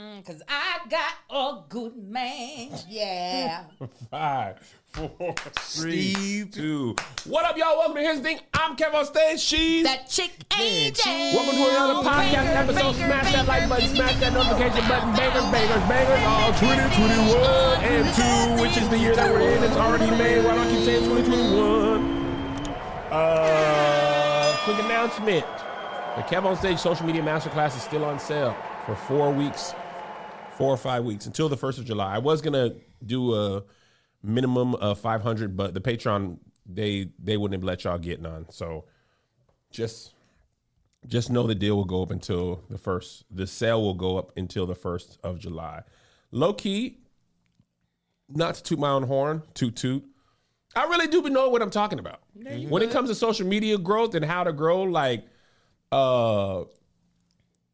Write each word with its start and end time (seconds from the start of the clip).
Cause 0.00 0.42
I 0.48 0.80
got 0.90 1.12
a 1.30 1.62
good 1.68 1.96
man. 1.96 2.70
Yeah. 2.88 3.62
Five, 4.10 4.58
four, 4.88 5.32
three, 5.54 6.14
Steve. 6.14 6.50
two. 6.50 6.96
What 7.26 7.44
up, 7.44 7.56
y'all? 7.56 7.78
Welcome 7.78 7.94
to 7.94 8.00
Here's 8.02 8.16
the 8.18 8.24
Thing. 8.24 8.40
I'm 8.54 8.74
Kev 8.74 8.92
on 8.92 9.04
stage. 9.04 9.38
She's. 9.38 9.84
that 9.84 10.08
chick 10.08 10.32
AJ. 10.50 11.34
Welcome 11.36 11.54
to 11.54 11.68
another 11.70 12.08
podcast 12.10 12.32
Banger, 12.32 12.50
episode. 12.58 12.82
banger, 12.82 13.06
smash 13.06 13.32
that 13.34 13.46
like 13.46 13.68
button, 13.68 13.88
smash 13.94 14.16
that 14.18 14.32
notification 14.32 14.88
button. 14.88 15.14
Bangers, 15.14 15.44
bangers, 15.52 15.88
bangers. 15.88 16.24
All 16.26 16.52
2021 16.58 17.84
and 17.84 18.56
2, 18.58 18.62
which 18.64 18.76
is 18.76 18.88
the 18.88 18.98
year 18.98 19.14
that 19.14 19.30
we're 19.32 19.48
in. 19.48 19.62
It's 19.62 19.76
already 19.76 20.10
May. 20.10 20.44
Why 20.44 20.56
don't 20.56 20.74
you 20.74 20.84
say 20.84 20.98
2021? 20.98 22.66
Uh, 23.12 24.56
quick 24.64 24.78
announcement. 24.80 25.46
The 26.16 26.22
Kev 26.22 26.44
on 26.44 26.56
Stage 26.56 26.78
social 26.80 27.06
media 27.06 27.22
masterclass 27.22 27.76
is 27.76 27.82
still 27.84 28.04
on 28.04 28.18
sale 28.18 28.56
for 28.86 28.94
four 28.96 29.30
weeks, 29.32 29.72
four 30.56 30.72
or 30.72 30.76
five 30.76 31.04
weeks 31.04 31.26
until 31.26 31.48
the 31.48 31.56
1st 31.56 31.78
of 31.78 31.84
July. 31.84 32.14
I 32.14 32.18
was 32.18 32.40
going 32.40 32.54
to 32.54 32.76
do 33.04 33.34
a 33.34 33.62
minimum 34.22 34.74
of 34.76 34.98
500, 34.98 35.56
but 35.56 35.74
the 35.74 35.80
Patreon, 35.80 36.38
they 36.66 37.10
they 37.22 37.36
wouldn't 37.36 37.62
let 37.62 37.84
y'all 37.84 37.98
get 37.98 38.20
none. 38.20 38.46
So 38.50 38.84
just 39.70 40.14
just 41.06 41.30
know 41.30 41.46
the 41.46 41.54
deal 41.54 41.76
will 41.76 41.84
go 41.84 42.02
up 42.02 42.10
until 42.10 42.62
the 42.70 42.78
first. 42.78 43.24
The 43.30 43.46
sale 43.46 43.82
will 43.82 43.94
go 43.94 44.16
up 44.16 44.32
until 44.36 44.66
the 44.66 44.74
first 44.74 45.18
of 45.22 45.38
July. 45.38 45.82
Low 46.30 46.54
key, 46.54 46.98
not 48.28 48.54
to 48.56 48.62
toot 48.62 48.78
my 48.78 48.90
own 48.90 49.02
horn, 49.02 49.42
toot 49.52 49.76
toot. 49.76 50.04
I 50.74 50.84
really 50.84 51.06
do 51.06 51.22
know 51.28 51.50
what 51.50 51.62
I'm 51.62 51.70
talking 51.70 51.98
about. 51.98 52.20
When 52.68 52.82
it 52.82 52.90
comes 52.90 53.08
to 53.10 53.14
social 53.14 53.46
media 53.46 53.78
growth 53.78 54.14
and 54.14 54.24
how 54.24 54.44
to 54.44 54.52
grow, 54.52 54.82
like 54.82 55.24
uh 55.92 56.64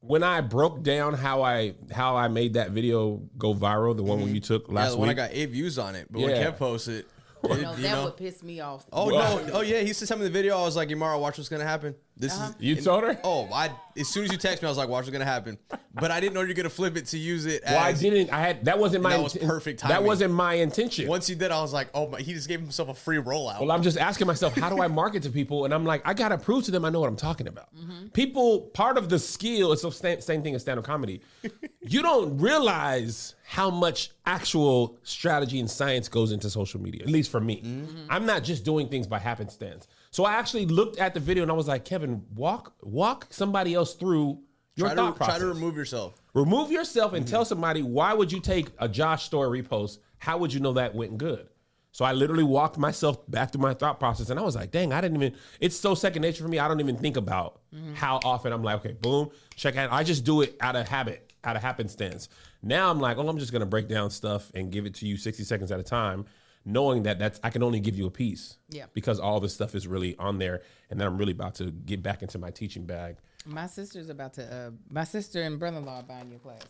when 0.00 0.22
I 0.22 0.40
broke 0.40 0.82
down 0.82 1.14
how 1.14 1.42
I 1.42 1.74
how 1.90 2.16
I 2.16 2.28
made 2.28 2.54
that 2.54 2.70
video 2.70 3.22
go 3.38 3.54
viral, 3.54 3.96
the 3.96 4.02
one 4.02 4.18
when 4.18 4.28
mm-hmm. 4.28 4.36
you 4.36 4.40
took 4.40 4.68
Yeah, 4.68 4.74
last 4.74 4.92
the 4.92 4.98
one 4.98 5.08
I 5.08 5.14
got 5.14 5.30
eight 5.32 5.50
views 5.50 5.78
on 5.78 5.94
it, 5.94 6.08
but 6.10 6.20
Yeah. 6.20 6.26
when 6.26 6.36
Kev 6.36 6.58
posted, 6.58 7.04
it, 7.44 7.48
No, 7.48 7.54
you 7.54 7.62
that 7.62 7.82
know. 7.82 8.04
would 8.04 8.16
piss 8.16 8.42
me 8.42 8.60
off. 8.60 8.86
Oh 8.92 9.06
Well- 9.06 9.46
no! 9.46 9.52
Oh 9.58 9.60
yeah, 9.60 9.80
he 9.80 9.92
said 9.92 10.08
something 10.08 10.26
in 10.26 10.32
the 10.32 10.38
video. 10.38 10.58
I 10.58 10.62
was 10.62 10.76
like, 10.76 10.88
"Yamara, 10.88 11.20
watch 11.20 11.38
what's 11.38 11.48
gonna 11.48 11.64
happen." 11.64 11.94
This 12.20 12.34
Uh-huh. 12.34 12.48
is 12.50 12.54
you 12.58 12.76
told 12.76 13.04
her? 13.04 13.18
Oh, 13.24 13.48
I 13.50 13.70
as 13.96 14.06
soon 14.08 14.24
as 14.24 14.30
you 14.32 14.36
text 14.38 14.62
me, 14.62 14.66
I 14.66 14.70
was 14.70 14.76
like, 14.76 14.88
"Watch 14.90 15.04
what's 15.04 15.10
gonna 15.10 15.24
happen," 15.24 15.56
but 15.94 16.10
I 16.10 16.20
didn't 16.20 16.34
know 16.34 16.42
you're 16.42 16.52
gonna 16.54 16.68
flip 16.68 16.96
it 16.98 17.06
to 17.06 17.18
use 17.18 17.46
it. 17.46 17.62
As, 17.62 17.74
Well, 17.74 17.82
I 17.82 17.92
didn't. 17.94 18.30
I 18.30 18.40
had 18.40 18.64
that 18.66 18.78
wasn't 18.78 19.02
my. 19.02 19.10
That 19.16 19.22
was 19.22 19.34
inten- 19.34 19.46
perfect 19.46 19.82
That 19.82 20.04
wasn't 20.04 20.34
my 20.34 20.54
intention. 20.54 21.08
Once 21.08 21.30
you 21.30 21.34
did, 21.34 21.50
I 21.50 21.62
was 21.62 21.72
like, 21.72 21.88
"Oh 21.94 22.08
my!" 22.08 22.20
He 22.20 22.34
just 22.34 22.46
gave 22.46 22.60
himself 22.60 22.90
a 22.90 22.94
free 22.94 23.16
rollout. 23.16 23.60
Well, 23.60 23.72
I'm 23.72 23.82
just 23.82 23.96
asking 23.96 24.26
myself, 24.26 24.54
how 24.54 24.68
do 24.68 24.82
I 24.82 24.86
market 24.88 25.22
to 25.22 25.30
people? 25.30 25.64
And 25.64 25.72
I'm 25.72 25.86
like, 25.86 26.02
I 26.06 26.12
gotta 26.12 26.36
prove 26.36 26.64
to 26.64 26.70
them 26.70 26.84
I 26.84 26.90
know 26.90 27.00
what 27.00 27.08
I'm 27.08 27.16
talking 27.16 27.48
about. 27.48 27.68
People, 28.12 28.60
part 28.74 28.98
of 28.98 29.08
the 29.08 29.18
skill 29.18 29.72
is 29.72 29.80
the 29.80 29.90
same, 29.90 30.20
same 30.20 30.42
thing 30.42 30.54
as 30.54 30.60
stand-up 30.62 30.84
comedy. 30.84 31.22
you 31.80 32.02
don't 32.02 32.36
realize 32.38 33.34
how 33.44 33.70
much 33.70 34.10
actual 34.26 34.98
strategy 35.02 35.58
and 35.58 35.70
science 35.70 36.08
goes 36.08 36.32
into 36.32 36.50
social 36.50 36.80
media. 36.80 37.02
At 37.02 37.08
least 37.08 37.30
for 37.30 37.40
me, 37.40 37.62
I'm 38.10 38.26
not 38.26 38.44
just 38.44 38.62
doing 38.64 38.88
things 38.88 39.06
by 39.06 39.18
happenstance. 39.18 39.88
So 40.10 40.24
I 40.24 40.34
actually 40.34 40.66
looked 40.66 40.98
at 40.98 41.14
the 41.14 41.20
video 41.20 41.42
and 41.42 41.50
I 41.50 41.54
was 41.54 41.68
like, 41.68 41.84
Kevin, 41.84 42.24
walk 42.34 42.74
walk 42.82 43.28
somebody 43.30 43.74
else 43.74 43.94
through 43.94 44.40
your 44.76 44.88
try 44.88 44.96
thought 44.96 45.12
to 45.12 45.16
process. 45.16 45.38
try 45.38 45.38
to 45.38 45.46
remove 45.46 45.76
yourself. 45.76 46.20
Remove 46.34 46.70
yourself 46.70 47.12
and 47.12 47.24
mm-hmm. 47.24 47.30
tell 47.30 47.44
somebody 47.44 47.82
why 47.82 48.12
would 48.12 48.32
you 48.32 48.40
take 48.40 48.68
a 48.78 48.88
Josh 48.88 49.24
story 49.24 49.62
repost? 49.62 49.98
How 50.18 50.38
would 50.38 50.52
you 50.52 50.60
know 50.60 50.72
that 50.74 50.94
went 50.94 51.16
good? 51.16 51.48
So 51.92 52.04
I 52.04 52.12
literally 52.12 52.44
walked 52.44 52.78
myself 52.78 53.28
back 53.28 53.52
through 53.52 53.62
my 53.62 53.74
thought 53.74 53.98
process 53.98 54.30
and 54.30 54.38
I 54.38 54.42
was 54.42 54.54
like, 54.54 54.70
dang, 54.70 54.92
I 54.92 55.00
didn't 55.00 55.16
even 55.22 55.38
it's 55.60 55.76
so 55.76 55.94
second 55.94 56.22
nature 56.22 56.42
for 56.42 56.48
me. 56.48 56.58
I 56.58 56.68
don't 56.68 56.80
even 56.80 56.96
think 56.96 57.16
about 57.16 57.60
mm-hmm. 57.74 57.94
how 57.94 58.20
often 58.24 58.52
I'm 58.52 58.62
like, 58.62 58.76
okay, 58.76 58.96
boom, 59.00 59.30
check 59.56 59.76
out. 59.76 59.92
I 59.92 60.02
just 60.04 60.24
do 60.24 60.42
it 60.42 60.56
out 60.60 60.76
of 60.76 60.88
habit, 60.88 61.32
out 61.44 61.56
of 61.56 61.62
happenstance. 61.62 62.28
Now 62.62 62.90
I'm 62.90 63.00
like, 63.00 63.16
oh, 63.16 63.28
I'm 63.28 63.38
just 63.38 63.52
gonna 63.52 63.66
break 63.66 63.88
down 63.88 64.10
stuff 64.10 64.50
and 64.54 64.70
give 64.70 64.86
it 64.86 64.94
to 64.96 65.06
you 65.06 65.16
60 65.16 65.42
seconds 65.44 65.72
at 65.72 65.80
a 65.80 65.84
time, 65.84 66.26
knowing 66.72 67.02
that 67.04 67.18
that's 67.18 67.38
I 67.42 67.50
can 67.50 67.62
only 67.62 67.80
give 67.80 67.96
you 67.96 68.06
a 68.06 68.10
piece. 68.10 68.56
Yeah. 68.68 68.86
Because 68.94 69.18
all 69.20 69.40
this 69.40 69.54
stuff 69.54 69.74
is 69.74 69.86
really 69.86 70.16
on 70.18 70.38
there 70.38 70.62
and 70.90 70.98
then 71.00 71.06
I'm 71.06 71.18
really 71.18 71.32
about 71.32 71.54
to 71.56 71.70
get 71.70 72.02
back 72.02 72.22
into 72.22 72.38
my 72.38 72.50
teaching 72.50 72.86
bag. 72.86 73.16
My 73.46 73.66
sister's 73.66 74.10
about 74.10 74.34
to. 74.34 74.44
Uh, 74.54 74.70
my 74.90 75.04
sister 75.04 75.42
and 75.42 75.58
brother-in-law 75.58 76.00
are 76.00 76.02
buying 76.02 76.30
your 76.30 76.40
class. 76.40 76.60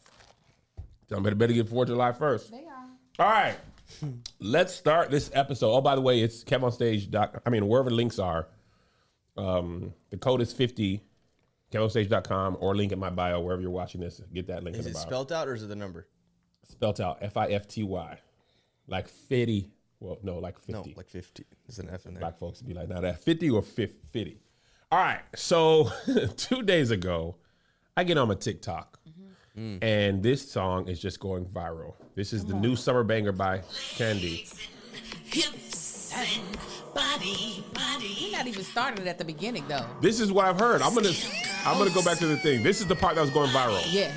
So 1.09 1.16
I 1.16 1.21
better 1.21 1.34
better 1.34 1.53
get 1.53 1.65
before 1.65 1.84
July 1.87 2.12
1st. 2.12 2.50
They 2.50 2.59
are. 2.59 2.87
All 3.19 3.33
right. 3.33 3.56
Let's 4.38 4.72
start 4.72 5.11
this 5.11 5.31
episode. 5.34 5.72
Oh, 5.72 5.81
by 5.81 5.97
the 5.97 6.00
way, 6.00 6.21
it's 6.21 6.44
kevonstage. 6.44 7.11
Doc, 7.11 7.43
I 7.44 7.50
mean, 7.50 7.67
wherever 7.67 7.91
the 7.91 7.97
links 7.97 8.21
are, 8.21 8.47
um, 9.37 9.93
the 10.11 10.17
code 10.17 10.41
is 10.41 10.53
50, 10.53 11.03
kevonstage.com 11.72 12.59
or 12.61 12.77
link 12.77 12.93
in 12.93 13.00
my 13.00 13.11
bio, 13.11 13.41
wherever 13.41 13.61
you're 13.61 13.71
watching 13.72 14.00
this. 14.00 14.21
Get 14.32 14.47
that 14.47 14.62
link 14.62 14.77
Is 14.77 14.87
in 14.87 14.91
it 14.91 14.94
the 14.94 14.99
bio. 15.00 15.06
spelled 15.09 15.32
out 15.32 15.49
or 15.49 15.55
is 15.55 15.65
it 15.65 15.69
the 15.69 15.77
number? 15.77 16.06
Spelt 16.69 17.00
out 17.00 17.19
F 17.21 17.37
I 17.37 17.47
F 17.47 17.67
T 17.67 17.82
Y. 17.82 18.19
Like 18.87 19.09
50. 19.09 19.69
Well, 20.00 20.19
no, 20.22 20.38
like 20.38 20.59
50. 20.59 20.72
No, 20.72 20.84
like 20.97 21.09
fifty. 21.09 21.44
There's 21.66 21.78
an 21.78 21.91
F 21.93 22.06
in 22.06 22.15
there. 22.15 22.21
Black 22.21 22.38
folks 22.38 22.62
be 22.62 22.72
like, 22.75 22.88
now 22.88 23.00
that 23.00 23.22
50 23.22 23.50
or 23.50 23.62
50? 23.62 23.99
50. 24.11 24.41
All 24.91 24.99
right. 24.99 25.21
So 25.37 25.91
two 26.37 26.62
days 26.62 26.91
ago, 26.91 27.37
I 27.97 28.05
get 28.05 28.16
on 28.16 28.28
my 28.28 28.34
TikTok. 28.34 28.99
Mm-hmm. 29.59 29.84
And 29.84 30.22
this 30.22 30.50
song 30.50 30.88
is 30.88 31.00
just 31.00 31.21
going 31.21 31.44
viral. 31.44 31.94
This 32.15 32.33
is 32.33 32.44
the 32.44 32.55
new 32.55 32.77
summer 32.77 33.05
banger 33.05 33.33
by 33.33 33.59
Kandi. 33.59 34.49
hips 35.25 36.15
and 36.17 36.59
body, 36.94 37.65
body. 37.75 38.06
He 38.06 38.32
not 38.32 38.47
even 38.47 38.65
started 38.65 39.06
at 39.06 39.19
the 39.19 39.25
beginning 39.25 39.65
though. 39.69 39.84
This 40.00 40.21
is 40.21 40.32
what 40.32 40.47
I've 40.47 40.59
heard. 40.59 40.82
I'm 40.82 40.94
gonna 40.94 41.12
I'm 41.67 41.78
gonna 41.78 41.91
go 41.91 42.03
back 42.03 42.19
to 42.19 42.27
the 42.27 42.37
thing. 42.37 42.62
This 42.62 42.81
is 42.81 42.87
the 42.87 42.97
part 42.97 43.17
that 43.17 43.21
was 43.21 43.31
going 43.31 43.50
viral. 43.50 43.82
Yeah. 43.93 44.11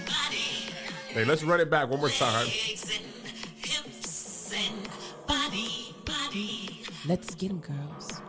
Hey, 1.09 1.25
let's 1.25 1.44
run 1.44 1.59
it 1.59 1.69
back 1.69 1.89
one 1.89 2.00
more 2.00 2.09
time. 2.09 2.47
Let's 7.05 7.35
get 7.35 7.49
them, 7.49 7.59
girls. 7.59 8.21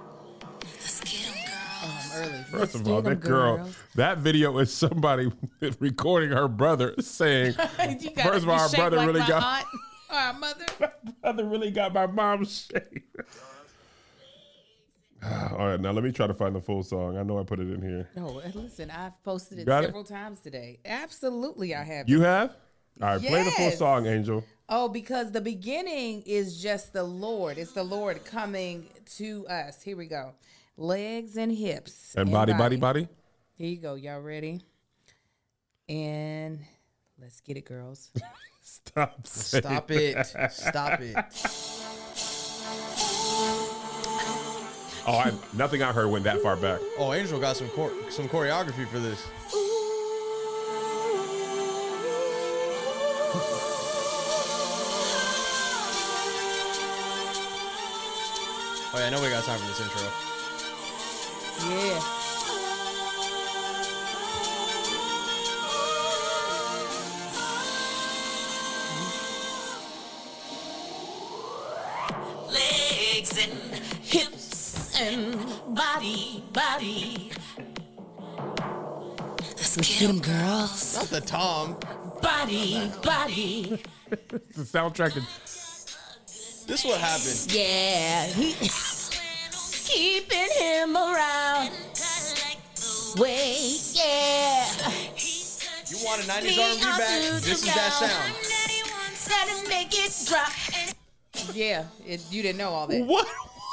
Let's 0.63 1.01
get 1.01 1.27
'em, 1.29 1.35
girl. 1.35 1.55
Oh, 1.83 2.01
I'm 2.17 2.23
um, 2.25 2.29
early. 2.33 2.43
First 2.45 2.53
Let's 2.55 2.75
of 2.75 2.89
all, 2.89 3.03
that 3.03 3.21
girl, 3.21 3.57
girls. 3.59 3.77
that 3.95 4.19
video 4.19 4.59
is 4.59 4.73
somebody 4.73 5.31
recording 5.81 6.31
her 6.31 6.49
brother 6.49 6.95
saying, 7.01 7.55
You 8.01 8.11
First 8.23 8.45
of 8.45 8.49
all, 8.49 8.57
be 8.57 8.63
our 8.63 8.69
brother 8.91 8.97
like 8.99 9.07
really 9.07 9.21
my 9.21 9.29
got- 9.29 9.43
aunt 9.45 9.67
or 10.11 10.17
our 10.17 10.33
mother. 10.35 10.67
"Brother 11.23 11.45
really 11.45 11.71
got 11.71 11.93
my 11.95 12.07
mom's 12.07 12.69
shape." 12.73 13.05
all 15.53 15.67
right, 15.69 15.81
now 15.81 15.91
let 15.93 16.05
me 16.05 16.13
try 16.13 16.27
to 16.27 16.35
find 16.35 16.55
the 16.55 16.61
full 16.61 16.83
song. 16.83 17.17
I 17.17 17.23
know 17.23 17.39
I 17.39 17.45
put 17.45 17.59
it 17.61 17.71
in 17.71 17.81
here. 17.81 18.09
No, 18.17 18.41
uh, 18.41 18.51
listen, 18.55 18.91
I've 18.91 19.21
posted 19.25 19.59
it 19.61 19.67
Got 19.67 19.85
it? 19.85 19.87
several 19.89 20.05
times 20.05 20.41
today. 20.41 20.79
Absolutely, 20.85 21.75
I 21.75 21.83
have. 21.85 22.09
You 22.09 22.21
have? 22.23 22.51
All 23.03 23.09
right, 23.09 23.21
play 23.21 23.43
the 23.43 23.51
full 23.53 23.71
song, 23.73 24.07
Angel. 24.07 24.45
Oh, 24.77 24.89
because 24.89 25.31
the 25.31 25.41
beginning 25.41 26.23
is 26.23 26.61
just 26.61 26.93
the 26.93 27.05
Lord. 27.05 27.59
It's 27.59 27.71
the 27.71 27.85
Lord 27.85 28.25
coming 28.25 28.89
to 29.19 29.47
us. 29.47 29.81
Here 29.81 29.97
we 29.97 30.07
go. 30.07 30.33
Legs 30.77 31.37
and 31.37 31.53
hips. 31.53 32.13
And 32.17 32.29
body, 32.33 32.55
body, 32.55 32.75
body. 32.75 33.09
Here 33.55 33.69
you 33.69 33.77
go. 33.77 33.95
Y'all 33.95 34.21
ready? 34.21 34.63
And 35.89 36.59
let's 37.23 37.41
get 37.41 37.57
it, 37.57 37.67
girls. 37.67 38.11
Stop. 38.63 39.25
saying 39.25 39.63
Stop 39.63 39.91
it! 39.93 40.27
Stop 40.51 41.01
it! 41.01 41.17
Oh, 45.07 45.19
I, 45.19 45.33
nothing 45.57 45.85
I 45.85 45.93
heard 45.93 46.11
went 46.11 46.25
that 46.25 46.41
far 46.41 46.57
back. 46.57 46.81
Oh, 46.99 47.13
Angel 47.13 47.39
got 47.39 47.57
some 47.57 47.69
chor- 47.69 47.93
some 48.11 48.29
choreography 48.29 48.89
for 48.89 48.99
this. 48.99 49.25
Oh 58.95 58.99
yeah, 58.99 59.11
nobody 59.11 59.33
got 59.33 59.43
time 59.45 59.59
for 59.59 59.67
this 59.67 59.81
intro. 59.81 60.03
Yeah. 61.69 62.01
Legs 72.51 73.39
and 73.43 73.75
hips 74.03 75.01
and 75.01 75.35
body, 75.75 76.45
body. 76.53 77.31
Let's 79.57 79.77
get 79.77 80.09
'em, 80.09 80.21
girls. 80.21 80.95
Not 80.97 81.07
the 81.07 81.21
Tom. 81.21 81.77
Body, 82.23 82.91
body. 83.03 83.83
The 84.11 84.63
soundtrack. 84.63 85.15
To, 85.15 85.21
This 86.67 86.81
is 86.81 86.85
what 86.85 87.01
happened. 87.01 87.53
Yeah. 87.53 88.84
He, 89.95 90.21
keeping 90.21 90.51
him 90.59 90.97
around. 90.97 91.71
Wait, 93.17 93.93
yeah. 93.95 94.67
You 95.87 95.97
want 96.05 96.23
a 96.23 96.27
90s 96.27 96.43
Me 96.43 96.63
R&B 96.63 96.81
back? 96.83 97.21
This 97.21 97.47
is 97.47 97.63
that 97.63 97.97
go. 98.01 98.07
sound. 98.07 98.35
Gotta 99.29 99.69
make 99.69 99.93
it 99.93 100.13
drop. 100.27 100.51
Yeah, 101.55 101.85
it, 102.07 102.21
you 102.31 102.43
didn't 102.43 102.59
know 102.59 102.71
all 102.71 102.87
that. 102.87 103.05
what? 103.07 103.27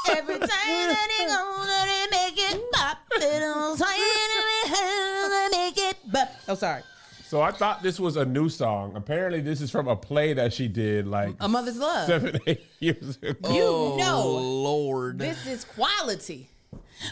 Every 0.09 0.39
time 0.39 0.49
that 0.49 1.07
it 1.11 1.27
goes, 1.27 1.67
that 1.67 1.87
it 1.89 2.11
make 2.11 2.37
it 2.37 2.71
pop. 2.71 2.97
It 3.15 3.39
don't 3.39 3.77
say 3.77 3.85
that 3.85 5.49
it 5.51 5.57
make 5.57 5.77
it 5.77 5.97
pop. 6.11 6.29
Oh, 6.47 6.55
sorry. 6.55 6.83
So 7.31 7.39
I 7.41 7.51
thought 7.51 7.81
this 7.81 7.97
was 7.97 8.17
a 8.17 8.25
new 8.25 8.49
song. 8.49 8.91
Apparently, 8.97 9.39
this 9.39 9.61
is 9.61 9.71
from 9.71 9.87
a 9.87 9.95
play 9.95 10.33
that 10.33 10.51
she 10.51 10.67
did 10.67 11.07
like 11.07 11.33
A 11.39 11.47
Mother's 11.47 11.77
Love. 11.77 12.05
seven, 12.05 12.37
eight 12.45 12.65
years 12.81 13.17
ago. 13.21 13.53
You 13.53 13.63
Oh, 13.63 13.95
know 13.97 14.27
Lord. 14.27 15.17
this 15.17 15.47
is 15.47 15.63
quality. 15.63 16.49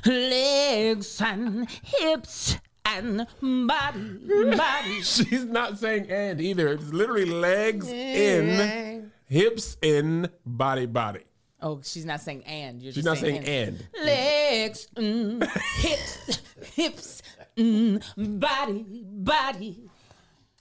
Legs 0.06 1.22
and 1.22 1.70
hips 1.70 2.58
and 2.84 3.26
body, 3.42 4.58
body. 4.58 5.02
She's 5.04 5.46
not 5.46 5.80
saying 5.80 6.12
and 6.12 6.42
either. 6.42 6.68
It's 6.68 6.92
literally 6.92 7.24
legs 7.24 7.88
in, 7.88 9.10
hips 9.26 9.78
in, 9.82 10.28
body, 10.46 10.86
body. 10.86 11.22
Oh, 11.62 11.80
she's 11.82 12.06
not 12.06 12.20
saying 12.20 12.44
and. 12.44 12.82
You're 12.82 12.92
She's 12.92 13.06
just 13.06 13.22
not 13.22 13.26
saying 13.26 13.46
and. 13.46 13.88
Legs, 14.04 14.88
mm, 14.98 15.46
hips, 15.78 16.42
hips, 16.76 17.22
mm, 17.58 18.02
body, 18.40 18.86
body. 19.06 19.89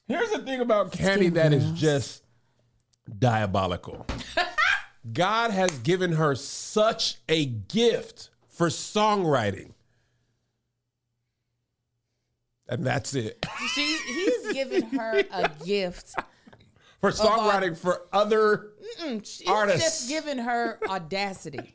Here's 0.08 0.30
the 0.30 0.38
thing 0.38 0.60
about 0.60 0.92
Kandi 0.92 1.32
that 1.34 1.52
is 1.52 1.70
just 1.72 2.22
diabolical. 3.18 4.06
God 5.12 5.50
has 5.50 5.70
given 5.78 6.12
her 6.12 6.34
such 6.34 7.18
a 7.28 7.44
gift 7.44 8.30
for 8.48 8.68
songwriting. 8.68 9.72
And 12.68 12.84
that's 12.84 13.14
it. 13.14 13.44
She, 13.74 13.98
he's 14.06 14.52
given 14.54 14.82
her 14.98 15.22
a 15.30 15.50
gift. 15.64 16.14
For 17.00 17.10
songwriting 17.12 17.76
for 17.76 18.02
other 18.12 18.70
He's 18.98 19.42
Artists. 19.46 19.82
just 19.82 20.08
given 20.08 20.38
her 20.38 20.78
audacity. 20.88 21.74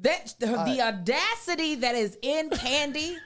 That 0.00 0.34
the, 0.38 0.46
the 0.46 0.80
audacity 0.80 1.74
that 1.76 1.94
is 1.94 2.16
in 2.22 2.48
Kandi 2.50 3.16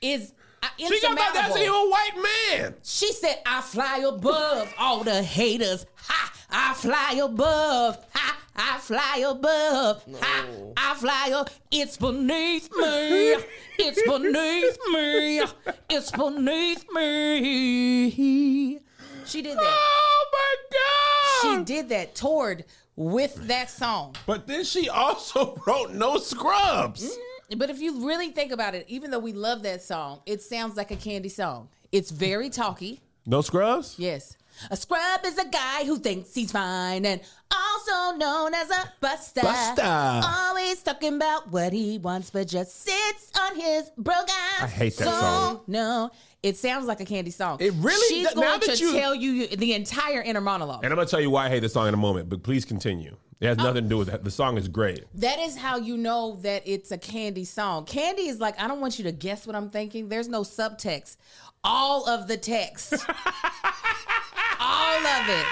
is 0.00 0.32
uh, 0.32 0.45
She 0.78 1.00
got 1.00 1.16
that 1.16 1.30
that's 1.34 1.56
a 1.56 1.68
white 1.70 2.22
man. 2.50 2.74
She 2.82 3.12
said, 3.12 3.40
I 3.46 3.60
fly 3.62 4.04
above 4.06 4.72
all 4.78 5.02
the 5.04 5.22
haters. 5.22 5.86
Ha! 5.96 6.32
I 6.50 6.74
fly 6.74 7.20
above. 7.22 8.04
Ha! 8.14 8.38
I 8.56 8.78
fly 8.78 9.24
above. 9.26 10.04
Ha! 10.20 10.46
I 10.76 10.94
fly 10.94 11.32
up. 11.34 11.50
It's 11.70 11.96
beneath 11.96 12.70
me. 12.72 13.36
It's 13.78 14.02
beneath 14.02 14.78
me. 14.92 15.42
It's 15.88 16.10
beneath 16.10 16.84
me. 16.92 18.80
She 19.24 19.42
did 19.42 19.56
that. 19.56 19.62
Oh 19.64 20.26
my 20.32 20.56
God. 20.72 21.58
She 21.58 21.64
did 21.64 21.88
that, 21.88 22.14
toured 22.14 22.64
with 22.96 23.34
that 23.48 23.70
song. 23.70 24.14
But 24.26 24.46
then 24.46 24.64
she 24.64 24.88
also 24.88 25.60
wrote 25.66 25.92
No 25.92 26.18
Scrubs. 26.18 27.04
Mm-hmm. 27.04 27.35
But 27.56 27.70
if 27.70 27.80
you 27.80 28.06
really 28.06 28.30
think 28.30 28.50
about 28.50 28.74
it, 28.74 28.86
even 28.88 29.10
though 29.10 29.18
we 29.18 29.32
love 29.32 29.62
that 29.62 29.82
song, 29.82 30.20
it 30.26 30.42
sounds 30.42 30.76
like 30.76 30.90
a 30.90 30.96
Kandi 30.96 31.30
song. 31.30 31.68
It's 31.92 32.10
very 32.10 32.50
talky. 32.50 33.00
No 33.24 33.40
Scrubs? 33.40 33.94
Yes. 33.98 34.36
A 34.70 34.76
scrub 34.76 35.20
is 35.24 35.38
a 35.38 35.46
guy 35.48 35.84
who 35.84 35.98
thinks 35.98 36.34
he's 36.34 36.50
fine 36.50 37.04
and 37.04 37.20
also 37.50 38.16
known 38.16 38.54
as 38.54 38.70
a 38.70 38.92
buster. 39.00 39.42
Buster. 39.42 39.82
Always 39.84 40.82
talking 40.82 41.16
about 41.16 41.50
what 41.50 41.72
he 41.72 41.98
wants, 41.98 42.30
but 42.30 42.48
just 42.48 42.82
sits 42.82 43.32
on 43.38 43.56
his 43.56 43.90
broke 43.96 44.28
ass. 44.28 44.62
I 44.62 44.66
hate 44.66 44.96
that 44.96 45.04
so, 45.04 45.10
song. 45.10 45.60
No, 45.66 46.10
it 46.42 46.56
sounds 46.56 46.86
like 46.86 47.00
a 47.00 47.04
Kandi 47.04 47.32
song. 47.32 47.58
It 47.60 47.72
really 47.76 48.14
She's 48.14 48.34
now 48.34 48.58
going 48.58 48.76
to 48.76 48.76
you- 48.76 48.92
tell 48.92 49.14
you 49.14 49.46
the 49.48 49.74
entire 49.74 50.22
inner 50.22 50.40
monologue. 50.40 50.84
And 50.84 50.92
I'm 50.92 50.96
going 50.96 51.06
to 51.06 51.10
tell 51.10 51.20
you 51.20 51.30
why 51.30 51.46
I 51.46 51.48
hate 51.48 51.60
the 51.60 51.68
song 51.68 51.88
in 51.88 51.94
a 51.94 51.98
moment, 51.98 52.28
but 52.28 52.42
please 52.42 52.64
continue. 52.64 53.16
It 53.40 53.48
has 53.48 53.58
oh. 53.58 53.64
nothing 53.64 53.84
to 53.84 53.88
do 53.88 53.98
with 53.98 54.08
that. 54.08 54.24
The 54.24 54.30
song 54.30 54.56
is 54.56 54.66
great. 54.66 55.04
That 55.14 55.38
is 55.38 55.56
how 55.56 55.76
you 55.76 55.96
know 55.98 56.38
that 56.42 56.62
it's 56.64 56.90
a 56.90 56.98
Kandi 56.98 57.46
song. 57.46 57.84
Kandi 57.84 58.28
is 58.28 58.40
like, 58.40 58.58
I 58.60 58.66
don't 58.66 58.80
want 58.80 58.98
you 58.98 59.04
to 59.04 59.12
guess 59.12 59.46
what 59.46 59.54
I'm 59.54 59.68
thinking. 59.68 60.08
There's 60.08 60.28
no 60.28 60.40
subtext. 60.40 61.16
All 61.62 62.08
of 62.08 62.28
the 62.28 62.36
text. 62.36 62.92
all 64.60 65.06
of 65.06 65.28
it. 65.28 65.46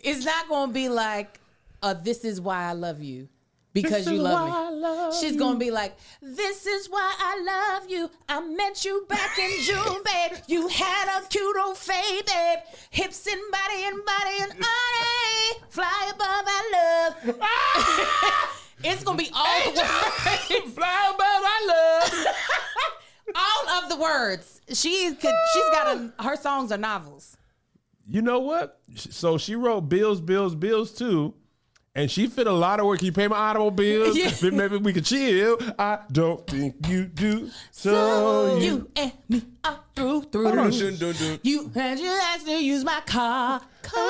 It's 0.00 0.24
not 0.24 0.48
gonna 0.48 0.72
be 0.72 0.88
like, 0.88 1.40
uh, 1.82 1.94
this 1.94 2.24
is 2.24 2.40
why 2.40 2.64
I 2.68 2.72
love 2.72 3.02
you. 3.02 3.28
Because 3.72 4.04
This 4.04 4.14
you 4.14 4.20
love 4.20 4.48
why 4.50 4.66
I 4.66 4.70
me. 4.70 4.76
love 4.80 5.16
She's 5.20 5.36
gonna 5.36 5.58
be 5.58 5.70
like, 5.70 5.96
This 6.20 6.66
is 6.66 6.88
why 6.90 7.14
I 7.18 7.40
love 7.80 7.88
you. 7.88 8.10
I 8.28 8.40
met 8.40 8.84
you 8.84 9.06
back 9.08 9.38
in 9.38 9.50
June, 9.62 10.02
babe. 10.04 10.38
You 10.48 10.66
had 10.66 11.20
a 11.22 11.26
cute 11.28 11.56
old 11.56 11.76
fade, 11.78 12.26
babe. 12.26 12.58
Hips 12.90 13.26
and 13.28 13.40
body 13.52 13.84
and 13.84 14.04
body 14.04 14.36
and 14.40 14.50
body. 14.52 15.64
Fly 15.68 16.10
above 16.12 16.48
our 16.48 17.36
love. 17.38 17.50
it's 18.84 19.04
gonna 19.04 19.18
be 19.18 19.30
all 19.32 19.60
the 19.72 19.80
words. 19.80 19.80
Fly 20.74 21.10
above 21.14 21.20
I 21.22 22.00
love. 22.02 22.34
all 23.36 23.68
of 23.84 23.88
the 23.88 23.96
words. 23.96 24.60
She 24.72 25.14
could 25.14 25.34
she's 25.54 25.70
got 25.70 25.96
a 25.96 26.12
her 26.24 26.34
songs 26.36 26.72
are 26.72 26.78
novels. 26.78 27.36
You 28.10 28.22
know 28.22 28.40
what? 28.40 28.80
So 28.96 29.38
she 29.38 29.54
wrote 29.54 29.82
Bills, 29.82 30.20
Bills, 30.20 30.56
Bills 30.56 30.92
too. 30.92 31.34
And 31.92 32.08
she 32.08 32.28
fit 32.28 32.46
a 32.46 32.52
lot 32.52 32.78
of 32.78 32.86
work. 32.86 32.98
Can 32.98 33.06
you 33.06 33.12
pay 33.12 33.26
my 33.26 33.36
automobile? 33.36 34.16
Yeah. 34.20 34.30
Then 34.30 34.56
Maybe 34.56 34.76
we 34.76 34.92
could 34.92 35.04
chill. 35.04 35.58
I 35.78 35.98
don't 36.12 36.46
think 36.46 36.76
you 36.88 37.06
do. 37.06 37.50
So, 37.72 38.58
you. 38.58 38.64
You 38.66 38.90
and 38.96 39.12
me 39.28 39.42
are 39.64 39.80
through 39.96 40.22
through. 40.22 40.58
On, 40.58 40.70
shouldn't 40.70 41.00
do 41.00 41.12
do. 41.12 41.38
You 41.42 41.68
had 41.74 41.98
you 41.98 42.06
asked 42.08 42.46
to 42.46 42.52
use 42.62 42.84
my 42.84 43.00
car. 43.06 43.60
Car. 43.82 44.04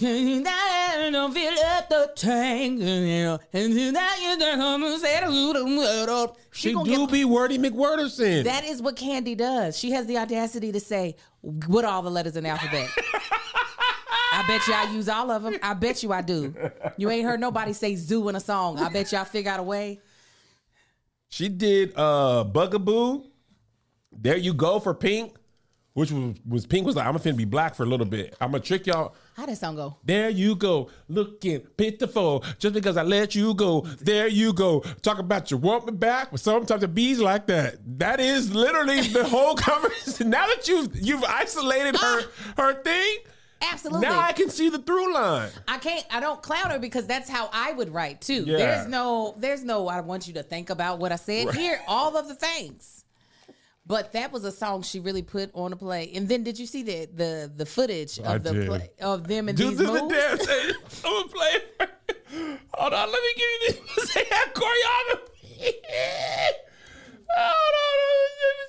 And 0.00 0.46
That 0.46 1.08
don't 1.12 1.32
fill 1.34 1.58
up 1.66 1.88
the 1.90 2.12
tank. 2.16 2.80
And 2.82 3.92
now 3.92 4.14
you 4.22 4.38
don't 4.38 4.58
come 4.58 4.84
and 4.84 5.00
say 5.00 5.20
the 5.20 6.32
She 6.52 6.72
gonna 6.72 6.84
do 6.90 6.98
get- 7.06 7.12
be 7.12 7.24
Wordy 7.26 7.58
McWorderson. 7.58 8.44
That 8.44 8.64
is 8.64 8.80
what 8.80 8.96
Kandi 8.96 9.36
does. 9.36 9.78
She 9.78 9.90
has 9.90 10.06
the 10.06 10.16
audacity 10.16 10.72
to 10.72 10.80
say 10.80 11.16
what 11.42 11.84
all 11.84 12.00
the 12.00 12.10
letters 12.10 12.36
in 12.36 12.44
the 12.44 12.50
alphabet. 12.50 12.88
I 14.36 14.46
bet 14.46 14.66
you 14.68 14.74
I 14.74 14.92
use 14.92 15.08
all 15.08 15.30
of 15.30 15.42
them. 15.42 15.56
I 15.62 15.72
bet 15.72 16.02
you 16.02 16.12
I 16.12 16.20
do. 16.20 16.54
You 16.98 17.08
ain't 17.08 17.24
heard 17.24 17.40
nobody 17.40 17.72
say 17.72 17.96
zoo 17.96 18.28
in 18.28 18.36
a 18.36 18.40
song. 18.40 18.78
I 18.78 18.90
bet 18.90 19.10
y'all 19.10 19.24
figure 19.24 19.50
out 19.50 19.60
a 19.60 19.62
way. 19.62 19.98
She 21.30 21.48
did 21.48 21.94
uh 21.96 22.44
Bugaboo. 22.44 23.24
There 24.12 24.36
you 24.36 24.52
go 24.52 24.78
for 24.78 24.92
Pink, 24.94 25.34
which 25.94 26.10
was, 26.12 26.36
was 26.46 26.66
Pink 26.66 26.86
was 26.86 26.96
like, 26.96 27.06
I'm 27.06 27.14
finna 27.14 27.36
be 27.36 27.46
black 27.46 27.74
for 27.74 27.84
a 27.84 27.86
little 27.86 28.04
bit. 28.04 28.36
I'm 28.38 28.50
gonna 28.50 28.62
trick 28.62 28.86
y'all. 28.86 29.14
How 29.34 29.46
that 29.46 29.56
song 29.56 29.74
go? 29.76 29.96
There 30.04 30.28
you 30.28 30.54
go, 30.54 30.90
looking 31.08 31.60
pitiful, 31.60 32.44
just 32.58 32.74
because 32.74 32.98
I 32.98 33.02
let 33.02 33.34
you 33.34 33.54
go. 33.54 33.80
There 34.00 34.28
you 34.28 34.52
go, 34.52 34.80
talk 35.00 35.18
about 35.18 35.50
you 35.50 35.56
want 35.56 35.86
me 35.86 35.92
back 35.92 36.30
with 36.30 36.42
sometimes 36.42 36.82
the 36.82 36.88
bees 36.88 37.20
like 37.20 37.46
that. 37.46 37.76
That 37.98 38.20
is 38.20 38.54
literally 38.54 39.00
the 39.00 39.24
whole 39.24 39.54
conversation. 39.56 40.30
Now 40.30 40.46
that 40.46 40.68
you've 40.68 40.94
you've 40.96 41.24
isolated 41.24 41.96
her 41.96 42.22
her 42.56 42.82
thing, 42.82 43.16
Absolutely. 43.72 44.06
now 44.08 44.18
I 44.20 44.32
can 44.32 44.50
see 44.50 44.68
the 44.68 44.78
through 44.78 45.12
line. 45.14 45.50
I 45.68 45.78
can't 45.78 46.04
I 46.10 46.20
don't 46.20 46.42
clown 46.42 46.70
her 46.70 46.78
because 46.78 47.06
that's 47.06 47.28
how 47.28 47.48
I 47.52 47.72
would 47.72 47.92
write 47.92 48.20
too. 48.20 48.44
Yeah. 48.46 48.56
There's 48.58 48.88
no 48.88 49.34
there's 49.38 49.64
no 49.64 49.88
I 49.88 50.00
want 50.00 50.26
you 50.28 50.34
to 50.34 50.42
think 50.42 50.70
about 50.70 50.98
what 50.98 51.12
I 51.12 51.16
said. 51.16 51.54
Here, 51.54 51.80
all 51.86 52.16
of 52.16 52.28
the 52.28 52.34
things. 52.34 53.04
But 53.88 54.12
that 54.14 54.32
was 54.32 54.42
a 54.44 54.50
song 54.50 54.82
she 54.82 54.98
really 54.98 55.22
put 55.22 55.50
on 55.54 55.70
the 55.70 55.76
play. 55.76 56.10
And 56.14 56.28
then 56.28 56.42
did 56.42 56.58
you 56.58 56.66
see 56.66 56.82
the 56.82 57.08
the 57.14 57.52
the 57.54 57.66
footage 57.66 58.18
of 58.18 58.26
I 58.26 58.38
the 58.38 58.52
did. 58.52 58.66
play 58.66 58.90
of 59.00 59.28
them 59.28 59.48
and 59.48 59.56
Do 59.56 59.68
these 59.68 59.78
the, 59.78 59.84
the 59.84 59.92
moves? 60.02 60.14
dance. 60.14 61.02
I'm 61.04 61.12
gonna 61.12 61.28
play. 61.28 61.54
Hold 62.74 62.92
on, 62.92 63.12
let 63.12 63.22
me 63.22 63.28
give 63.36 63.46
you 63.76 63.82
this. 63.96 64.12
They 64.14 64.24
have 64.30 64.52
choreography. 64.54 65.72
Hold 67.38 67.74
on, 67.82 67.94
let 67.98 68.08
me 68.08 68.12
see. 68.12 68.15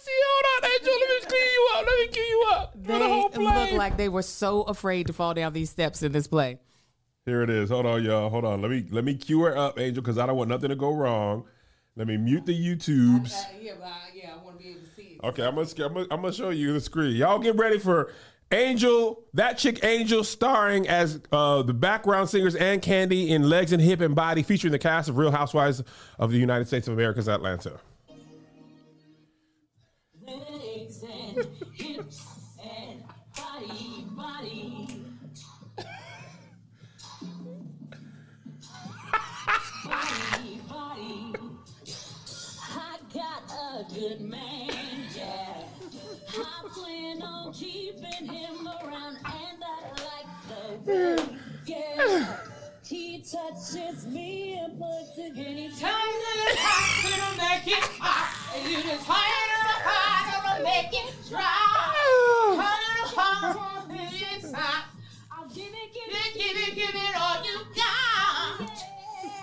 Hold 0.10 0.64
on, 0.64 0.72
Angel. 0.72 0.94
Let 1.00 1.10
me 1.10 1.28
clean 1.28 1.52
you 1.54 1.70
up. 1.76 1.86
Let 1.86 2.00
me 2.00 2.08
clean 2.08 2.28
you 2.30 2.48
up. 2.52 2.72
For 2.74 2.78
They 2.80 3.00
the 3.00 3.08
whole 3.08 3.30
play. 3.30 3.44
look 3.72 3.72
like 3.78 3.98
they 3.98 4.10
were 4.10 4.22
so 4.22 4.62
afraid 4.64 5.08
to 5.08 5.14
fall 5.14 5.34
down 5.34 5.54
these 5.54 5.70
steps 5.70 6.04
in 6.04 6.12
this 6.12 6.28
play. 6.28 6.60
Here 7.26 7.42
it 7.44 7.50
is. 7.50 7.70
Hold 7.70 7.86
on, 7.86 8.04
y'all. 8.04 8.30
Hold 8.30 8.46
on. 8.46 8.62
Let 8.62 8.72
me 8.72 8.86
let 8.90 9.04
me 9.04 9.16
cue 9.16 9.42
her 9.42 9.58
up, 9.58 9.80
Angel, 9.80 10.02
because 10.02 10.18
I 10.18 10.26
don't 10.26 10.38
want 10.38 10.50
nothing 10.50 10.70
to 10.70 10.76
go 10.76 10.94
wrong. 10.94 11.46
Let 11.96 12.08
me 12.08 12.16
mute 12.16 12.46
the 12.46 12.54
YouTubes. 12.54 13.32
yeah, 13.62 13.74
yeah, 14.14 14.34
I 14.40 14.44
want 14.44 14.58
to 14.60 14.64
be 14.64 14.70
able 14.70 14.82
to 14.82 14.88
see 14.96 15.18
it. 15.22 15.26
Okay, 15.26 15.44
I'm 15.44 15.56
gonna, 15.56 15.68
I'm 15.80 15.94
gonna 15.94 16.08
I'm 16.12 16.22
gonna 16.22 16.32
show 16.32 16.52
you 16.52 16.74
the 16.74 16.80
screen. 16.80 17.16
Y'all 17.16 17.40
get 17.40 17.56
ready 17.58 17.80
for 17.80 18.14
Angel, 18.52 19.26
that 19.34 19.58
chick 19.58 19.84
Angel, 19.84 20.24
starring 20.24 20.88
as 20.88 21.20
uh, 21.34 21.64
the 21.64 21.74
background 21.74 22.30
singers 22.30 22.56
and 22.56 22.82
Kandi 22.82 23.30
in 23.30 23.50
Legs 23.50 23.74
and 23.74 23.82
Hip 23.82 24.00
and 24.00 24.16
Body, 24.16 24.42
featuring 24.42 24.72
the 24.72 24.80
cast 24.80 25.10
of 25.10 25.18
Real 25.18 25.32
Housewives 25.32 25.84
of 26.18 26.32
the 26.32 26.38
United 26.38 26.68
States 26.68 26.88
of 26.88 26.94
America's 26.94 27.28
Atlanta. 27.28 27.80
Good 44.08 44.22
man, 44.22 44.70
yeah. 45.16 45.64
I 46.38 46.68
plan 46.74 47.22
on 47.22 47.54
keeping 47.54 48.26
him 48.28 48.68
around, 48.68 49.18
and 49.18 49.64
I 49.64 49.82
like 50.08 50.30
the 50.48 50.92
way, 50.92 51.40
yeah. 51.66 52.38
He 52.86 53.20
touches 53.20 54.08
me 54.08 54.60
and 54.60 54.80
puts 54.80 55.18
it 55.18 55.36
in 55.36 55.58
his 55.58 55.80
Come 55.80 55.92
to 55.92 56.32
the 56.40 56.56
hospital, 56.58 57.32
make 57.38 57.68
it 57.78 57.84
hot. 58.00 58.70
You 58.70 58.82
just 58.82 59.06
hide 59.06 59.44
in 59.44 59.64
the 59.68 59.78
hospital, 59.90 60.64
make 60.64 60.94
it 60.94 61.14
dry. 61.30 61.94
Come 63.14 63.58
time. 64.54 64.84
I'll 65.32 65.50
give 65.50 65.66
it, 65.66 65.94
Give 65.94 66.14
it, 66.14 66.34
give 66.34 66.58
it, 66.68 66.76
give 66.76 66.96
it 66.96 67.16
all 67.20 67.44
you 67.44 67.60
got. 67.76 68.72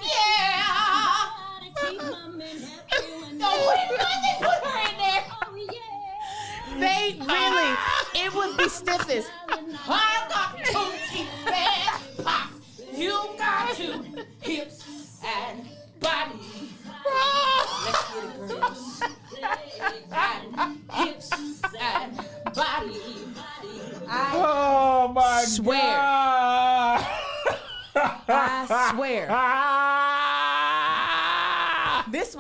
Yeah. 0.01 0.94
They 1.85 1.97
put 1.99 2.15
her 2.15 2.31
in 2.31 2.39
there? 2.39 2.81
Oh. 3.43 3.81
They 6.77 7.17
really, 7.21 7.71
it 8.25 8.35
was 8.35 8.57
the 8.57 8.69
stiffest. 8.69 9.31
I 9.87 10.27
got 10.29 10.57
to 10.59 10.73
keep 11.13 11.29
that 11.45 12.01
pop. 12.25 12.51
You 12.93 13.13
got 13.39 13.75
to 13.77 14.27
hips 14.41 15.21
and 15.25 15.69
body. 16.01 16.41
Let's 17.85 18.03
get 18.13 18.25
it, 18.25 18.39
girls. 18.49 19.03
And 20.13 20.81
hips 20.93 21.31
and 21.81 22.17
body. 22.55 23.01
I, 24.09 24.33
Oh 24.35 25.13
my 25.15 25.45
Swear. 25.45 25.81
god! 25.81 27.07
I 27.97 28.91
swear, 28.95 29.27
this 29.27 29.35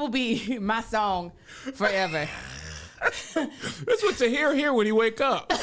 will 0.04 0.10
be 0.10 0.58
my 0.60 0.80
song 0.82 1.32
forever. 1.74 2.28
That's 3.34 4.02
what 4.02 4.16
Tahir 4.16 4.28
hear 4.30 4.54
here 4.54 4.72
when 4.72 4.86
he 4.86 4.92
wake 4.92 5.20
up. 5.20 5.52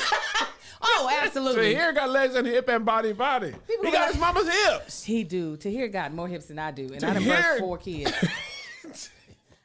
Oh, 0.84 1.12
absolutely. 1.22 1.76
Tahir 1.76 1.94
got 1.94 2.10
legs 2.10 2.34
and 2.34 2.48
hip 2.48 2.68
and 2.68 2.84
body 2.84 3.14
body. 3.14 3.54
People 3.68 3.86
he 3.86 3.92
got 3.92 4.00
got- 4.00 4.12
his 4.14 4.20
mama's 4.20 4.50
hips. 4.52 5.04
He 5.04 5.24
do. 5.24 5.56
Tahir 5.56 5.88
got 5.88 6.12
more 6.12 6.28
hips 6.28 6.48
than 6.48 6.58
I 6.58 6.72
do, 6.72 6.86
and 6.92 7.04
I 7.04 7.14
done 7.14 7.22
Tahir- 7.24 7.36
birthed 7.36 7.60
four 7.60 7.78
kids. 7.78 8.12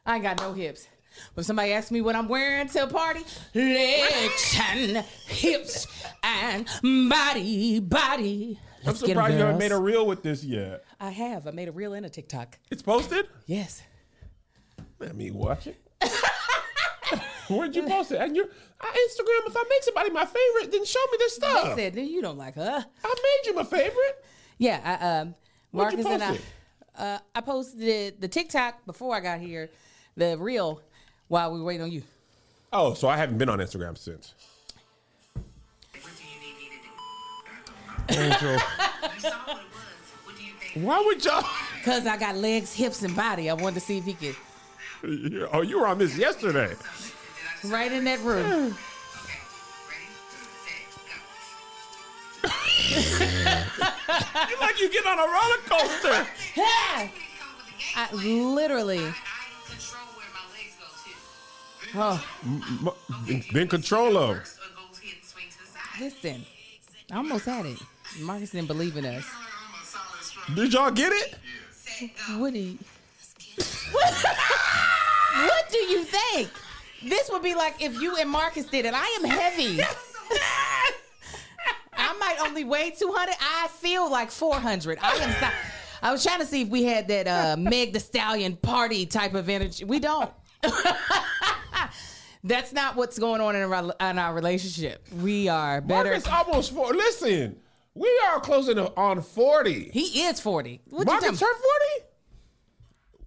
I 0.05 0.17
ain't 0.17 0.23
got 0.23 0.39
no 0.43 0.53
hips. 0.53 0.87
But 1.35 1.41
if 1.41 1.47
somebody 1.47 1.73
asks 1.73 1.91
me 1.91 2.03
what 2.03 2.17
I'm 2.17 2.29
wearing 2.29 2.69
to 2.69 2.83
a 2.83 2.87
party, 2.87 3.21
legs 3.55 4.59
and 4.61 4.99
hips 5.27 5.87
and 6.23 6.67
body, 7.09 7.81
body. 7.81 8.61
I'm 8.81 8.87
Let's 8.89 9.03
'em, 9.03 9.09
surprised 9.09 9.35
you 9.37 9.41
haven't 9.41 9.59
made 9.59 9.73
a 9.73 9.79
reel 9.79 10.07
with 10.07 10.23
this 10.23 10.45
yet. 10.45 10.85
I 11.01 11.09
have. 11.13 11.47
I 11.47 11.51
made 11.53 11.69
a 11.69 11.73
reel 11.73 11.95
and 11.95 12.05
a 12.05 12.11
TikTok. 12.11 12.59
It's 12.71 12.83
posted? 12.83 13.27
Yes. 13.47 13.83
Let 14.99 15.15
me 15.17 15.31
watch 15.31 15.67
it. 15.67 15.77
Where'd 17.49 17.77
you 17.77 17.83
post 17.85 18.11
it? 18.13 18.21
And 18.21 18.35
your 18.35 18.47
uh, 18.47 18.85
Instagram. 18.87 19.47
If 19.47 19.57
I 19.57 19.65
make 19.69 19.83
somebody 19.83 20.11
my 20.11 20.25
favorite, 20.25 20.73
then 20.73 20.85
show 20.85 20.99
me 21.13 21.19
their 21.19 21.29
They 21.29 21.33
stuff. 21.61 21.79
said 21.79 21.95
"Then 21.95 22.09
you 22.09 22.21
don't 22.23 22.39
like 22.39 22.57
her. 22.57 22.85
I 23.05 23.09
made 23.09 23.49
you 23.51 23.55
my 23.55 23.63
favorite. 23.65 24.25
Yeah. 24.59 24.81
I, 24.85 25.19
um, 25.21 25.35
Where'd 25.71 25.93
you 25.93 26.03
Marcus 26.03 26.23
and 26.23 26.41
I. 26.99 27.03
Uh, 27.03 27.19
I 27.35 27.41
posted 27.43 28.21
the 28.21 28.27
TikTok 28.29 28.85
before 28.87 29.15
I 29.15 29.21
got 29.21 29.39
here, 29.39 29.69
the 30.17 30.37
reel 30.39 30.81
while 31.29 31.53
we 31.53 31.59
were 31.61 31.67
waiting 31.67 31.83
on 31.83 31.93
you. 31.93 32.03
Oh, 32.73 32.95
so 32.95 33.07
I 33.07 33.17
haven't 33.17 33.37
been 33.39 33.49
on 33.51 33.59
Instagram 33.59 33.97
since. 33.99 34.35
What 35.35 35.45
do 36.17 36.25
you 36.25 36.41
need 36.41 36.59
me 36.59 36.71
to 38.09 38.15
do? 38.15 38.21
Angel, 38.21 38.53
You 38.53 39.21
saw 39.21 39.31
what 39.47 39.59
it 39.59 39.65
was. 39.65 39.65
What 40.25 40.37
do 40.37 40.43
you 40.45 40.53
think? 40.59 40.87
why 40.87 41.01
would 41.05 41.25
y'all? 41.25 41.45
Cause 41.85 42.07
I 42.07 42.17
got 42.17 42.37
legs, 42.37 42.73
hips, 42.73 43.03
and 43.03 43.15
body. 43.15 43.49
I 43.51 43.55
wanted 43.55 43.75
to 43.75 43.81
see 43.81 43.99
if 43.99 44.05
he 44.05 44.15
could 44.15 44.35
Oh, 45.53 45.61
you 45.63 45.79
were 45.81 45.87
on 45.87 45.99
this 45.99 46.17
yesterday. 46.17 46.75
Right 47.65 47.93
in 47.93 48.05
that 48.05 48.19
room. 48.21 48.47
Okay. 48.47 48.75
Ready? 49.89 50.07
Set, 50.65 50.83
go. 54.43 54.51
You 54.51 54.57
like 54.61 54.81
you 54.81 54.89
get 54.91 55.07
on 55.07 55.19
a 55.19 55.23
roller 55.23 55.59
coaster. 55.67 56.27
Yeah. 56.57 56.97
Come 56.97 57.11
with 57.59 58.15
the 58.15 58.21
game 58.23 58.37
I 58.43 58.53
literally. 58.55 58.99
I, 58.99 59.01
I 59.09 59.13
control 59.69 60.07
where 60.17 60.31
my 60.33 60.41
legs 60.57 60.75
go 60.81 60.87
too. 61.05 61.19
Oh, 61.99 62.25
M- 63.29 63.43
Then 63.53 63.69
control 63.69 64.13
them. 64.15 64.37
First, 64.39 64.59
or 64.59 64.61
go 64.75 64.81
ahead 64.93 65.15
and 65.17 65.25
swing 65.25 65.45
to 65.51 65.59
the 65.59 65.67
side. 65.67 66.01
listen. 66.01 66.47
I 67.13 67.15
almost 67.19 67.45
had 67.45 67.67
it. 67.67 67.79
Marcus 68.21 68.51
didn't 68.51 68.69
believe 68.69 68.97
in 68.97 69.05
us. 69.05 69.15
I'm 69.15 69.21
a 69.83 69.85
solid 69.85 70.23
strong 70.23 70.57
Did 70.57 70.73
y'all 70.73 70.91
get 70.91 71.13
it? 71.13 71.35
go. 72.29 72.79
What 73.93 74.15
do 74.15 74.29
you? 74.29 75.47
what 75.49 75.71
do 75.71 75.79
you 75.79 76.05
think? 76.05 76.51
This 77.05 77.31
would 77.31 77.43
be 77.43 77.55
like 77.55 77.83
if 77.83 78.01
you 78.01 78.17
and 78.17 78.29
Marcus 78.31 78.65
did 78.67 78.85
it. 78.87 78.95
I 78.95 79.07
am 79.21 79.25
heavy. 79.29 79.81
I 81.99 82.15
might 82.19 82.37
only 82.41 82.65
weigh 82.65 82.91
200. 82.91 83.35
I 83.41 83.69
feel 83.69 84.11
like 84.11 84.31
400. 84.31 84.99
I 85.01 85.11
am. 85.17 85.31
si- 85.33 85.57
I 86.03 86.13
was 86.13 86.23
trying 86.23 86.41
to 86.41 86.47
see 86.47 86.63
if 86.63 86.69
we 86.69 86.85
had 86.85 87.09
that 87.09 87.27
uh, 87.27 87.57
Meg 87.59 87.93
the 87.93 88.01
Stallion 88.01 88.57
party 88.57 89.07
type 89.07 89.35
of 89.35 89.49
energy. 89.49 89.85
We 89.85 89.99
don't. 89.99 90.31
That's 92.45 92.73
not 92.73 92.95
what's 92.97 93.19
going 93.19 93.41
on 93.41 93.57
in 93.57 93.63
our, 93.73 93.95
in 94.11 94.19
our 94.19 94.35
relationship. 94.35 95.07
We 95.21 95.49
are 95.49 95.81
better. 95.81 96.11
Marcus 96.11 96.29
almost 96.29 96.73
four. 96.73 96.93
Listen, 96.95 97.57
we 97.95 98.21
are 98.29 98.39
closing 98.41 98.79
on 98.79 99.21
forty. 99.23 99.91
he 99.93 100.23
is 100.27 100.39
40. 100.41 100.83
What 100.91 101.07
Marcus 101.07 101.27
turned 101.27 101.39
forty. 101.41 102.06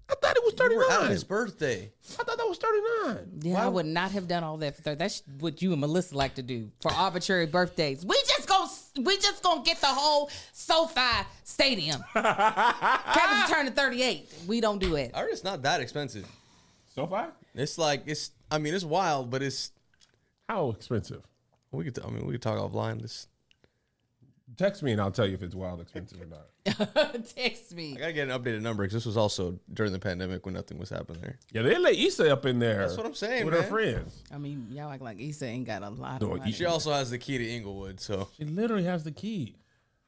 I 0.10 0.16
thought 0.16 0.36
it 0.36 0.44
was 0.44 0.54
thirty 0.56 0.76
nine. 0.76 0.86
We're 0.90 0.94
out 0.96 1.04
on 1.04 1.12
his 1.12 1.24
birthday. 1.24 1.92
I 2.20 2.24
thought 2.24 2.38
that 2.38 2.48
was 2.48 2.58
thirty 2.58 2.80
nine. 3.06 3.40
Yeah, 3.42 3.64
I 3.64 3.68
would 3.68 3.86
not 3.86 4.12
have 4.12 4.28
done 4.28 4.44
all 4.44 4.58
that 4.58 4.76
for 4.76 4.82
30. 4.82 4.98
That's 4.98 5.22
what 5.40 5.62
you 5.62 5.72
and 5.72 5.82
Melissa 5.82 6.18
like 6.18 6.36
to 6.36 6.42
do 6.42 6.72
for 6.82 6.92
arbitrary 6.92 7.46
birthdays. 7.46 8.06
We 8.06 8.16
just 8.28 8.48
go 8.48 8.66
we 9.02 9.18
just 9.18 9.44
gonna 9.44 9.64
get 9.64 9.80
the 9.80 9.88
whole 9.88 10.30
SoFi 10.52 11.26
stadium. 11.44 12.04
Kevin's 12.14 13.50
turning 13.50 13.74
38. 13.74 14.34
We 14.48 14.62
don't 14.62 14.80
do 14.80 14.96
it. 14.96 15.12
I 15.14 15.22
heard 15.22 15.32
it's 15.32 15.44
not 15.44 15.62
that 15.62 15.80
expensive. 15.82 16.28
So 16.96 17.08
far, 17.08 17.30
It's 17.56 17.78
like 17.78 18.04
it's. 18.08 18.32
I 18.52 18.58
mean, 18.58 18.74
it's 18.74 18.84
wild, 18.84 19.30
but 19.30 19.42
it's. 19.42 19.72
how 20.50 20.72
expensive? 20.72 21.22
We 21.72 21.86
could. 21.86 21.98
I 22.04 22.10
mean, 22.10 22.26
we 22.26 22.34
could 22.34 22.42
talk 22.42 22.58
offline. 22.58 23.02
This. 23.02 23.28
Text 24.58 24.84
me 24.84 24.92
and 24.92 25.00
I'll 25.02 25.12
tell 25.12 25.26
you 25.28 25.34
if 25.36 25.44
it's 25.44 25.56
wild 25.56 25.80
expensive 25.82 26.20
or 26.22 26.26
not. 26.26 27.26
Text 27.36 27.74
me. 27.76 27.96
I 27.96 28.00
gotta 28.00 28.14
get 28.14 28.30
an 28.30 28.38
updated 28.42 28.62
number 28.62 28.84
because 28.84 28.94
this 28.94 29.06
was 29.06 29.16
also 29.18 29.60
during 29.74 29.92
the 29.94 30.00
pandemic 30.00 30.46
when 30.46 30.56
nothing 30.56 30.78
was 30.78 30.90
happening 30.90 31.22
there. 31.22 31.40
Yeah, 31.52 31.62
they 31.62 31.78
let 31.78 31.96
Issa 31.96 32.32
up 32.32 32.46
in 32.46 32.60
there. 32.60 32.80
That's 32.80 32.98
what 32.98 33.06
I'm 33.06 33.14
saying, 33.14 33.46
with 33.46 33.54
her 33.56 33.64
friends. 33.64 34.24
I 34.34 34.38
mean, 34.38 34.68
y'all 34.72 34.92
act 34.92 35.02
like 35.02 35.20
Issa 35.20 35.46
ain't 35.46 35.66
got 35.68 35.82
a 35.84 35.90
lot 35.90 36.22
No, 36.22 36.34
of 36.34 36.40
money. 36.40 36.52
She 36.52 36.66
also 36.66 36.92
has 36.92 37.10
the 37.10 37.18
key 37.18 37.38
to 37.38 37.48
Inglewood, 37.48 38.00
so 38.00 38.30
She 38.38 38.46
literally 38.46 38.84
has 38.84 39.04
the 39.04 39.12
key. 39.12 39.56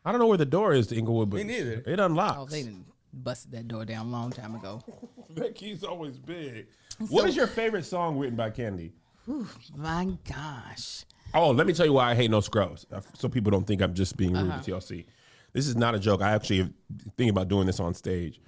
I 0.04 0.12
don't 0.12 0.20
know 0.20 0.28
where 0.28 0.38
the 0.38 0.46
door 0.46 0.74
is 0.74 0.88
to 0.88 0.96
Inglewood, 0.98 1.30
but 1.30 1.38
Me 1.38 1.44
neither. 1.44 1.84
it 1.86 2.00
unlocks. 2.00 2.38
Oh, 2.40 2.46
they 2.46 2.64
didn't 2.64 2.86
busted 3.14 3.52
that 3.52 3.68
door 3.68 3.86
down 3.86 4.08
a 4.08 4.10
long 4.10 4.32
time 4.32 4.56
ago. 4.56 4.82
that 5.32 5.54
key's 5.56 5.84
always 5.84 6.18
big. 6.18 6.68
what 7.10 7.28
is 7.28 7.36
your 7.36 7.48
favorite 7.48 7.86
song 7.86 8.18
written 8.18 8.36
by 8.36 8.50
Kandi? 8.50 8.92
My 9.76 10.08
gosh. 10.28 11.06
Oh, 11.34 11.52
let 11.52 11.66
me 11.68 11.74
tell 11.74 11.86
you 11.86 11.94
why 11.94 12.12
I 12.12 12.16
hate 12.16 12.30
No 12.32 12.42
Scrubs, 12.42 12.86
so 13.14 13.30
people 13.30 13.52
don't 13.52 13.66
think 13.66 13.82
I'm 13.82 13.94
just 13.94 14.18
being 14.18 14.34
rude 14.34 14.50
Uh-huh. 14.50 14.62
to 14.62 14.72
TLC. 14.72 15.06
This 15.54 15.68
is 15.68 15.76
not 15.76 15.96
a 15.96 16.00
joke. 16.00 16.22
I 16.22 16.32
actually 16.32 16.74
think 17.18 17.30
about 17.32 17.48
doing 17.48 17.68
this 17.68 17.80
on 17.80 17.94
stage. 17.94 18.42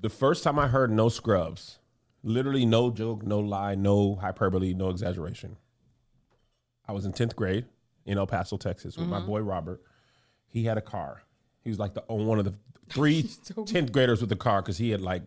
The 0.00 0.08
first 0.08 0.42
time 0.44 0.58
I 0.58 0.68
heard 0.68 0.90
No 0.90 1.08
Scrubs, 1.08 1.78
literally 2.22 2.64
no 2.66 2.90
joke, 2.90 3.22
no 3.24 3.38
lie, 3.40 3.74
no 3.74 4.14
hyperbole, 4.16 4.74
no 4.74 4.88
exaggeration. 4.90 5.56
I 6.86 6.92
was 6.92 7.04
in 7.04 7.12
10th 7.12 7.34
grade 7.36 7.66
in 8.04 8.18
El 8.18 8.26
Paso, 8.26 8.56
Texas 8.56 8.96
with 8.96 9.08
my 9.08 9.18
Mm-hmm. 9.18 9.26
boy 9.26 9.40
Robert. 9.40 9.82
He 10.48 10.64
had 10.64 10.76
a 10.78 10.82
car. 10.82 11.22
He 11.62 11.70
was 11.70 11.78
like 11.78 11.94
the 11.94 12.02
one 12.08 12.38
of 12.38 12.44
the 12.44 12.54
three 12.90 13.22
10th 13.22 13.92
graders 13.92 14.20
with 14.20 14.32
a 14.32 14.36
car 14.36 14.60
because 14.62 14.78
he 14.78 14.90
had 14.90 15.00
like 15.00 15.22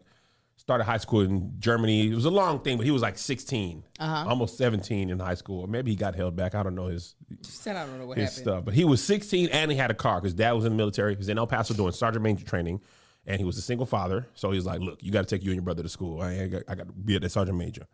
started 0.58 0.84
high 0.86 0.98
school 0.98 1.22
in 1.22 1.54
Germany. 1.60 2.08
It 2.12 2.16
was 2.16 2.26
a 2.26 2.30
long 2.32 2.60
thing, 2.62 2.78
but 2.78 2.86
he 2.86 2.92
was 2.92 3.02
like 3.02 3.18
16, 3.18 3.84
Uh-huh. 4.00 4.30
almost 4.30 4.58
17 4.58 5.10
in 5.10 5.20
high 5.20 5.36
school. 5.36 5.62
Or 5.62 5.68
maybe 5.68 5.92
he 5.92 5.98
got 5.98 6.16
held 6.16 6.36
back. 6.36 6.56
I 6.56 6.64
don't 6.64 6.76
know 6.76 6.88
his 6.88 7.16
said 7.42 7.76
I 7.76 7.86
don't 7.86 8.00
know 8.00 8.08
what 8.08 8.18
his 8.18 8.30
happened. 8.30 8.44
stuff. 8.46 8.66
But 8.66 8.74
he 8.74 8.84
was 8.86 9.04
16 9.04 9.50
and 9.50 9.70
he 9.72 9.78
had 9.78 9.92
a 9.92 9.96
car 9.96 10.20
because 10.22 10.34
dad 10.34 10.54
was 10.54 10.66
in 10.66 10.72
the 10.72 10.78
military. 10.78 11.14
He 11.14 11.18
was 11.18 11.30
in 11.30 11.38
El 11.38 11.46
Paso 11.48 11.74
doing 11.74 11.92
sergeant 11.92 12.24
major 12.24 12.46
training, 12.46 12.82
and 13.28 13.38
he 13.40 13.46
was 13.46 13.58
a 13.58 13.62
single 13.62 13.86
father. 13.86 14.28
So 14.34 14.52
he's 14.52 14.66
like, 14.66 14.80
"Look, 14.82 15.04
you 15.04 15.12
got 15.12 15.28
to 15.28 15.36
take 15.36 15.44
you 15.44 15.52
and 15.52 15.56
your 15.58 15.64
brother 15.64 15.84
to 15.84 15.90
school. 15.90 16.22
I, 16.22 16.48
got, 16.48 16.64
I 16.68 16.76
got 16.76 16.88
to 16.88 16.94
be 16.94 17.16
at 17.16 17.22
the 17.22 17.30
sergeant 17.30 17.58
major." 17.58 17.86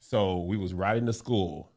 So 0.00 0.38
we 0.40 0.56
was 0.56 0.74
riding 0.74 1.06
to 1.06 1.12
school, 1.12 1.70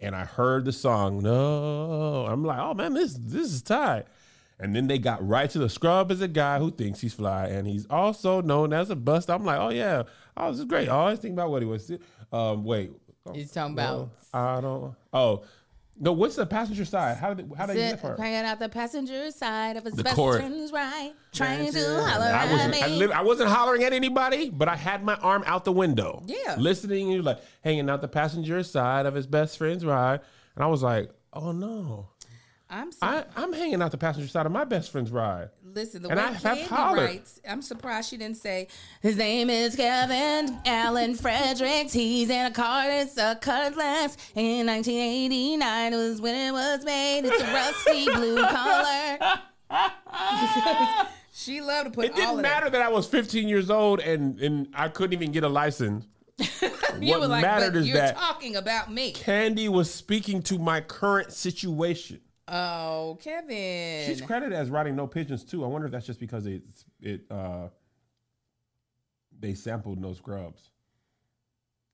and 0.00 0.16
I 0.16 0.24
heard 0.24 0.64
the 0.64 0.72
song. 0.72 1.22
No, 1.22 2.26
I'm 2.26 2.44
like, 2.44 2.58
"Oh 2.58 2.74
man, 2.74 2.94
this 2.94 3.14
this 3.20 3.52
is 3.52 3.62
tight." 3.62 4.06
And 4.60 4.74
then 4.74 4.86
they 4.86 4.98
got 4.98 5.26
right 5.26 5.50
to 5.50 5.58
the 5.58 5.68
scrub 5.68 6.10
is 6.12 6.20
a 6.20 6.28
guy 6.28 6.58
who 6.60 6.70
thinks 6.70 7.00
he's 7.00 7.12
fly, 7.14 7.46
and 7.46 7.66
he's 7.66 7.86
also 7.90 8.40
known 8.40 8.72
as 8.72 8.88
a 8.90 8.96
bust. 8.96 9.28
I'm 9.28 9.44
like, 9.44 9.58
"Oh 9.58 9.70
yeah, 9.70 10.04
oh 10.36 10.50
this 10.50 10.60
is 10.60 10.64
great." 10.66 10.88
I 10.88 10.92
always 10.92 11.18
think 11.18 11.32
about 11.32 11.50
what 11.50 11.60
he 11.62 11.66
was. 11.66 11.90
Um, 12.32 12.64
wait, 12.64 12.92
He's 13.32 13.50
talking 13.50 13.72
about 13.74 14.10
I 14.32 14.60
don't. 14.60 14.94
Oh, 15.12 15.42
no. 15.98 16.12
What's 16.12 16.36
the 16.36 16.46
passenger 16.46 16.84
side? 16.84 17.16
How 17.16 17.34
did 17.34 17.50
how 17.56 17.66
did 17.66 17.74
you 17.76 17.82
get 17.82 17.90
Sit, 17.90 17.96
that 18.02 18.02
part? 18.02 18.20
hanging 18.20 18.44
out 18.44 18.58
the 18.60 18.68
passenger 18.68 19.30
side 19.32 19.76
of 19.76 19.84
his 19.84 19.94
The 19.94 20.04
best 20.04 20.14
chord. 20.16 20.38
friend's 20.40 20.70
right, 20.72 21.12
trying 21.32 21.66
to 21.66 21.72
to- 21.72 22.04
holler 22.04 22.24
I 22.26 22.44
at 22.44 22.52
wasn't. 22.52 22.70
me. 22.72 22.82
I, 22.82 22.86
lit- 22.88 23.10
I 23.12 23.22
wasn't 23.22 23.48
hollering 23.50 23.82
at 23.82 23.92
anybody, 23.92 24.50
but 24.50 24.68
I 24.68 24.76
had 24.76 25.02
my 25.04 25.14
arm 25.16 25.42
out 25.46 25.64
the 25.64 25.72
window. 25.72 26.22
Yeah. 26.26 26.56
listening. 26.58 27.08
You 27.10 27.22
like 27.22 27.38
hanging 27.62 27.88
out 27.90 28.02
the 28.02 28.08
passenger 28.08 28.62
side 28.62 29.06
of 29.06 29.14
his 29.14 29.26
best 29.26 29.58
friend's 29.58 29.84
ride, 29.84 30.20
and 30.54 30.64
I 30.64 30.68
was 30.68 30.82
like, 30.82 31.10
"Oh 31.32 31.52
no!" 31.52 32.10
I'm 32.74 32.90
I, 33.00 33.24
I'm 33.36 33.52
hanging 33.52 33.80
out 33.80 33.92
the 33.92 33.98
passenger 33.98 34.28
side 34.28 34.46
of 34.46 34.52
my 34.52 34.64
best 34.64 34.90
friend's 34.90 35.12
ride. 35.12 35.50
listen. 35.62 36.02
The 36.02 36.08
and 36.08 36.18
way 36.18 36.24
I 36.24 36.32
have 36.32 36.58
Kandi 36.58 36.96
writes, 36.96 37.40
I'm 37.48 37.62
surprised 37.62 38.10
she 38.10 38.16
didn't 38.16 38.36
say 38.36 38.66
his 39.00 39.16
name 39.16 39.48
is 39.48 39.76
Kevin 39.76 40.58
Allen 40.66 41.14
Fredericks. 41.14 41.92
He's 41.92 42.28
in 42.30 42.46
a 42.46 42.50
car 42.50 42.88
that's 42.88 43.16
a 43.16 43.38
cutlass. 43.40 44.16
In 44.34 44.66
1989 44.66 45.92
was 45.92 46.20
when 46.20 46.34
it 46.34 46.50
was 46.50 46.84
made. 46.84 47.20
It's 47.26 47.40
a 47.40 47.52
rusty 47.52 48.06
blue 48.06 48.44
color. 48.44 49.18
she 51.32 51.60
loved 51.60 51.86
to 51.86 51.92
put 51.92 52.06
It 52.06 52.16
didn't 52.16 52.42
matter 52.42 52.70
that 52.70 52.82
I 52.82 52.88
was 52.88 53.06
15 53.06 53.46
years 53.46 53.70
old 53.70 54.00
and, 54.00 54.40
and 54.40 54.66
I 54.74 54.88
couldn't 54.88 55.12
even 55.12 55.30
get 55.30 55.44
a 55.44 55.48
license. 55.48 56.06
that. 56.38 56.98
What 56.98 57.28
like, 57.28 57.42
mattered 57.42 57.76
is 57.76 57.86
you're 57.86 57.98
that- 57.98 58.16
talking 58.16 58.56
about 58.56 58.90
me. 58.92 59.12
Kandi 59.12 59.68
was 59.68 59.94
speaking 59.94 60.42
to 60.42 60.58
my 60.58 60.80
current 60.80 61.32
situation. 61.32 62.20
Oh, 62.46 63.18
Kevin. 63.22 64.06
She's 64.06 64.20
credited 64.20 64.52
as 64.52 64.70
writing 64.70 64.94
No 64.96 65.06
Pigeons 65.06 65.44
too. 65.44 65.64
I 65.64 65.66
wonder 65.66 65.86
if 65.86 65.92
that's 65.92 66.06
just 66.06 66.20
because 66.20 66.46
it's 66.46 66.84
it 67.00 67.22
uh 67.30 67.68
they 69.38 69.54
sampled 69.54 69.98
No 70.00 70.12
Scrubs. 70.12 70.70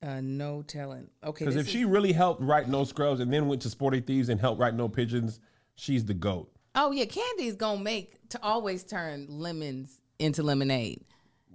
uh, 0.03 0.19
no 0.21 0.61
telling. 0.61 1.07
Okay, 1.23 1.45
Because 1.45 1.55
if 1.55 1.65
is- 1.67 1.71
she 1.71 1.85
really 1.85 2.11
helped 2.13 2.41
write 2.41 2.67
No 2.69 2.83
Scrubs 2.83 3.19
and 3.19 3.31
then 3.31 3.47
went 3.47 3.61
to 3.63 3.69
Sporty 3.69 4.01
Thievz 4.01 4.29
and 4.29 4.39
helped 4.39 4.59
write 4.59 4.75
No 4.75 4.89
Pigeons, 4.89 5.39
she's 5.75 6.05
the 6.05 6.13
goat. 6.13 6.51
Oh 6.75 6.91
yeah, 6.91 7.05
Kandi's 7.05 7.55
gonna 7.55 7.81
make 7.81 8.29
to 8.29 8.41
always 8.43 8.83
turn 8.83 9.27
lemons 9.29 10.01
into 10.19 10.43
lemonade. 10.43 11.03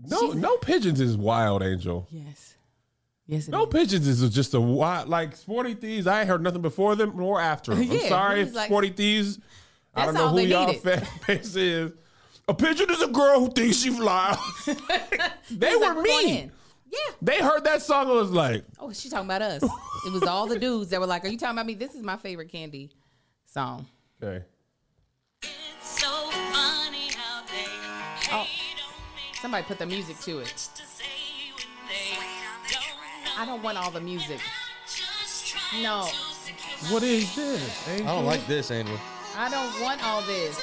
No, 0.06 0.32
No 0.32 0.56
Pigeons 0.58 1.00
is 1.00 1.16
wild, 1.16 1.62
Angel. 1.62 2.06
Yes. 2.10 2.55
Yes, 3.26 3.48
it 3.48 3.50
No 3.50 3.64
is. 3.64 3.68
Pigeons 3.72 4.06
is 4.06 4.30
just 4.30 4.54
a 4.54 4.60
wild 4.60 5.08
like 5.08 5.34
Sporty 5.36 5.74
Thievz. 5.74 6.06
I 6.06 6.20
ain't 6.20 6.28
heard 6.28 6.42
nothing 6.42 6.62
before 6.62 6.94
them 6.94 7.12
nor 7.16 7.40
after. 7.40 7.74
them. 7.74 7.82
I'm 7.90 8.00
sorry 8.08 8.38
he's 8.40 8.48
if 8.50 8.54
like- 8.54 8.66
Sporty 8.66 8.90
Thievz. 8.90 9.40
I 9.94 10.04
don't 10.04 10.14
know 10.14 10.28
who 10.28 10.40
y'all 10.40 10.66
needed. 10.66 10.82
fan 10.82 11.06
base 11.26 11.56
is. 11.56 11.92
A 12.48 12.54
pigeon 12.54 12.90
is 12.90 13.02
a 13.02 13.08
girl 13.08 13.40
who 13.40 13.50
thinks 13.50 13.78
she 13.78 13.90
flies. 13.90 14.36
they 15.50 15.68
He's 15.70 15.78
were 15.78 15.86
like, 15.86 15.96
"We're 15.96 16.02
me. 16.02 16.50
Yeah. 16.88 16.98
They 17.20 17.38
heard 17.40 17.64
that 17.64 17.82
song 17.82 18.02
and 18.08 18.10
was 18.14 18.30
like, 18.30 18.62
Oh, 18.78 18.92
she 18.92 19.08
talking 19.08 19.26
about 19.26 19.42
us. 19.42 19.62
it 20.06 20.12
was 20.12 20.22
all 20.22 20.46
the 20.46 20.58
dudes 20.58 20.90
that 20.90 21.00
were 21.00 21.06
like, 21.06 21.24
"Are 21.24 21.28
you 21.28 21.38
talking 21.38 21.56
about 21.56 21.66
me? 21.66 21.74
This 21.74 21.94
is 21.94 22.02
my 22.02 22.16
favorite 22.16 22.52
Kandi 22.52 22.90
song." 23.46 23.86
okay. 24.22 24.44
So 25.82 26.06
funny 26.30 27.08
how 27.12 27.42
they 27.46 27.64
Oh. 28.32 28.42
hate 28.44 28.80
on 28.84 29.14
me. 29.16 29.22
Somebody 29.40 29.64
put 29.64 29.78
the 29.78 29.86
music 29.86 30.18
to 30.20 30.38
it. 30.40 30.68
I 33.38 33.44
don't 33.44 33.62
want 33.62 33.76
all 33.78 33.90
the 33.90 34.00
music. 34.00 34.40
No. 35.82 36.08
What 36.90 37.02
is 37.02 37.34
this? 37.34 37.88
I 37.88 37.98
don't 37.98 38.24
like 38.24 38.46
this, 38.46 38.70
Angel. 38.70 38.98
I 39.36 39.50
don't 39.50 39.82
want 39.82 40.02
all 40.04 40.22
this. 40.22 40.58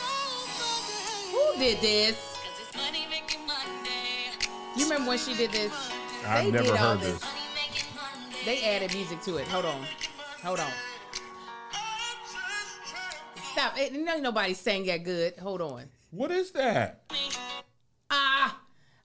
Who 1.32 1.60
did 1.60 1.80
this? 1.82 2.16
Cause 2.16 2.62
it's 2.68 2.76
money 2.78 3.06
making 3.10 3.46
Monday. 3.46 4.32
You 4.76 4.86
remember 4.86 5.10
when 5.10 5.18
she 5.20 5.36
did 5.36 5.52
this? 5.52 5.72
I've 6.26 6.46
They 6.46 6.52
never 6.52 6.64
did 6.66 6.76
heard 6.78 7.00
this. 7.00 7.14
this. 7.14 7.22
Money 7.22 7.42
making 7.56 7.96
Monday. 7.96 8.46
They 8.46 8.76
added 8.76 8.94
music 8.94 9.22
to 9.22 9.38
it. 9.38 9.48
Hold 9.50 9.66
on. 9.66 9.86
Hold 10.44 10.60
on. 10.60 10.72
Stop. 13.54 13.78
It, 13.78 13.94
no, 13.94 14.18
nobody 14.20 14.54
sang 14.56 14.86
that 14.88 15.04
good. 15.04 15.38
Hold 15.38 15.62
on. 15.62 15.84
What 16.10 16.32
is 16.32 16.52
that? 16.52 17.04
Ah, 18.10 18.60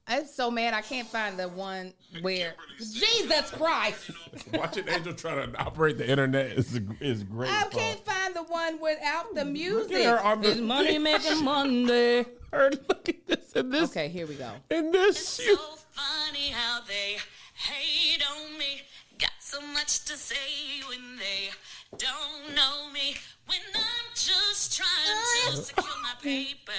I'm 0.09 0.27
so 0.27 0.51
mad. 0.51 0.75
I 0.75 0.81
can't 0.81 1.07
find 1.07 1.39
the 1.39 1.49
one 1.49 1.93
where 2.23 2.55
Jesus 2.79 3.51
Christ. 3.51 4.11
Watching 4.55 4.89
Angel 4.89 5.13
try 5.13 5.35
to 5.35 5.55
operate 5.59 5.99
the 5.99 6.09
internet 6.09 6.47
is 6.53 6.81
is 7.01 7.23
great. 7.25 7.51
I 7.53 7.65
can't 7.69 8.05
find 8.05 8.35
the 8.35 8.43
one 8.45 8.81
without 8.81 9.35
the 9.35 9.45
music. 9.45 10.05
her 10.05 10.19
on 10.21 10.41
the 10.43 10.53
It's 10.53 10.61
money 10.61 10.93
thing. 10.93 11.03
making 11.03 11.45
Monday. 11.45 12.27
Her, 12.53 12.71
look 12.89 13.09
at 13.09 13.27
this 13.27 13.53
and 13.55 13.71
this 13.73 13.91
Okay, 13.91 14.09
here 14.09 14.27
we 14.27 14.35
go. 14.35 14.51
and 14.71 14.93
this. 14.95 15.19
It's 15.19 15.29
So 15.29 15.43
You, 15.43 15.59
funny 15.93 16.49
how 16.51 16.81
they 16.89 17.19
hate 17.55 18.23
on 18.31 18.59
me. 18.59 18.81
Got 19.19 19.33
so 19.41 19.61
much 19.61 20.05
to 20.07 20.15
say 20.17 20.81
when 20.89 21.17
they 21.19 21.51
don't 21.99 22.55
know 22.55 22.91
me. 22.93 23.17
When 23.47 23.59
I'm 23.75 24.07
just 24.15 24.77
trying 24.77 25.57
to 25.57 25.63
secure 25.63 25.87
my 26.03 26.13
paper. 26.23 26.73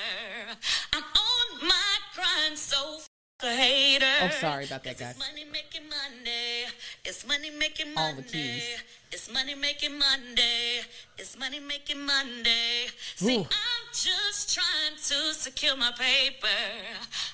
I'm 0.93 1.03
on 1.03 1.67
my 1.67 1.97
grind, 2.15 2.57
so 2.57 2.77
f- 2.97 3.05
a 3.05 3.08
hater. 3.47 4.05
Oh, 4.23 4.29
sorry 4.39 4.65
about 4.65 4.83
that, 4.83 4.97
guys. 4.97 5.11
It's 5.11 5.19
money 5.19 5.45
making 5.51 5.83
Monday. 5.89 6.65
It's 7.05 7.27
money 7.27 7.49
making 7.57 7.87
All 7.97 8.13
the 8.15 8.23
keys. 8.23 8.63
It's 9.11 9.31
money 9.31 9.55
making 9.55 9.97
Monday. 9.97 10.81
It's 11.17 11.37
money 11.37 11.59
making 11.59 12.05
Monday. 12.05 12.87
See, 13.15 13.37
Ooh. 13.37 13.41
I'm 13.41 13.85
just 13.93 14.53
trying 14.53 14.95
to 14.97 15.33
secure 15.33 15.75
my 15.77 15.91
paper. 15.97 16.47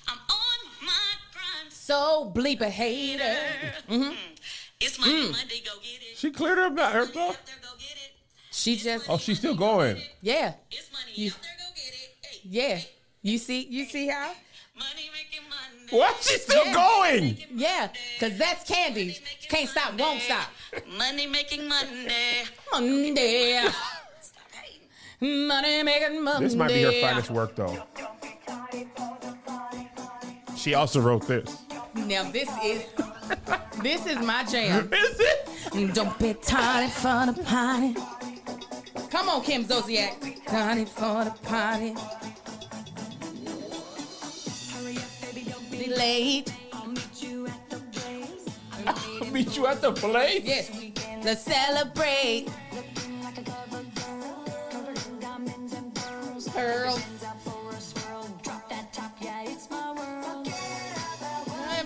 I'm 0.08 0.18
on 0.18 0.86
my 0.86 0.91
grind, 1.34 1.72
So 1.74 2.32
bleep 2.36 2.62
a 2.62 2.70
hater. 2.70 3.24
hater. 3.24 3.74
Mm. 3.89 4.15
It's 4.80 5.00
money 5.00 5.13
Mm. 5.13 5.32
Monday, 5.32 5.62
go 5.65 5.72
get 5.82 6.02
it. 6.02 6.18
she 6.18 6.32
cleared 6.32 6.60
up 6.60 6.76
that 6.76 6.94
her 6.94 7.00
Money 7.02 7.13
thought. 7.13 7.30
out 7.30 7.46
there, 7.46 7.56
go 7.62 7.70
get 7.80 7.91
it. 7.98 8.12
She 8.52 8.76
just, 8.78 9.10
Oh, 9.10 9.18
she's 9.18 9.38
still 9.39 9.56
going. 9.56 10.02
yeah, 10.22 10.54
It's 10.72 10.91
money 10.91 11.12
You- 11.15 11.32
out 11.32 11.41
there, 11.41 11.52
go 11.58 11.74
get 11.76 11.94
it. 11.94 12.15
Hey, 12.22 12.39
yeah. 12.44 12.82
You 13.22 13.38
see, 13.38 13.65
you 13.65 13.86
see 13.86 14.08
how? 14.08 14.34
Money 15.91 15.91
making 15.91 15.98
What? 16.00 16.24
She's 16.24 16.41
still 16.43 16.65
Yeah. 16.65 16.74
going. 16.74 17.38
Yeah, 17.54 17.88
because 18.19 18.38
that's 18.38 18.69
Kandi. 18.69 19.19
Can't 19.50 19.69
stop, 19.69 20.00
won't 20.00 20.21
stop. 20.21 20.48
Money 20.98 21.28
making 21.28 21.67
Monday. 21.67 22.43
Monday. 22.71 23.62
Money 25.21 25.84
making 25.84 26.24
Monday. 26.24 26.45
This 26.45 26.56
might 26.56 26.67
be 26.69 26.84
her 26.84 26.91
finest 27.02 27.32
work, 27.32 27.56
though. 27.56 27.84
She 30.58 30.74
also 30.74 31.00
wrote 31.00 31.28
this. 31.28 31.58
Now 31.93 32.24
this 32.30 32.50
is 32.63 32.84
this 33.82 34.06
is 34.06 34.17
my 34.19 34.43
jam. 34.43 34.89
Is 34.93 35.19
it? 35.19 35.93
Don't 35.93 36.17
be 36.19 36.34
tardy 36.34 36.89
for 36.89 37.26
the 37.32 37.41
party. 37.43 37.95
Come 39.10 39.30
on, 39.30 39.41
Kim 39.43 39.63
Zolciak. 39.63 40.43
Tardy 40.45 40.86
for 40.86 41.24
the 41.26 41.32
party. 41.43 41.95
Be 45.95 45.99
late. 45.99 46.53
Meet 49.31 49.58
you 49.58 49.67
at 49.67 49.81
the 49.81 49.91
place. 49.93 50.41
Yes. 50.43 50.71
Let's 51.23 51.41
celebrate. 51.41 52.47
Pearl. 56.53 56.99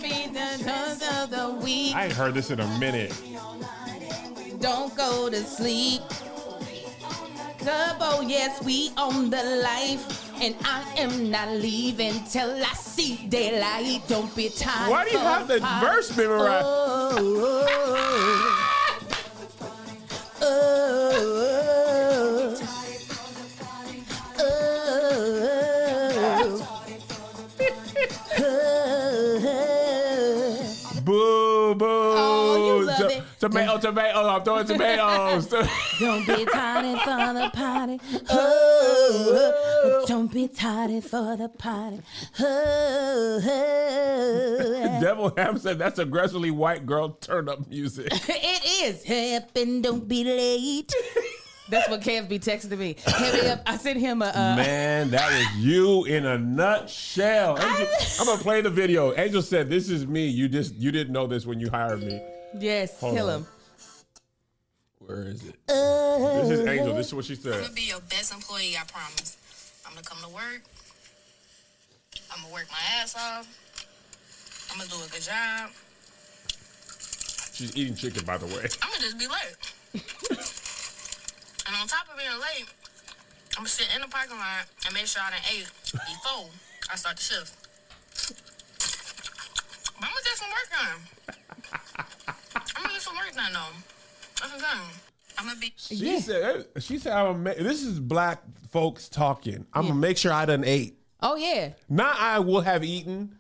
Be 0.02 0.28
the 0.28 0.64
toast 0.64 1.04
of 1.14 1.30
the 1.30 1.60
week. 1.64 1.96
I 1.96 2.06
ain't 2.06 2.14
heard 2.14 2.34
this 2.34 2.52
in 2.52 2.60
a 2.60 2.80
minute. 2.80 3.14
Don't 4.60 4.96
go 4.96 5.30
to 5.30 5.44
sleep. 5.44 6.02
Couple, 7.60 8.08
oh, 8.08 8.26
yes, 8.26 8.64
we 8.64 8.92
own 8.98 9.30
the 9.30 9.44
life. 9.62 10.29
And 10.42 10.56
I 10.64 10.84
am 10.98 11.30
not 11.30 11.50
leaving 11.50 12.14
till 12.24 12.50
I 12.64 12.74
see 12.74 13.18
daylight. 13.28 14.08
Don't 14.08 14.34
be 14.36 14.50
tired. 14.50 14.90
Why 14.90 15.04
do 15.04 15.12
you 15.12 15.18
have 15.18 15.48
the 15.50 15.60
party. 15.60 15.86
verse 15.86 16.16
memorized? 16.16 16.66
Oh, 16.66 17.18
oh, 17.22 18.78
oh, 20.42 21.46
Tomato, 33.40 33.78
tomato. 33.78 34.28
I'm 34.28 34.44
throwing 34.44 34.66
tomatoes. 34.66 35.48
Don't 36.00 36.28
be 36.28 36.44
tardy 36.46 37.00
for 37.00 37.34
the 37.34 37.50
party. 37.54 38.02
Oh, 38.30 40.04
don't 40.08 40.32
be 40.32 40.50
tardy 40.50 41.00
for 41.00 41.38
the 41.38 41.48
party. 41.48 42.02
Oh, 42.40 43.42
oh. 44.84 45.00
Devil 45.02 45.34
Ham 45.38 45.58
said 45.58 45.80
that's 45.80 46.00
aggressively 46.00 46.52
white 46.52 46.86
girl 46.86 47.12
turn 47.22 47.48
up 47.48 47.66
music. 47.70 48.08
It 48.12 48.84
is. 48.84 49.06
Hurry 49.06 49.36
up 49.36 49.56
and 49.56 49.82
don't 49.82 50.06
be 50.06 50.26
late. 50.26 50.94
That's 51.70 51.88
what 51.88 52.02
Kev 52.02 52.28
be 52.28 52.40
texting 52.40 52.78
me. 52.78 52.98
Hurry 53.06 53.52
up. 53.52 53.62
I 53.66 53.78
sent 53.78 54.00
him 54.00 54.22
a. 54.22 54.28
Uh, 54.28 54.56
Man, 54.58 55.12
that 55.12 55.32
was 55.32 55.64
you 55.64 56.04
in 56.06 56.26
a 56.26 56.38
nutshell. 56.38 57.58
Angel, 57.58 57.88
I'm 58.20 58.26
gonna 58.26 58.42
play 58.42 58.60
the 58.62 58.70
video. 58.70 59.16
Angel 59.16 59.42
said, 59.42 59.70
"This 59.70 59.90
is 59.90 60.06
me. 60.08 60.28
You 60.28 60.50
just 60.50 60.76
you 60.76 60.92
didn't 60.92 61.14
know 61.14 61.26
this 61.26 61.46
when 61.46 61.62
you 61.62 61.70
hired 61.70 62.04
me." 62.04 62.22
Yes, 62.58 63.00
Hold 63.00 63.16
kill 63.16 63.30
on. 63.30 63.42
him. 63.42 63.48
Where 65.00 65.24
is 65.24 65.44
it? 65.44 65.56
This 65.68 66.50
is 66.52 66.60
uh, 66.68 66.70
Angel. 66.70 66.94
This 66.94 67.08
is 67.08 67.14
what 67.16 67.26
she 67.26 67.36
said. 67.36 67.54
I'm 67.54 67.60
said. 67.60 67.64
gonna 67.64 67.74
be 67.74 67.82
your 67.84 68.00
best 68.02 68.34
employee, 68.34 68.76
I 68.78 68.84
promise. 68.92 69.38
I'm 69.86 69.94
gonna 69.94 70.06
come 70.06 70.20
to 70.22 70.30
work. 70.30 70.62
I'm 72.32 72.42
gonna 72.44 72.54
work 72.54 72.68
my 72.70 73.02
ass 73.02 73.16
off. 73.16 73.48
I'm 74.72 74.78
gonna 74.78 74.90
do 74.90 74.98
a 74.98 75.10
good 75.10 75.24
job. 75.24 75.72
She's 77.54 77.76
eating 77.76 77.96
chicken, 77.96 78.24
by 78.26 78.38
the 78.38 78.46
way. 78.46 78.70
I'm 78.82 78.90
gonna 78.92 79.02
just 79.02 79.18
be 79.18 79.28
late. 79.28 79.58
and 81.68 81.76
on 81.76 81.88
top 81.88 82.08
of 82.12 82.18
being 82.18 82.30
late, 82.40 82.70
I'm 83.58 83.66
gonna 83.66 83.70
sit 83.70 83.88
in 83.96 84.02
the 84.02 84.08
parking 84.08 84.38
lot 84.38 84.66
and 84.86 84.94
make 84.94 85.08
sure 85.08 85.22
I 85.26 85.32
done 85.32 85.42
ate 85.52 85.68
before 85.92 86.50
I 86.92 86.96
start 86.96 87.18
the 87.18 87.24
shift. 87.24 87.56
But 90.00 90.08
I'm 90.08 90.14
gonna 90.14 90.24
get 90.24 90.38
some 90.38 90.50
work 90.54 90.70
done. 90.70 92.36
I'm 93.00 93.04
some 93.04 93.16
work 93.16 93.34
done 93.34 93.54
though. 93.54 94.44
I'm 94.44 94.60
saying. 94.60 94.90
I'm 95.38 95.46
gonna 95.48 95.60
be. 95.60 95.72
She 95.78 95.96
Yeah. 95.96 96.20
said. 96.20 96.66
Uh, 96.76 96.80
she 96.82 96.98
said, 96.98 97.14
"I'm 97.14 97.28
gonna 97.44 97.58
ma- 97.58 97.64
this 97.64 97.82
is 97.82 97.98
black 97.98 98.42
folks 98.72 99.08
talking. 99.08 99.66
I'm 99.74 99.84
Yeah. 99.84 99.90
gonna 99.92 100.02
make 100.02 100.18
sure 100.18 100.34
I 100.34 100.46
done 100.46 100.66
ate. 100.66 100.98
Oh 101.22 101.36
yeah. 101.38 101.70
Not 101.88 102.18
I 102.20 102.40
will 102.40 102.60
have 102.62 102.84
eaten. 102.84 103.38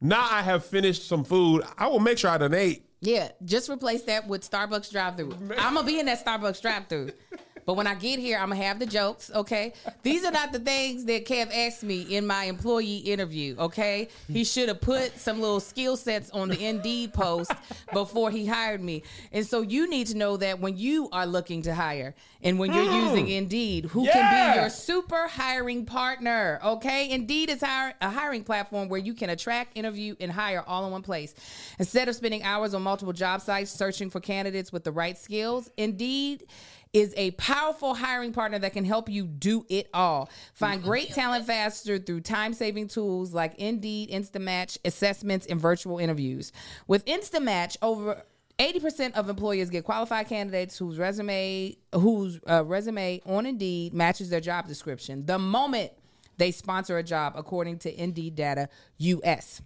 Now 0.00 0.28
I 0.30 0.42
have 0.42 0.66
finished 0.66 1.08
some 1.08 1.24
food. 1.24 1.62
I 1.78 1.86
will 1.86 2.00
make 2.00 2.18
sure 2.18 2.30
I 2.30 2.36
done 2.36 2.52
ate. 2.52 2.84
Yeah, 3.00 3.30
just 3.44 3.70
replace 3.70 4.02
that 4.02 4.26
with 4.28 4.48
Starbucks 4.48 4.90
drive 4.90 5.16
through. 5.16 5.32
I'm 5.56 5.74
gonna 5.74 5.84
be 5.84 5.98
in 6.00 6.06
that 6.06 6.22
Starbucks 6.24 6.60
drive 6.60 6.86
through. 6.88 7.12
But 7.68 7.74
when 7.74 7.86
I 7.86 7.96
get 7.96 8.18
here, 8.18 8.38
I'm 8.38 8.48
gonna 8.48 8.62
have 8.62 8.78
the 8.78 8.86
jokes, 8.86 9.30
okay? 9.34 9.74
These 10.02 10.24
are 10.24 10.30
not 10.32 10.52
the 10.52 10.58
things 10.58 11.04
that 11.04 11.26
Kev 11.26 11.54
asked 11.54 11.82
me 11.82 12.00
in 12.00 12.26
my 12.26 12.44
employee 12.44 12.96
interview, 12.96 13.56
okay? 13.58 14.08
He 14.26 14.44
should 14.44 14.68
have 14.68 14.80
put 14.80 15.18
some 15.18 15.38
little 15.38 15.60
skill 15.60 15.98
sets 15.98 16.30
on 16.30 16.48
the 16.48 16.64
Indeed 16.64 17.12
post 17.12 17.52
before 17.92 18.30
he 18.30 18.46
hired 18.46 18.80
me. 18.80 19.02
And 19.32 19.46
so 19.46 19.60
you 19.60 19.86
need 19.86 20.06
to 20.06 20.16
know 20.16 20.38
that 20.38 20.60
when 20.60 20.78
you 20.78 21.10
are 21.12 21.26
looking 21.26 21.60
to 21.60 21.74
hire 21.74 22.14
and 22.42 22.58
when 22.58 22.72
you're 22.72 22.86
hmm. 22.86 23.06
using 23.06 23.28
Indeed, 23.28 23.84
who 23.84 24.06
can 24.06 24.54
be 24.54 24.60
your 24.60 24.70
super 24.70 25.28
hiring 25.28 25.84
partner, 25.84 26.60
okay? 26.64 27.10
Indeed 27.10 27.50
is 27.50 27.60
hire, 27.60 27.92
a 28.00 28.08
hiring 28.08 28.44
platform 28.44 28.88
where 28.88 28.98
you 28.98 29.12
can 29.12 29.28
attract, 29.28 29.76
interview, 29.76 30.16
and 30.20 30.32
hire 30.32 30.64
all 30.66 30.86
in 30.86 30.92
one 30.92 31.02
place. 31.02 31.34
Instead 31.78 32.08
of 32.08 32.14
spending 32.14 32.42
hours 32.44 32.72
on 32.72 32.80
multiple 32.80 33.12
job 33.12 33.42
sites 33.42 33.70
searching 33.70 34.08
for 34.08 34.20
candidates 34.20 34.72
with 34.72 34.84
the 34.84 34.92
right 34.92 35.18
skills, 35.18 35.70
Indeed 35.76 36.46
is 36.92 37.14
a 37.16 37.32
powerful 37.32 37.94
hiring 37.94 38.32
partner 38.32 38.58
that 38.58 38.72
can 38.72 38.84
help 38.84 39.08
you 39.08 39.24
do 39.24 39.66
it 39.68 39.88
all. 39.92 40.30
Find 40.54 40.82
great 40.82 41.10
talent 41.10 41.46
faster 41.46 41.98
through 41.98 42.20
time-saving 42.20 42.88
tools 42.88 43.34
like 43.34 43.54
Indeed, 43.56 44.10
Instant 44.10 44.44
Match, 44.44 44.78
assessments, 44.84 45.46
and 45.46 45.60
virtual 45.60 45.98
interviews. 45.98 46.52
With 46.86 47.02
Instant 47.06 47.44
Match, 47.44 47.76
over 47.82 48.22
80% 48.58 49.12
of 49.14 49.28
employers 49.28 49.70
get 49.70 49.84
qualified 49.84 50.28
candidates 50.28 50.76
whose 50.76 50.98
resume 50.98 51.76
whose 51.94 52.40
uh, 52.48 52.64
resume 52.64 53.20
on 53.24 53.46
Indeed 53.46 53.94
matches 53.94 54.30
their 54.30 54.40
job 54.40 54.66
description 54.66 55.24
the 55.26 55.38
moment 55.38 55.92
they 56.38 56.50
sponsor 56.50 56.98
a 56.98 57.02
job 57.02 57.34
according 57.36 57.78
to 57.80 58.02
Indeed 58.02 58.34
data 58.34 58.68
US. 58.98 59.62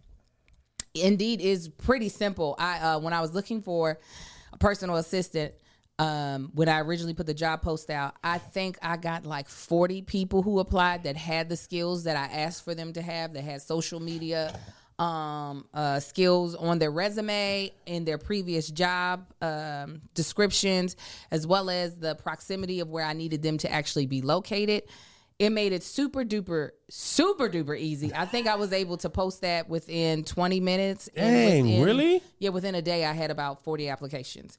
Indeed 0.94 1.40
is 1.40 1.68
pretty 1.68 2.11
simple. 2.11 2.54
I 2.58 2.78
uh, 2.80 2.98
when 2.98 3.14
I 3.14 3.22
was 3.22 3.35
looking 3.35 3.62
for 3.62 3.98
a 4.52 4.58
personal 4.58 4.96
assistant, 4.96 5.54
um, 5.98 6.50
when 6.55 6.68
I 6.68 6.81
originally 6.81 7.14
put 7.14 7.26
the 7.26 7.35
job 7.35 7.62
post 7.62 7.90
out, 7.90 8.14
I 8.24 8.38
think 8.38 8.78
I 8.83 8.96
got 8.96 9.24
like 9.26 9.48
40 9.48 10.02
people 10.02 10.42
who 10.42 10.59
applied 10.59 11.05
that 11.05 11.16
had 11.16 11.48
the 11.48 11.57
skills 11.57 12.05
that 12.05 12.16
I 12.16 12.35
asked 12.40 12.64
for 12.64 12.74
them 12.74 12.92
to 12.94 13.02
have. 13.02 13.35
That 13.35 13.42
had 13.42 13.62
social 13.62 14.00
media 14.00 14.59
um, 14.98 15.66
uh, 15.74 16.00
skills 16.00 16.55
on 16.55 16.78
their 16.78 16.90
resume 16.90 17.72
in 17.87 18.05
their 18.05 18.18
previous 18.18 18.68
job 18.68 19.26
um, 19.40 20.00
descriptions, 20.14 20.96
as 21.31 21.46
well 21.46 21.70
as 21.70 21.96
the 21.96 22.14
proximity 22.16 22.81
of 22.81 22.88
where 22.88 23.05
I 23.05 23.12
needed 23.12 23.42
them 23.42 23.59
to 23.59 23.70
actually 23.70 24.07
be 24.07 24.22
located 24.22 24.85
it 25.38 25.50
made 25.50 25.72
it 25.72 25.83
super 25.83 26.24
duper 26.24 26.70
super 26.88 27.48
duper 27.48 27.76
easy 27.78 28.12
i 28.14 28.24
think 28.24 28.46
i 28.46 28.55
was 28.55 28.72
able 28.72 28.96
to 28.96 29.09
post 29.11 29.40
that 29.40 29.68
within 29.68 30.22
20 30.24 30.61
minutes 30.61 31.09
and 31.16 31.35
Dang, 31.35 31.64
within- 31.64 31.85
really? 31.85 32.22
yeah 32.38 32.50
within 32.50 32.74
a 32.74 32.83
day 32.83 33.05
i 33.05 33.12
had 33.12 33.31
about 33.31 33.64
40 33.64 33.88
applications 33.88 34.57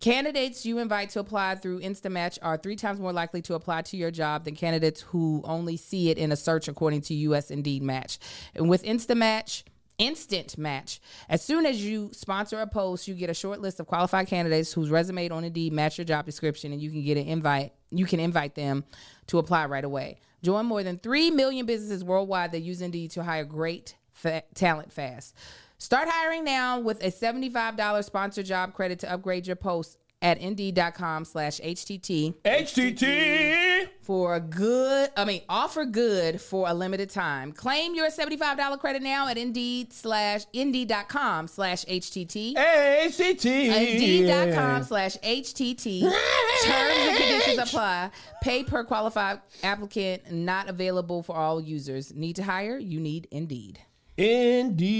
candidates 0.00 0.66
you 0.66 0.78
invite 0.78 1.10
to 1.10 1.20
apply 1.20 1.56
through 1.56 1.80
Instant 1.80 2.12
Match 2.12 2.38
are 2.42 2.56
three 2.56 2.76
times 2.76 3.00
more 3.00 3.12
likely 3.12 3.42
to 3.42 3.54
apply 3.54 3.82
to 3.82 3.96
your 3.96 4.10
job 4.10 4.44
than 4.44 4.54
candidates 4.54 5.00
who 5.00 5.42
only 5.44 5.76
see 5.76 6.10
it 6.10 6.18
in 6.18 6.32
a 6.32 6.36
search 6.36 6.68
according 6.68 7.00
to 7.02 7.14
us 7.34 7.50
indeed 7.50 7.82
match 7.82 8.18
and 8.54 8.68
with 8.68 8.84
Instant 8.84 9.18
Match 9.18 9.64
Instant 9.98 10.58
match. 10.58 11.00
As 11.26 11.42
soon 11.42 11.64
as 11.64 11.82
you 11.82 12.10
sponsor 12.12 12.60
a 12.60 12.66
post, 12.66 13.08
you 13.08 13.14
get 13.14 13.30
a 13.30 13.34
short 13.34 13.60
list 13.60 13.80
of 13.80 13.86
qualified 13.86 14.26
candidates 14.26 14.70
whose 14.70 14.90
resume 14.90 15.30
on 15.30 15.42
Indeed 15.42 15.72
match 15.72 15.96
your 15.96 16.04
job 16.04 16.26
description, 16.26 16.72
and 16.72 16.82
you 16.82 16.90
can 16.90 17.02
get 17.02 17.16
an 17.16 17.26
invite. 17.26 17.72
You 17.90 18.04
can 18.04 18.20
invite 18.20 18.54
them 18.54 18.84
to 19.28 19.38
apply 19.38 19.66
right 19.66 19.84
away. 19.84 20.18
Join 20.42 20.66
more 20.66 20.82
than 20.82 20.98
three 20.98 21.30
million 21.30 21.64
businesses 21.64 22.04
worldwide 22.04 22.52
that 22.52 22.60
use 22.60 22.82
Indeed 22.82 23.12
to 23.12 23.22
hire 23.22 23.46
great 23.46 23.96
fa- 24.12 24.42
talent 24.54 24.92
fast. 24.92 25.34
Start 25.78 26.08
hiring 26.10 26.44
now 26.44 26.80
with 26.80 27.02
a 27.02 27.10
seventy-five 27.10 27.76
dollars 27.76 28.06
sponsored 28.06 28.46
job 28.46 28.72
credit 28.74 28.98
to 29.00 29.12
upgrade 29.12 29.46
your 29.46 29.56
post 29.56 29.98
at 30.22 30.38
indeed.com 30.38 31.26
slash 31.26 31.60
htt 31.60 32.34
HTT. 32.42 33.88
for 34.00 34.34
a 34.34 34.40
good 34.40 35.10
i 35.14 35.26
mean 35.26 35.42
offer 35.46 35.84
good 35.84 36.40
for 36.40 36.66
a 36.68 36.72
limited 36.74 37.10
time. 37.10 37.52
Claim 37.52 37.94
your 37.94 38.08
$75 38.08 38.78
credit 38.80 39.02
now 39.02 39.28
at 39.28 39.36
indeed 39.36 39.92
slash 39.92 40.46
indeed.com 40.54 41.48
slash 41.48 41.84
htt 41.84 42.54
HTT. 42.54 43.44
indeed.com 43.44 44.84
slash 44.84 45.18
htt 45.18 46.00
terms 46.00 46.96
and 46.96 47.16
conditions 47.18 47.58
apply. 47.58 48.10
Pay 48.42 48.64
per 48.64 48.84
qualified 48.84 49.40
applicant 49.62 50.32
not 50.32 50.68
available 50.70 51.22
for 51.22 51.36
all 51.36 51.60
users. 51.60 52.14
Need 52.14 52.36
to 52.36 52.42
hire? 52.42 52.78
You 52.78 53.00
need 53.00 53.28
indeed 53.30 53.80
Indeed. 54.16 54.98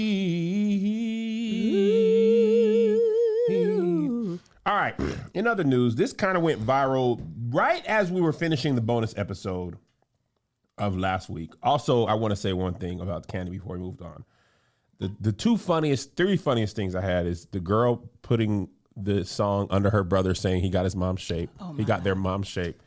All 4.65 4.75
right. 4.75 4.95
In 5.33 5.47
other 5.47 5.63
news, 5.63 5.95
this 5.95 6.13
kind 6.13 6.37
of 6.37 6.43
went 6.43 6.65
viral 6.65 7.21
right 7.49 7.85
as 7.85 8.11
we 8.11 8.21
were 8.21 8.33
finishing 8.33 8.75
the 8.75 8.81
bonus 8.81 9.17
episode 9.17 9.77
of 10.77 10.97
last 10.97 11.29
week. 11.29 11.53
Also, 11.63 12.05
I 12.05 12.13
want 12.15 12.31
to 12.31 12.35
say 12.35 12.53
one 12.53 12.73
thing 12.73 12.99
about 12.99 13.27
Kandi 13.27 13.51
before 13.51 13.77
we 13.77 13.81
moved 13.81 14.01
on. 14.01 14.25
The 14.99 15.11
the 15.21 15.31
two 15.31 15.57
funniest, 15.57 16.15
three 16.15 16.37
funniest 16.37 16.75
things 16.75 16.95
I 16.95 17.01
had 17.01 17.27
is 17.27 17.45
the 17.45 17.59
girl 17.59 18.09
putting 18.21 18.69
the 18.95 19.23
song 19.23 19.67
under 19.69 19.91
her 19.91 20.03
brother 20.03 20.33
saying 20.33 20.61
he 20.61 20.69
got 20.69 20.83
his 20.83 20.95
mom's 20.95 21.21
shape. 21.21 21.49
Oh, 21.59 21.73
he 21.73 21.83
got 21.83 22.03
their 22.03 22.15
mom's 22.15 22.47
shape. 22.47 22.81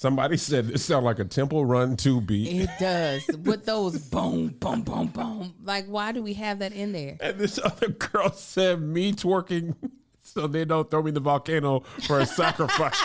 Somebody 0.00 0.38
said 0.38 0.68
this 0.68 0.82
sounded 0.86 1.04
like 1.04 1.18
a 1.18 1.26
Temple 1.26 1.66
Run 1.66 1.94
2 1.94 2.22
beat. 2.22 2.62
it 2.62 2.70
does 2.80 3.26
with 3.44 3.66
those 3.66 3.98
boom 3.98 4.48
boom 4.58 4.80
boom 4.80 5.08
boom 5.08 5.52
like 5.62 5.84
why 5.88 6.10
do 6.12 6.22
we 6.22 6.32
have 6.32 6.60
that 6.60 6.72
in 6.72 6.92
there 6.92 7.18
And 7.20 7.38
this 7.38 7.58
other 7.62 7.88
girl 7.88 8.32
said, 8.32 8.80
me 8.80 9.12
twerking 9.12 9.74
so 10.22 10.46
they 10.46 10.64
don't 10.64 10.90
throw 10.90 11.02
me 11.02 11.08
in 11.10 11.14
the 11.14 11.20
volcano 11.20 11.80
for 12.06 12.18
a 12.18 12.24
sacrifice. 12.24 12.98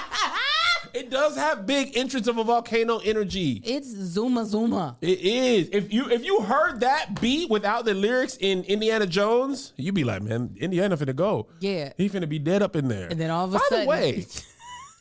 it 0.93 1.09
does 1.09 1.35
have 1.35 1.65
big 1.65 1.97
entrance 1.97 2.27
of 2.27 2.37
a 2.37 2.45
volcano 2.45 2.99
energy. 2.99 3.61
it's 3.65 3.89
zuma 3.89 4.45
zuma 4.45 4.95
It 5.01 5.19
is. 5.19 5.67
If 5.73 5.91
you 5.91 6.09
if 6.09 6.23
you 6.23 6.43
heard 6.43 6.79
that 6.79 7.19
beat 7.19 7.49
without 7.49 7.83
the 7.83 7.93
lyrics 7.93 8.37
in 8.39 8.63
Indiana 8.63 9.05
Jones, 9.05 9.73
you'd 9.75 9.95
be 9.95 10.05
like, 10.05 10.21
man, 10.21 10.55
Indiana 10.61 10.95
finna 10.95 11.13
go. 11.13 11.47
Yeah. 11.59 11.91
He 11.97 12.07
finna 12.07 12.29
be 12.29 12.39
dead 12.39 12.61
up 12.63 12.77
in 12.77 12.87
there. 12.87 13.09
And 13.09 13.19
then 13.19 13.31
all 13.31 13.43
of 13.43 13.53
a 13.53 13.57
By 13.57 13.65
sudden- 13.67 13.83
the 13.85 13.89
way, 13.89 14.25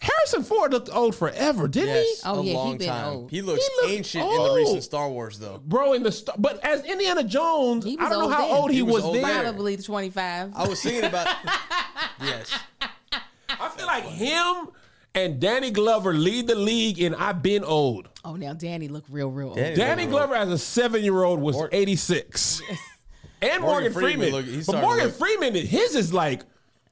Harrison 0.05 0.43
Ford 0.45 0.73
looked 0.73 0.91
old 0.95 1.15
forever, 1.15 1.67
didn't 1.67 1.95
Yes, 1.95 2.23
Oh, 2.27 2.41
a 2.41 2.43
yeah, 2.45 2.51
he 2.51 2.57
long 2.57 2.77
been 2.79 2.89
time. 2.89 3.13
old. 3.15 3.31
He 3.31 3.41
looks 3.43 3.67
He 3.67 3.75
looked 3.83 3.95
ancient 3.99 4.25
in 4.25 4.31
the 4.31 4.37
old. 4.37 4.57
recent 4.59 4.83
Star 4.85 5.09
Wars, 5.09 5.39
though. 5.39 5.61
Bro, 5.65 5.95
in 5.95 6.03
the 6.03 6.13
st- 6.13 6.41
but 6.41 6.63
as 6.65 6.85
Indiana 6.85 7.25
Jones, 7.25 7.85
He 7.85 7.97
was 7.97 8.07
I 8.07 8.11
don't 8.11 8.19
know 8.19 8.25
old 8.27 8.33
how 8.35 8.47
then. 8.47 8.57
old 8.57 8.71
he, 8.71 8.77
He 8.77 8.83
was 8.83 8.95
was, 8.97 9.05
old 9.05 9.15
then. 9.17 9.23
then. 9.23 9.43
probably 9.45 9.77
25 9.79 10.53
I 10.55 10.69
was 10.69 10.83
thinking 10.83 11.05
about. 11.05 11.27
yes. 12.23 12.53
I 13.49 13.69
feel 13.71 13.87
like 13.87 14.05
him 14.05 14.69
and 15.15 15.41
Danny 15.41 15.71
Glover 15.71 16.13
lead 16.13 16.49
the 16.49 16.55
league 16.57 16.99
in 16.99 17.15
I've 17.15 17.43
been 17.43 17.65
old. 17.65 18.09
oh 18.25 18.35
now 18.37 18.53
danny 18.53 18.89
look 18.89 19.05
real 19.09 19.31
real 19.31 19.49
old 19.49 19.57
Danny- 19.57 19.77
Danny 19.77 20.07
Glover 20.07 20.35
as 20.35 20.51
a 20.51 20.59
seven 20.59 21.03
year 21.03 21.23
old 21.23 21.41
was 21.41 21.57
Mor- 21.57 21.69
86. 21.73 22.61
And 23.41 23.63
Morgan, 23.63 23.63
Morgan 23.63 23.93
Freeman 23.93 24.11
Freeman. 24.19 24.33
look- 24.33 24.45
he's 24.47 24.67
but 24.67 24.73
starting 24.73 24.81
to 24.83 24.87
Morgan 24.87 25.07
look- 25.07 25.15
Freeman, 25.17 25.55
his 25.55 25.95
is 25.95 26.13
like, 26.13 26.43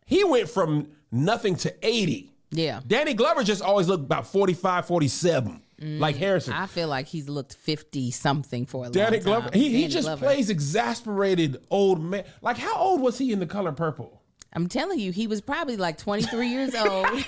he 0.06 0.22
went 0.24 0.48
from 0.48 0.88
nothing 1.10 1.56
to 1.56 1.74
80. 1.82 2.31
Yeah. 2.52 2.80
Danny 2.86 3.14
Glover 3.14 3.42
just 3.42 3.62
always 3.62 3.88
looked 3.88 4.04
about 4.04 4.26
45, 4.26 4.86
47, 4.86 5.62
like 5.80 6.16
Harrison. 6.16 6.52
I 6.52 6.66
feel 6.66 6.88
like 6.88 7.06
he's 7.06 7.28
looked 7.28 7.54
50 7.54 8.10
something 8.10 8.66
for 8.66 8.86
a 8.86 8.90
Danny 8.90 9.16
long 9.16 9.24
Glover, 9.24 9.48
time. 9.50 9.58
he, 9.58 9.68
he 9.70 9.80
Danny 9.82 9.88
just 9.88 10.06
Glover. 10.06 10.24
plays 10.26 10.50
exasperated 10.50 11.64
old 11.70 12.02
man. 12.02 12.24
Like, 12.42 12.58
how 12.58 12.76
old 12.76 13.00
was 13.00 13.18
he 13.18 13.32
in 13.32 13.40
The 13.40 13.46
Color 13.46 13.72
Purple? 13.72 14.20
I'm 14.52 14.68
telling 14.68 15.00
you, 15.00 15.12
he 15.12 15.26
was 15.26 15.40
probably 15.40 15.76
like 15.78 15.96
23 15.98 16.48
years 16.48 16.74
old. 16.74 17.06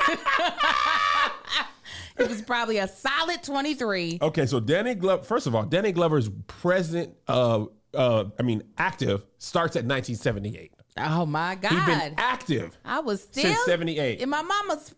he 2.19 2.25
was 2.25 2.43
probably 2.43 2.79
a 2.79 2.87
solid 2.87 3.43
23. 3.43 4.19
Okay, 4.21 4.47
so 4.47 4.61
Danny 4.61 4.95
Glover, 4.95 5.25
first 5.25 5.47
of 5.47 5.55
all, 5.55 5.65
Danny 5.65 5.93
Glover's 5.93 6.29
present, 6.47 7.15
uh, 7.27 7.65
uh, 7.95 8.25
I 8.39 8.43
mean, 8.43 8.63
active 8.77 9.25
starts 9.39 9.77
at 9.77 9.85
1978. 9.85 10.73
Oh 10.99 11.27
my 11.27 11.57
God. 11.57 11.73
He's 11.73 11.85
been 11.87 12.15
active. 12.19 12.79
I 12.85 13.01
was 13.01 13.23
still 13.23 13.43
since 13.43 13.65
78. 13.65 14.21
in 14.21 14.29
my 14.29 14.43
mama's 14.43 14.95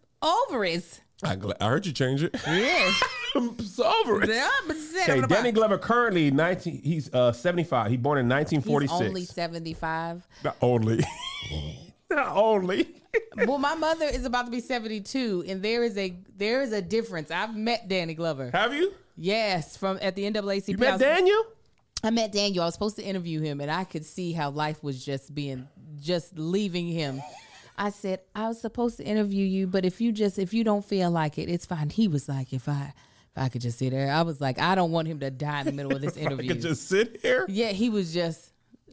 ovaries. 0.49 1.01
I, 1.23 1.37
gl- 1.37 1.55
I 1.61 1.69
heard 1.69 1.87
you 1.87 1.93
change 1.93 2.23
it. 2.23 2.35
Yeah. 2.47 2.93
I'm 3.35 3.57
over 3.83 4.25
Yeah, 4.27 4.49
it. 4.49 4.65
but 4.67 4.77
Okay, 5.03 5.21
Danny 5.29 5.53
Glover 5.53 5.79
currently 5.79 6.31
19. 6.31 6.83
He's 6.83 7.13
uh 7.13 7.33
75. 7.33 7.91
He 7.91 7.97
born 7.97 8.19
in 8.19 8.27
He's 8.27 8.31
1946. 8.63 9.09
only 9.09 9.25
75. 9.25 10.27
Not 10.45 10.57
only. 10.63 11.03
Not 12.11 12.37
only. 12.37 13.03
well, 13.47 13.59
my 13.59 13.75
mother 13.75 14.07
is 14.07 14.25
about 14.25 14.45
to 14.47 14.51
be 14.51 14.61
72, 14.61 15.45
and 15.49 15.63
there 15.63 15.83
is 15.83 15.97
a 15.99 16.17
there 16.37 16.63
is 16.63 16.73
a 16.73 16.81
difference. 16.83 17.31
I've 17.31 17.57
met 17.57 17.89
Danny 17.89 18.15
Glover. 18.15 18.51
Have 18.53 18.73
you? 18.75 18.93
Yes, 19.17 19.77
from 19.77 19.99
at 20.03 20.15
the 20.17 20.31
NAACP. 20.31 20.69
You 20.69 20.75
I 20.77 20.81
met 20.81 20.93
was- 20.93 21.01
Daniel? 21.01 21.43
I 22.05 22.11
met 22.11 22.31
Daniel. 22.33 22.63
I 22.63 22.67
was 22.67 22.75
supposed 22.75 22.97
to 22.97 23.03
interview 23.03 23.41
him, 23.41 23.61
and 23.61 23.71
I 23.71 23.85
could 23.85 24.05
see 24.05 24.33
how 24.33 24.51
life 24.51 24.83
was 24.85 25.05
just 25.05 25.35
being, 25.35 25.67
just 26.01 26.39
leaving 26.39 26.87
him. 26.89 27.21
I 27.79 27.91
said 27.91 28.21
I 28.35 28.49
was 28.49 28.61
supposed 28.61 28.97
to 28.99 29.05
interview 29.05 29.45
you, 29.47 29.67
but 29.67 29.85
if 29.85 30.01
you 30.01 30.13
just 30.13 30.39
if 30.39 30.55
you 30.55 30.65
don't 30.65 30.85
feel 30.85 31.11
like 31.11 31.39
it, 31.39 31.49
it's 31.49 31.67
fine. 31.67 31.91
He 31.91 32.09
was 32.09 32.29
like, 32.29 32.53
if 32.53 32.69
I 32.69 32.93
if 33.35 33.43
I 33.43 33.49
could 33.49 33.61
just 33.61 33.79
sit 33.79 33.91
there, 33.91 34.11
I 34.11 34.23
was 34.23 34.41
like, 34.41 34.59
I 34.59 34.75
don't 34.75 34.93
want 34.93 35.09
him 35.09 35.21
to 35.21 35.31
die 35.31 35.61
in 35.61 35.67
the 35.67 35.73
middle 35.73 35.95
of 35.95 36.01
this 36.01 36.17
I 36.17 36.21
interview. 36.21 36.49
could 36.55 36.63
just 36.63 36.89
sit 36.89 37.19
here. 37.23 37.45
yeah, 37.49 37.69
he 37.69 37.91
was 37.91 38.13
just 38.15 38.53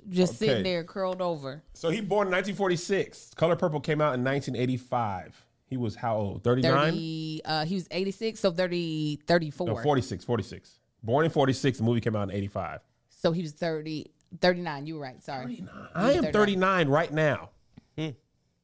just 0.10 0.34
Okay. 0.34 0.48
sitting 0.48 0.64
there 0.64 0.84
curled 0.84 1.22
over. 1.22 1.64
So 1.74 1.90
he 1.90 2.02
born 2.02 2.28
in 2.28 2.32
1946. 2.34 3.32
Color 3.36 3.56
Purple 3.56 3.80
came 3.80 4.02
out 4.02 4.14
in 4.16 4.24
1985. 4.24 5.46
He 5.66 5.78
was 5.78 5.96
how 5.96 6.18
old? 6.18 6.44
39? 6.44 6.92
30 6.92 7.42
uh 7.46 7.66
he 7.66 7.76
was 7.76 7.88
86 7.90 8.40
so 8.40 8.52
30 8.52 9.22
34 9.26 9.68
No, 9.68 9.76
46, 9.78 10.26
46. 10.26 10.80
Born 11.02 11.26
in 11.26 11.32
46. 11.32 11.78
The 11.78 11.84
movie 11.84 12.02
came 12.02 12.16
out 12.16 12.30
in 12.30 12.36
85. 12.36 12.82
so 13.10 13.32
he 13.32 13.42
was 13.42 13.54
30 13.54 14.12
39 14.42 14.86
you 14.88 14.96
were 14.96 15.02
right 15.02 15.24
sorry 15.24 15.64
I 15.96 16.12
am 16.14 16.26
39 16.32 16.90
right 16.90 17.12
now. 17.14 17.50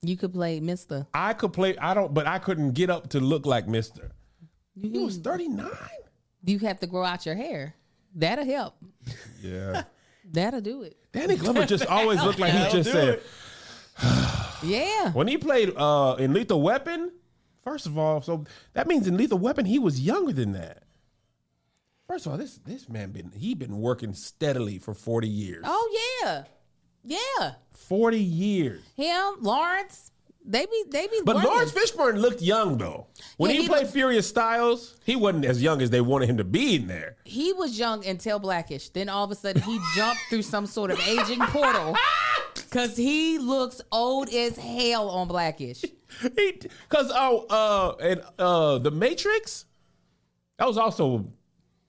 You 0.01 0.15
could 0.17 0.33
play 0.33 0.59
mr 0.61 1.05
I 1.13 1.33
could 1.33 1.53
play. 1.53 1.77
I 1.77 1.93
don't, 1.93 2.13
but 2.13 2.25
I 2.27 2.39
couldn't 2.39 2.71
get 2.71 2.89
up 2.89 3.09
to 3.09 3.19
look 3.19 3.45
like 3.45 3.67
Mister. 3.67 4.11
you, 4.75 4.89
He 4.91 4.99
was 4.99 5.17
39. 5.17 5.67
you 6.45 6.59
have 6.59 6.79
to 6.79 6.87
grow 6.87 7.03
out 7.03 7.25
your 7.25 7.35
hair 7.35 7.75
that'll 8.15 8.45
help 8.45 8.75
Yeah. 9.41 9.83
that'll 10.31 10.61
do 10.61 10.83
it 10.83 10.97
Danny 11.11 11.35
Glover 11.35 11.65
just 11.65 11.85
always 11.97 12.23
looked 12.23 12.39
like 12.39 12.53
he 12.53 12.71
just 12.71 12.91
said 12.91 13.21
yeah 14.63 15.11
when 15.11 15.27
he 15.27 15.37
played 15.37 15.73
uh, 15.75 16.15
in 16.19 16.33
Lethal 16.33 16.61
Weapon. 16.61 17.11
First 17.63 17.85
of 17.85 17.97
all, 17.97 18.21
so 18.21 18.45
that 18.73 18.87
means 18.87 19.07
in 19.07 19.17
Lethal 19.17 19.37
Weapon 19.37 19.65
he 19.65 19.79
was 19.79 19.99
younger 19.99 20.31
than 20.33 20.53
that. 20.53 20.83
First 22.07 22.25
of 22.25 22.31
all, 22.31 22.37
this 22.37 22.55
this 22.59 22.87
man 22.89 23.11
been 23.11 23.31
he 23.35 23.53
been 23.53 23.77
working 23.79 24.13
steadily 24.13 24.79
for 24.79 24.93
40 24.93 25.27
years. 25.27 25.63
oh 25.67 26.19
yeah 26.23 26.43
yeah 27.03 27.53
40 27.71 28.19
years. 28.19 28.81
him 28.95 29.35
lawrence 29.41 30.11
they 30.45 30.65
be 30.65 30.83
they 30.89 31.05
be 31.07 31.19
But 31.25 31.35
working. 31.35 31.51
Laurence 31.51 31.71
Fishburne 31.73 32.19
looked 32.21 32.41
young 32.41 32.77
though. 32.77 33.07
When 33.37 33.51
Yeah, 33.51 33.57
he, 33.57 33.61
he 33.63 33.67
played 33.67 33.81
looked- 33.81 33.93
Furious 33.93 34.27
Styles, 34.27 34.95
he 35.05 35.15
wasn't 35.15 35.45
as 35.45 35.61
young 35.61 35.81
as 35.81 35.89
they 35.91 36.01
wanted 36.01 36.29
him 36.29 36.37
to 36.37 36.43
be 36.43 36.75
in 36.77 36.87
there. 36.87 37.17
he 37.25 37.53
was 37.53 37.77
young 37.77 38.05
until 38.05 38.39
black-ish 38.39 38.89
then 38.89 39.09
all 39.09 39.25
of 39.25 39.31
a 39.31 39.35
sudden 39.35 39.61
he 39.61 39.79
jumped 39.95 40.21
through 40.29 40.41
some 40.41 40.65
sort 40.65 40.91
of 40.91 40.99
aging 41.07 41.39
portal 41.39 41.95
because 42.55 42.95
he 42.97 43.37
looks 43.37 43.81
old 43.91 44.29
as 44.29 44.57
hell 44.57 45.09
on 45.09 45.27
black-ish 45.27 45.83
He 46.35 46.59
cause 46.87 47.11
oh 47.13 47.45
uh 47.49 47.95
and 48.01 48.21
uh 48.39 48.79
the 48.79 48.91
Matrix, 48.91 49.65
that 50.57 50.67
was 50.67 50.77
also 50.77 51.27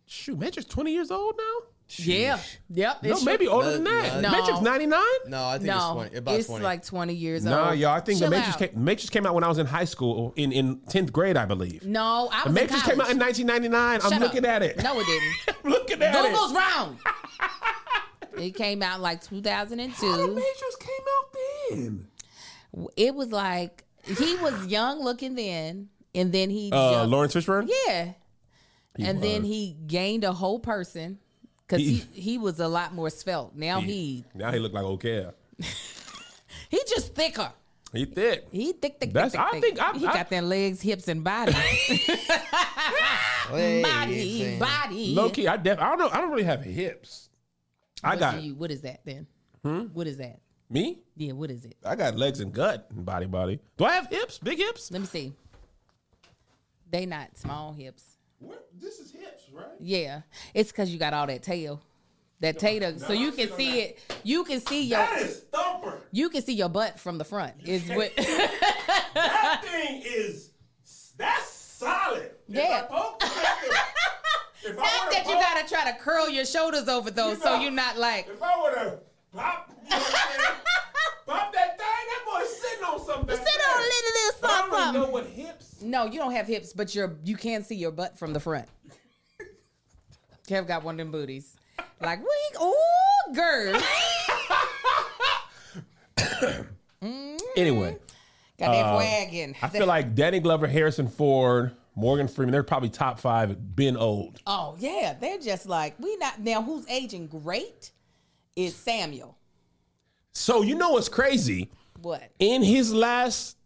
shoot, 0.07 0.39
Matrix 0.39 0.69
20 0.69 0.93
years 0.93 1.11
old 1.11 1.35
now? 1.39 1.69
Yeah 1.99 2.39
yep 2.69 3.03
No, 3.03 3.11
it's 3.11 3.25
maybe 3.25 3.49
older 3.49 3.73
than 3.73 3.85
that. 3.85 4.21
no. 4.21 4.31
Matrix 4.31 4.61
99? 4.61 5.01
No, 5.27 5.45
I 5.47 5.59
think 5.59 5.69
it's 5.71 5.77
no, 5.77 5.93
20, 5.95 6.17
about 6.17 6.35
it's 6.35 6.47
20. 6.47 6.65
like 6.65 6.85
20 6.85 7.15
years 7.15 7.45
No, 7.45 7.71
old. 7.71 7.79
y'all. 7.79 7.91
I 7.91 8.01
think 8.01 8.19
the 8.21 8.25
Chill 8.27 8.31
Matrix 8.31 8.55
out. 8.55 8.59
came, 8.73 8.85
Matrix 8.85 9.11
came 9.11 9.27
out 9.27 9.35
when 9.35 9.43
I 9.45 9.49
was 9.49 9.59
in 9.59 9.67
high 9.67 9.85
school 9.85 10.33
in 10.37 10.53
in 10.53 10.77
10th 10.83 11.11
grade, 11.13 11.37
I 11.37 11.47
believe. 11.47 11.85
No, 11.85 12.29
I 12.31 12.43
The 12.45 12.51
was 12.51 12.55
Matrix 12.55 12.85
in 12.85 12.91
came 12.91 13.01
out 13.01 13.11
in 13.11 13.19
college. 13.19 13.39
1999. 13.41 14.01
I'm 14.05 14.11
Shut 14.11 14.21
looking 14.21 14.45
up. 14.45 14.51
at 14.51 14.63
it. 14.63 14.83
No, 14.83 15.01
it 15.01 15.07
didn't. 15.07 15.57
I'm 15.65 15.71
looking 15.71 16.03
at 16.03 16.13
Google's 16.15 16.53
it. 16.53 16.55
wrong. 16.55 16.99
it 18.39 18.51
came 18.55 18.83
out 18.83 19.01
like 19.01 19.25
How 19.27 19.31
the 19.37 19.43
2002. 19.43 20.35
Matrix 20.35 20.77
came 20.77 21.07
out 21.19 21.37
then? 21.71 22.07
It 22.97 23.15
was 23.15 23.33
like 23.33 23.85
he 24.05 24.37
was 24.37 24.67
young 24.67 25.03
looking 25.03 25.35
then, 25.35 25.89
and 26.15 26.33
then 26.33 26.51
he 26.51 26.71
Uh, 26.73 26.93
jumped- 26.93 27.11
Laurence 27.11 27.35
Fishburne? 27.35 27.69
yeah, 27.87 28.13
and 28.97 29.21
then 29.23 29.43
he 29.45 29.77
gained 29.87 30.23
a 30.25 30.33
whole 30.33 30.61
person 30.61 31.19
because 31.71 31.87
he, 31.87 31.95
He- 32.13 32.21
he 32.21 32.39
was 32.39 32.59
a 32.61 32.67
lot 32.69 32.93
more 32.95 33.11
svelte. 33.11 33.55
Now 33.55 33.81
he 33.81 34.25
Now 34.35 34.51
he 34.51 34.59
look 34.59 34.73
like 34.73 34.85
okay. 34.85 35.27
he 36.69 36.81
just 36.89 37.15
thicker. 37.15 37.53
He 37.93 38.05
thick. 38.05 38.47
He 38.53 38.73
thick, 38.73 38.99
thick, 39.01 39.13
That's- 39.13 39.33
thick, 39.33 39.41
I 39.41 39.51
thick, 39.53 39.63
think. 39.63 39.81
I- 39.83 39.99
he 39.99 40.07
I- 40.07 40.13
got 40.13 40.31
them 40.31 40.49
legs, 40.49 40.81
hips, 40.81 41.09
and 41.09 41.23
body, 41.25 41.53
body, 43.51 44.59
body. 44.59 45.15
Low 45.15 45.31
key, 45.31 45.49
I 45.49 45.57
def 45.57 45.79
I 45.79 45.89
don't 45.91 45.99
know. 45.99 46.09
I 46.09 46.21
don't 46.21 46.31
really 46.31 46.45
have 46.45 46.63
hips. 46.65 47.29
I 48.03 48.11
What 48.11 48.19
got 48.21 48.43
you- 48.43 48.55
what 48.55 48.71
is 48.71 48.81
that 48.83 49.01
then? 49.05 49.27
Hmm? 49.65 49.81
What 49.93 50.07
is 50.07 50.17
that? 50.19 50.41
me. 50.73 51.01
Yeah, 51.17 51.33
what 51.33 51.51
is 51.51 51.65
it? 51.65 51.75
I 51.85 51.97
got 51.97 52.17
legs 52.17 52.39
and 52.41 52.53
gut 52.53 52.87
and 52.91 53.05
body 53.05 53.27
body. 53.27 53.59
Do 53.77 53.85
I 53.85 53.93
have 53.95 54.07
hips? 54.09 54.39
Big 54.39 54.59
hips? 54.59 54.91
Let 54.93 55.01
me 55.01 55.07
see. 55.09 55.33
They 56.91 57.07
not 57.07 57.37
small 57.37 57.73
hips. 57.73 58.10
What? 58.41 58.67
This 58.81 58.99
is 58.99 59.13
hips, 59.13 59.45
right? 59.53 59.67
Yeah, 59.79 60.23
it's 60.55 60.73
because 60.73 60.91
you 60.91 60.99
got 60.99 61.13
all 61.13 61.27
that 61.27 61.43
tail, 61.43 61.81
that 62.41 62.59
tater, 62.59 62.99
so 62.99 63.13
you 63.13 63.33
can 63.33 63.53
see 63.53 63.81
it. 63.81 63.99
You 64.25 64.45
can 64.45 64.61
see 64.61 64.83
your 64.85 65.07
is 65.19 65.45
thumper. 65.53 66.01
you 66.11 66.31
can 66.31 66.43
see 66.43 66.55
your 66.55 66.71
butt 66.71 66.99
from 66.99 67.19
the 67.19 67.25
front. 67.25 67.55
Is 67.65 67.89
what? 67.89 68.15
That 68.17 69.63
thing 69.65 70.03
is 70.05 70.51
that's 71.19 71.51
solid. 71.51 72.31
Yeah. 72.49 72.63
If 72.63 72.85
I 72.85 72.87
poke, 72.87 73.23
if 73.23 73.29
I 73.35 74.73
Not 74.75 74.77
were 74.77 74.83
to 74.83 75.17
that 75.17 75.27
you 75.27 75.35
gotta 75.35 75.69
try 75.69 75.91
to 75.93 75.99
curl 75.99 76.29
your 76.29 76.45
shoulders 76.47 76.89
over 76.89 77.11
though, 77.11 77.35
so 77.35 77.57
know, 77.57 77.61
you're 77.63 77.71
not 77.71 77.99
like. 77.99 78.29
If 78.29 78.43
I 78.43 78.63
were 78.63 78.75
to 78.75 78.99
pop, 79.35 79.71
you 79.85 79.91
know 79.91 79.97
what 79.97 80.15
I'm 80.15 80.39
saying? 80.39 80.57
pop 81.27 81.53
that 81.53 81.79
thing, 81.79 81.87
that 81.87 82.23
boy's 82.27 82.57
sitting 82.61 82.85
on 82.85 83.05
something. 83.05 83.37
Sit 83.37 83.47
on 83.47 83.79
a 83.79 83.83
little, 83.83 84.13
little 84.15 84.49
something. 84.49 84.75
I 84.75 84.93
don't 84.93 84.95
know 84.95 85.09
what 85.11 85.27
hips. 85.27 85.83
No, 85.83 86.05
you 86.07 86.19
don't 86.19 86.33
have 86.33 86.47
hips, 86.47 86.73
but 86.73 86.95
you're 86.95 87.17
you 87.25 87.37
can 87.37 87.65
see 87.65 87.77
your 87.77 87.91
butt 87.91 88.19
from 88.19 88.33
the 88.33 88.41
front. 88.41 88.67
Kev 90.49 90.67
got 90.67 90.83
one 90.83 90.95
of 90.95 90.99
them 90.99 91.13
booties. 91.13 91.57
Like 92.01 92.21
we, 92.21 92.65
ooh, 92.65 93.35
girl, 93.35 93.81
Anyway, 97.57 97.99
got 98.59 98.73
that 98.73 98.87
uh, 98.87 98.97
wagon. 98.97 99.55
I 99.61 99.69
feel 99.69 99.87
like 99.87 100.15
Danny 100.15 100.41
Glover, 100.41 100.67
Harrison 100.67 101.09
Ford, 101.09 101.73
Morgan 101.95 102.29
Freeman, 102.29 102.53
they're 102.53 102.63
probably 102.63 102.89
top 102.89 103.21
five. 103.21 103.77
Been 103.77 103.97
old. 103.97 104.41
Oh 104.47 104.77
yeah, 104.79 105.15
they're 105.19 105.39
just 105.39 105.67
like 105.67 105.99
we 105.99 106.17
not 106.17 106.41
now. 106.41 106.63
Who's 106.63 106.89
aging 106.89 107.27
great 107.27 107.93
is 108.57 108.75
Samuel. 108.75 109.37
So 110.33 110.63
you 110.63 110.75
know 110.75 110.91
what's 110.91 111.09
crazy? 111.09 111.71
What? 112.03 112.31
In 112.39 112.63
his 112.63 112.93
last 112.95 113.57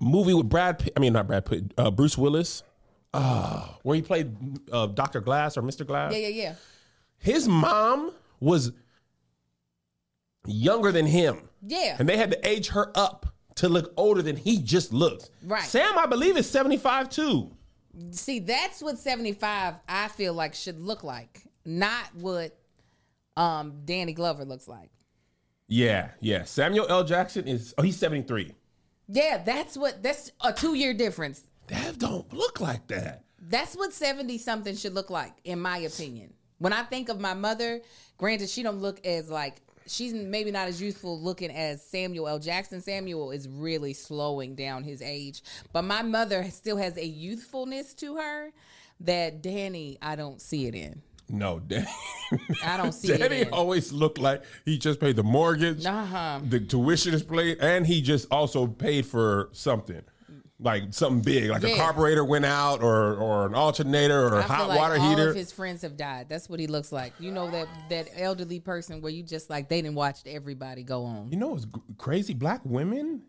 movie 0.00 0.34
with 0.34 0.48
Brad, 0.48 0.78
Pitt, 0.78 0.92
I 0.96 1.00
mean 1.00 1.12
not 1.12 1.26
Brad 1.26 1.44
Pitt, 1.44 1.72
uh, 1.76 1.90
Bruce 1.90 2.16
Willis, 2.16 2.62
uh, 3.14 3.68
where 3.82 3.96
he 3.96 4.02
played 4.02 4.34
uh, 4.70 4.86
Doctor 4.86 5.20
Glass 5.20 5.56
or 5.56 5.62
Mister 5.62 5.84
Glass. 5.84 6.12
Yeah, 6.12 6.18
yeah, 6.18 6.42
yeah. 6.42 6.54
His 7.18 7.46
mom 7.46 8.12
was 8.40 8.72
younger 10.46 10.92
than 10.92 11.06
him. 11.06 11.48
Yeah. 11.66 11.96
And 11.98 12.08
they 12.08 12.16
had 12.16 12.30
to 12.32 12.48
age 12.48 12.68
her 12.68 12.90
up 12.96 13.26
to 13.56 13.68
look 13.68 13.92
older 13.96 14.22
than 14.22 14.36
he 14.36 14.58
just 14.58 14.92
looked. 14.92 15.30
Right. 15.44 15.62
Sam, 15.62 15.96
I 15.98 16.06
believe, 16.06 16.36
is 16.36 16.48
75 16.48 17.10
too. 17.10 17.50
See, 18.10 18.38
that's 18.38 18.82
what 18.82 18.98
seventy 18.98 19.32
five 19.32 19.74
I 19.86 20.08
feel 20.08 20.32
like 20.32 20.54
should 20.54 20.80
look 20.80 21.04
like, 21.04 21.42
not 21.66 22.06
what 22.14 22.56
um 23.36 23.80
Danny 23.84 24.12
Glover 24.12 24.44
looks 24.44 24.68
like. 24.68 24.90
Yeah, 25.68 26.10
yeah. 26.20 26.44
Samuel 26.44 26.86
L. 26.90 27.02
Jackson 27.02 27.48
is, 27.48 27.74
oh, 27.78 27.82
he's 27.82 27.96
73. 27.96 28.54
Yeah, 29.08 29.42
that's 29.44 29.76
what 29.76 30.02
that's 30.02 30.30
a 30.42 30.52
two 30.52 30.74
year 30.74 30.94
difference. 30.94 31.42
That 31.68 31.98
don't 31.98 32.30
look 32.32 32.60
like 32.60 32.86
that. 32.88 33.24
That's 33.40 33.74
what 33.74 33.92
70 33.92 34.38
something 34.38 34.76
should 34.76 34.94
look 34.94 35.10
like, 35.10 35.32
in 35.44 35.60
my 35.60 35.78
opinion. 35.78 36.34
When 36.58 36.72
I 36.72 36.82
think 36.82 37.08
of 37.08 37.20
my 37.20 37.34
mother, 37.34 37.80
granted, 38.18 38.48
she 38.48 38.62
don't 38.62 38.80
look 38.80 39.04
as 39.04 39.28
like 39.28 39.62
she's 39.86 40.12
maybe 40.12 40.50
not 40.50 40.68
as 40.68 40.80
youthful 40.80 41.20
looking 41.20 41.50
as 41.50 41.82
Samuel 41.82 42.28
L. 42.28 42.38
Jackson. 42.38 42.80
Samuel 42.80 43.30
is 43.30 43.48
really 43.48 43.94
slowing 43.94 44.54
down 44.54 44.84
his 44.84 45.02
age. 45.02 45.42
But 45.72 45.82
my 45.82 46.02
mother 46.02 46.44
still 46.50 46.76
has 46.76 46.96
a 46.96 47.06
youthfulness 47.06 47.94
to 47.94 48.16
her 48.16 48.52
that 49.00 49.42
Danny, 49.42 49.98
I 50.00 50.16
don't 50.16 50.40
see 50.40 50.66
it 50.66 50.74
in. 50.74 51.02
No, 51.32 51.58
Danny. 51.66 51.86
I 52.62 52.76
don't 52.76 52.92
see 52.92 53.08
Danny 53.16 53.36
it 53.38 53.48
in. 53.48 53.52
always 53.54 53.90
looked 53.92 54.18
like 54.18 54.44
he 54.66 54.76
just 54.78 55.00
paid 55.00 55.16
the 55.16 55.22
mortgage, 55.24 55.84
Uh-huh. 55.86 56.40
the 56.46 56.60
tuition 56.60 57.14
is 57.14 57.22
paid, 57.22 57.58
and 57.60 57.86
he 57.86 58.02
just 58.02 58.28
also 58.30 58.66
paid 58.66 59.06
for 59.06 59.48
something. 59.52 60.02
Like 60.60 60.92
something 60.94 61.22
big, 61.22 61.50
like 61.50 61.64
a 61.64 61.74
carburetor 61.76 62.24
went 62.24 62.44
out, 62.44 62.84
or 62.84 63.16
or 63.16 63.46
an 63.46 63.54
alternator, 63.56 64.28
or 64.28 64.38
a 64.38 64.42
hot 64.44 64.68
like 64.68 64.78
water 64.78 64.96
all 64.96 65.10
heater. 65.10 65.30
of 65.30 65.34
his 65.34 65.50
friends 65.50 65.82
have 65.82 65.96
died. 65.96 66.28
That's 66.28 66.48
what 66.48 66.60
he 66.60 66.68
looks 66.68 66.92
like. 66.92 67.14
You 67.18 67.32
know 67.32 67.50
that 67.50 67.66
that 67.88 68.08
elderly 68.16 68.60
person 68.60 69.00
where 69.00 69.10
you 69.10 69.24
just 69.24 69.50
like 69.50 69.68
they 69.68 69.82
didn't 69.82 69.96
watch 69.96 70.20
everybody 70.24 70.84
go 70.84 71.02
on. 71.04 71.32
You 71.32 71.38
know 71.38 71.56
it's 71.56 71.66
crazy? 71.98 72.32
Black 72.32 72.60
women. 72.64 73.22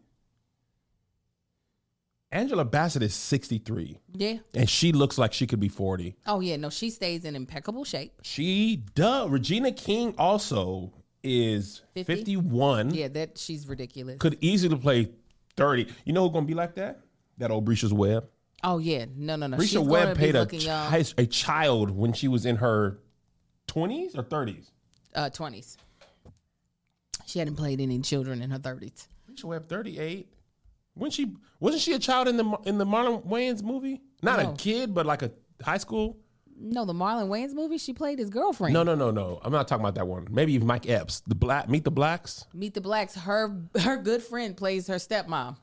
Angela 2.34 2.66
Bassett 2.66 3.04
is 3.04 3.14
63, 3.14 4.00
Yeah. 4.14 4.38
and 4.56 4.70
she 4.70 4.92
looks 4.92 5.18
like 5.18 5.32
she 5.34 5.46
could 5.48 5.60
be 5.60 5.70
40. 5.70 6.16
Oh 6.26 6.40
yeah. 6.40 6.56
No, 6.58 6.70
she 6.70 6.90
stays 6.90 7.26
in 7.26 7.36
impeccable 7.36 7.84
shape. 7.86 8.14
She, 8.24 8.84
does. 8.96 9.30
Regina 9.30 9.72
King 9.72 10.16
also 10.18 10.92
is 11.24 11.84
50? 11.94 12.16
51. 12.16 12.94
Yeah, 12.94 13.08
that 13.10 13.38
she's 13.38 13.68
ridiculous. 13.68 14.18
Could 14.18 14.38
easily 14.42 14.78
play 14.78 15.12
30. 15.58 15.88
You 16.06 16.14
know 16.14 16.24
who's 16.24 16.32
going 16.34 16.46
to 16.46 16.48
be 16.48 16.56
like 16.56 16.76
that? 16.76 17.02
That 17.38 17.52
old 17.52 17.66
Bresha's 17.66 17.94
Webb. 17.94 18.28
Oh 18.64 18.78
yeah, 18.80 19.06
no, 19.16 19.36
no, 19.36 19.48
no. 19.48 19.58
Risha 19.58 19.86
Webb 19.86 20.18
paid 20.18 20.36
a, 20.36 20.46
chi- 20.46 21.04
a 21.18 21.26
child 21.26 21.92
when 21.92 22.14
she 22.14 22.28
was 22.30 22.46
in 22.46 22.56
her 22.58 23.00
20s 23.68 24.18
or 24.18 24.24
30s. 24.24 24.72
uh, 25.16 25.30
20s. 25.30 25.76
She 27.26 27.40
hadn't 27.40 27.56
played 27.56 27.80
any 27.82 28.00
children 28.00 28.42
in 28.42 28.50
her 28.52 28.60
30s. 28.60 29.08
Risha 29.32 29.44
Webb 29.46 29.68
38. 29.68 30.28
When 30.96 31.12
she 31.12 31.34
wasn't 31.60 31.82
she 31.82 31.94
a 31.94 32.00
child 32.00 32.28
in 32.28 32.38
the 32.38 32.58
in 32.66 32.78
the 32.78 32.86
Marlon 32.86 33.26
Wayans 33.28 33.64
movie? 33.64 34.02
Not 34.22 34.42
No. 34.42 34.52
a 34.52 34.56
kid, 34.56 34.94
but 34.94 35.06
like 35.06 35.22
a 35.22 35.32
high 35.64 35.78
school. 35.78 36.18
No, 36.56 36.86
the 36.86 36.94
Marlon 36.94 37.30
Wayans 37.30 37.54
movie, 37.54 37.80
she 37.80 37.94
played 37.94 38.20
his 38.20 38.30
girlfriend. 38.30 38.74
No, 38.74 38.84
no, 38.84 38.94
no, 38.94 39.10
no. 39.10 39.40
I'm 39.44 39.52
not 39.52 39.68
talking 39.68 39.84
about 39.84 39.96
that 39.96 40.08
one. 40.08 40.28
Maybe 40.30 40.54
even 40.54 40.68
Mike 40.68 40.88
Epps, 40.88 41.22
the 41.22 41.34
black 41.36 41.68
Meet 41.68 41.84
the 41.84 41.92
Blacks. 41.92 42.46
Meet 42.54 42.76
the 42.76 42.82
Blacks. 42.82 43.16
Her 43.16 43.60
her 43.82 43.98
good 43.98 44.22
friend 44.22 44.56
plays 44.56 44.88
her 44.88 44.96
stepmom. 44.96 45.58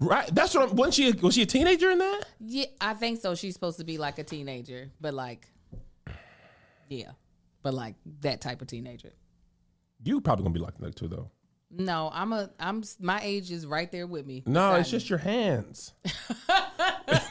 Right. 0.00 0.28
That's 0.34 0.52
what. 0.54 0.70
I'm, 0.70 0.76
wasn't 0.76 0.94
she? 0.94 1.12
Was 1.12 1.34
she 1.34 1.42
a 1.42 1.46
teenager 1.46 1.90
in 1.90 1.98
that? 1.98 2.22
Yeah, 2.40 2.66
I 2.80 2.94
think 2.94 3.20
so. 3.20 3.34
She's 3.34 3.54
supposed 3.54 3.78
to 3.78 3.84
be 3.84 3.98
like 3.98 4.18
a 4.18 4.24
teenager, 4.24 4.90
but 5.00 5.14
like, 5.14 5.46
yeah, 6.88 7.12
but 7.62 7.72
like 7.72 7.94
that 8.20 8.40
type 8.40 8.60
of 8.60 8.66
teenager. 8.68 9.12
You 10.02 10.20
probably 10.20 10.42
gonna 10.42 10.52
be 10.54 10.60
like 10.60 10.76
that 10.78 10.96
too, 10.96 11.08
though. 11.08 11.30
No, 11.70 12.10
I'm 12.12 12.32
a 12.32 12.50
I'm 12.60 12.84
my 13.00 13.20
age 13.22 13.50
is 13.50 13.66
right 13.66 13.90
there 13.90 14.06
with 14.06 14.26
me. 14.26 14.42
No, 14.46 14.74
it's 14.74 14.88
me. 14.88 14.92
just 14.92 15.10
your 15.10 15.18
hands. 15.18 15.92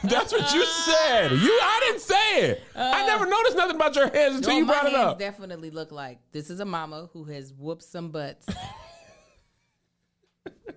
That's 0.04 0.32
what 0.32 0.52
you 0.54 0.64
said. 0.64 1.32
You, 1.32 1.58
I 1.62 1.80
didn't 1.86 2.02
say 2.02 2.40
it. 2.42 2.62
I 2.74 3.06
never 3.06 3.26
uh, 3.26 3.30
noticed 3.30 3.56
nothing 3.56 3.76
about 3.76 3.96
your 3.96 4.08
hands 4.08 4.36
until 4.36 4.50
Well, 4.50 4.58
you 4.58 4.66
brought 4.66 4.86
it 4.86 4.94
up. 4.94 5.18
Definitely 5.18 5.70
look 5.70 5.90
like 5.90 6.18
this 6.32 6.50
is 6.50 6.60
a 6.60 6.64
mama 6.64 7.08
who 7.12 7.24
has 7.24 7.52
whooped 7.52 7.82
some 7.82 8.10
butts. 8.10 8.46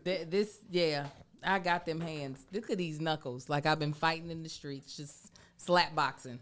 Th- 0.06 0.28
this, 0.28 0.60
yeah, 0.72 1.08
I 1.43 1.60
got 1.60 1.86
them 1.86 2.00
hands. 2.00 2.45
Look 2.54 2.69
at 2.69 2.78
these 2.78 3.00
knuckles. 3.00 3.50
Like 3.50 3.65
I've 3.65 3.80
been 3.80 3.93
fighting 3.93 4.32
in 4.32 4.43
the 4.43 4.50
streets, 4.50 4.95
just 4.95 5.32
slap 5.58 5.93
boxing. 5.93 6.39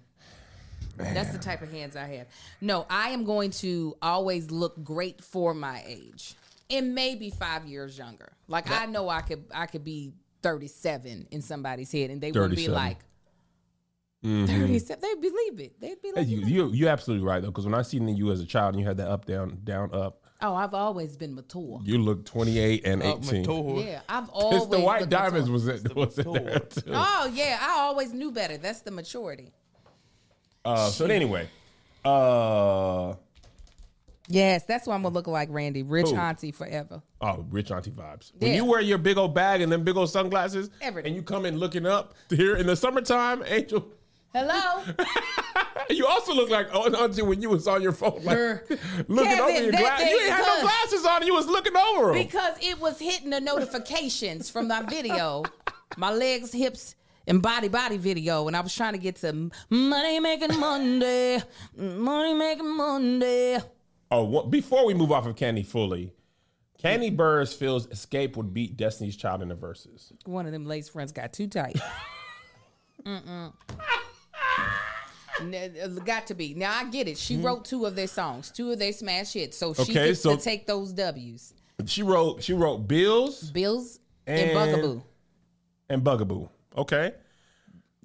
That's 0.97 1.31
the 1.31 1.37
type 1.37 1.61
of 1.61 1.71
hands 1.71 1.95
I 1.95 2.05
have. 2.07 2.27
No, 2.61 2.85
I 2.89 3.09
am 3.09 3.23
going 3.23 3.51
to 3.51 3.95
always 4.01 4.49
look 4.49 4.83
great 4.83 5.23
for 5.23 5.53
my 5.53 5.83
age, 5.85 6.35
and 6.69 6.93
maybe 6.95 7.29
five 7.29 7.65
years 7.65 7.97
younger. 7.97 8.33
Like 8.47 8.69
I 8.69 8.85
know 8.85 9.09
I 9.09 9.21
could, 9.21 9.45
I 9.53 9.65
could 9.65 9.83
be 9.83 10.13
thirty-seven 10.43 11.27
in 11.31 11.41
somebody's 11.41 11.91
head, 11.91 12.09
and 12.09 12.21
they 12.21 12.31
wouldn't 12.31 12.51
be 12.55 12.67
37. 12.67 12.75
like 12.75 12.97
thirty-seven. 14.23 15.01
They'd 15.01 15.21
believe 15.21 15.59
it. 15.59 15.79
They'd 15.79 16.01
be 16.01 16.09
Hey, 16.09 16.21
like, 16.21 16.27
you, 16.27 16.39
you, 16.45 16.71
you're 16.73 16.89
absolutely 16.89 17.25
right 17.25 17.41
though, 17.41 17.49
because 17.49 17.65
when 17.65 17.73
I 17.75 17.81
seen 17.81 18.07
you 18.09 18.31
as 18.31 18.39
a 18.41 18.45
child 18.45 18.73
and 18.73 18.81
you 18.81 18.87
had 18.87 18.97
that 18.97 19.07
up, 19.09 19.25
down, 19.25 19.59
down, 19.63 19.93
up, 19.93 20.23
"Oh, 20.41 20.53
I've 20.53 20.73
always 20.73 21.15
been 21.17 21.35
mature." 21.35 21.79
you 21.83 21.97
look 21.97 22.25
28 22.25 22.85
and 22.85 23.03
18. 23.03 23.77
Yeah, 23.79 24.01
I've 24.09 24.29
always. 24.29 24.61
It's 24.63 24.71
the 24.71 24.79
white 24.79 25.09
diamonds 25.09 25.49
mature. 25.49 25.73
was 25.73 25.85
it? 25.85 25.95
Was 25.95 26.19
it 26.19 26.33
there 26.33 26.59
too? 26.59 26.91
Oh 26.93 27.31
yeah, 27.33 27.57
I 27.61 27.79
always 27.79 28.13
knew 28.13 28.31
better. 28.31 28.57
That's 28.57 28.81
the 28.81 28.91
maturity. 28.91 29.53
Uh, 30.65 30.89
so 30.89 31.05
anyway, 31.05 31.47
uh, 32.03 33.13
Yes, 34.27 34.63
that's 34.63 34.85
why 34.87 34.95
I'm 34.95 35.01
gonna 35.03 35.11
mm. 35.11 35.15
look 35.15 35.27
like 35.27 35.47
Randy, 35.51 35.83
rich 35.83 36.09
Who? 36.09 36.15
auntie 36.17 36.51
forever. 36.51 37.01
oh, 37.21 37.45
rich 37.49 37.71
auntie 37.71 37.91
vibes. 37.91 38.31
When 38.37 38.51
Yeah. 38.51 38.57
you 38.57 38.65
wear 38.65 38.81
your 38.81 38.97
big 38.97 39.17
old 39.17 39.33
bag 39.33 39.61
and 39.61 39.71
them 39.71 39.83
big 39.83 39.95
old 39.95 40.09
sunglasses, 40.09 40.69
Everything. 40.81 41.07
and 41.09 41.15
you 41.15 41.21
come 41.23 41.45
in 41.45 41.57
looking 41.57 41.85
up 41.85 42.13
here 42.29 42.55
in 42.57 42.67
the 42.67 42.75
summertime, 42.75 43.43
Angel. 43.47 43.85
Hello, 44.33 44.83
You 45.89 46.05
also 46.05 46.33
look 46.33 46.49
like 46.49 46.67
oh, 46.73 46.93
auntie 47.01 47.21
when 47.21 47.41
you 47.41 47.49
was 47.49 47.65
on 47.67 47.81
your 47.81 47.93
phone, 47.93 48.19
like 48.23 48.37
Her- 48.37 48.63
looking 49.07 49.31
Kevin, 49.31 49.39
over 49.39 49.61
your 49.63 49.71
that 49.71 49.79
glasses. 49.79 50.05
day 50.05 50.11
You 50.11 50.19
ain't 50.19 50.29
had 50.31 50.37
no 50.39 50.43
because- 50.43 50.61
glasses 50.61 51.05
on. 51.05 51.25
You 51.25 51.33
was 51.33 51.47
looking 51.47 51.75
over 51.77 52.07
them. 52.13 52.23
because 52.23 52.57
it 52.61 52.79
was 52.79 52.99
hitting 52.99 53.29
the 53.29 53.39
notifications 53.39 54.49
from 54.49 54.67
my 54.67 54.81
video, 54.81 55.43
my 55.97 56.11
legs, 56.11 56.51
hips, 56.51 56.95
and 57.25 57.41
body 57.41 57.69
body 57.69 57.95
video, 57.97 58.47
and 58.47 58.55
I 58.57 58.59
was 58.59 58.75
trying 58.75 58.93
to 58.93 58.99
get 58.99 59.15
to 59.17 59.49
money 59.69 60.19
making 60.19 60.59
Monday, 60.59 61.41
money 61.77 62.33
making 62.33 62.75
Monday. 62.75 63.59
Oh, 64.09 64.43
before 64.43 64.85
we 64.85 64.93
move 64.93 65.11
off 65.11 65.25
of 65.25 65.35
Kandi 65.35 65.65
fully, 65.65 66.13
Kandi 66.81 67.15
Burruss 67.15 67.53
feels 67.53 67.87
Xscape 67.87 68.37
would 68.37 68.53
beat 68.53 68.77
Destiny's 68.77 69.15
Child 69.17 69.41
in 69.41 69.49
the 69.49 69.55
verses. 69.55 70.13
One 70.25 70.45
of 70.45 70.51
them 70.51 70.65
lace 70.65 70.87
fronts 70.89 71.11
got 71.11 71.33
too 71.33 71.47
tight. 71.47 71.77
Mm-mm. 73.05 73.53
N- 75.39 75.75
uh, 75.83 75.87
Got 76.03 76.27
to 76.27 76.33
be. 76.33 76.53
Now 76.55 76.73
I 76.73 76.85
get 76.89 77.07
it. 77.07 77.17
She 77.17 77.37
wrote 77.37 77.63
two 77.65 77.85
of 77.85 77.95
their 77.95 78.07
songs, 78.07 78.49
two 78.49 78.71
of 78.71 78.79
their 78.79 78.91
smash 78.93 79.33
hits, 79.33 79.57
so 79.57 79.73
she 79.73 79.81
Okay, 79.83 80.07
gets 80.07 80.21
so- 80.21 80.35
to 80.35 80.41
take 80.41 80.65
those 80.65 80.91
W's. 80.93 81.53
She 81.85 82.01
wrote 82.01 82.41
she 82.41 82.53
wrote 82.53 82.87
Bills 82.87 83.51
Bills 83.51 83.99
and, 84.25 84.49
And- 84.51 84.71
Bugaboo. 84.71 85.01
and 85.89 86.03
Bugaboo. 86.03 86.49
Okay, 86.75 87.13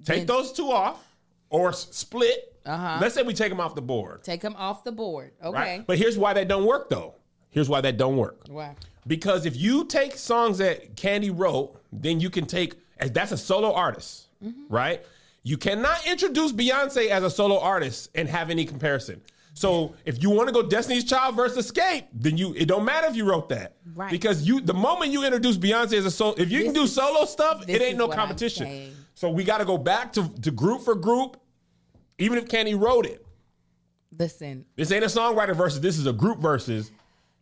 take 0.05 0.17
Then- 0.19 0.25
those 0.27 0.51
two 0.53 0.71
off 0.71 1.03
or 1.49 1.73
split. 1.73 2.49
Uh-huh. 2.65 2.97
Let's 3.01 3.13
say 3.15 3.23
we 3.23 3.33
take 3.33 3.49
them 3.49 3.59
off 3.59 3.75
the 3.75 3.81
board, 3.81 4.23
Take 4.23 4.41
them 4.41 4.55
off 4.57 4.83
the 4.83 4.91
board. 4.91 5.31
Okay. 5.43 5.57
right? 5.57 5.87
But 5.87 5.97
here's 5.97 6.17
why 6.17 6.33
that 6.33 6.47
don't 6.47 6.65
work 6.65 6.89
though. 6.89 7.15
Here's 7.49 7.69
why 7.69 7.81
that 7.81 7.97
don't 7.97 8.17
work. 8.17 8.41
Why? 8.49 8.75
Because 9.05 9.45
if 9.45 9.55
you 9.55 9.85
take 9.85 10.15
songs 10.17 10.57
that 10.59 10.95
Kandi 10.95 11.31
wrote, 11.37 11.75
then 11.91 12.19
you 12.19 12.29
can 12.29 12.45
take 12.45 12.75
as 12.97 13.11
that's 13.11 13.31
a 13.31 13.37
solo 13.37 13.73
artist, 13.73 14.27
right? 14.69 15.03
You 15.43 15.57
cannot 15.57 16.07
introduce 16.07 16.53
Beyonce 16.53 17.09
as 17.09 17.23
a 17.23 17.29
solo 17.29 17.59
artist 17.59 18.09
and 18.15 18.29
have 18.29 18.49
any 18.49 18.63
comparison. 18.65 19.21
So 19.55 19.93
if 20.05 20.23
you 20.23 20.29
want 20.31 20.47
to 20.47 20.53
go 20.53 20.63
Destiny's 20.63 21.03
Child 21.03 21.35
versus 21.35 21.71
Xscape, 21.71 22.05
then 22.13 22.37
you 22.37 22.53
it 22.55 22.65
don't 22.65 22.85
matter 22.85 23.07
if 23.07 23.15
you 23.15 23.25
wrote 23.25 23.49
that, 23.49 23.75
Right. 23.93 24.09
Because 24.09 24.47
you 24.47 24.61
the 24.61 24.73
moment 24.73 25.11
you 25.11 25.23
introduce 25.25 25.57
Beyonce 25.57 25.93
as 25.93 26.05
a 26.05 26.11
solo, 26.11 26.33
if 26.37 26.49
you 26.49 26.63
can 26.63 26.73
do 26.73 26.87
solo 26.87 27.25
stuff, 27.25 27.63
it 27.67 27.81
ain't 27.81 27.97
no 27.97 28.07
competition. 28.07 28.95
So 29.15 29.29
we 29.29 29.43
got 29.43 29.59
to 29.59 29.65
go 29.65 29.77
back 29.77 30.13
to 30.13 30.27
to 30.41 30.49
group 30.49 30.81
for 30.81 30.95
group, 30.95 31.37
even 32.17 32.37
if 32.37 32.45
Kandi 32.45 32.79
wrote 32.79 33.05
it. 33.05 33.25
Listen, 34.17 34.65
This 34.75 34.91
ain't 34.91 35.03
a 35.03 35.07
songwriter 35.07 35.55
versus. 35.55 35.81
This 35.81 35.97
is 35.97 36.05
a 36.05 36.13
group 36.13 36.39
versus. 36.39 36.91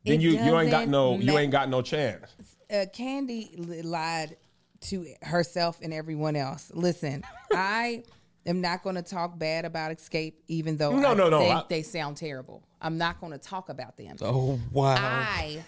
Then 0.06 0.16
It 0.16 0.22
you 0.22 0.32
you 0.32 0.58
ain't 0.58 0.72
got 0.72 0.78
doesn't 0.80 0.92
no 0.92 1.18
you 1.18 1.38
ain't 1.38 1.52
got 1.52 1.70
no 1.70 1.82
chance. 1.82 2.34
uh, 2.72 2.86
Kandi 2.96 3.84
lied 3.84 4.38
to 4.82 5.06
herself 5.22 5.80
and 5.84 5.94
everyone 5.94 6.36
else. 6.36 6.72
Listen, 6.74 7.24
I 7.52 8.04
am 8.46 8.62
not 8.62 8.82
going 8.84 8.96
to 8.96 9.04
talk 9.04 9.38
bad 9.38 9.66
about 9.66 9.92
Xscape, 9.92 10.34
even 10.48 10.78
though 10.78 10.98
No, 10.98 11.12
I 11.12 11.14
no, 11.14 11.30
no, 11.30 11.40
think 11.40 11.56
I- 11.56 11.64
they 11.70 11.82
sound 11.84 12.18
terrible. 12.18 12.64
I'm 12.82 12.98
not 12.98 13.20
going 13.20 13.32
to 13.34 13.38
talk 13.38 13.70
about 13.70 13.98
them. 13.98 14.16
Oh 14.22 14.60
wow. 14.72 14.96
I 14.96 15.62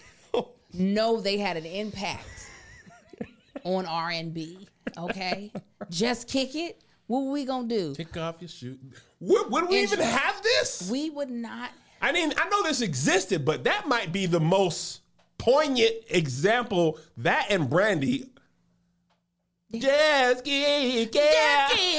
know 0.73 1.19
they 1.21 1.37
had 1.37 1.57
an 1.57 1.65
impact 1.65 2.47
on 3.63 3.85
R 3.85 4.09
and 4.09 4.33
B. 4.33 4.67
Okay, 4.97 5.51
just 5.89 6.27
kick 6.27 6.55
it. 6.55 6.82
What 7.07 7.21
were 7.23 7.31
we 7.31 7.45
gonna 7.45 7.67
do? 7.67 7.93
Kick 7.95 8.15
off 8.17 8.41
your 8.41 8.47
shoe. 8.49 8.77
Would, 9.19 9.51
would 9.51 9.69
we 9.69 9.81
even 9.81 9.99
have 9.99 10.41
this? 10.41 10.89
We 10.89 11.09
would 11.09 11.29
not. 11.29 11.71
I 12.01 12.11
mean, 12.11 12.33
I 12.37 12.49
know 12.49 12.63
this 12.63 12.81
existed, 12.81 13.45
but 13.45 13.63
that 13.65 13.87
might 13.87 14.11
be 14.11 14.25
the 14.25 14.39
most 14.39 15.01
poignant 15.37 15.93
example. 16.09 16.97
That 17.17 17.47
and 17.49 17.69
Brandy. 17.69 18.29
Just 19.73 20.43
kick 20.43 21.11
it. 21.15 21.93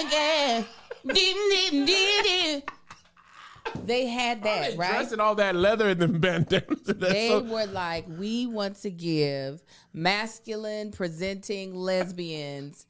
They 3.84 4.06
had 4.06 4.42
that, 4.44 4.70
They 4.72 4.76
right? 4.76 4.90
Dressing 4.92 5.20
all 5.20 5.34
that 5.36 5.56
leather 5.56 5.88
in 5.90 5.98
the 5.98 6.08
bandanas. 6.08 6.82
They 6.86 7.28
so- 7.28 7.42
were 7.42 7.66
like, 7.66 8.06
we 8.08 8.46
want 8.46 8.76
to 8.82 8.90
give 8.90 9.62
masculine 9.92 10.92
presenting 10.92 11.74
lesbians 11.74 12.86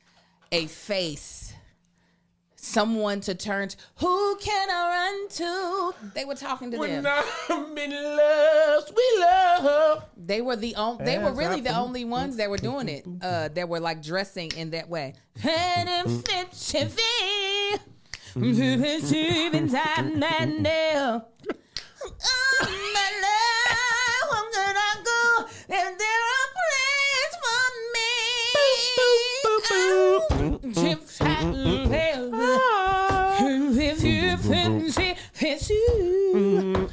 a 0.52 0.66
face, 0.66 1.54
someone 2.64 3.20
to 3.20 3.34
turn 3.34 3.68
to. 3.68 3.76
Who 3.96 4.36
can 4.36 4.70
I 4.70 4.88
run 4.88 5.28
to? 5.28 5.94
They 6.14 6.24
were 6.24 6.34
talking 6.34 6.70
to 6.70 6.78
when 6.78 7.02
them. 7.02 7.22
I'm 7.50 7.76
in 7.78 7.90
love, 7.90 8.84
we 8.96 9.20
love. 9.20 10.04
They 10.16 10.40
were 10.40 10.56
the 10.56 10.74
only. 10.76 11.04
They 11.04 11.18
were 11.18 11.32
really 11.32 11.58
I- 11.58 11.72
the 11.72 11.76
only 11.76 12.04
ones 12.04 12.36
that 12.36 12.48
were 12.50 12.58
doing 12.58 12.88
it. 12.88 13.04
Uh, 13.22 13.48
that 13.48 13.68
were 13.68 13.80
like 13.80 14.02
dressing 14.02 14.50
in 14.56 14.70
that 14.70 14.88
way. 14.88 15.14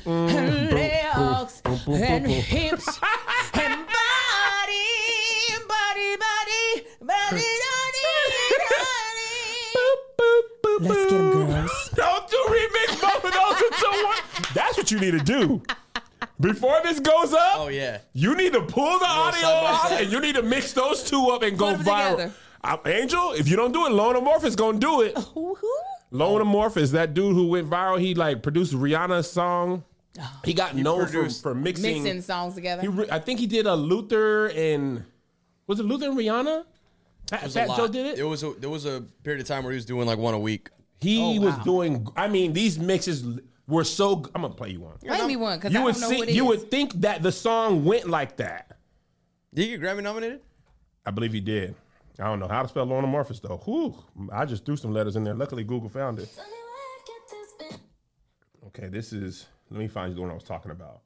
And 0.05 0.71
legs 0.71 1.61
and 1.87 2.27
hips 2.27 2.87
and 3.53 3.87
body, 3.87 4.87
body, 5.67 6.17
body, 6.17 6.17
body, 6.17 6.85
body, 7.01 7.43
body. 8.69 8.81
Let's 10.81 11.11
get 11.11 11.19
'em, 11.19 11.31
girls. 11.31 11.89
Don't 11.95 12.27
do 12.29 12.37
remix 12.49 13.01
both 13.01 13.23
of 13.25 13.33
those 13.33 13.61
into 13.61 14.05
one. 14.05 14.17
That's 14.53 14.77
what 14.77 14.91
you 14.91 14.99
need 14.99 15.11
to 15.11 15.19
do. 15.19 15.61
Before 16.39 16.79
this 16.83 16.99
goes 16.99 17.33
up, 17.33 17.53
Oh 17.57 17.67
yeah. 17.67 17.99
you 18.13 18.35
need 18.35 18.53
to 18.53 18.61
pull 18.61 18.97
the 18.97 19.05
audio 19.05 19.41
side 19.41 19.61
by 19.63 19.69
off 19.69 19.91
and 19.91 20.11
you 20.11 20.19
need 20.19 20.35
to 20.35 20.41
mix 20.41 20.73
those 20.73 21.03
two 21.03 21.27
up 21.31 21.43
and 21.43 21.57
go 21.57 21.71
Put 21.75 21.79
'em 21.81 21.85
viral. 21.85 22.11
together. 22.11 22.33
I, 22.63 22.77
Angel, 22.87 23.31
if 23.33 23.47
you 23.47 23.55
don't 23.55 23.71
do 23.71 23.85
it, 23.85 23.91
Lone 23.91 24.15
Amorphous 24.15 24.55
gonna 24.55 24.79
do 24.79 25.01
it. 25.01 25.15
Who? 25.17 25.55
who? 25.55 25.73
Lone 26.11 26.41
Amorphous, 26.41 26.91
that 26.91 27.13
dude 27.13 27.35
who 27.35 27.47
went 27.47 27.69
viral, 27.69 27.99
he 27.99 28.13
like 28.15 28.41
produced 28.43 28.73
Rihanna's 28.73 29.29
song. 29.31 29.83
Oh. 30.19 30.39
He 30.43 30.53
got 30.53 30.75
known 30.75 31.07
for, 31.07 31.29
for 31.29 31.55
mixing. 31.55 32.03
Mixing 32.03 32.21
songs 32.21 32.55
together. 32.55 32.81
He 32.81 32.87
re- 32.89 33.07
I 33.09 33.19
think 33.19 33.39
he 33.39 33.47
did 33.47 33.65
a 33.65 33.75
Luther 33.75 34.47
and 34.47 35.05
was 35.67 35.79
it 35.79 35.83
Luther 35.83 36.07
and 36.09 36.17
Rihanna? 36.17 36.65
Fat, 37.29 37.39
It 37.41 37.43
was 37.45 37.53
Fat. 37.53 37.67
Joe 37.77 37.87
did 37.87 38.05
it. 38.07 38.19
It 38.19 38.23
was 38.23 38.43
a, 38.43 38.51
there 38.59 38.69
was 38.69 38.85
a 38.85 39.01
period 39.23 39.41
of 39.41 39.47
time 39.47 39.63
where 39.63 39.71
he 39.71 39.77
was 39.77 39.85
doing 39.85 40.05
like 40.07 40.17
one 40.17 40.33
a 40.33 40.39
week. 40.39 40.69
he 40.99 41.21
Oh, 41.39 41.39
was 41.45 41.55
wow. 41.55 41.63
doing. 41.63 42.07
I 42.17 42.27
mean, 42.27 42.51
these 42.51 42.77
mixes 42.77 43.23
were 43.67 43.85
so. 43.85 44.25
I'm 44.35 44.41
gonna 44.41 44.49
play 44.53 44.71
you 44.71 44.81
one. 44.81 44.97
Play 44.97 45.25
me 45.25 45.37
one 45.37 45.57
because 45.59 45.69
I 45.69 45.79
You 45.79 45.85
don't 45.85 45.85
would 45.85 46.01
know 46.01 46.09
see, 46.09 46.17
what 46.17 46.27
it 46.29 46.35
you 46.35 46.51
is. 46.51 46.59
would 46.59 46.71
think 46.71 46.93
that 47.01 47.23
the 47.23 47.31
song 47.31 47.85
went 47.85 48.09
like 48.09 48.35
that. 48.37 48.77
Did 49.53 49.63
he 49.65 49.77
get 49.77 49.81
Grammy 49.81 50.03
nominated? 50.03 50.41
I 51.05 51.11
believe 51.11 51.31
he 51.31 51.39
did. 51.39 51.73
I 52.19 52.25
don't 52.25 52.39
know 52.39 52.47
how 52.49 52.61
to 52.63 52.67
spell 52.67 52.83
Lorna 52.83 53.07
Amorphous 53.07 53.39
though. 53.39 53.61
Whew, 53.63 53.95
I 54.33 54.43
just 54.43 54.65
threw 54.65 54.75
some 54.75 54.91
letters 54.91 55.15
in 55.15 55.23
there. 55.23 55.33
Luckily, 55.33 55.63
Google 55.63 55.87
found 55.89 56.19
it. 56.19 56.29
Okay, 58.67 58.87
this 58.89 59.13
is. 59.13 59.47
Let 59.71 59.79
me 59.79 59.87
find 59.87 60.09
you 60.09 60.15
the 60.15 60.21
one 60.21 60.29
I 60.29 60.33
was 60.33 60.43
talking 60.43 60.71
about. 60.71 61.01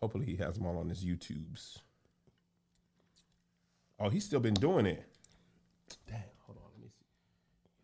Hopefully, 0.00 0.24
he 0.24 0.36
has 0.36 0.54
them 0.56 0.66
all 0.66 0.78
on 0.78 0.88
his 0.88 1.04
YouTubes. 1.04 1.78
Oh, 3.98 4.08
he's 4.08 4.24
still 4.24 4.40
been 4.40 4.54
doing 4.54 4.86
it. 4.86 5.04
Dang, 6.08 6.22
hold 6.38 6.56
on. 6.56 6.64
Let 6.72 6.82
me 6.82 6.88
see 6.88 7.04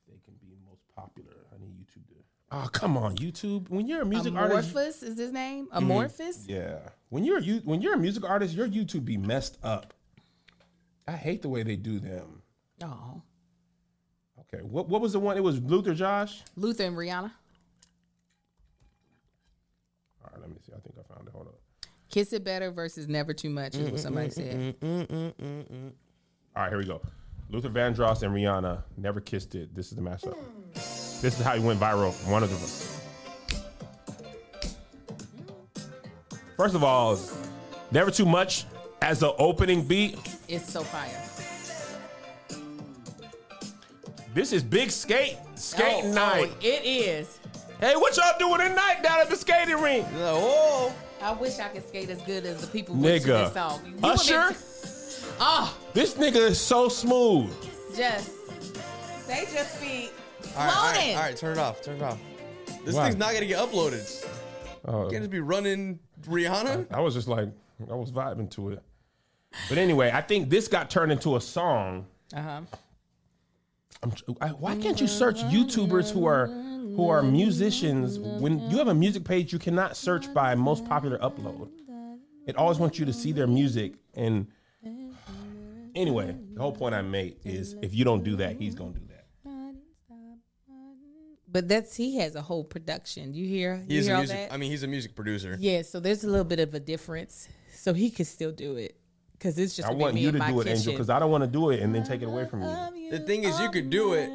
if 0.00 0.06
they 0.08 0.18
can 0.24 0.32
be 0.40 0.56
most 0.66 0.80
popular. 0.96 1.34
I 1.54 1.60
need 1.60 1.76
YouTube 1.76 2.08
to. 2.08 2.14
Oh, 2.50 2.68
come 2.72 2.96
on, 2.96 3.16
YouTube. 3.16 3.68
When 3.68 3.86
you're 3.86 4.00
a 4.00 4.06
music 4.06 4.34
artist, 4.34 4.70
Amorphous 4.70 5.02
is 5.02 5.18
his 5.18 5.30
name. 5.30 5.68
Mm-hmm. 5.74 6.50
Yeah. 6.50 6.78
When 7.10 7.22
you're 7.22 7.38
a 7.38 7.42
you 7.42 7.60
when 7.64 7.82
you're 7.82 7.94
a 7.94 7.98
music 7.98 8.24
artist, 8.24 8.54
your 8.54 8.66
YouTube 8.66 9.04
be 9.04 9.18
messed 9.18 9.58
up. 9.62 9.92
I 11.06 11.12
hate 11.12 11.42
the 11.42 11.50
way 11.50 11.62
they 11.62 11.76
do 11.76 11.98
them. 12.00 12.42
Oh, 12.82 13.20
Okay, 14.40 14.62
what 14.62 14.88
what 14.88 15.00
was 15.02 15.12
the 15.12 15.18
one? 15.20 15.36
It 15.36 15.42
was 15.42 15.60
Luther 15.60 15.92
Josh. 15.92 16.42
Luther 16.56 16.84
and 16.84 16.96
Rihanna. 16.96 17.30
All 20.22 20.30
right, 20.32 20.40
let 20.40 20.48
me 20.48 20.56
see. 20.64 20.72
I 20.74 20.80
think 20.80 20.94
I 20.98 21.14
found 21.14 21.26
it. 21.28 21.32
Hold 21.32 21.48
up. 21.48 21.58
Kiss 22.16 22.32
it 22.32 22.44
better 22.44 22.70
versus 22.70 23.08
never 23.08 23.34
too 23.34 23.50
much 23.50 23.74
is 23.74 23.90
what 23.90 24.00
somebody 24.00 24.30
said. 24.30 24.74
All 24.82 26.62
right, 26.62 26.70
here 26.70 26.78
we 26.78 26.86
go. 26.86 27.02
Luther 27.50 27.68
Vandross 27.68 28.22
and 28.22 28.34
Rihanna 28.34 28.82
never 28.96 29.20
kissed 29.20 29.54
it. 29.54 29.74
This 29.74 29.90
is 29.90 29.96
the 29.96 30.00
mashup. 30.00 30.34
This 30.72 31.38
is 31.38 31.40
how 31.40 31.54
he 31.54 31.60
went 31.60 31.78
viral. 31.78 32.14
One 32.30 32.42
of 32.42 32.48
them. 32.48 32.58
First 36.56 36.74
of 36.74 36.82
all, 36.82 37.20
never 37.90 38.10
too 38.10 38.24
much 38.24 38.64
as 39.02 39.20
the 39.20 39.34
opening 39.34 39.86
beat. 39.86 40.18
It's 40.48 40.72
so 40.72 40.84
fire. 40.84 41.22
This 44.32 44.54
is 44.54 44.62
big 44.62 44.90
skate 44.90 45.36
skating 45.54 46.06
oh, 46.06 46.08
oh, 46.08 46.14
night. 46.14 46.50
oh, 46.50 46.58
it 46.62 46.82
is. 46.82 47.38
Hey, 47.78 47.94
what 47.94 48.16
y'all 48.16 48.38
doing 48.38 48.66
tonight 48.70 49.02
down 49.02 49.20
at 49.20 49.28
the 49.28 49.36
skating 49.36 49.78
rink? 49.82 50.06
Oh, 50.14 50.94
I 51.22 51.32
wish 51.32 51.58
I 51.58 51.68
could 51.68 51.86
skate 51.86 52.10
as 52.10 52.20
good 52.22 52.44
as 52.46 52.60
the 52.60 52.66
people 52.66 52.94
with 52.94 53.04
Nigga. 53.24 53.44
this 53.46 53.54
song. 53.54 53.80
You 53.86 53.94
Usher, 54.02 54.34
meant 54.40 54.56
to- 54.56 54.62
Oh, 55.40 55.76
this 55.92 56.14
nigga 56.14 56.36
is 56.36 56.60
so 56.60 56.88
smooth. 56.88 57.52
just 57.96 58.30
they 59.26 59.44
just 59.52 59.80
be 59.80 60.10
All 60.56 60.64
right, 60.66 60.76
all 60.76 60.92
right, 60.92 61.14
all 61.16 61.22
right 61.22 61.36
turn 61.36 61.52
it 61.52 61.58
off, 61.58 61.82
turn 61.82 61.96
it 61.96 62.02
off. 62.02 62.18
This 62.84 62.94
Why? 62.94 63.04
thing's 63.04 63.16
not 63.16 63.32
gonna 63.34 63.46
get 63.46 63.58
uploaded. 63.58 64.26
Oh, 64.86 65.04
You 65.04 65.10
can't 65.10 65.22
just 65.22 65.30
be 65.30 65.40
running 65.40 65.98
Rihanna. 66.22 66.86
I 66.92 67.00
was 67.00 67.14
just 67.14 67.26
like, 67.28 67.48
I 67.90 67.94
was 67.94 68.12
vibing 68.12 68.50
to 68.52 68.70
it. 68.70 68.82
But 69.68 69.78
anyway, 69.78 70.10
I 70.14 70.20
think 70.20 70.48
this 70.48 70.68
got 70.68 70.90
turned 70.90 71.10
into 71.12 71.36
a 71.36 71.40
song. 71.40 72.06
Uh 72.34 72.40
huh. 72.42 72.60
I'm, 74.02 74.12
I, 74.40 74.48
why 74.48 74.76
can't 74.76 75.00
you 75.00 75.08
search 75.08 75.38
YouTubers 75.44 76.12
who 76.12 76.26
are 76.26 76.46
who 76.96 77.08
are 77.08 77.22
musicians? 77.22 78.18
When 78.18 78.58
you 78.70 78.78
have 78.78 78.88
a 78.88 78.94
music 78.94 79.24
page, 79.24 79.52
you 79.52 79.58
cannot 79.58 79.96
search 79.96 80.32
by 80.32 80.54
most 80.54 80.84
popular 80.84 81.18
upload. 81.18 81.68
It 82.46 82.56
always 82.56 82.78
wants 82.78 82.98
you 82.98 83.04
to 83.06 83.12
see 83.12 83.32
their 83.32 83.46
music. 83.46 83.94
And 84.14 84.46
anyway, 85.94 86.36
the 86.54 86.60
whole 86.60 86.72
point 86.72 86.94
I 86.94 87.02
made 87.02 87.36
is 87.44 87.74
if 87.82 87.94
you 87.94 88.04
don't 88.04 88.24
do 88.24 88.36
that, 88.36 88.56
he's 88.56 88.74
gonna 88.74 88.92
do 88.92 89.00
that. 89.08 89.24
But 91.48 91.68
that's 91.68 91.96
he 91.96 92.16
has 92.18 92.34
a 92.34 92.42
whole 92.42 92.64
production. 92.64 93.32
You 93.32 93.46
hear? 93.46 93.82
You 93.88 93.96
He's 93.96 94.06
hear 94.06 94.14
a 94.14 94.16
all 94.18 94.22
music. 94.22 94.36
that? 94.36 94.52
I 94.52 94.56
mean, 94.58 94.70
he's 94.70 94.82
a 94.82 94.86
music 94.88 95.14
producer. 95.14 95.56
yeah. 95.58 95.82
So 95.82 96.00
there's 96.00 96.22
a 96.24 96.28
little 96.28 96.44
bit 96.44 96.60
of 96.60 96.74
a 96.74 96.80
difference. 96.80 97.48
So 97.72 97.94
he 97.94 98.10
could 98.10 98.26
still 98.26 98.52
do 98.52 98.76
it 98.76 98.96
because 99.32 99.58
it's 99.58 99.74
just. 99.76 99.86
I 99.88 99.92
gonna 99.92 99.98
be 99.98 100.02
want 100.02 100.14
me 100.16 100.20
you 100.22 100.28
in 100.28 100.32
to 100.34 100.38
my 100.38 100.50
do 100.50 100.60
it, 100.60 100.64
kitchen. 100.64 100.78
Angel, 100.78 100.92
because 100.92 101.08
I 101.10 101.18
don't 101.18 101.30
want 101.30 101.44
to 101.44 101.48
do 101.48 101.70
it 101.70 101.80
and 101.80 101.94
then 101.94 102.04
take 102.04 102.20
it 102.22 102.26
away 102.26 102.46
from 102.46 102.62
you. 102.62 103.10
The 103.10 103.20
thing 103.20 103.44
is, 103.44 103.58
you 103.60 103.70
could 103.70 103.90
do 103.90 104.12
it. 104.14 104.28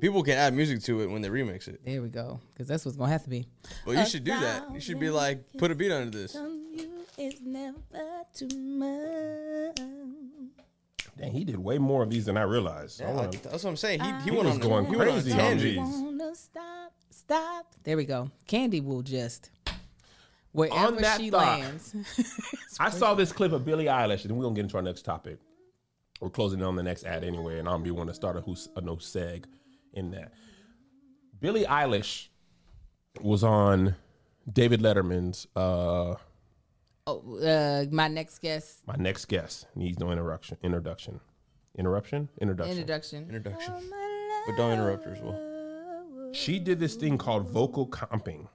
People 0.00 0.22
can 0.22 0.34
add 0.34 0.54
music 0.54 0.82
to 0.84 1.00
it 1.02 1.10
when 1.10 1.22
they 1.22 1.28
remix 1.28 1.68
it. 1.68 1.80
There 1.84 2.00
we 2.02 2.08
go. 2.08 2.40
Because 2.52 2.68
that's 2.68 2.84
what's 2.84 2.96
gonna 2.96 3.10
have 3.12 3.24
to 3.24 3.30
be. 3.30 3.46
But 3.84 3.96
you 3.96 4.06
should 4.06 4.24
do 4.24 4.30
that. 4.38 4.72
You 4.72 4.80
should 4.80 5.00
be 5.00 5.10
like, 5.10 5.44
put 5.58 5.70
a 5.70 5.74
beat 5.74 5.90
under 5.92 6.16
this. 6.16 6.36
It's 7.16 7.40
never 7.40 7.76
too 8.34 8.48
much. 8.56 9.80
Dang, 11.18 11.32
he 11.32 11.42
did 11.44 11.58
way 11.58 11.78
more 11.78 12.04
of 12.04 12.10
these 12.10 12.26
than 12.26 12.36
I 12.36 12.42
realized. 12.42 13.02
I 13.02 13.06
Yeah, 13.06 13.14
wanna- 13.14 13.30
that's 13.30 13.64
what 13.64 13.70
I'm 13.70 13.76
saying. 13.76 14.00
He, 14.00 14.06
he 14.06 14.22
He 14.24 14.30
went 14.30 14.44
was 14.44 14.54
on 14.54 14.60
going 14.60 14.86
he 14.86 14.94
went 14.96 15.10
on 15.10 15.18
a 15.18 15.20
crazy 15.22 15.32
on 15.32 15.38
tangent. 15.38 15.62
these. 15.86 16.00
Wanna 16.00 16.34
stop, 16.36 16.92
stop. 17.10 17.74
There 17.82 17.96
we 17.96 18.04
go. 18.04 18.30
Kandi 18.46 18.84
will 18.84 19.02
just 19.02 19.50
wherever 20.52 20.92
that 21.00 21.20
she 21.20 21.30
thought, 21.30 21.58
lands. 21.60 21.96
I 22.80 22.90
saw 22.90 23.14
this 23.14 23.32
clip 23.32 23.50
of 23.52 23.64
Billie 23.64 23.86
Eilish, 23.86 24.24
and 24.26 24.36
we're 24.36 24.44
gonna 24.44 24.54
get 24.54 24.62
into 24.62 24.76
our 24.76 24.82
next 24.82 25.02
topic. 25.02 25.38
We're 26.20 26.30
closing 26.30 26.62
on 26.62 26.76
the 26.76 26.82
next 26.84 27.04
ad 27.04 27.24
anyway, 27.24 27.58
and 27.58 27.68
I'm 27.68 27.82
be 27.82 27.90
want 27.90 28.08
to 28.10 28.14
start 28.14 28.36
a 28.36 28.40
who's 28.40 28.68
a 28.76 28.80
no 28.80 28.96
seg 28.96 29.44
in 29.98 30.12
that. 30.12 30.32
Billie 31.40 31.64
Eilish 31.64 32.28
was 33.20 33.44
on 33.44 33.94
David 34.50 34.80
Letterman's 34.80 35.46
uh 35.54 36.14
oh, 37.06 37.38
uh, 37.38 37.84
my 37.90 38.08
next 38.08 38.38
guest 38.40 38.86
my 38.86 38.96
next 38.98 39.26
guest 39.26 39.66
needs 39.74 39.98
no 39.98 40.10
interruption. 40.10 40.56
introduction 40.62 41.20
interruption 41.76 42.28
introduction. 42.40 42.78
introduction. 42.78 43.24
Introduction. 43.24 43.74
But 44.46 44.56
don't 44.56 44.72
interrupt 44.72 45.04
her 45.04 45.12
as 45.12 45.20
well. 45.20 46.32
she 46.32 46.58
did 46.58 46.80
this 46.80 46.94
thing 46.94 47.18
called 47.18 47.48
vocal 47.48 47.86
comping, 47.86 48.48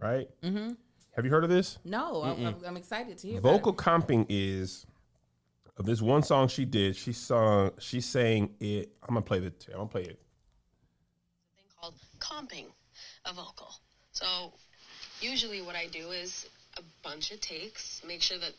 right? 0.00 0.28
Mm-hmm. 0.42 0.72
Have 1.14 1.24
you 1.24 1.30
heard 1.30 1.44
of 1.44 1.50
this? 1.50 1.78
No, 1.84 2.22
I'm, 2.22 2.46
I'm, 2.46 2.56
I'm 2.66 2.76
excited 2.76 3.18
to 3.18 3.26
hear. 3.26 3.38
It. 3.38 3.42
Vocal 3.42 3.72
About 3.72 3.84
comping 3.84 4.26
is 4.28 4.86
of 5.76 5.86
this 5.86 6.00
one 6.00 6.22
song 6.22 6.48
she 6.48 6.64
did. 6.64 6.96
She 6.96 7.12
sung. 7.12 7.72
She 7.78 8.00
sang 8.00 8.50
it. 8.60 8.92
I'm 9.02 9.14
gonna 9.14 9.22
play 9.22 9.40
the. 9.40 9.52
I'm 9.68 9.74
gonna 9.74 9.86
play 9.86 10.02
it. 10.02 10.20
Thing 12.20 12.28
called 12.28 12.48
comping 12.48 12.66
a 13.26 13.32
vocal. 13.32 13.74
So 14.12 14.52
usually 15.20 15.62
what 15.62 15.76
I 15.76 15.86
do 15.86 16.10
is 16.10 16.48
a 16.78 16.82
bunch 17.02 17.30
of 17.32 17.40
takes, 17.40 18.02
make 18.06 18.22
sure 18.22 18.38
that 18.38 18.52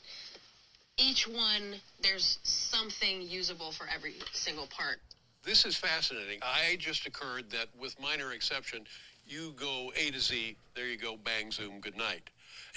each 0.97 1.27
one 1.27 1.75
there's 2.01 2.39
something 2.43 3.21
usable 3.21 3.71
for 3.71 3.87
every 3.93 4.15
single 4.33 4.67
part. 4.67 4.99
This 5.43 5.65
is 5.65 5.75
fascinating. 5.75 6.39
I 6.43 6.75
just 6.79 7.07
occurred 7.07 7.49
that 7.51 7.67
with 7.79 7.99
minor 7.99 8.33
exception, 8.33 8.85
you 9.25 9.53
go 9.55 9.91
A 9.95 10.11
to 10.11 10.19
Z, 10.19 10.55
there 10.75 10.87
you 10.87 10.97
go, 10.97 11.17
bang, 11.17 11.51
zoom, 11.51 11.79
good 11.79 11.97
night. 11.97 12.29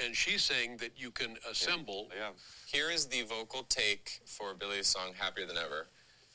And 0.02 0.14
she's 0.14 0.42
saying 0.42 0.78
that 0.78 0.92
you 0.96 1.10
can 1.10 1.36
assemble. 1.50 2.08
Yeah. 2.16 2.30
Here 2.66 2.90
is 2.90 3.06
the 3.06 3.22
vocal 3.22 3.64
take 3.68 4.20
for 4.24 4.54
Billie's 4.54 4.86
song 4.86 5.12
"Happier 5.18 5.46
Than 5.46 5.56
Ever," 5.56 5.86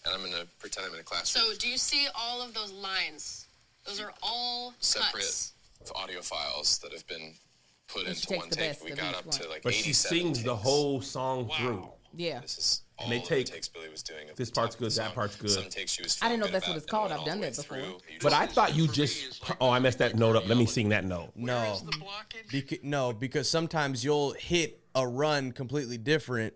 and 0.06 0.14
I'm 0.14 0.22
gonna 0.24 0.46
pretend 0.60 0.88
I'm 0.88 0.94
in 0.94 1.00
a 1.00 1.04
classroom. 1.04 1.46
So 1.46 1.58
do 1.58 1.68
you 1.68 1.78
see 1.78 2.08
all 2.16 2.42
of 2.42 2.54
those 2.54 2.72
lines? 2.72 3.48
Those 3.86 4.00
are 4.02 4.14
all 4.22 4.74
separate 4.80 5.24
cuts. 5.24 5.54
audio 5.96 6.22
files 6.22 6.80
that 6.80 6.92
have 6.94 7.06
been 7.08 7.34
put 7.88 8.06
And 8.06 8.16
into 8.16 8.36
one 8.38 8.50
take. 8.50 8.84
We 8.84 8.92
got 8.92 9.16
up 9.16 9.26
one. 9.26 9.38
to 9.40 9.50
like 9.50 9.64
But 9.64 9.74
she 9.74 9.90
87 9.90 10.18
sings 10.36 10.44
the 10.44 10.56
whole 10.56 11.02
song 11.02 11.50
through. 11.58 11.90
Yeah. 12.16 12.40
This 12.42 12.58
is 12.58 12.82
all 12.98 13.06
And 13.06 13.14
they 13.14 13.20
take- 13.26 13.46
the 13.48 13.52
takes 13.54 13.68
Billie 13.68 13.90
was 13.90 14.02
doing. 14.04 14.30
At 14.30 14.36
this 14.36 14.50
the 14.50 14.56
part's 14.56 14.76
good, 14.76 14.92
that 14.94 15.14
part's 15.14 15.36
good. 15.36 15.52
Some 15.52 15.70
takes 15.70 15.92
she 15.94 16.02
was. 16.04 16.18
I 16.22 16.28
didn't 16.28 16.40
know 16.40 16.46
feeling 16.48 16.54
that's 16.54 16.68
what 16.68 16.78
it's 16.78 16.86
called. 16.86 17.12
I've 17.12 17.26
done 17.26 17.40
that 17.42 17.56
before. 17.56 17.78
through. 17.78 17.98
But 18.22 18.34
I 18.34 18.48
thought 18.48 18.76
you 18.76 18.88
just. 18.88 19.42
like 19.48 19.58
Oh, 19.62 19.70
I 19.70 19.80
messed 19.80 20.00
that 20.00 20.16
note 20.16 20.36
up. 20.36 20.48
Let 20.48 20.58
me 20.58 20.66
sing 20.66 20.90
that 20.90 21.06
note. 21.06 21.32
No, 21.36 21.74
is 21.74 21.82
the 21.82 21.92
blockage? 21.92 22.48
Beca- 22.52 22.84
no, 22.84 23.14
because 23.14 23.48
sometimes 23.50 24.04
you'll 24.04 24.34
hit 24.34 24.82
a 24.96 25.08
run 25.08 25.52
completely 25.52 25.98
different 26.00 26.54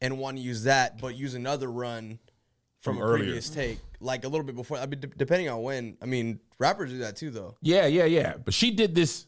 and 0.00 0.18
want 0.18 0.36
to 0.38 0.42
use 0.42 0.64
that, 0.64 1.00
but 1.00 1.14
use 1.16 1.34
another 1.34 1.70
run 1.70 2.18
from, 2.80 2.96
From 2.96 3.02
a 3.02 3.06
earlier. 3.06 3.24
previous 3.24 3.48
take, 3.48 3.78
like 4.00 4.24
a 4.24 4.28
little 4.28 4.44
bit 4.46 4.54
before. 4.56 4.78
I 4.78 4.86
mean, 4.86 5.00
de- 5.00 5.06
depending 5.08 5.48
on 5.48 5.62
when. 5.62 5.96
I 6.02 6.06
mean, 6.06 6.40
rappers 6.58 6.90
do 6.90 6.98
that 6.98 7.16
too, 7.16 7.30
though. 7.30 7.56
Yeah, 7.62 7.86
yeah, 7.86 8.04
yeah. 8.04 8.34
But 8.44 8.54
she 8.54 8.70
did 8.70 8.94
this 8.94 9.26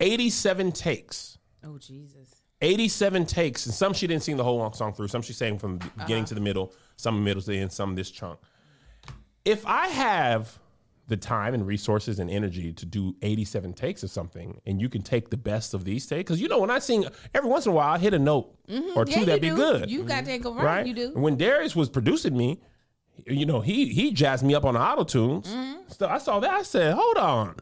87 0.00 0.72
takes. 0.72 1.38
Oh 1.64 1.78
Jesus. 1.78 2.42
87 2.62 3.26
takes, 3.26 3.66
and 3.66 3.74
some 3.74 3.92
she 3.92 4.06
didn't 4.06 4.22
sing 4.22 4.36
the 4.38 4.44
whole 4.44 4.72
song 4.72 4.94
through. 4.94 5.08
Some 5.08 5.20
she 5.22 5.32
sang 5.34 5.58
from 5.58 5.78
the 5.78 5.86
beginning 5.98 6.22
Uh-huh. 6.22 6.28
to 6.28 6.34
the 6.34 6.40
middle, 6.40 6.72
some 6.96 7.22
middle 7.22 7.42
to 7.42 7.50
the 7.50 7.58
end, 7.58 7.70
some 7.72 7.94
this 7.94 8.10
chunk. 8.10 8.38
If 9.44 9.66
I 9.66 9.88
have 9.88 10.58
the 11.08 11.16
time 11.16 11.54
and 11.54 11.64
resources 11.66 12.18
and 12.18 12.28
energy 12.30 12.72
to 12.72 12.84
do 12.86 13.14
87 13.22 13.74
takes 13.74 14.02
of 14.02 14.10
something, 14.10 14.60
and 14.66 14.80
you 14.80 14.88
can 14.88 15.02
take 15.02 15.30
the 15.30 15.36
best 15.36 15.72
of 15.74 15.84
these 15.84 16.04
takes. 16.06 16.18
Because 16.20 16.40
you 16.40 16.48
know, 16.48 16.58
when 16.58 16.70
I 16.70 16.78
sing, 16.80 17.06
every 17.34 17.48
once 17.48 17.66
in 17.66 17.72
a 17.72 17.74
while, 17.76 17.92
I 17.94 17.98
hit 17.98 18.12
a 18.14 18.18
note 18.18 18.52
or 18.96 19.04
two 19.04 19.12
Mm-hmm. 19.12 19.20
Yeah, 19.20 19.24
that'd 19.26 19.44
you 19.44 19.50
be 19.50 19.50
do. 19.50 19.56
good. 19.56 19.90
You 19.90 20.02
got 20.02 20.24
that 20.24 20.40
go 20.40 20.52
right. 20.54 20.64
right? 20.64 20.86
You 20.86 20.94
do. 20.94 21.10
When 21.14 21.36
Darius 21.36 21.76
was 21.76 21.88
producing 21.88 22.36
me, 22.36 22.60
you 23.26 23.46
know, 23.46 23.60
he 23.60 23.86
he 23.88 24.12
jazzed 24.12 24.44
me 24.44 24.54
up 24.54 24.64
on 24.64 24.74
the 24.74 24.80
auto 24.80 25.04
tunes. 25.04 25.48
Mm-hmm. 25.48 25.80
So 25.88 26.08
I 26.08 26.18
saw 26.18 26.40
that. 26.40 26.50
I 26.50 26.62
said, 26.62 26.94
hold 26.94 27.16
on. 27.16 27.56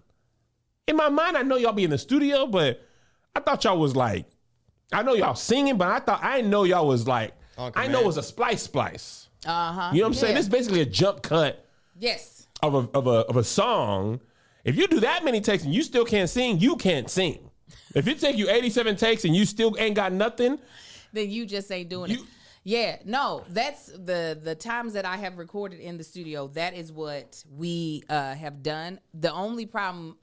In 0.86 0.96
my 0.96 1.08
mind, 1.08 1.36
I 1.36 1.42
know 1.42 1.56
y'all 1.56 1.72
be 1.72 1.84
in 1.84 1.90
the 1.90 1.98
studio, 1.98 2.46
but 2.46 2.86
I 3.34 3.40
thought 3.40 3.64
y'all 3.64 3.78
was 3.78 3.96
like, 3.96 4.26
I 4.92 5.02
know 5.02 5.14
y'all 5.14 5.34
singing, 5.34 5.78
but 5.78 5.88
I 5.88 6.00
thought 6.00 6.20
I 6.22 6.42
know 6.42 6.64
y'all 6.64 6.86
was 6.86 7.08
like, 7.08 7.32
On 7.56 7.72
I 7.74 7.82
know 7.82 7.86
command. 7.86 8.04
it 8.04 8.06
was 8.06 8.16
a 8.18 8.22
splice 8.22 8.62
splice. 8.62 9.28
Uh 9.46 9.72
huh. 9.72 9.90
You 9.92 10.00
know 10.00 10.04
what 10.04 10.08
I'm 10.08 10.14
saying? 10.14 10.36
It's 10.36 10.48
basically 10.48 10.80
a 10.80 10.86
jump 10.86 11.22
cut 11.22 11.66
yes. 11.98 12.46
of 12.62 12.74
a 12.74 12.88
of 12.96 13.06
a 13.06 13.20
of 13.26 13.36
a 13.36 13.44
song. 13.44 14.20
If 14.64 14.76
you 14.76 14.86
do 14.86 15.00
that 15.00 15.24
many 15.24 15.40
takes 15.40 15.64
and 15.64 15.74
you 15.74 15.82
still 15.82 16.04
can't 16.04 16.28
sing, 16.28 16.58
you 16.58 16.76
can't 16.76 17.10
sing. 17.10 17.50
If 17.94 18.08
it 18.08 18.18
take 18.18 18.36
you 18.36 18.50
87 18.50 18.96
takes 18.96 19.24
and 19.24 19.34
you 19.36 19.44
still 19.44 19.76
ain't 19.78 19.94
got 19.94 20.12
nothing, 20.12 20.58
then 21.12 21.30
you 21.30 21.46
just 21.46 21.70
ain't 21.70 21.88
doing 21.88 22.12
it. 22.12 22.20
Yeah, 22.66 22.96
no, 23.04 23.44
that's 23.48 23.86
the 23.86 24.38
the 24.42 24.54
times 24.54 24.94
that 24.94 25.04
I 25.04 25.18
have 25.18 25.36
recorded 25.36 25.80
in 25.80 25.98
the 25.98 26.04
studio. 26.04 26.48
That 26.48 26.74
is 26.74 26.90
what 26.90 27.44
we 27.54 28.02
uh, 28.08 28.34
have 28.34 28.62
done. 28.62 29.00
The 29.12 29.30
only 29.32 29.66
problem 29.66 30.16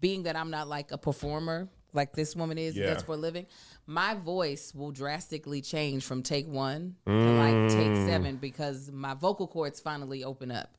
being 0.00 0.24
that 0.24 0.36
I'm 0.36 0.50
not 0.50 0.68
like 0.68 0.92
a 0.92 0.98
performer 0.98 1.68
like 1.94 2.12
this 2.12 2.36
woman 2.36 2.58
is. 2.58 2.76
Yeah. 2.76 2.86
That's 2.88 3.02
for 3.02 3.12
a 3.12 3.16
living. 3.16 3.46
My 3.86 4.14
voice 4.14 4.74
will 4.74 4.90
drastically 4.90 5.62
change 5.62 6.04
from 6.04 6.22
take 6.22 6.46
one 6.46 6.96
to 7.06 7.12
like 7.12 7.70
take 7.70 7.86
Mm. 7.92 8.06
seven 8.06 8.36
because 8.36 8.90
my 8.92 9.14
vocal 9.14 9.46
cords 9.46 9.80
finally 9.80 10.22
open 10.22 10.50
up. 10.50 10.70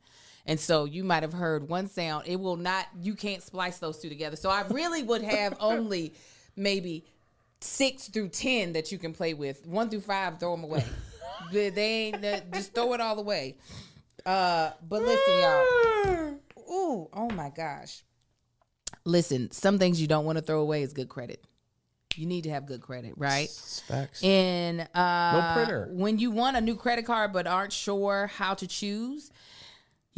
And 0.45 0.59
so 0.59 0.85
you 0.85 1.03
might 1.03 1.23
have 1.23 1.33
heard 1.33 1.67
one 1.67 1.87
sound. 1.89 2.27
It 2.27 2.39
will 2.39 2.57
not. 2.57 2.85
You 3.01 3.15
can't 3.15 3.41
splice 3.41 3.79
those 3.79 3.97
two 3.97 4.07
together. 4.09 4.35
So 4.35 4.49
I 4.51 4.65
really 4.69 5.01
would 5.01 5.23
have 5.23 5.57
only 5.59 6.13
maybe 6.55 7.05
six 7.59 8.07
through 8.07 8.29
ten 8.29 8.73
that 8.73 8.91
you 8.91 8.99
can 8.99 9.13
play 9.13 9.33
with. 9.33 9.65
One 9.65 9.89
through 9.89 10.01
five, 10.01 10.39
throw 10.39 10.55
them 10.55 10.63
away. 10.63 10.85
They 11.51 11.69
they 11.69 12.11
ain't 12.13 12.53
just 12.53 12.73
throw 12.73 12.93
it 12.93 13.01
all 13.01 13.17
away. 13.19 13.57
Uh, 14.25 14.71
but 14.87 15.01
listen, 15.01 15.39
y'all. 15.39 16.33
Ooh, 16.69 17.09
oh 17.13 17.29
my 17.33 17.49
gosh. 17.49 18.03
Listen, 19.05 19.49
some 19.51 19.79
things 19.79 20.01
you 20.01 20.07
don't 20.07 20.25
want 20.25 20.37
to 20.37 20.41
throw 20.43 20.59
away 20.59 20.81
is 20.81 20.91
good 20.93 21.07
credit. 21.09 21.43
You 22.15 22.25
need 22.25 22.43
to 22.45 22.49
have 22.49 22.65
good 22.65 22.81
credit, 22.81 23.13
right? 23.15 23.47
Facts. 23.87 24.23
And 24.23 24.81
uh, 24.93 25.31
No 25.33 25.51
printer. 25.53 25.89
when 25.91 26.17
you 26.19 26.31
want 26.31 26.57
a 26.57 26.61
new 26.61 26.75
credit 26.75 27.05
card 27.05 27.31
but 27.31 27.45
aren't 27.47 27.71
sure 27.71 28.27
how 28.27 28.53
to 28.55 28.67
choose, 28.67 29.31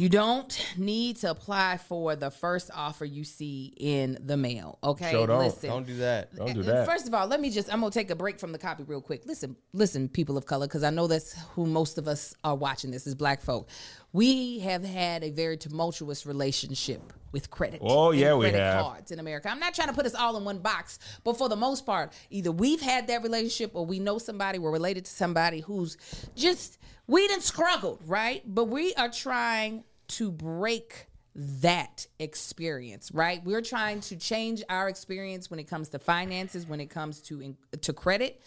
you 0.00 0.08
don't 0.08 0.66
need 0.78 1.16
to 1.16 1.30
apply 1.30 1.76
for 1.76 2.16
the 2.16 2.30
first 2.30 2.70
offer 2.74 3.04
you 3.04 3.22
see 3.22 3.74
in 3.76 4.16
the 4.18 4.34
mail. 4.34 4.78
Okay, 4.82 5.10
Sure 5.10 5.26
don't. 5.26 5.40
listen. 5.40 5.68
Don't 5.68 5.86
do 5.86 5.96
that. 5.96 6.34
don't 6.34 6.48
uh, 6.48 6.52
do 6.54 6.60
uh, 6.60 6.62
that. 6.62 6.86
First 6.86 7.06
of 7.06 7.12
all, 7.12 7.26
let 7.26 7.38
me 7.38 7.50
just 7.50 7.70
I'm 7.70 7.80
gonna 7.80 7.90
take 7.90 8.08
a 8.08 8.16
break 8.16 8.40
from 8.40 8.52
the 8.52 8.58
copy 8.58 8.82
real 8.82 9.02
quick. 9.02 9.26
Listen, 9.26 9.56
listen, 9.74 10.08
people 10.08 10.38
of 10.38 10.46
color, 10.46 10.66
because 10.66 10.84
I 10.84 10.88
know 10.88 11.06
that's 11.06 11.38
who 11.50 11.66
most 11.66 11.98
of 11.98 12.08
us 12.08 12.34
are 12.44 12.54
watching 12.56 12.90
this 12.90 13.06
is 13.06 13.14
black 13.14 13.42
folk. 13.42 13.68
We 14.14 14.60
have 14.60 14.82
had 14.82 15.22
a 15.22 15.32
very 15.32 15.58
tumultuous 15.58 16.24
relationship 16.24 17.12
with 17.30 17.50
credit. 17.50 17.80
Oh, 17.84 18.12
yeah, 18.12 18.34
we 18.34 18.50
have. 18.52 18.82
cards 18.82 19.10
in 19.12 19.18
America. 19.18 19.50
I'm 19.50 19.60
not 19.60 19.74
trying 19.74 19.88
to 19.88 19.94
put 19.94 20.06
us 20.06 20.14
all 20.14 20.34
in 20.38 20.44
one 20.44 20.60
box, 20.60 20.98
but 21.24 21.36
for 21.36 21.50
the 21.50 21.56
most 21.56 21.84
part, 21.84 22.14
either 22.30 22.50
we've 22.50 22.80
had 22.80 23.06
that 23.08 23.22
relationship 23.22 23.72
or 23.74 23.84
we 23.84 23.98
know 23.98 24.16
somebody, 24.16 24.58
we're 24.58 24.72
related 24.72 25.04
to 25.04 25.10
somebody 25.10 25.60
who's 25.60 25.98
just 26.34 26.78
we 27.06 27.26
didn't 27.26 27.42
struggled, 27.42 28.00
right? 28.06 28.42
But 28.46 28.66
we 28.66 28.94
are 28.94 29.10
trying 29.10 29.82
to 30.10 30.30
break 30.30 31.06
that 31.34 32.06
experience, 32.18 33.12
right? 33.12 33.42
We're 33.44 33.62
trying 33.62 34.00
to 34.02 34.16
change 34.16 34.62
our 34.68 34.88
experience 34.88 35.50
when 35.50 35.60
it 35.60 35.68
comes 35.68 35.88
to 35.90 35.98
finances, 35.98 36.66
when 36.66 36.80
it 36.80 36.90
comes 36.90 37.20
to 37.22 37.56
to 37.80 37.92
credit, 37.92 38.42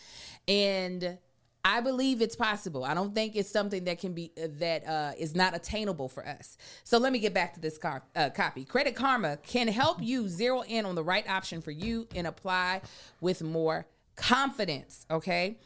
and 0.48 1.18
I 1.66 1.80
believe 1.80 2.22
it's 2.22 2.36
possible. 2.36 2.84
I 2.84 2.94
don't 2.94 3.16
think 3.16 3.38
it's 3.38 3.50
something 3.50 3.86
that 3.86 4.00
can 4.00 4.14
be 4.14 4.34
that 4.36 4.86
uh, 4.86 5.12
is 5.18 5.34
not 5.34 5.56
attainable 5.56 6.10
for 6.10 6.28
us. 6.28 6.58
So 6.84 6.98
let 6.98 7.14
me 7.14 7.20
get 7.20 7.34
back 7.34 7.54
to 7.54 7.62
this 7.62 7.78
car, 7.78 8.04
uh, 8.16 8.30
copy. 8.32 8.66
Credit 8.66 8.96
Karma 8.96 9.38
can 9.38 9.70
help 9.70 10.02
you 10.02 10.28
zero 10.28 10.62
in 10.62 10.86
on 10.86 10.96
the 10.96 11.04
right 11.04 11.28
option 11.30 11.62
for 11.62 11.72
you 11.72 12.06
and 12.14 12.28
apply 12.28 12.82
with 13.22 13.42
more 13.42 13.86
confidence. 14.18 15.06
Okay. 15.10 15.58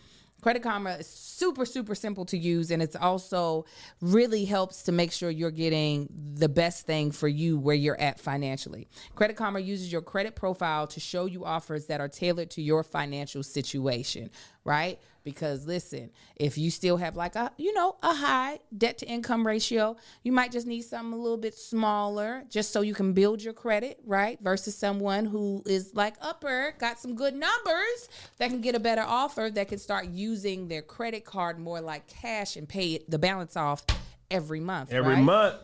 Credit 0.42 0.62
Karma 0.62 0.92
is 0.92 1.08
super, 1.08 1.66
super 1.66 1.96
simple 1.96 2.26
to 2.26 2.38
use, 2.38 2.70
and 2.70 2.82
it's 2.82 2.96
also 2.96 3.66
really 4.02 4.46
helps 4.46 4.84
to 4.84 4.92
make 4.92 5.12
sure 5.12 5.30
you're 5.30 5.50
getting 5.50 6.08
the 6.36 6.48
best 6.48 6.86
thing 6.86 7.12
for 7.12 7.28
you 7.28 7.58
where 7.58 7.76
you're 7.76 8.00
at 8.00 8.20
financially. 8.20 8.88
Credit 9.16 9.36
Karma 9.36 9.60
uses 9.60 9.92
your 9.92 10.02
credit 10.02 10.36
profile 10.36 10.86
to 10.88 11.00
show 11.00 11.26
you 11.26 11.44
offers 11.44 11.88
that 11.88 12.00
are 12.00 12.08
tailored 12.08 12.52
to 12.52 12.62
your 12.62 12.84
financial 12.84 13.42
situation, 13.42 14.30
right? 14.64 15.00
Because 15.28 15.68
listen, 15.68 16.10
if 16.38 16.58
you 16.58 16.72
still 16.72 16.96
have 16.96 17.18
like 17.18 17.36
a, 17.36 17.52
you 17.58 17.74
know, 17.74 17.98
a 18.02 18.14
high 18.14 18.60
debt 18.78 18.98
to 19.00 19.06
income 19.06 19.46
ratio, 19.46 19.98
you 20.24 20.32
might 20.32 20.54
just 20.54 20.66
need 20.66 20.84
something 20.84 21.12
a 21.12 21.22
little 21.22 21.38
bit 21.38 21.54
smaller 21.54 22.46
just 22.50 22.72
so 22.72 22.80
you 22.80 22.94
can 22.94 23.12
build 23.12 23.44
your 23.44 23.52
credit, 23.52 24.00
right? 24.06 24.40
Versus 24.42 24.74
someone 24.74 25.26
who 25.26 25.64
is 25.66 25.94
like 25.94 26.16
upper, 26.22 26.74
got 26.80 26.98
some 26.98 27.14
good 27.14 27.36
numbers 27.36 28.08
that 28.38 28.50
can 28.50 28.62
get 28.62 28.74
a 28.74 28.80
better 28.80 29.04
offer 29.06 29.50
that 29.54 29.68
can 29.68 29.80
start 29.80 30.06
using 30.06 30.70
their 30.70 30.82
credit 30.82 31.26
card 31.26 31.60
more 31.60 31.82
like 31.82 32.08
cash 32.08 32.56
and 32.56 32.70
pay 32.70 32.94
it, 32.94 33.12
the 33.12 33.20
balance 33.20 33.58
off 33.58 33.86
every 34.32 34.62
month. 34.62 34.94
Every 34.94 35.16
right? 35.16 35.22
month. 35.22 35.56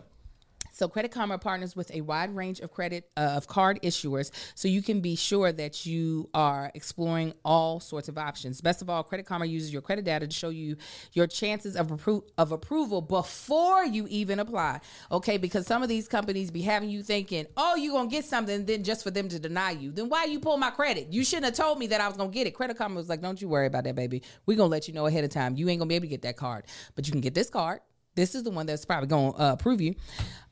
So 0.73 0.87
Credit 0.87 1.11
Karma 1.11 1.37
partners 1.37 1.75
with 1.75 1.93
a 1.93 2.01
wide 2.01 2.35
range 2.35 2.59
of 2.59 2.71
credit 2.71 3.09
uh, 3.15 3.33
of 3.37 3.47
card 3.47 3.79
issuers, 3.83 4.31
so 4.55 4.67
you 4.67 4.81
can 4.81 5.01
be 5.01 5.15
sure 5.15 5.51
that 5.51 5.85
you 5.85 6.29
are 6.33 6.71
exploring 6.73 7.35
all 7.45 7.79
sorts 7.79 8.09
of 8.09 8.17
options. 8.17 8.59
Best 8.59 8.81
of 8.81 8.89
all, 8.89 9.03
Credit 9.03 9.23
Karma 9.23 9.45
uses 9.45 9.71
your 9.71 9.83
credit 9.83 10.03
data 10.03 10.25
to 10.25 10.33
show 10.33 10.49
you 10.49 10.75
your 11.13 11.27
chances 11.27 11.75
of 11.75 11.87
appro- 11.87 12.23
of 12.39 12.51
approval 12.51 13.01
before 13.01 13.85
you 13.85 14.07
even 14.09 14.39
apply. 14.39 14.79
Okay, 15.11 15.37
because 15.37 15.67
some 15.67 15.83
of 15.83 15.89
these 15.89 16.07
companies 16.07 16.49
be 16.49 16.63
having 16.63 16.89
you 16.89 17.03
thinking, 17.03 17.45
"Oh, 17.55 17.75
you're 17.75 17.93
gonna 17.93 18.09
get 18.09 18.25
something," 18.25 18.65
then 18.65 18.83
just 18.83 19.03
for 19.03 19.11
them 19.11 19.29
to 19.29 19.37
deny 19.37 19.71
you. 19.71 19.91
Then 19.91 20.09
why 20.09 20.25
you 20.25 20.39
pull 20.39 20.57
my 20.57 20.71
credit? 20.71 21.13
You 21.13 21.23
shouldn't 21.23 21.45
have 21.45 21.55
told 21.55 21.77
me 21.77 21.85
that 21.87 22.01
I 22.01 22.07
was 22.07 22.17
gonna 22.17 22.31
get 22.31 22.47
it. 22.47 22.51
Credit 22.55 22.75
Karma 22.75 22.95
was 22.95 23.09
like, 23.09 23.21
"Don't 23.21 23.39
you 23.39 23.47
worry 23.47 23.67
about 23.67 23.83
that, 23.83 23.93
baby. 23.93 24.23
We 24.47 24.55
gonna 24.55 24.69
let 24.69 24.87
you 24.87 24.95
know 24.95 25.05
ahead 25.05 25.23
of 25.23 25.29
time. 25.29 25.55
You 25.55 25.69
ain't 25.69 25.77
gonna 25.79 25.89
be 25.89 25.95
able 25.95 26.05
to 26.05 26.09
get 26.09 26.23
that 26.23 26.35
card, 26.35 26.65
but 26.95 27.05
you 27.05 27.11
can 27.11 27.21
get 27.21 27.35
this 27.35 27.51
card." 27.51 27.81
This 28.15 28.35
is 28.35 28.43
the 28.43 28.51
one 28.51 28.65
that's 28.65 28.85
probably 28.85 29.07
going 29.07 29.33
to 29.33 29.39
uh, 29.39 29.53
approve 29.53 29.81
you. 29.81 29.95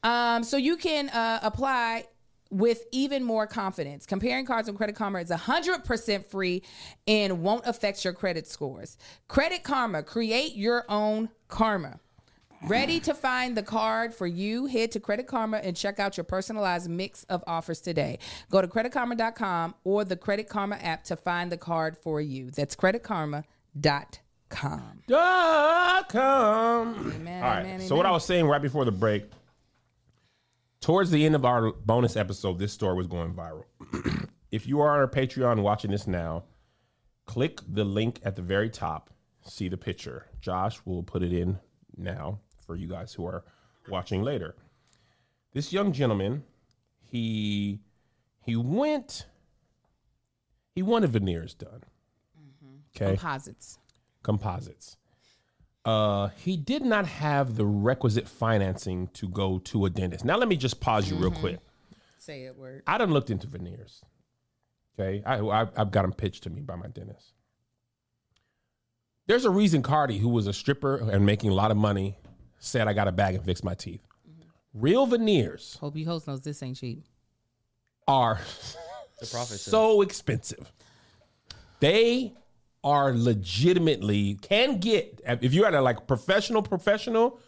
Um, 0.03 0.43
so 0.43 0.57
you 0.57 0.77
can 0.77 1.09
uh, 1.09 1.39
apply 1.43 2.05
with 2.49 2.85
even 2.91 3.23
more 3.23 3.47
confidence. 3.47 4.05
Comparing 4.05 4.45
cards 4.45 4.67
on 4.67 4.75
Credit 4.75 4.95
Karma 4.95 5.19
is 5.19 5.29
100% 5.29 6.25
free 6.25 6.63
and 7.07 7.41
won't 7.41 7.65
affect 7.65 8.03
your 8.03 8.13
credit 8.13 8.47
scores. 8.47 8.97
Credit 9.27 9.63
Karma, 9.63 10.03
create 10.03 10.55
your 10.55 10.85
own 10.89 11.29
karma. 11.47 11.99
Ready 12.67 12.99
to 12.99 13.15
find 13.15 13.57
the 13.57 13.63
card 13.63 14.13
for 14.13 14.27
you? 14.27 14.67
Head 14.67 14.91
to 14.91 14.99
Credit 14.99 15.25
Karma 15.25 15.57
and 15.57 15.75
check 15.75 15.99
out 15.99 16.15
your 16.15 16.25
personalized 16.25 16.89
mix 16.89 17.23
of 17.23 17.43
offers 17.47 17.81
today. 17.81 18.19
Go 18.51 18.61
to 18.61 18.67
creditkarma.com 18.67 19.73
or 19.83 20.05
the 20.05 20.15
Credit 20.15 20.47
Karma 20.47 20.75
app 20.75 21.03
to 21.05 21.15
find 21.15 21.51
the 21.51 21.57
card 21.57 21.97
for 21.97 22.21
you. 22.21 22.51
That's 22.51 22.75
creditkarma.com. 22.75 23.45
Dot 25.07 26.09
com. 26.09 27.13
Amen, 27.15 27.43
All 27.43 27.49
right. 27.49 27.59
amen, 27.61 27.81
so 27.81 27.95
what 27.95 28.05
I 28.05 28.11
was 28.11 28.25
saying 28.25 28.45
right 28.45 28.61
before 28.61 28.85
the 28.85 28.91
break, 28.91 29.25
towards 30.79 31.11
the 31.11 31.25
end 31.25 31.35
of 31.35 31.45
our 31.45 31.71
bonus 31.71 32.15
episode, 32.15 32.59
this 32.59 32.73
story 32.73 32.95
was 32.95 33.07
going 33.07 33.33
viral. 33.33 33.63
if 34.51 34.67
you 34.67 34.79
are 34.81 34.91
on 34.91 34.99
our 34.99 35.07
Patreon 35.07 35.61
watching 35.61 35.91
this 35.91 36.07
now, 36.07 36.43
click 37.25 37.59
the 37.67 37.83
link 37.83 38.19
at 38.23 38.35
the 38.35 38.41
very 38.41 38.69
top. 38.69 39.09
See 39.43 39.69
the 39.69 39.77
picture. 39.77 40.27
Josh 40.39 40.79
will 40.85 41.01
put 41.03 41.23
it 41.23 41.33
in 41.33 41.57
now 41.97 42.39
for 42.65 42.75
you 42.75 42.87
guys 42.87 43.13
who 43.13 43.25
are 43.25 43.43
watching 43.89 44.21
later. 44.21 44.55
This 45.53 45.73
young 45.73 45.91
gentleman, 45.91 46.43
he 47.01 47.79
he 48.43 48.55
went 48.55 49.25
he 50.73 50.81
wanted 50.81 51.09
veneers 51.09 51.53
done. 51.53 51.83
Mm-hmm. 52.39 52.75
Okay 52.95 53.15
Composites. 53.17 53.79
Composites. 54.23 54.97
Uh, 55.83 56.29
he 56.37 56.57
did 56.57 56.83
not 56.83 57.07
have 57.07 57.55
the 57.55 57.65
requisite 57.65 58.27
financing 58.27 59.07
to 59.13 59.27
go 59.27 59.59
to 59.59 59.85
a 59.85 59.89
dentist. 59.89 60.23
Now, 60.23 60.37
let 60.37 60.47
me 60.47 60.55
just 60.55 60.79
pause 60.79 61.09
you 61.09 61.15
real 61.15 61.31
quick. 61.31 61.59
Say 62.19 62.43
it 62.43 62.55
word. 62.55 62.83
I 62.85 62.99
done 62.99 63.11
looked 63.11 63.31
into 63.31 63.47
veneers. 63.47 64.03
Okay, 64.99 65.23
I, 65.25 65.39
I 65.39 65.67
I've 65.75 65.89
got 65.89 66.03
them 66.03 66.13
pitched 66.13 66.43
to 66.43 66.49
me 66.51 66.61
by 66.61 66.75
my 66.75 66.87
dentist. 66.87 67.33
There's 69.25 69.45
a 69.45 69.49
reason 69.49 69.81
Cardi, 69.81 70.19
who 70.19 70.29
was 70.29 70.45
a 70.45 70.53
stripper 70.53 70.97
and 70.97 71.25
making 71.25 71.49
a 71.49 71.53
lot 71.53 71.71
of 71.71 71.77
money, 71.77 72.17
said 72.59 72.87
I 72.87 72.93
got 72.93 73.07
a 73.07 73.11
bag 73.11 73.33
and 73.35 73.43
fix 73.43 73.63
my 73.63 73.73
teeth. 73.73 74.01
Real 74.73 75.05
veneers 75.05 75.77
Hope 75.81 75.97
you 75.97 76.05
host 76.05 76.27
knows 76.27 76.41
this 76.41 76.61
ain't 76.63 76.77
cheap. 76.77 77.03
are 78.07 78.39
The 79.19 79.27
profit 79.27 79.59
so 79.59 80.01
expensive. 80.01 80.71
They 81.79 82.33
are 82.83 83.13
legitimately 83.13 84.35
can 84.41 84.79
get 84.79 85.21
if 85.25 85.53
you're 85.53 85.67
at 85.67 85.73
a 85.73 85.81
like 85.81 86.07
professional 86.07 86.61
professional 86.61 87.39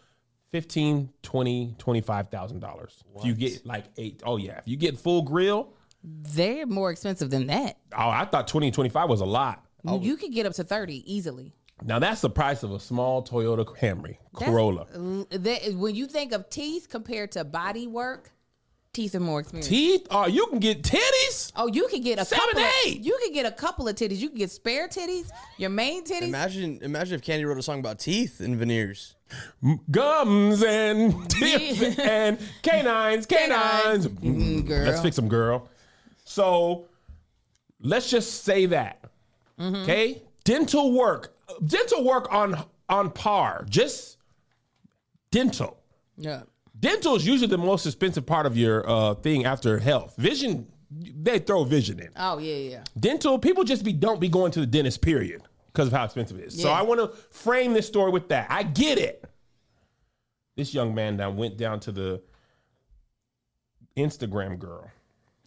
15 0.51 1.09
20 1.23 1.75
25000 1.79 2.59
dollars. 2.59 3.03
If 3.17 3.25
you 3.25 3.33
get 3.33 3.65
like 3.65 3.85
eight 3.97 4.21
oh 4.23 4.37
yeah. 4.37 4.59
If 4.59 4.67
you 4.67 4.77
get 4.77 4.97
full 4.97 5.23
grill. 5.23 5.73
They're 6.03 6.67
more 6.67 6.91
expensive 6.91 7.29
than 7.29 7.47
that. 7.47 7.77
oh 7.97 8.09
i 8.09 8.25
thought 8.25 8.47
20 8.47 8.71
25 8.71 9.09
was 9.09 9.21
a 9.21 9.25
lot. 9.25 9.65
You 9.83 10.13
oh. 10.13 10.17
could 10.17 10.31
get 10.31 10.45
up 10.45 10.53
to 10.53 10.63
30 10.63 11.11
easily. 11.11 11.53
now 11.83 11.97
that's 11.97 12.21
the 12.21 12.29
price 12.29 12.61
of 12.61 12.71
a 12.71 12.79
small 12.79 13.23
toyota 13.23 13.65
camry 13.65 14.17
corolla. 14.33 14.85
that- 15.31 15.73
when 15.75 15.95
you 15.95 16.05
think 16.05 16.31
of 16.31 16.49
teeth 16.49 16.87
compared 16.89 17.31
to 17.31 17.43
body 17.43 17.87
work, 17.87 18.31
teeth 18.93 19.15
are 19.15 19.19
more 19.19 19.39
expensive. 19.39 19.69
teeth 19.69 20.07
oh 20.11 20.27
you 20.27 20.45
can 20.47 20.59
get 20.59 20.83
titties 20.83 21.51
Oh, 21.55 21.67
you 21.67 21.87
can 21.87 22.01
get 22.01 22.19
a 22.19 22.25
Seven, 22.25 22.45
couple. 22.51 22.65
eight. 22.85 22.99
Of, 22.99 23.05
you 23.05 23.19
could 23.23 23.33
get 23.33 23.45
a 23.45 23.51
couple 23.51 23.87
of 23.87 23.95
titties. 23.95 24.17
You 24.17 24.29
can 24.29 24.37
get 24.37 24.49
spare 24.51 24.87
titties, 24.87 25.29
your 25.57 25.69
main 25.69 26.03
titties. 26.03 26.23
Imagine, 26.23 26.79
imagine 26.81 27.15
if 27.15 27.21
Kandi 27.21 27.45
wrote 27.45 27.57
a 27.57 27.61
song 27.61 27.79
about 27.79 27.99
teeth 27.99 28.39
and 28.39 28.55
veneers. 28.55 29.15
gums 29.91 30.63
and 30.63 31.29
tips 31.29 31.97
and 31.99 32.37
canines 32.61 33.25
canines 33.25 34.07
Mm, 34.07 34.65
girl. 34.67 34.85
let's 34.85 35.01
fix 35.01 35.15
them 35.15 35.27
girl 35.27 35.67
so 36.23 36.85
let's 37.81 38.09
just 38.09 38.43
say 38.43 38.67
that 38.67 38.99
Mm-hmm. 39.59 39.75
okay 39.83 40.21
dental 40.43 40.91
work 40.93 41.35
dental 41.65 42.03
work 42.03 42.27
on 42.33 42.63
on 42.89 43.09
par 43.11 43.65
just 43.69 44.17
dental 45.31 45.77
Yeah. 46.17 46.43
Dental 46.79 47.15
is 47.15 47.25
usually 47.25 47.47
the 47.47 47.57
most 47.57 47.85
expensive 47.85 48.25
part 48.25 48.45
of 48.45 48.57
your 48.57 48.87
uh, 48.89 49.13
thing 49.15 49.45
after 49.45 49.79
health. 49.79 50.15
Vision 50.17 50.67
they 50.91 51.39
throw 51.39 51.63
vision 51.63 51.99
in. 51.99 52.09
Oh 52.15 52.37
yeah, 52.37 52.55
yeah. 52.55 52.83
dental 52.99 53.39
people 53.39 53.63
just 53.63 53.83
be 53.83 53.93
don't 53.93 54.19
be 54.19 54.29
going 54.29 54.51
to 54.51 54.59
the 54.59 54.67
dentist 54.67 55.01
period 55.01 55.41
because 55.67 55.87
of 55.87 55.93
how 55.93 56.05
expensive 56.05 56.37
it 56.39 56.45
is. 56.45 56.61
So 56.61 56.69
i 56.69 56.83
want 56.83 56.99
to 56.99 57.17
frame 57.31 57.73
this 57.73 57.87
story 57.87 58.11
with 58.11 58.29
that. 58.29 58.47
I 58.49 58.63
get 58.63 58.99
it. 58.99 59.23
This 60.55 60.73
young 60.73 60.93
man 60.93 61.17
that 61.17 61.33
went 61.33 61.57
down 61.57 61.79
to 61.81 61.91
the 61.91 62.21
instagram 63.97 64.57
girl 64.59 64.89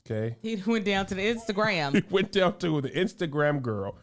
okay? 0.07 0.37
He 0.41 0.57
went 0.67 0.85
down 0.85 1.07
to 1.07 1.15
the 1.15 1.35
Instagram. 1.35 1.95
he 1.95 2.03
went 2.11 2.33
down 2.33 2.59
to 2.59 2.81
the 2.81 2.91
instagram 2.91 3.63
girl. 3.63 3.97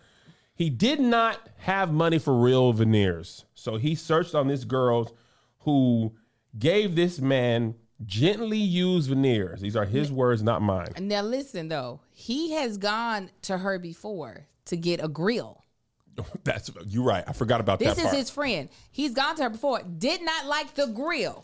He 0.55 0.69
did 0.69 0.99
not 0.99 1.49
have 1.57 1.91
money 1.91 2.19
for 2.19 2.38
real 2.38 2.74
veneers. 2.74 3.45
So 3.55 3.78
he 3.78 3.95
searched 3.95 4.36
on 4.36 4.47
this 4.47 4.63
girl 4.63 5.11
who 5.59 6.13
gave 6.58 6.95
this 6.95 7.20
man 7.20 7.76
gently 8.06 8.58
used 8.58 9.10
veneers 9.10 9.62
these 9.62 9.76
are 9.76 9.86
his 9.86 10.12
words 10.12 10.43
not 10.43 10.62
mine 10.62 10.89
now 10.99 11.22
listen 11.22 11.68
though, 11.68 12.01
he 12.12 12.51
has 12.51 12.78
gone 12.78 13.30
to 13.43 13.58
her 13.58 13.80
before 13.80 14.47
to 14.66 14.78
get 14.78 15.04
a 15.04 15.08
grill. 15.08 15.64
that's 16.43 16.70
you're 16.86 17.04
right 17.04 17.24
i 17.28 17.34
forgot 17.34 17.60
about 17.60 17.80
that. 17.80 17.95
This 17.95 17.97
is 17.97 18.04
part. 18.04 18.16
his 18.16 18.30
friend. 18.30 18.70
He's 18.91 19.14
gone 19.14 19.36
to 19.38 19.43
her 19.43 19.49
before. 19.49 19.82
Did 19.82 20.22
not 20.22 20.45
like 20.45 20.76
the 20.76 20.88
grill. 20.88 21.43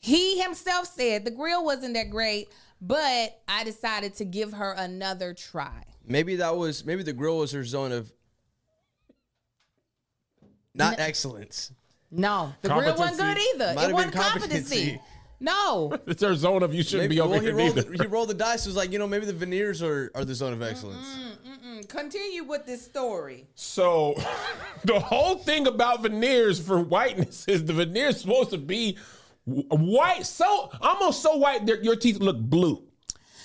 He 0.00 0.40
himself 0.40 0.88
said 0.88 1.24
the 1.24 1.30
grill 1.30 1.64
wasn't 1.64 1.94
that 1.94 2.10
great, 2.10 2.48
but 2.80 3.40
I 3.46 3.62
decided 3.62 4.14
to 4.14 4.24
give 4.24 4.52
her 4.52 4.72
another 4.72 5.34
try. 5.34 5.84
Maybe 6.04 6.36
that 6.36 6.56
was 6.56 6.84
maybe 6.84 7.04
the 7.04 7.12
grill 7.12 7.38
was 7.38 7.52
her 7.52 7.62
zone 7.62 7.92
of 7.92 8.12
not 10.74 10.98
excellence. 10.98 11.70
No, 12.12 12.52
the 12.62 12.68
grill 12.68 12.94
wasn't 12.96 13.18
good 13.18 13.38
either. 13.54 13.74
Might 13.74 13.84
it 13.84 13.84
have 13.86 13.92
wasn't 13.92 14.12
been 14.12 14.22
competency. 14.22 14.76
competency. 14.76 15.00
No. 15.40 15.98
It's 16.06 16.20
their 16.20 16.34
zone 16.36 16.62
of 16.62 16.72
you 16.74 16.82
shouldn't 16.84 17.04
Maybe, 17.04 17.16
be 17.16 17.20
over 17.20 17.30
well, 17.32 17.40
he 17.40 17.46
here 17.46 17.56
rolled, 17.56 17.74
neither. 17.76 17.92
he 18.04 18.06
rolled 18.08 18.28
the 18.28 18.34
dice. 18.46 18.64
It 18.64 18.68
Was 18.68 18.76
like, 18.76 18.92
you 18.92 18.98
know, 19.00 19.08
maybe 19.08 19.26
the 19.26 19.32
veneers 19.32 19.82
are, 19.82 20.12
are 20.14 20.24
the 20.24 20.34
zone 20.34 20.52
of 20.52 20.62
excellence. 20.62 21.06
Continue 21.88 22.44
with 22.44 22.64
this 22.64 22.84
story. 22.84 23.46
So 23.56 24.14
the 24.84 25.00
whole 25.00 25.36
thing 25.38 25.66
about 25.66 26.02
veneers 26.02 26.60
for 26.60 26.80
whiteness 26.80 27.46
is 27.48 27.64
the 27.64 27.72
veneers 27.72 28.20
supposed 28.20 28.50
to 28.50 28.58
be 28.58 28.98
w- 29.48 29.66
white, 29.68 30.24
so 30.26 30.70
almost 30.80 31.22
so 31.22 31.36
white 31.36 31.66
that 31.66 31.82
your 31.82 31.96
teeth 31.96 32.18
look 32.20 32.38
blue. 32.38 32.84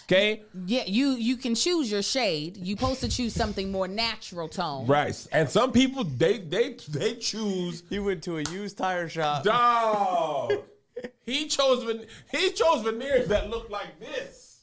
Okay, 0.10 0.44
Yeah, 0.66 0.84
you 0.88 1.10
you 1.12 1.36
can 1.36 1.54
choose 1.54 1.92
your 1.92 2.02
shade. 2.02 2.56
You 2.56 2.76
supposed 2.78 3.02
to 3.02 3.10
choose 3.10 3.34
something 3.34 3.72
more 3.72 3.90
natural 3.90 4.48
tone. 4.48 4.88
right? 4.88 5.28
And 5.34 5.50
some 5.50 5.74
people 5.74 6.06
they 6.06 6.38
they 6.38 6.78
they 6.88 7.16
choose 7.16 7.84
He 7.90 8.00
went 8.00 8.24
to 8.24 8.38
a 8.38 8.44
used 8.44 8.78
tire 8.78 9.10
shop. 9.10 9.44
dog. 9.44 10.54
he 11.26 11.48
chose 11.48 11.84
ven- 11.84 12.06
he 12.32 12.52
chose 12.52 12.84
veneers 12.84 13.28
that 13.28 13.50
look 13.50 13.70
like 13.70 14.00
this. 14.00 14.62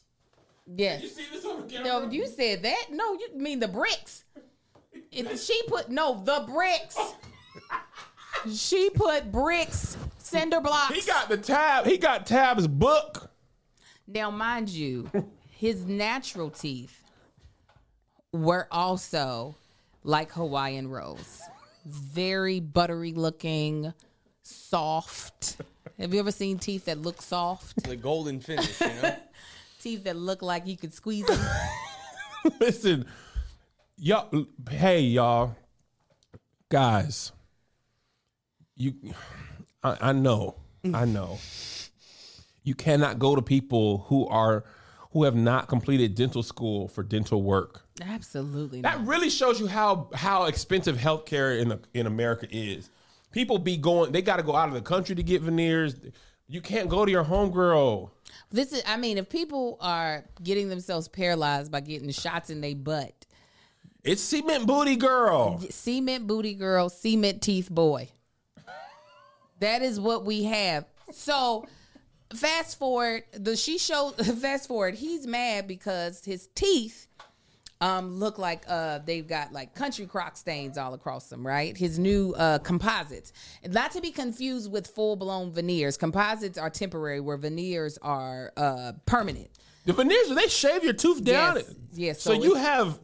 Yes. 0.67 1.03
You 1.03 1.09
see 1.11 1.25
this 1.31 1.45
on 1.45 1.69
camera? 1.69 1.85
No, 2.07 2.11
you 2.11 2.27
said 2.27 2.63
that. 2.63 2.87
No, 2.91 3.13
you 3.13 3.29
mean 3.37 3.61
the 3.61 3.69
bricks. 3.69 4.25
If 5.13 5.39
she 5.43 5.61
put 5.67 5.91
no 5.91 6.23
the 6.25 6.45
bricks. 6.51 6.97
She 8.53 8.91
put 8.91 9.31
bricks, 9.33 9.97
cinder 10.19 10.61
blocks. 10.61 10.95
he 10.95 11.01
got 11.07 11.29
the 11.31 11.37
tab. 11.39 11.87
He 11.87 11.97
got 11.97 12.27
Tab's 12.27 12.67
book. 12.67 13.31
Now, 14.07 14.31
mind 14.31 14.69
you, 14.69 15.11
his 15.51 15.85
natural 15.85 16.51
teeth 16.51 17.03
were 18.33 18.67
also 18.71 19.57
like 20.03 20.33
Hawaiian 20.33 20.89
rolls. 20.89 21.41
Very 21.87 22.61
buttery 22.61 23.13
looking, 23.13 23.93
soft. 24.43 25.57
Have 25.99 26.13
you 26.13 26.21
ever 26.21 26.33
seen 26.33 26.59
teeth 26.59 26.87
that 26.87 26.99
look 26.99 27.23
soft? 27.23 27.85
The 27.85 27.97
golden 27.97 28.41
finish, 28.41 28.81
you 28.81 28.87
know? 28.89 29.17
Teeth 29.81 30.05
that 30.05 30.17
look 30.17 30.41
like 30.41 30.67
you 30.67 30.79
could 30.79 30.95
squeeze 30.95 31.27
them? 31.27 31.39
Listen, 32.61 33.05
y'all. 33.99 34.47
Hey, 34.71 35.01
y'all, 35.03 35.55
guys. 36.71 37.33
You, 38.77 38.95
I, 39.83 39.99
I 40.01 40.13
know, 40.13 40.57
I 40.93 41.05
know. 41.05 41.39
You 42.65 42.75
cannot 42.75 43.19
go 43.19 43.37
to 43.37 43.43
people 43.43 43.99
who 44.09 44.27
are 44.29 44.65
who 45.13 45.23
have 45.25 45.37
not 45.37 45.69
completed 45.69 46.17
dental 46.17 46.43
school 46.43 46.89
for 46.89 47.05
dental 47.05 47.41
work. 47.43 47.83
Absolutely 48.03 48.81
That 48.81 48.99
not. 48.99 49.07
really 49.07 49.31
shows 49.31 49.61
you 49.61 49.69
how 49.69 50.09
how 50.15 50.45
expensive 50.47 50.97
healthcare 50.97 51.61
in 51.61 51.69
the, 51.69 51.79
in 51.95 52.07
America 52.09 52.49
is. 52.51 52.91
People 53.31 53.59
be 53.59 53.77
going; 53.77 54.11
they 54.13 54.23
got 54.23 54.37
to 54.37 54.43
go 54.43 54.57
out 54.57 54.69
of 54.69 54.75
the 54.75 54.81
country 54.81 55.15
to 55.15 55.23
get 55.23 55.43
veneers. 55.43 55.95
You 56.49 56.61
can't 56.61 56.89
go 56.89 57.05
to 57.05 57.11
your 57.11 57.25
homegirl. 57.25 58.11
This 58.51 58.73
is, 58.73 58.83
I 58.87 58.97
mean, 58.97 59.19
if 59.19 59.29
people 59.29 59.77
are 59.81 60.25
getting 60.43 60.69
themselves 60.69 61.09
paralyzed 61.09 61.71
by 61.73 61.81
getting 61.81 62.11
shots 62.11 62.51
in 62.51 62.61
their 62.61 62.75
butt, 62.75 63.13
It's 64.05 64.23
cement 64.23 64.67
booty 64.67 64.97
girl. 64.97 65.59
cement 65.71 66.27
booty 66.27 66.55
girl, 66.55 66.89
cement 66.89 67.41
teeth 67.43 67.71
boy. 67.71 68.09
That 69.61 69.83
is 69.83 69.99
what 70.01 70.25
we 70.25 70.45
have. 70.45 70.85
So 71.13 71.67
fast 72.35 72.79
forward, 72.79 73.25
the 73.33 73.57
she 73.57 73.79
showed 73.79 74.13
fast 74.41 74.69
forward, 74.69 74.95
he's 74.95 75.27
mad 75.27 75.67
because 75.67 76.25
his 76.25 76.49
teeth 76.55 77.07
um 77.81 78.19
look 78.19 78.39
like 78.39 78.63
uh 78.69 79.01
they've 79.05 79.27
got 79.27 79.53
like 79.53 79.75
country 79.75 80.07
crock 80.07 80.37
stains 80.37 80.79
all 80.79 80.95
across 80.95 81.29
them, 81.29 81.45
right? 81.47 81.77
His 81.77 81.99
new 81.99 82.33
uh 82.37 82.59
composites. 82.61 83.33
Not 83.67 83.91
to 83.93 84.01
be 84.01 84.11
confused 84.11 84.71
with 84.71 84.87
full 84.87 85.17
blown 85.17 85.53
veneers. 85.53 85.97
Composites 85.97 86.57
are 86.57 86.71
temporary 86.71 87.21
where 87.21 87.37
veneers 87.37 87.99
are 87.99 88.53
uh 88.57 88.93
permanent. 89.07 89.51
The 89.87 89.93
veneers 89.93 90.29
they 90.35 90.49
shave 90.49 90.85
your 90.85 90.93
tooth 90.95 91.23
down. 91.25 91.57
Yes, 91.57 91.75
yes, 91.93 92.23
So, 92.23 92.35
so 92.35 92.43
you 92.43 92.55
have 92.55 92.99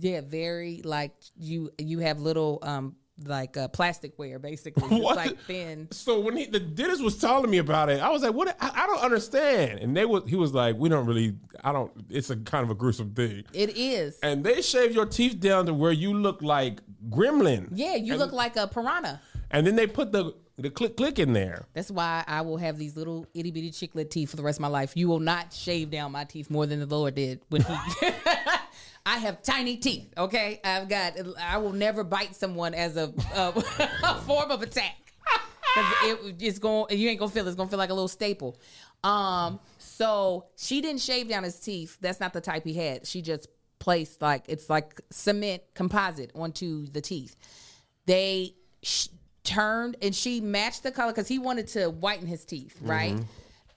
Yeah, 0.00 0.22
very 0.22 0.80
like 0.82 1.12
you 1.36 1.70
you 1.78 1.98
have 2.00 2.18
little 2.18 2.58
um 2.62 2.96
like 3.24 3.56
uh, 3.56 3.68
plastic 3.68 4.18
wear 4.18 4.38
basically. 4.38 4.84
It's 5.06 5.16
like 5.16 5.38
thin. 5.40 5.88
So 5.90 6.20
when 6.20 6.36
he, 6.36 6.46
the 6.46 6.60
dentist 6.60 7.02
was 7.02 7.18
telling 7.18 7.50
me 7.50 7.58
about 7.58 7.88
it, 7.90 8.00
I 8.00 8.10
was 8.10 8.22
like, 8.22 8.34
"What? 8.34 8.56
I, 8.60 8.82
I 8.82 8.86
don't 8.86 9.00
understand." 9.00 9.80
And 9.80 9.96
they 9.96 10.04
was 10.04 10.24
he 10.28 10.36
was 10.36 10.52
like, 10.52 10.76
"We 10.76 10.88
don't 10.88 11.06
really. 11.06 11.34
I 11.62 11.72
don't. 11.72 11.92
It's 12.10 12.30
a 12.30 12.36
kind 12.36 12.64
of 12.64 12.70
a 12.70 12.74
gruesome 12.74 13.14
thing." 13.14 13.44
It 13.52 13.76
is. 13.76 14.18
And 14.22 14.44
they 14.44 14.62
shave 14.62 14.92
your 14.92 15.06
teeth 15.06 15.40
down 15.40 15.66
to 15.66 15.74
where 15.74 15.92
you 15.92 16.14
look 16.14 16.42
like 16.42 16.80
Gremlin. 17.08 17.68
Yeah, 17.72 17.94
you 17.94 18.12
and, 18.12 18.20
look 18.20 18.32
like 18.32 18.56
a 18.56 18.66
piranha. 18.66 19.20
And 19.50 19.66
then 19.66 19.76
they 19.76 19.86
put 19.86 20.12
the 20.12 20.34
the 20.58 20.70
click 20.70 20.96
click 20.96 21.18
in 21.18 21.32
there. 21.32 21.66
That's 21.74 21.90
why 21.90 22.24
I 22.26 22.40
will 22.40 22.56
have 22.56 22.78
these 22.78 22.96
little 22.96 23.26
itty 23.34 23.50
bitty 23.50 23.70
chiclet 23.70 24.10
teeth 24.10 24.30
for 24.30 24.36
the 24.36 24.42
rest 24.42 24.58
of 24.58 24.62
my 24.62 24.68
life. 24.68 24.96
You 24.96 25.08
will 25.08 25.20
not 25.20 25.52
shave 25.52 25.90
down 25.90 26.12
my 26.12 26.24
teeth 26.24 26.50
more 26.50 26.66
than 26.66 26.80
the 26.80 26.86
Lord 26.86 27.14
did 27.14 27.40
when 27.48 27.62
he. 27.62 27.74
I 29.06 29.18
have 29.18 29.40
tiny 29.40 29.76
teeth. 29.76 30.12
Okay, 30.18 30.60
I've 30.64 30.88
got. 30.88 31.14
I 31.40 31.58
will 31.58 31.72
never 31.72 32.02
bite 32.02 32.34
someone 32.34 32.74
as 32.74 32.96
a, 32.96 33.14
a, 33.34 33.64
a 34.04 34.14
form 34.22 34.50
of 34.50 34.62
attack. 34.62 34.96
it, 36.04 36.36
it's 36.40 36.58
going. 36.58 36.98
You 36.98 37.08
ain't 37.08 37.20
gonna 37.20 37.30
feel. 37.30 37.46
it. 37.46 37.48
It's 37.48 37.56
gonna 37.56 37.70
feel 37.70 37.78
like 37.78 37.90
a 37.90 37.94
little 37.94 38.08
staple. 38.08 38.58
Um. 39.04 39.60
So 39.78 40.46
she 40.56 40.80
didn't 40.80 41.00
shave 41.00 41.28
down 41.28 41.44
his 41.44 41.58
teeth. 41.60 41.96
That's 42.00 42.18
not 42.18 42.32
the 42.32 42.40
type 42.40 42.64
he 42.64 42.74
had. 42.74 43.06
She 43.06 43.22
just 43.22 43.46
placed 43.78 44.20
like 44.20 44.44
it's 44.48 44.68
like 44.68 45.00
cement 45.10 45.62
composite 45.74 46.32
onto 46.34 46.86
the 46.88 47.00
teeth. 47.00 47.36
They 48.06 48.54
sh- 48.82 49.08
turned 49.44 49.96
and 50.02 50.14
she 50.14 50.40
matched 50.40 50.82
the 50.82 50.90
color 50.90 51.12
because 51.12 51.28
he 51.28 51.38
wanted 51.38 51.68
to 51.68 51.90
whiten 51.90 52.26
his 52.26 52.44
teeth, 52.44 52.76
right? 52.82 53.16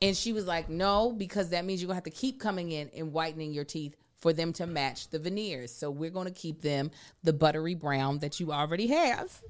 And 0.02 0.18
she 0.18 0.34
was 0.34 0.48
like, 0.48 0.70
"No, 0.70 1.12
because 1.12 1.50
that 1.50 1.66
means 1.66 1.82
you're 1.82 1.88
gonna 1.88 1.96
have 1.96 2.04
to 2.06 2.10
keep 2.10 2.40
coming 2.40 2.72
in 2.72 2.90
and 2.96 3.14
whitening 3.14 3.54
your 3.54 3.66
teeth." 3.66 3.96
For 4.22 4.34
them 4.34 4.52
to 4.54 4.68
match 4.68 5.10
the 5.10 5.20
veneers. 5.20 5.74
So 5.74 5.90
we're 5.90 6.10
going 6.10 6.28
to 6.28 6.34
keep 6.34 6.62
them 6.62 6.92
the 7.24 7.32
buttery 7.32 7.74
brown 7.76 8.20
that 8.20 8.40
you 8.40 8.52
already 8.52 8.88
have. 8.88 9.42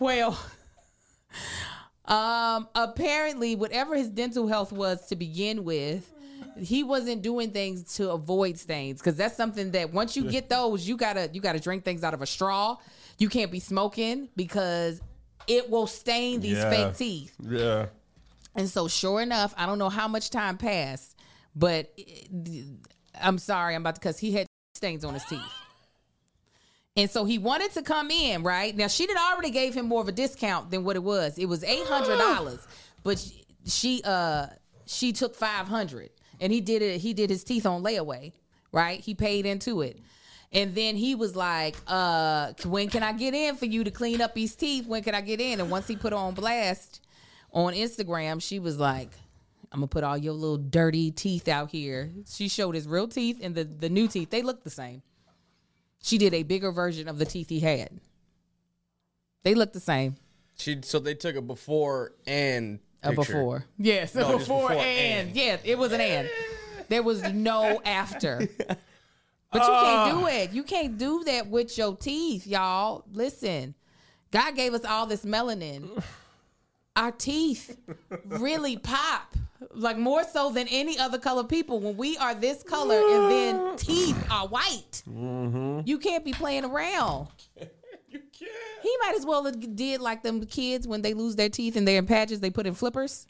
Well, 0.00 0.38
Um, 2.04 2.68
apparently, 2.76 3.56
whatever 3.56 3.96
his 3.96 4.08
dental 4.08 4.46
health 4.46 4.70
was 4.70 5.06
to 5.08 5.16
begin 5.16 5.64
with, 5.64 6.08
he 6.56 6.84
wasn't 6.84 7.20
doing 7.22 7.50
things 7.50 7.96
to 7.96 8.12
avoid 8.12 8.58
stains 8.58 9.00
because 9.00 9.16
that's 9.16 9.36
something 9.36 9.72
that 9.72 9.92
once 9.92 10.16
you 10.16 10.30
get 10.30 10.48
those, 10.48 10.86
you 10.86 10.96
gotta 10.96 11.28
you 11.32 11.40
gotta 11.40 11.58
drink 11.58 11.84
things 11.84 12.04
out 12.04 12.14
of 12.14 12.22
a 12.22 12.26
straw. 12.26 12.76
You 13.18 13.28
can't 13.28 13.50
be 13.50 13.58
smoking 13.58 14.28
because 14.36 15.00
it 15.48 15.68
will 15.68 15.88
stain 15.88 16.40
these 16.40 16.58
Yeah. 16.58 16.70
fake 16.70 16.96
teeth. 16.96 17.34
Yeah. 17.42 17.86
And 18.54 18.68
so, 18.68 18.86
sure 18.86 19.20
enough, 19.20 19.52
I 19.56 19.66
don't 19.66 19.78
know 19.78 19.88
how 19.88 20.06
much 20.06 20.30
time 20.30 20.58
passed, 20.58 21.16
but 21.56 21.92
it- 21.96 22.28
I'm 23.20 23.38
sorry, 23.38 23.74
I'm 23.74 23.82
about 23.82 23.96
to 23.96 24.00
because 24.00 24.18
he 24.18 24.32
had 24.32 24.46
stains 24.74 25.04
on 25.04 25.14
his 25.14 25.24
teeth. 25.24 25.40
And 26.96 27.10
so 27.10 27.24
he 27.26 27.36
wanted 27.38 27.72
to 27.72 27.82
come 27.82 28.10
in, 28.10 28.42
right? 28.42 28.74
Now 28.74 28.88
she 28.88 29.06
did 29.06 29.16
already 29.16 29.50
gave 29.50 29.74
him 29.74 29.86
more 29.86 30.00
of 30.00 30.08
a 30.08 30.12
discount 30.12 30.70
than 30.70 30.82
what 30.84 30.96
it 30.96 31.02
was. 31.02 31.36
It 31.38 31.46
was 31.46 31.62
eight 31.62 31.84
hundred 31.86 32.18
dollars, 32.18 32.66
but 33.02 33.18
she- 33.18 33.42
she 33.66 34.00
uh 34.04 34.46
she 34.86 35.12
took 35.12 35.34
five 35.34 35.66
hundred, 35.66 36.10
and 36.40 36.52
he 36.52 36.60
did 36.60 36.80
it. 36.82 37.00
He 37.00 37.12
did 37.12 37.28
his 37.28 37.42
teeth 37.44 37.66
on 37.66 37.82
layaway, 37.82 38.32
right? 38.72 39.00
He 39.00 39.14
paid 39.14 39.44
into 39.44 39.82
it, 39.82 39.98
and 40.52 40.74
then 40.74 40.94
he 40.96 41.14
was 41.16 41.34
like, 41.34 41.74
"Uh, 41.88 42.52
when 42.64 42.88
can 42.88 43.02
I 43.02 43.12
get 43.12 43.34
in 43.34 43.56
for 43.56 43.66
you 43.66 43.82
to 43.84 43.90
clean 43.90 44.20
up 44.22 44.34
these 44.34 44.54
teeth? 44.54 44.86
When 44.86 45.02
can 45.02 45.14
I 45.16 45.20
get 45.20 45.40
in?" 45.40 45.60
And 45.60 45.68
once 45.70 45.88
he 45.88 45.96
put 45.96 46.12
her 46.12 46.18
on 46.18 46.34
blast 46.34 47.00
on 47.52 47.74
Instagram, 47.74 48.40
she 48.40 48.58
was 48.58 48.78
like. 48.78 49.10
I'm 49.72 49.80
gonna 49.80 49.88
put 49.88 50.04
all 50.04 50.16
your 50.16 50.32
little 50.32 50.56
dirty 50.58 51.10
teeth 51.10 51.48
out 51.48 51.70
here. 51.70 52.10
She 52.28 52.48
showed 52.48 52.74
his 52.74 52.86
real 52.86 53.08
teeth 53.08 53.38
and 53.42 53.54
the 53.54 53.64
the 53.64 53.88
new 53.88 54.08
teeth. 54.08 54.30
They 54.30 54.42
look 54.42 54.62
the 54.64 54.70
same. 54.70 55.02
She 56.02 56.18
did 56.18 56.34
a 56.34 56.42
bigger 56.44 56.70
version 56.72 57.08
of 57.08 57.18
the 57.18 57.24
teeth 57.24 57.48
he 57.48 57.60
had. 57.60 57.90
They 59.42 59.54
look 59.54 59.72
the 59.72 59.80
same. 59.80 60.16
She 60.58 60.78
so 60.82 60.98
they 60.98 61.14
took 61.14 61.36
a 61.36 61.42
before 61.42 62.12
and 62.26 62.78
A 63.02 63.10
picture. 63.10 63.22
before. 63.34 63.64
Yes, 63.78 64.14
a 64.14 64.20
No, 64.20 64.28
just 64.32 64.38
before, 64.40 64.68
before 64.68 64.82
and. 64.82 65.28
and. 65.28 65.36
Yes, 65.36 65.60
it 65.64 65.76
was 65.78 65.92
an 65.92 66.00
and. 66.00 66.30
There 66.88 67.02
was 67.02 67.22
no 67.32 67.80
after. 67.84 68.48
But 69.52 69.62
you 69.62 69.68
can't 69.68 70.10
do 70.18 70.24
uh. 70.24 70.28
it. 70.28 70.52
You 70.52 70.62
can't 70.62 70.98
do 70.98 71.24
that 71.24 71.48
with 71.48 71.76
your 71.76 71.96
teeth, 71.96 72.46
y'all. 72.46 73.04
Listen, 73.12 73.74
God 74.30 74.54
gave 74.56 74.74
us 74.74 74.84
all 74.84 75.06
this 75.06 75.24
melanin. 75.24 76.02
Our 76.96 77.12
teeth 77.12 77.78
really 78.26 78.78
pop. 78.78 79.34
Like 79.72 79.98
more 79.98 80.24
so 80.24 80.50
than 80.50 80.66
any 80.68 80.98
other 80.98 81.18
color 81.18 81.44
people. 81.44 81.80
When 81.80 81.96
we 81.96 82.16
are 82.18 82.34
this 82.34 82.62
color 82.62 82.96
and 82.96 83.30
then 83.30 83.76
teeth 83.76 84.16
are 84.30 84.48
white, 84.48 85.02
mm-hmm. 85.08 85.80
you 85.84 85.98
can't 85.98 86.24
be 86.24 86.32
playing 86.32 86.64
around. 86.64 87.28
You 88.08 88.20
can't. 88.32 88.50
He 88.82 88.96
might 89.00 89.14
as 89.16 89.26
well 89.26 89.44
have 89.44 89.76
did 89.76 90.00
like 90.00 90.22
them 90.22 90.46
kids 90.46 90.86
when 90.86 91.02
they 91.02 91.12
lose 91.12 91.36
their 91.36 91.48
teeth 91.48 91.76
and 91.76 91.86
they're 91.86 91.98
in 91.98 92.06
patches, 92.06 92.40
they 92.40 92.50
put 92.50 92.66
in 92.66 92.72
flippers. 92.72 93.26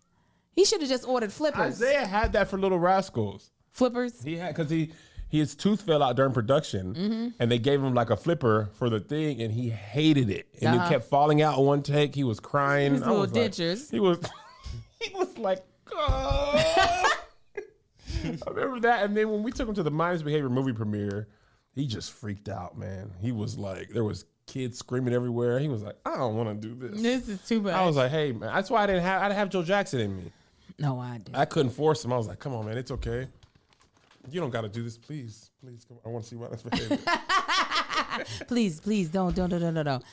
He 0.52 0.64
should 0.64 0.80
have 0.80 0.90
just 0.90 1.08
ordered 1.08 1.32
flippers. 1.32 1.82
Isaiah 1.82 2.06
had 2.06 2.32
that 2.34 2.48
for 2.48 2.58
Little 2.58 2.78
Rascals. 2.78 3.50
Flippers. 3.72 4.22
He 4.22 4.36
had 4.36 4.54
because 4.54 4.70
he 4.70 4.92
his 5.28 5.54
tooth 5.54 5.82
fell 5.82 6.02
out 6.02 6.16
during 6.16 6.32
production, 6.32 6.94
Mm-hmm. 6.94 7.28
and 7.40 7.50
they 7.50 7.58
gave 7.58 7.82
him 7.82 7.94
like 7.94 8.10
a 8.10 8.16
flipper 8.16 8.68
for 8.74 8.88
the 8.88 9.00
thing, 9.00 9.40
and 9.42 9.52
he 9.52 9.70
hated 9.70 10.30
it, 10.30 10.46
and 10.60 10.74
Uh-huh. 10.76 10.86
it 10.86 10.88
kept 10.88 11.04
falling 11.06 11.42
out 11.42 11.62
one 11.62 11.82
take. 11.82 12.14
He 12.14 12.24
was 12.24 12.40
crying. 12.40 12.92
His 12.94 13.02
I 13.02 13.06
little 13.06 13.20
was 13.22 13.32
like- 13.32 13.90
he 13.90 14.00
was 14.00 14.18
he 15.00 15.14
was 15.14 15.38
like. 15.38 15.64
"Oh." 15.92 17.12
I 18.24 18.50
remember 18.50 18.80
that, 18.80 19.04
and 19.04 19.16
then 19.16 19.30
when 19.30 19.42
we 19.42 19.52
took 19.52 19.68
him 19.68 19.74
to 19.74 19.82
the 19.82 19.90
Mindless 19.90 20.22
Behavior 20.22 20.48
movie 20.48 20.72
premiere, 20.72 21.28
he 21.74 21.86
just 21.86 22.12
freaked 22.12 22.48
out, 22.48 22.76
man. 22.78 23.12
He 23.20 23.30
was 23.32 23.56
like, 23.58 23.90
there 23.90 24.04
was 24.04 24.24
kids 24.46 24.78
screaming 24.78 25.12
everywhere. 25.14 25.58
He 25.58 25.68
was 25.68 25.82
like, 25.82 25.96
I 26.06 26.16
don't 26.16 26.34
want 26.36 26.60
to 26.62 26.68
do 26.68 26.74
this. 26.74 27.00
This 27.02 27.28
is 27.28 27.40
too 27.46 27.60
much. 27.62 27.74
I 27.74 27.84
was 27.84 27.96
like, 27.96 28.10
hey 28.10 28.32
man, 28.32 28.52
that's 28.54 28.70
why 28.70 28.82
I 28.82 28.86
didn't 28.86 29.02
have 29.02 29.22
I 29.22 29.28
didn't 29.28 29.38
have 29.38 29.50
Joe 29.50 29.62
Jackson 29.62 30.00
in 30.00 30.16
me. 30.16 30.32
no, 30.78 30.98
I 30.98 31.18
did. 31.18 31.34
I 31.36 31.44
couldn't 31.44 31.72
force 31.72 32.04
him. 32.04 32.12
I 32.12 32.16
was 32.16 32.26
like, 32.26 32.38
come 32.38 32.54
on, 32.54 32.64
man, 32.66 32.78
it's 32.78 32.90
okay. 32.90 33.28
You 34.30 34.40
don't 34.40 34.50
got 34.50 34.62
to 34.62 34.68
do 34.68 34.82
this, 34.82 34.98
please, 34.98 35.50
please. 35.60 35.84
Come 35.86 35.98
on. 35.98 36.10
I 36.10 36.12
want 36.12 36.24
to 36.24 36.30
see 36.30 36.36
my 36.36 36.48
behavior. 36.48 36.98
please, 38.48 38.80
please 38.80 39.08
don't, 39.08 39.34
don't, 39.34 39.48
don't, 39.48 39.60
don't, 39.60 39.74
don't, 39.74 39.84
don't. 39.84 40.04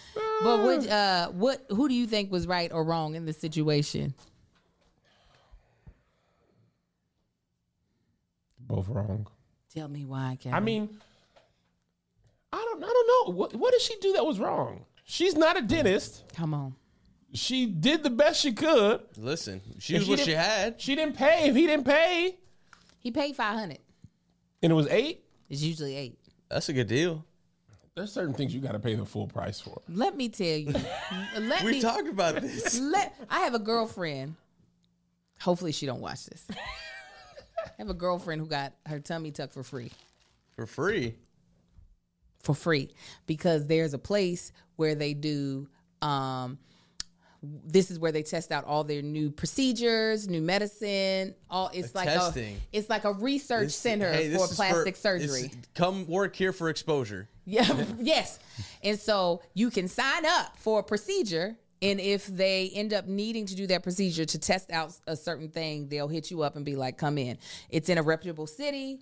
But 0.44 0.64
what, 0.64 0.88
uh, 0.88 1.30
what, 1.30 1.66
who 1.70 1.88
do 1.88 1.96
you 1.96 2.06
think 2.06 2.32
was 2.32 2.46
right 2.48 2.72
or 2.72 2.84
wrong 2.84 3.16
in 3.16 3.26
this 3.26 3.38
situation? 3.38 4.14
Both 8.60 8.88
wrong. 8.90 9.28
Tell 9.74 9.88
me 9.88 10.06
why, 10.06 10.38
Kevin. 10.40 10.56
I 10.56 10.60
mean, 10.60 10.90
I 12.52 12.58
don't, 12.58 12.84
I 12.84 12.88
don't 12.88 13.08
know. 13.28 13.34
What, 13.34 13.56
what 13.56 13.72
did 13.72 13.82
she 13.82 13.96
do 14.00 14.14
that 14.14 14.26
was 14.26 14.40
wrong? 14.40 14.86
She's 15.04 15.36
not 15.36 15.58
a 15.58 15.62
dentist. 15.62 16.24
come 16.36 16.54
on. 16.54 16.76
She 17.34 17.66
did 17.66 18.04
the 18.04 18.12
best 18.12 18.42
she 18.42 18.54
could. 18.54 19.02
Listen, 19.18 19.60
she 19.80 19.96
And 19.96 20.02
was 20.04 20.10
what 20.10 20.20
she 20.20 20.34
had. 20.34 20.80
She 20.80 20.94
didn't 20.94 21.18
pay 21.18 21.50
if 21.50 21.56
he 21.56 21.66
didn't 21.66 21.86
pay, 21.86 22.38
He 23.00 23.10
paid 23.10 23.36
five 23.36 23.58
hundred. 23.58 23.80
And 24.64 24.72
it 24.72 24.76
was 24.76 24.88
eight. 24.88 25.24
It's 25.50 25.62
usually 25.62 25.96
eight. 25.96 26.18
That's 26.50 26.70
a 26.70 26.74
good 26.74 26.88
deal. 26.88 27.24
There's 27.96 28.12
certain 28.12 28.34
things 28.34 28.56
you 28.56 28.60
got 28.60 28.72
to 28.72 28.80
pay 28.80 28.96
the 28.96 29.06
full 29.06 29.28
price 29.28 29.60
for. 29.60 29.80
Let 29.88 30.18
me 30.18 30.28
tell 30.30 30.48
you. 30.48 30.74
let 31.40 31.64
We 31.64 31.74
me 31.74 31.82
talked 31.82 32.08
about 32.08 32.42
this 32.42 32.80
let. 32.80 33.14
I 33.30 33.42
have 33.42 33.54
a 33.54 33.60
girlfriend. 33.60 34.36
Hopefully, 35.42 35.72
she 35.74 35.86
don't 35.86 36.02
watch 36.02 36.26
this. 36.26 36.48
I 36.50 37.70
have 37.78 37.90
a 37.90 37.94
girlfriend 37.94 38.42
who 38.42 38.48
got 38.48 38.74
her 38.88 39.00
tummy 39.00 39.30
tucked 39.32 39.54
for 39.54 39.62
free. 39.64 39.92
for 40.56 40.66
free. 40.66 41.16
for 42.42 42.56
free 42.56 42.90
because 43.28 43.68
there's 43.68 43.94
a 43.94 44.00
place 44.00 44.52
where 44.76 44.96
they 44.96 45.14
do 45.14 45.68
um 46.02 46.58
this 47.44 47.92
is 47.92 48.00
where 48.00 48.12
they 48.12 48.24
test 48.24 48.52
out 48.52 48.64
all 48.66 48.84
their 48.84 49.02
new 49.02 49.30
procedures, 49.30 50.28
new 50.30 50.42
medicine. 50.42 51.36
All 51.50 51.70
it's 51.74 51.92
A 51.94 51.98
like 51.98 52.08
testing. 52.08 52.56
a 52.56 52.78
it's 52.78 52.90
like 52.90 53.04
a 53.04 53.12
research 53.14 53.66
This- 53.66 53.76
center 53.76 54.12
hey, 54.12 54.34
for 54.34 54.48
plastic 54.48 54.96
this- 54.96 55.02
surgery. 55.02 55.52
come 55.76 56.08
work 56.08 56.36
here 56.36 56.54
for 56.54 56.70
exposure. 56.70 57.28
Yeah, 57.46 57.86
yes. 58.00 58.40
And 58.84 58.98
so 59.00 59.42
you 59.54 59.70
can 59.70 59.88
sign 59.88 60.26
up 60.26 60.58
for 60.58 60.80
a 60.80 60.84
procedure. 60.84 61.58
And 61.82 62.00
if 62.00 62.28
they 62.28 62.72
end 62.74 62.94
up 62.94 63.08
needing 63.08 63.46
to 63.48 63.56
do 63.56 63.68
that 63.68 63.84
procedure 63.84 64.24
to 64.24 64.40
test 64.40 64.72
out 64.72 64.94
a 65.06 65.18
certain 65.18 65.50
thing, 65.50 65.90
they'll 65.90 66.08
hit 66.08 66.32
you 66.32 66.42
up 66.42 66.56
and 66.56 66.64
be 66.64 66.78
like, 66.78 66.98
come 66.98 67.18
in. 67.18 67.38
It's 67.70 67.90
in 67.90 67.98
a 67.98 68.02
reputable 68.02 68.48
city. 68.48 69.02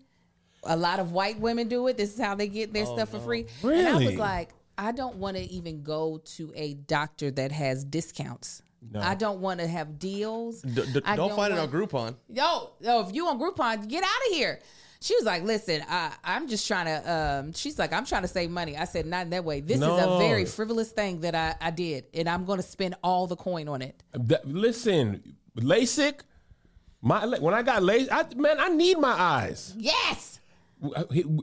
A 0.63 0.75
lot 0.75 0.99
of 0.99 1.11
white 1.11 1.39
women 1.39 1.67
do 1.67 1.85
it. 1.87 1.97
This 1.97 2.15
is 2.15 2.19
how 2.19 2.33
they 2.33 2.47
get 2.47 2.73
their 2.73 2.85
oh, 2.87 2.95
stuff 2.95 3.09
for 3.09 3.19
free. 3.19 3.45
And 3.61 3.87
I 3.87 4.03
was 4.03 4.15
like, 4.15 4.49
I 4.77 4.91
don't 4.91 5.17
want 5.17 5.37
to 5.37 5.43
even 5.43 5.83
go 5.83 6.21
to 6.35 6.51
a 6.55 6.73
doctor 6.73 7.31
that 7.31 7.51
has 7.51 7.83
discounts. 7.83 8.61
I 8.99 9.13
don't 9.13 9.39
want 9.41 9.59
to 9.59 9.67
have 9.67 9.99
deals. 9.99 10.61
D- 10.63 10.83
d- 10.93 11.01
I 11.05 11.15
don't, 11.15 11.29
find 11.35 11.53
want- 11.53 11.53
it 11.53 11.59
on 11.59 11.69
Groupon. 11.69 12.15
yo, 12.29 12.71
yo, 12.79 13.01
if 13.07 13.13
you 13.13 13.27
on 13.27 13.39
Groupon, 13.39 13.87
get 13.87 14.03
out 14.03 14.09
of 14.29 14.33
here. 14.35 14.59
She 15.03 15.15
was 15.15 15.23
like, 15.23 15.43
listen, 15.43 15.83
I, 15.87 16.13
I'm 16.23 16.47
just 16.47 16.67
trying 16.67 16.85
to, 16.85 17.11
um, 17.11 17.53
she's 17.53 17.77
like, 17.79 17.91
I'm 17.93 18.05
trying 18.05 18.21
to 18.23 18.27
save 18.27 18.49
money. 18.51 18.77
I 18.77 18.85
said, 18.85 19.05
not 19.05 19.23
in 19.23 19.29
that 19.31 19.43
way. 19.43 19.59
This 19.61 19.77
is 19.77 19.83
a 19.83 20.17
very 20.19 20.45
frivolous 20.45 20.91
thing 20.91 21.21
that 21.21 21.33
I, 21.35 21.55
I 21.59 21.71
did, 21.71 22.05
and 22.13 22.27
I'm 22.29 22.45
going 22.45 22.57
to 22.57 22.63
spend 22.65 22.95
all 23.03 23.25
the 23.27 23.35
coin 23.35 23.67
on 23.67 23.81
it. 23.81 24.01
That- 24.13 24.47
listen, 24.47 25.35
LASIK. 25.57 26.21
My 27.03 27.25
when 27.39 27.53
I 27.53 27.63
got 27.63 27.81
LASIK, 27.81 28.07
I, 28.11 28.25
man, 28.35 28.57
I 28.59 28.69
need 28.69 28.99
my 28.99 29.09
eyes. 29.11 29.73
Yes. 29.77 30.39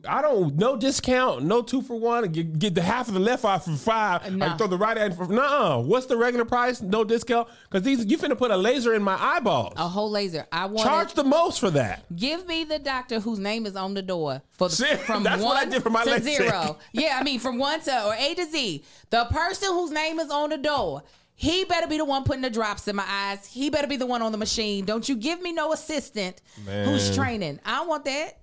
I 0.08 0.20
don't 0.20 0.56
no 0.56 0.76
discount, 0.76 1.44
no 1.44 1.62
two 1.62 1.80
for 1.80 1.98
one. 1.98 2.28
Get, 2.32 2.58
get 2.58 2.74
the 2.74 2.82
half 2.82 3.06
of 3.06 3.14
the 3.14 3.20
left 3.20 3.44
eye 3.44 3.58
for 3.58 3.70
five. 3.76 4.32
Nah. 4.34 4.54
I 4.54 4.56
throw 4.56 4.66
the 4.66 4.76
right 4.76 4.98
eye 4.98 5.10
for 5.10 5.28
nah. 5.28 5.78
What's 5.78 6.06
the 6.06 6.16
regular 6.16 6.44
price? 6.44 6.82
No 6.82 7.04
discount 7.04 7.48
because 7.70 7.84
these 7.84 8.04
you 8.06 8.18
finna 8.18 8.36
put 8.36 8.50
a 8.50 8.56
laser 8.56 8.94
in 8.94 9.02
my 9.02 9.16
eyeballs. 9.16 9.74
A 9.76 9.86
whole 9.86 10.10
laser. 10.10 10.46
I 10.50 10.66
want 10.66 10.88
Charge 10.88 11.14
the 11.14 11.22
most 11.22 11.60
for 11.60 11.70
that. 11.70 12.04
Give 12.16 12.46
me 12.48 12.64
the 12.64 12.80
doctor 12.80 13.20
whose 13.20 13.38
name 13.38 13.64
is 13.64 13.76
on 13.76 13.94
the 13.94 14.02
door 14.02 14.42
for 14.50 14.68
the, 14.68 14.74
See, 14.74 14.94
from 14.96 15.22
that's 15.22 15.40
one 15.40 15.54
what 15.54 15.66
I 15.66 15.70
did 15.70 15.82
for 15.84 15.90
my 15.90 16.04
to 16.04 16.20
zero. 16.20 16.78
Yeah, 16.92 17.18
I 17.20 17.22
mean 17.22 17.38
from 17.38 17.58
one 17.58 17.80
to 17.82 18.06
or 18.06 18.14
A 18.14 18.34
to 18.34 18.44
Z. 18.44 18.84
The 19.10 19.24
person 19.26 19.68
whose 19.68 19.92
name 19.92 20.18
is 20.18 20.30
on 20.30 20.50
the 20.50 20.58
door. 20.58 21.04
He 21.40 21.64
better 21.64 21.86
be 21.86 21.96
the 21.98 22.04
one 22.04 22.24
putting 22.24 22.42
the 22.42 22.50
drops 22.50 22.88
in 22.88 22.96
my 22.96 23.04
eyes. 23.06 23.46
He 23.46 23.70
better 23.70 23.86
be 23.86 23.96
the 23.96 24.06
one 24.06 24.22
on 24.22 24.32
the 24.32 24.38
machine. 24.38 24.84
Don't 24.84 25.08
you 25.08 25.14
give 25.14 25.40
me 25.40 25.52
no 25.52 25.72
assistant 25.72 26.42
who's 26.66 27.14
training. 27.14 27.60
I 27.64 27.76
don't 27.76 27.86
want 27.88 28.04
that. 28.06 28.38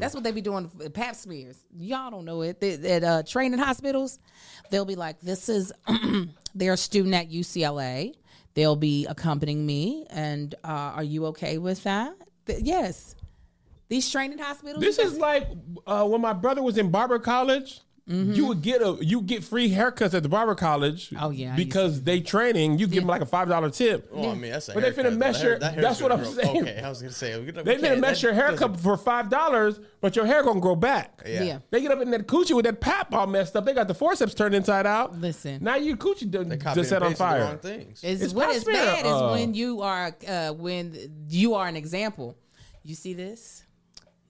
That's 0.00 0.14
what 0.16 0.24
they 0.24 0.32
be 0.32 0.40
doing 0.40 0.68
pap 0.92 1.14
smears. 1.14 1.56
Y'all 1.78 2.10
don't 2.10 2.24
know 2.24 2.42
it. 2.42 2.60
They- 2.60 2.74
At 2.90 3.04
uh, 3.04 3.22
training 3.22 3.60
hospitals, 3.60 4.18
they'll 4.70 4.84
be 4.84 4.96
like, 4.96 5.20
"This 5.20 5.48
is 5.48 5.72
they're 6.56 6.76
student 6.76 7.14
at 7.14 7.30
UCLA. 7.30 8.14
They'll 8.54 8.74
be 8.76 9.06
accompanying 9.06 9.64
me, 9.64 10.06
and 10.10 10.56
uh, 10.64 10.68
are 10.96 11.04
you 11.04 11.26
okay 11.26 11.58
with 11.58 11.84
that?" 11.84 12.16
Th- 12.46 12.60
yes. 12.64 13.14
These 13.88 14.10
training 14.10 14.38
hospitals. 14.38 14.82
This 14.82 14.98
is 14.98 15.18
like 15.18 15.46
uh, 15.86 16.04
when 16.08 16.20
my 16.20 16.32
brother 16.32 16.62
was 16.62 16.78
in 16.78 16.90
barber 16.90 17.20
college. 17.20 17.80
You 18.06 18.44
would 18.46 18.60
get 18.60 18.82
a 18.82 18.98
you 19.00 19.22
get 19.22 19.42
free 19.42 19.70
haircuts 19.70 20.12
at 20.12 20.22
the 20.22 20.28
barber 20.28 20.54
college. 20.54 21.10
Oh, 21.18 21.30
yeah, 21.30 21.56
because 21.56 22.02
they 22.02 22.20
training. 22.20 22.78
You 22.78 22.86
give 22.86 23.02
them 23.02 23.08
like 23.08 23.22
a 23.22 23.26
five 23.26 23.48
dollar 23.48 23.70
tip. 23.70 24.10
Well, 24.12 24.30
I 24.30 24.34
mean, 24.34 24.50
that's 24.52 24.68
a 24.68 24.74
But 24.74 24.82
they 24.82 24.90
finna 24.92 25.04
though. 25.04 25.16
mess 25.16 25.36
That 25.38 25.42
your- 25.42 25.50
hair- 25.52 25.58
that 25.60 25.76
that's 25.80 26.02
what 26.02 26.12
I'm 26.12 26.22
grow- 26.22 26.32
saying. 26.32 26.62
Okay, 26.62 26.82
I 26.84 26.88
was 26.90 27.00
gonna 27.00 27.12
say 27.12 27.38
we 27.40 27.46
could- 27.46 27.56
we 27.56 27.62
They 27.62 27.76
finna 27.76 27.80
can't- 27.88 28.00
mess 28.00 28.22
your 28.22 28.34
haircut 28.34 28.58
doesn't- 28.72 28.76
for 28.82 28.98
five 28.98 29.30
dollars, 29.30 29.80
but 30.02 30.16
your 30.16 30.26
hair 30.26 30.42
gonna 30.42 30.60
grow 30.60 30.76
back. 30.76 31.22
Yeah. 31.26 31.42
Yeah. 31.42 31.58
They 31.70 31.80
get 31.80 31.92
up 31.92 32.02
in 32.02 32.10
that 32.10 32.26
coochie 32.26 32.54
with 32.54 32.66
that 32.66 32.80
pap 32.82 33.14
all 33.14 33.26
messed 33.26 33.56
up. 33.56 33.64
They 33.64 33.72
got 33.72 33.88
the 33.88 33.94
forceps 33.94 34.34
turned 34.34 34.54
inside 34.54 34.86
out. 34.86 35.18
Listen. 35.18 35.64
now 35.64 35.76
your 35.76 35.96
coochie 35.96 36.30
done, 36.30 36.50
They 36.50 36.56
just 36.56 36.64
copied 36.66 36.86
set 36.86 37.02
on 37.02 37.14
fire. 37.14 37.40
wrong 37.40 37.58
things. 37.58 38.04
Is 38.04 38.20
It's 38.20 38.34
what 38.34 38.48
pap 38.48 38.56
is 38.56 38.64
bad 38.64 39.06
is 39.06 39.12
Uh, 39.12 39.30
when 39.30 39.54
you 39.54 39.80
are 39.80 40.14
uh, 40.28 40.50
when 40.52 40.94
you 41.30 41.54
are 41.54 41.66
an 41.68 41.76
example. 41.76 42.36
You 42.82 42.94
see 42.94 43.14
this? 43.14 43.63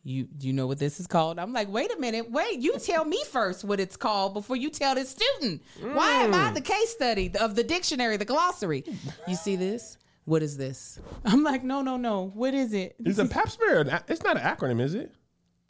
You 0.06 0.28
you 0.38 0.52
know 0.52 0.66
what 0.66 0.78
this 0.78 1.00
is 1.00 1.06
called? 1.06 1.38
I'm 1.38 1.54
like, 1.54 1.68
wait 1.72 1.90
a 1.90 1.98
minute, 1.98 2.30
wait. 2.30 2.60
You 2.60 2.78
tell 2.78 3.06
me 3.06 3.22
first 3.30 3.64
what 3.64 3.80
it's 3.80 3.96
called 3.96 4.34
before 4.34 4.54
you 4.56 4.68
tell 4.68 4.94
this 4.94 5.08
student. 5.10 5.62
Why 5.80 6.10
am 6.24 6.34
I 6.34 6.50
Mm. 6.50 6.54
the 6.54 6.60
case 6.60 6.90
study 6.90 7.32
of 7.40 7.54
the 7.54 7.64
dictionary, 7.64 8.18
the 8.18 8.26
glossary? 8.26 8.84
You 9.26 9.34
see 9.34 9.56
this? 9.56 9.96
What 10.26 10.42
is 10.42 10.56
this? 10.58 10.98
I'm 11.24 11.42
like, 11.42 11.64
no, 11.64 11.80
no, 11.82 11.96
no. 11.96 12.30
What 12.34 12.52
is 12.54 12.72
it? 12.74 12.96
It's 12.98 13.18
a 13.18 13.24
pap 13.26 13.48
smear? 13.48 13.80
It's 14.08 14.22
not 14.22 14.36
an 14.36 14.42
acronym, 14.42 14.80
is 14.82 14.94
it? 14.94 15.12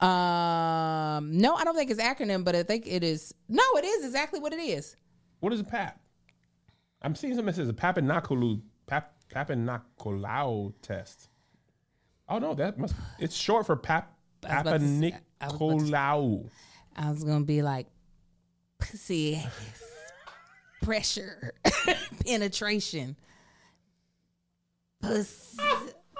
Um, 0.00 1.38
no, 1.38 1.54
I 1.54 1.62
don't 1.64 1.76
think 1.76 1.90
it's 1.90 2.00
acronym, 2.02 2.44
but 2.44 2.54
I 2.56 2.62
think 2.64 2.86
it 2.86 3.02
is. 3.04 3.32
No, 3.48 3.62
it 3.76 3.84
is 3.84 4.04
exactly 4.04 4.40
what 4.40 4.52
it 4.52 4.60
is. 4.60 4.96
What 5.40 5.52
is 5.52 5.60
a 5.60 5.64
pap? 5.64 6.00
I'm 7.02 7.14
seeing 7.14 7.34
something 7.34 7.46
that 7.46 7.54
says 7.54 7.68
a 7.68 7.72
papinaculu 7.72 8.60
pap 8.86 9.12
papinacolau 9.32 10.72
test. 10.82 11.28
Oh 12.28 12.38
no, 12.38 12.54
that 12.54 12.78
must. 12.78 12.94
It's 13.18 13.34
short 13.36 13.66
for 13.66 13.76
pap 13.76 14.13
I 14.44 14.54
was 14.54 14.60
about 14.62 14.80
to 14.80 15.00
say- 15.00 15.18
I 15.40 15.46
was 15.46 15.54
about 15.54 15.58
to- 15.58 15.74
papinicolau. 15.76 16.50
I 16.96 17.10
was 17.10 17.24
gonna 17.24 17.44
be 17.44 17.62
like, 17.62 17.86
pussy 18.78 19.42
pressure 20.82 21.54
penetration, 22.26 23.16
puss 25.00 25.56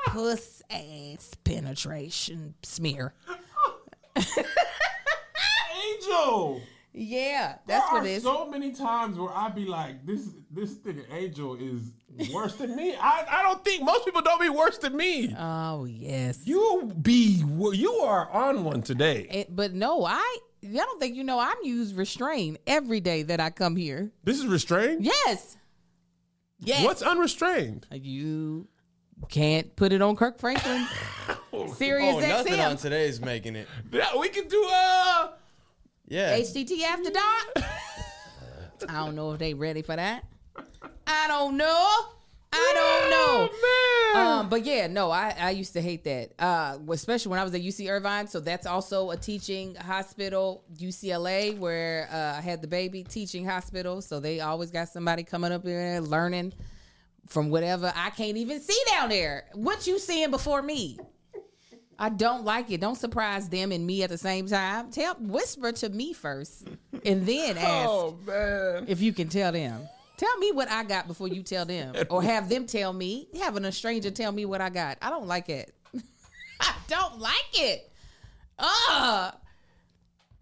puss 0.06 0.62
ass 0.70 1.32
penetration 1.44 2.54
smear. 2.62 3.12
Angel. 5.86 6.60
Yeah, 6.96 7.56
There 7.66 7.78
that's 7.80 7.92
what 7.92 8.02
are 8.04 8.06
it 8.06 8.10
is. 8.12 8.22
so 8.22 8.48
many 8.48 8.70
times 8.70 9.18
where 9.18 9.30
I'd 9.36 9.54
be 9.54 9.64
like, 9.64 10.06
this 10.06 10.28
this 10.50 10.74
nigga 10.76 11.02
Angel 11.12 11.56
is 11.56 11.90
worse 12.32 12.54
than 12.54 12.76
me. 12.76 12.94
I, 12.94 13.24
I 13.28 13.42
don't 13.42 13.64
think 13.64 13.82
most 13.82 14.04
people 14.04 14.22
don't 14.22 14.40
be 14.40 14.48
worse 14.48 14.78
than 14.78 14.96
me. 14.96 15.34
oh 15.36 15.86
yes. 15.86 16.46
You 16.46 16.92
be 17.02 17.42
you 17.72 17.92
are 17.94 18.30
on 18.30 18.62
one 18.62 18.82
today. 18.82 19.26
It, 19.30 19.56
but 19.56 19.74
no, 19.74 20.04
I 20.04 20.38
I 20.62 20.68
don't 20.76 21.00
think 21.00 21.16
you 21.16 21.24
know 21.24 21.40
I'm 21.40 21.56
used 21.64 21.96
restraint 21.96 22.58
every 22.66 23.00
day 23.00 23.24
that 23.24 23.40
I 23.40 23.50
come 23.50 23.74
here. 23.74 24.12
This 24.22 24.38
is 24.38 24.46
restrained. 24.46 25.04
Yes. 25.04 25.56
Yes. 26.60 26.84
What's 26.84 27.02
unrestrained? 27.02 27.86
you 27.90 28.68
can't 29.28 29.74
put 29.76 29.92
it 29.92 30.00
on 30.00 30.14
Kirk 30.16 30.38
Franklin. 30.38 30.86
Sirius 31.76 32.14
Oh, 32.16 32.20
nothing 32.20 32.60
on 32.60 32.76
XM. 32.76 32.80
today's 32.82 33.20
making 33.20 33.56
it. 33.56 33.66
Yeah, 33.92 34.16
we 34.16 34.28
can 34.28 34.46
do 34.48 34.64
uh 34.72 35.28
Yeah. 36.06 36.38
HCT 36.38 36.82
after 36.82 37.10
dark. 37.10 37.68
I 38.88 39.04
don't 39.04 39.14
know 39.14 39.32
if 39.32 39.38
they 39.38 39.54
ready 39.54 39.82
for 39.82 39.96
that. 39.96 40.24
I 41.06 41.28
don't 41.28 41.56
know. 41.56 41.90
I 42.56 42.72
don't 42.74 43.10
know. 43.10 43.50
Oh, 43.52 44.14
man. 44.14 44.26
Um, 44.26 44.48
but 44.48 44.64
yeah, 44.64 44.86
no, 44.86 45.10
I, 45.10 45.34
I 45.38 45.50
used 45.50 45.72
to 45.72 45.80
hate 45.80 46.04
that. 46.04 46.30
Uh, 46.38 46.78
especially 46.90 47.30
when 47.30 47.40
I 47.40 47.44
was 47.44 47.52
at 47.54 47.62
UC 47.62 47.90
Irvine. 47.90 48.28
So 48.28 48.38
that's 48.38 48.66
also 48.66 49.10
a 49.10 49.16
teaching 49.16 49.74
hospital, 49.74 50.62
UCLA, 50.76 51.58
where 51.58 52.08
uh, 52.12 52.38
I 52.38 52.40
had 52.40 52.62
the 52.62 52.68
baby 52.68 53.02
teaching 53.02 53.44
hospital. 53.44 54.00
So 54.02 54.20
they 54.20 54.40
always 54.40 54.70
got 54.70 54.88
somebody 54.88 55.24
coming 55.24 55.50
up 55.50 55.64
there 55.64 56.00
learning 56.00 56.52
from 57.28 57.50
whatever 57.50 57.92
I 57.96 58.10
can't 58.10 58.36
even 58.36 58.60
see 58.60 58.80
down 58.88 59.08
there. 59.08 59.46
What 59.54 59.86
you 59.86 59.98
seeing 59.98 60.30
before 60.30 60.62
me? 60.62 60.98
I 61.98 62.08
don't 62.08 62.44
like 62.44 62.70
it. 62.70 62.80
Don't 62.80 62.96
surprise 62.96 63.48
them 63.48 63.72
and 63.72 63.86
me 63.86 64.02
at 64.02 64.10
the 64.10 64.18
same 64.18 64.46
time. 64.46 64.90
Tell 64.90 65.14
whisper 65.18 65.72
to 65.72 65.88
me 65.88 66.12
first, 66.12 66.66
and 67.04 67.26
then 67.26 67.56
oh, 67.58 67.60
ask 67.60 67.88
oh 67.88 68.18
man. 68.26 68.84
if 68.88 69.00
you 69.00 69.12
can 69.12 69.28
tell 69.28 69.52
them. 69.52 69.88
Tell 70.16 70.36
me 70.38 70.52
what 70.52 70.70
I 70.70 70.84
got 70.84 71.08
before 71.08 71.26
you 71.28 71.42
tell 71.42 71.64
them, 71.64 71.94
or 72.08 72.22
have 72.22 72.48
them 72.48 72.66
tell 72.66 72.92
me. 72.92 73.28
Having 73.40 73.64
a 73.64 73.72
stranger 73.72 74.10
tell 74.10 74.32
me 74.32 74.44
what 74.44 74.60
I 74.60 74.70
got. 74.70 74.98
I 75.02 75.10
don't 75.10 75.26
like 75.26 75.48
it. 75.48 75.74
I 76.60 76.74
don't 76.88 77.18
like 77.18 77.50
it. 77.54 77.90
Ugh. 78.58 79.34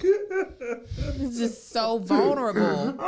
It's 0.04 1.38
just 1.38 1.70
so 1.70 1.98
vulnerable. 1.98 2.98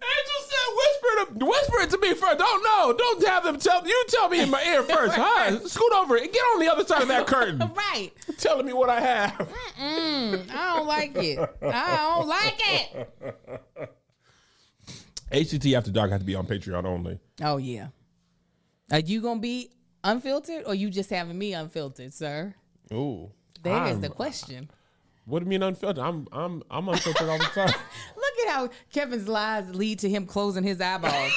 Angel 0.00 0.40
said, 0.48 0.76
"Whisper 0.76 1.38
to 1.40 1.44
whisper 1.46 1.80
it 1.80 1.90
to 1.90 1.98
me 1.98 2.14
first. 2.14 2.38
Don't 2.38 2.62
know. 2.64 2.92
Don't 2.96 3.26
have 3.26 3.44
them 3.44 3.58
tell 3.58 3.86
you. 3.86 4.04
Tell 4.08 4.28
me 4.28 4.40
in 4.40 4.50
my 4.50 4.62
ear 4.64 4.82
first. 4.84 5.14
Huh? 5.16 5.58
Scoot 5.66 5.92
over 5.92 6.16
and 6.16 6.32
get 6.32 6.38
on 6.40 6.60
the 6.60 6.70
other 6.72 6.84
side 6.84 7.02
of 7.02 7.08
that 7.08 7.26
curtain. 7.26 7.58
right. 7.76 8.10
telling 8.38 8.66
me 8.66 8.72
what 8.72 8.88
I 8.90 9.00
have. 9.00 9.48
Mm, 9.80 10.50
I 10.50 10.76
don't 10.76 10.86
like 10.86 11.12
it. 11.16 11.38
I 11.62 11.96
don't 11.96 12.26
like 12.28 12.58
it. 12.58 13.90
HCT 15.32 15.76
After 15.76 15.90
Dark 15.90 16.10
has 16.10 16.20
to 16.20 16.24
be 16.26 16.34
on 16.34 16.46
Patreon 16.46 16.84
only. 16.84 17.18
Oh 17.42 17.56
yeah. 17.58 17.88
Are 18.90 19.00
you 19.00 19.20
gonna 19.20 19.40
be 19.40 19.70
unfiltered, 20.04 20.64
or 20.66 20.74
you 20.74 20.88
just 20.90 21.10
having 21.10 21.36
me 21.38 21.52
unfiltered, 21.52 22.14
sir? 22.14 22.54
Ooh. 22.92 23.30
There's 23.62 23.76
I'm- 23.90 24.00
the 24.00 24.08
question. 24.08 24.70
What 25.28 25.40
do 25.40 25.44
you 25.44 25.50
mean 25.50 25.62
unfiltered? 25.62 26.02
I'm 26.02 26.26
I'm 26.32 26.62
I'm 26.70 26.88
unfiltered 26.88 27.28
all 27.28 27.38
the 27.38 27.44
time. 27.44 27.66
Look 28.16 28.46
at 28.46 28.52
how 28.54 28.68
Kevin's 28.92 29.28
lies 29.28 29.68
lead 29.74 29.98
to 30.00 30.08
him 30.08 30.24
closing 30.26 30.64
his 30.64 30.80
eyeballs. 30.80 31.32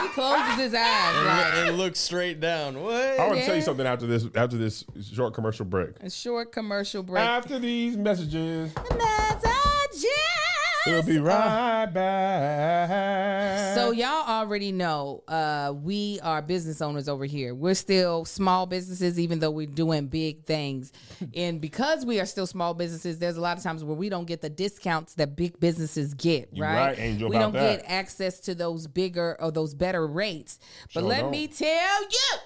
he 0.00 0.08
closes 0.08 0.54
his 0.56 0.74
eyes 0.74 1.26
like 1.26 1.54
And 1.68 1.78
look 1.78 1.94
straight 1.94 2.40
down. 2.40 2.82
What? 2.82 2.94
I 3.20 3.26
want 3.28 3.38
to 3.38 3.46
tell 3.46 3.54
you 3.56 3.62
something 3.62 3.86
after 3.86 4.06
this 4.06 4.26
after 4.34 4.56
this 4.56 4.84
short 5.14 5.34
commercial 5.34 5.64
break. 5.64 5.90
a 6.00 6.10
short 6.10 6.50
commercial 6.52 7.02
break. 7.04 7.22
After 7.24 7.58
these 7.60 7.96
messages, 7.96 8.72
And 8.76 9.00
that's 9.00 9.44
our 9.44 9.86
jazz. 9.92 10.51
We'll 10.86 11.02
be 11.02 11.18
right 11.18 11.86
back. 11.86 13.74
So 13.74 13.90
y'all 13.92 14.28
already 14.28 14.72
know 14.72 15.22
uh, 15.28 15.72
we 15.74 16.20
are 16.22 16.42
business 16.42 16.82
owners 16.82 17.08
over 17.08 17.24
here. 17.24 17.54
We're 17.54 17.74
still 17.74 18.24
small 18.24 18.66
businesses, 18.66 19.18
even 19.18 19.38
though 19.38 19.50
we're 19.50 19.66
doing 19.66 20.06
big 20.06 20.44
things. 20.44 20.92
and 21.34 21.60
because 21.60 22.04
we 22.06 22.20
are 22.20 22.26
still 22.26 22.46
small 22.46 22.74
businesses, 22.74 23.18
there's 23.18 23.36
a 23.36 23.40
lot 23.40 23.56
of 23.56 23.62
times 23.62 23.84
where 23.84 23.96
we 23.96 24.08
don't 24.08 24.26
get 24.26 24.40
the 24.42 24.50
discounts 24.50 25.14
that 25.14 25.36
big 25.36 25.58
businesses 25.60 26.14
get. 26.14 26.48
Right? 26.56 26.74
right, 26.74 26.98
Angel, 26.98 27.28
we 27.28 27.38
don't 27.38 27.52
that. 27.52 27.78
get 27.82 27.90
access 27.90 28.40
to 28.40 28.54
those 28.54 28.86
bigger 28.86 29.36
or 29.40 29.50
those 29.50 29.74
better 29.74 30.06
rates. 30.06 30.58
But 30.94 31.00
Sure 31.00 31.08
let 31.08 31.20
don't. 31.22 31.30
me 31.30 31.48
tell 31.48 32.02
you, 32.02 32.38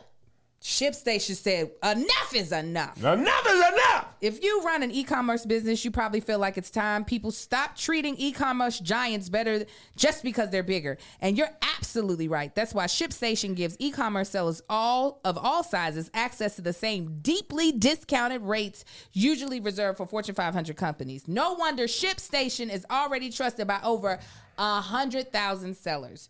ShipStation 0.66 1.36
said 1.36 1.70
enough 1.84 2.34
is 2.34 2.50
enough. 2.50 2.98
enough 2.98 3.46
is 3.46 3.54
enough. 3.54 4.08
If 4.20 4.42
you 4.42 4.62
run 4.62 4.82
an 4.82 4.90
e-commerce 4.90 5.46
business, 5.46 5.84
you 5.84 5.92
probably 5.92 6.18
feel 6.18 6.40
like 6.40 6.58
it's 6.58 6.72
time 6.72 7.04
people 7.04 7.30
stop 7.30 7.76
treating 7.76 8.16
e-commerce 8.16 8.80
giants 8.80 9.28
better 9.28 9.64
just 9.94 10.24
because 10.24 10.50
they're 10.50 10.64
bigger. 10.64 10.98
And 11.20 11.38
you're 11.38 11.52
absolutely 11.78 12.26
right. 12.26 12.52
That's 12.52 12.74
why 12.74 12.86
ShipStation 12.86 13.54
gives 13.54 13.76
e-commerce 13.78 14.30
sellers 14.30 14.60
all 14.68 15.20
of 15.24 15.38
all 15.38 15.62
sizes 15.62 16.10
access 16.12 16.56
to 16.56 16.62
the 16.62 16.72
same 16.72 17.20
deeply 17.22 17.70
discounted 17.70 18.42
rates 18.42 18.84
usually 19.12 19.60
reserved 19.60 19.98
for 19.98 20.06
Fortune 20.06 20.34
500 20.34 20.76
companies. 20.76 21.28
No 21.28 21.52
wonder 21.52 21.84
ShipStation 21.84 22.72
is 22.74 22.84
already 22.90 23.30
trusted 23.30 23.68
by 23.68 23.78
over 23.84 24.18
a 24.58 24.80
hundred 24.80 25.30
thousand 25.30 25.76
sellers. 25.76 26.28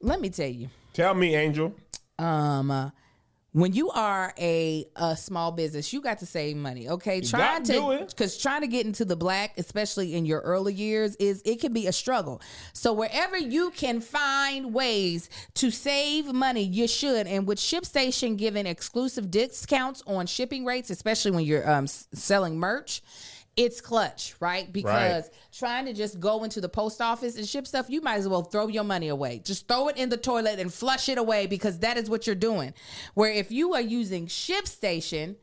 Let 0.00 0.20
me 0.20 0.30
tell 0.30 0.46
you 0.48 0.68
Tell 0.92 1.14
me, 1.14 1.34
Angel. 1.34 1.74
um 2.20 2.70
uh, 2.70 2.90
when 3.54 3.72
you 3.72 3.88
are 3.90 4.34
a, 4.36 4.84
a 4.96 5.16
small 5.16 5.52
business, 5.52 5.92
you 5.92 6.00
got 6.00 6.18
to 6.18 6.26
save 6.26 6.56
money. 6.56 6.88
Okay, 6.88 7.20
trying 7.20 7.62
gotta 7.62 7.72
do 7.72 7.98
to 7.98 8.04
because 8.04 8.36
trying 8.36 8.62
to 8.62 8.66
get 8.66 8.84
into 8.84 9.04
the 9.04 9.14
black, 9.14 9.56
especially 9.56 10.16
in 10.16 10.26
your 10.26 10.40
early 10.40 10.74
years, 10.74 11.14
is 11.16 11.40
it 11.44 11.60
can 11.60 11.72
be 11.72 11.86
a 11.86 11.92
struggle. 11.92 12.42
So 12.72 12.92
wherever 12.92 13.38
you 13.38 13.70
can 13.70 14.00
find 14.00 14.74
ways 14.74 15.30
to 15.54 15.70
save 15.70 16.32
money, 16.32 16.64
you 16.64 16.88
should. 16.88 17.28
And 17.28 17.46
with 17.46 17.58
ShipStation 17.58 18.36
giving 18.36 18.66
exclusive 18.66 19.30
discounts 19.30 20.02
on 20.04 20.26
shipping 20.26 20.64
rates, 20.64 20.90
especially 20.90 21.30
when 21.30 21.44
you're 21.44 21.70
um, 21.70 21.86
selling 21.86 22.58
merch. 22.58 23.02
It's 23.56 23.80
clutch, 23.80 24.34
right? 24.40 24.72
Because 24.72 25.30
trying 25.52 25.84
to 25.86 25.92
just 25.92 26.18
go 26.18 26.42
into 26.42 26.60
the 26.60 26.68
post 26.68 27.00
office 27.00 27.36
and 27.36 27.46
ship 27.46 27.66
stuff, 27.66 27.88
you 27.88 28.00
might 28.00 28.16
as 28.16 28.26
well 28.28 28.42
throw 28.42 28.66
your 28.66 28.82
money 28.82 29.08
away. 29.08 29.40
Just 29.44 29.68
throw 29.68 29.88
it 29.88 29.96
in 29.96 30.08
the 30.08 30.16
toilet 30.16 30.58
and 30.58 30.72
flush 30.72 31.08
it 31.08 31.18
away 31.18 31.46
because 31.46 31.78
that 31.78 31.96
is 31.96 32.10
what 32.10 32.26
you're 32.26 32.34
doing. 32.34 32.74
Where 33.14 33.30
if 33.30 33.52
you 33.52 33.74
are 33.74 33.80
using 33.80 34.26
ShipStation, 34.26 35.36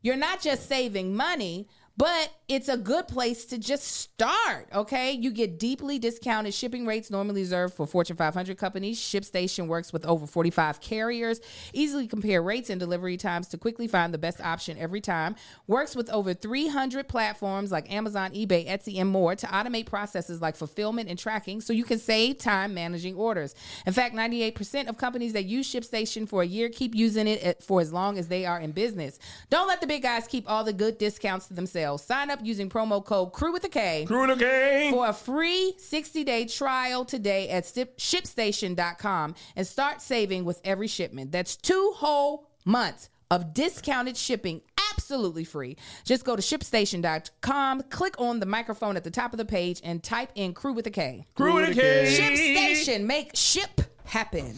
you're 0.00 0.16
not 0.16 0.40
just 0.40 0.66
saving 0.68 1.14
money, 1.14 1.68
But 1.98 2.30
it's 2.46 2.68
a 2.68 2.76
good 2.76 3.08
place 3.08 3.44
to 3.46 3.58
just 3.58 3.84
start, 3.84 4.68
okay? 4.72 5.10
You 5.10 5.32
get 5.32 5.58
deeply 5.58 5.98
discounted 5.98 6.54
shipping 6.54 6.86
rates 6.86 7.10
normally 7.10 7.40
reserved 7.40 7.74
for 7.74 7.88
Fortune 7.88 8.16
500 8.16 8.56
companies. 8.56 9.00
ShipStation 9.00 9.66
works 9.66 9.92
with 9.92 10.06
over 10.06 10.24
45 10.24 10.80
carriers. 10.80 11.40
Easily 11.72 12.06
compare 12.06 12.40
rates 12.40 12.70
and 12.70 12.78
delivery 12.78 13.16
times 13.16 13.48
to 13.48 13.58
quickly 13.58 13.88
find 13.88 14.14
the 14.14 14.18
best 14.18 14.40
option 14.40 14.78
every 14.78 15.00
time. 15.00 15.34
Works 15.66 15.96
with 15.96 16.08
over 16.10 16.34
300 16.34 17.08
platforms 17.08 17.72
like 17.72 17.92
Amazon, 17.92 18.30
eBay, 18.30 18.68
Etsy, 18.68 19.00
and 19.00 19.10
more 19.10 19.34
to 19.34 19.46
automate 19.48 19.86
processes 19.86 20.40
like 20.40 20.54
fulfillment 20.54 21.08
and 21.08 21.18
tracking 21.18 21.60
so 21.60 21.72
you 21.72 21.84
can 21.84 21.98
save 21.98 22.38
time 22.38 22.74
managing 22.74 23.16
orders. 23.16 23.56
In 23.86 23.92
fact, 23.92 24.14
98% 24.14 24.88
of 24.88 24.98
companies 24.98 25.32
that 25.32 25.46
use 25.46 25.68
ShipStation 25.68 26.28
for 26.28 26.42
a 26.42 26.46
year 26.46 26.68
keep 26.68 26.94
using 26.94 27.26
it 27.26 27.40
eh, 27.42 27.54
for 27.60 27.80
as 27.80 27.92
long 27.92 28.18
as 28.18 28.28
they 28.28 28.46
are 28.46 28.60
in 28.60 28.70
business. 28.70 29.18
Don't 29.50 29.66
let 29.66 29.80
the 29.80 29.86
big 29.88 30.02
guys 30.02 30.28
keep 30.28 30.48
all 30.48 30.62
the 30.62 30.72
good 30.72 30.96
discounts 30.98 31.48
to 31.48 31.54
themselves. 31.54 31.87
Sign 31.96 32.30
up 32.30 32.40
using 32.42 32.68
promo 32.68 33.04
code 33.04 33.32
CREW 33.32 33.52
with 33.52 33.64
a 33.64 33.68
K 33.68 34.04
Crew 34.06 34.24
in 34.24 34.30
the 34.30 34.36
game. 34.36 34.92
for 34.92 35.08
a 35.08 35.12
free 35.12 35.74
60 35.78 36.24
day 36.24 36.44
trial 36.46 37.04
today 37.04 37.48
at 37.48 37.66
ship- 37.66 37.98
shipstation.com 37.98 39.34
and 39.56 39.66
start 39.66 40.02
saving 40.02 40.44
with 40.44 40.60
every 40.64 40.88
shipment. 40.88 41.32
That's 41.32 41.56
two 41.56 41.92
whole 41.96 42.50
months 42.64 43.08
of 43.30 43.52
discounted 43.54 44.16
shipping 44.16 44.60
absolutely 44.92 45.44
free. 45.44 45.76
Just 46.04 46.24
go 46.24 46.34
to 46.34 46.42
shipstation.com, 46.42 47.82
click 47.90 48.14
on 48.18 48.40
the 48.40 48.46
microphone 48.46 48.96
at 48.96 49.04
the 49.04 49.10
top 49.10 49.32
of 49.32 49.38
the 49.38 49.44
page, 49.44 49.80
and 49.84 50.02
type 50.02 50.30
in 50.34 50.54
crew 50.54 50.72
with 50.72 50.86
a 50.86 50.90
K. 50.90 51.26
Crew 51.34 51.58
in 51.58 51.70
the 51.70 51.74
game. 51.74 52.06
ShipStation, 52.06 53.04
make 53.04 53.36
ship 53.36 53.80
happen. 54.04 54.54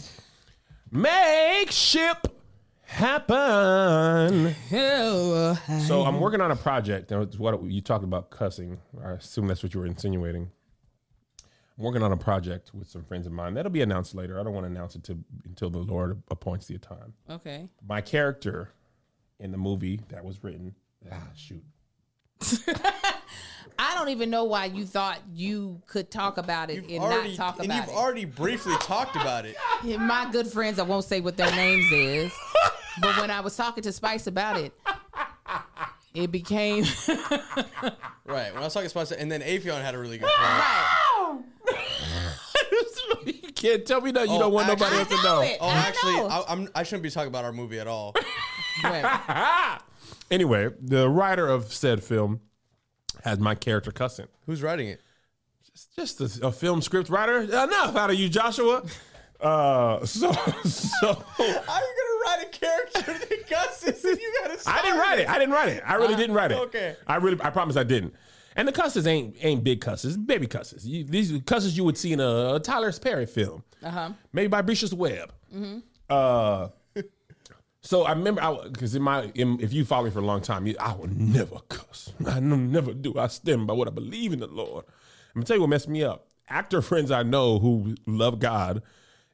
Make 0.92 1.70
ship 1.70 2.26
happen. 2.90 4.54
So 4.68 6.02
I'm 6.02 6.20
working 6.20 6.40
on 6.40 6.50
a 6.50 6.56
project. 6.56 7.10
Now, 7.10 7.22
it's 7.22 7.38
what 7.38 7.62
you 7.64 7.80
talked 7.80 8.04
about 8.04 8.30
cussing. 8.30 8.78
I 9.02 9.12
assume 9.12 9.46
that's 9.46 9.62
what 9.62 9.74
you 9.74 9.80
were 9.80 9.86
insinuating. 9.86 10.50
I'm 11.78 11.84
working 11.84 12.02
on 12.02 12.12
a 12.12 12.16
project 12.16 12.72
with 12.74 12.88
some 12.88 13.04
friends 13.04 13.26
of 13.26 13.32
mine. 13.32 13.54
That'll 13.54 13.70
be 13.70 13.82
announced 13.82 14.14
later. 14.14 14.38
I 14.38 14.42
don't 14.42 14.52
want 14.52 14.64
to 14.66 14.70
announce 14.70 14.96
it 14.96 15.04
to, 15.04 15.18
until 15.44 15.70
the 15.70 15.78
Lord 15.78 16.22
appoints 16.30 16.66
the 16.66 16.78
time. 16.78 17.14
okay. 17.30 17.68
My 17.86 18.00
character 18.00 18.70
in 19.38 19.52
the 19.52 19.58
movie 19.58 20.00
that 20.08 20.24
was 20.24 20.42
written. 20.44 20.74
Ah, 21.10 21.28
shoot. 21.34 21.64
I 23.78 23.94
don't 23.94 24.10
even 24.10 24.28
know 24.28 24.44
why 24.44 24.66
you 24.66 24.84
thought 24.84 25.20
you 25.32 25.80
could 25.86 26.10
talk 26.10 26.36
about 26.36 26.68
it 26.70 26.84
and 26.90 27.00
already, 27.00 27.30
not 27.30 27.36
talk 27.36 27.56
and 27.58 27.66
about 27.66 27.76
you've 27.76 27.88
it. 27.88 27.96
already 27.96 28.24
briefly 28.26 28.74
talked 28.80 29.16
about 29.16 29.46
it. 29.46 29.56
My 29.98 30.28
good 30.30 30.46
friends, 30.48 30.78
I 30.78 30.82
won't 30.82 31.04
say 31.06 31.20
what 31.20 31.36
their 31.38 31.50
names 31.52 31.90
is, 31.90 32.32
but 33.00 33.16
when 33.18 33.30
I 33.30 33.40
was 33.40 33.56
talking 33.56 33.82
to 33.84 33.92
Spice 33.92 34.26
about 34.26 34.56
it, 34.58 34.72
it 36.14 36.30
became 36.32 36.84
Right. 38.24 38.52
When 38.52 38.58
I 38.62 38.66
was 38.66 38.72
talking 38.74 38.86
to 38.86 38.90
Spice 38.90 39.12
and 39.12 39.30
then 39.30 39.40
Afion 39.42 39.82
had 39.82 39.94
a 39.94 39.98
really 39.98 40.18
good 40.18 40.28
point. 40.28 40.38
right. 41.68 41.84
you 43.26 43.52
can't 43.52 43.84
tell 43.86 44.00
me 44.00 44.10
that 44.12 44.28
you 44.28 44.34
Oh, 44.34 44.38
don't 44.38 44.52
want 44.52 44.68
oh, 44.68 44.72
nobody 44.72 44.96
else 44.96 45.08
to 45.08 45.16
know 45.16 45.22
know. 45.22 45.40
it. 45.42 45.58
Oh, 45.60 45.68
I 45.68 45.74
actually, 45.74 46.12
know. 46.16 46.26
I, 46.28 46.44
I'm, 46.48 46.68
I 46.74 46.82
shouldn't 46.84 47.02
be 47.02 47.10
talking 47.10 47.28
about 47.28 47.44
our 47.44 47.52
movie 47.52 47.78
at 47.80 47.86
all. 47.86 48.14
Right. 48.84 49.80
Anyway, 50.30 50.68
the 50.80 51.08
writer 51.08 51.48
of 51.48 51.72
said 51.72 52.04
film 52.04 52.40
has 53.24 53.40
my 53.40 53.56
character 53.56 53.90
cussing. 53.90 54.28
Who's 54.46 54.62
writing 54.62 54.86
it? 54.86 55.00
just 55.96 56.20
a, 56.20 56.46
a 56.46 56.52
film 56.52 56.82
script 56.82 57.08
writer. 57.10 57.40
Enough 57.40 57.96
out 57.96 58.10
of 58.10 58.16
you, 58.16 58.28
Joshua. 58.28 58.84
Uh, 59.40 60.04
so 60.04 60.32
so 60.64 61.08
you 61.08 61.94
gonna 61.96 62.20
write 62.24 62.42
a 62.42 62.48
character 62.50 63.12
that 63.12 63.46
cusses 63.48 64.04
and 64.04 64.18
you 64.18 64.34
gotta? 64.42 64.60
I 64.66 64.82
didn't 64.82 64.98
write 64.98 65.18
it. 65.20 65.28
I 65.30 65.38
didn't 65.38 65.54
write 65.54 65.68
it. 65.70 65.82
I 65.86 65.94
really 65.94 66.16
didn't 66.16 66.34
write 66.34 66.52
it. 66.52 66.58
okay. 66.58 66.96
I 67.06 67.16
really, 67.16 67.38
I 67.42 67.50
promise 67.50 67.76
I 67.76 67.84
didn't. 67.84 68.14
And 68.56 68.68
the 68.68 68.72
cusses 68.72 69.06
ain't 69.06 69.36
ain't 69.40 69.64
big 69.64 69.80
cusses, 69.80 70.16
baby 70.16 70.46
cusses. 70.46 70.86
You, 70.86 71.04
these 71.04 71.40
cusses 71.46 71.76
you 71.76 71.84
would 71.84 71.96
see 71.96 72.12
in 72.12 72.20
a, 72.20 72.56
a 72.56 72.60
Tyler 72.60 72.92
Perry 72.92 73.26
film, 73.26 73.62
uh-huh. 73.82 74.10
maybe 74.32 74.48
by 74.48 74.60
Bresha 74.60 74.92
Webb. 74.92 75.32
Uh, 76.08 76.68
so 77.82 78.02
I 78.02 78.12
remember, 78.12 78.42
I 78.42 78.68
because 78.68 78.94
in 78.94 79.02
my, 79.02 79.30
in, 79.34 79.58
if 79.60 79.72
you 79.72 79.84
follow 79.84 80.04
me 80.04 80.10
for 80.10 80.18
a 80.18 80.24
long 80.24 80.42
time, 80.42 80.66
you, 80.66 80.74
I 80.78 80.94
will 80.94 81.08
never 81.08 81.60
cuss. 81.68 82.12
I 82.26 82.40
never 82.40 82.92
do. 82.92 83.18
I 83.18 83.28
stand 83.28 83.66
by 83.66 83.74
what 83.74 83.88
I 83.88 83.90
believe 83.90 84.32
in 84.32 84.40
the 84.40 84.48
Lord. 84.48 84.84
I'm 85.34 85.40
gonna 85.40 85.46
tell 85.46 85.56
you 85.56 85.62
what 85.62 85.70
messed 85.70 85.88
me 85.88 86.02
up. 86.02 86.26
Actor 86.48 86.82
friends 86.82 87.10
I 87.10 87.22
know 87.22 87.58
who 87.58 87.94
love 88.06 88.40
God 88.40 88.82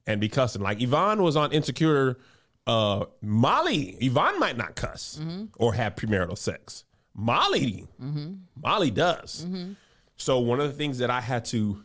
and 0.06 0.20
be 0.20 0.28
cussing. 0.28 0.62
Like 0.62 0.80
Yvonne 0.80 1.22
was 1.22 1.36
on 1.36 1.52
Insecure. 1.52 2.18
Uh, 2.66 3.06
Molly, 3.22 3.96
Yvonne 4.00 4.38
might 4.40 4.56
not 4.56 4.74
cuss 4.74 5.18
mm-hmm. 5.20 5.44
or 5.56 5.74
have 5.74 5.94
premarital 5.94 6.36
sex. 6.36 6.84
Molly, 7.14 7.86
mm-hmm. 8.02 8.34
Molly 8.60 8.90
does. 8.90 9.44
Mm-hmm. 9.44 9.72
So 10.16 10.38
one 10.40 10.60
of 10.60 10.66
the 10.66 10.74
things 10.74 10.98
that 10.98 11.10
I 11.10 11.20
had 11.20 11.44
to 11.46 11.82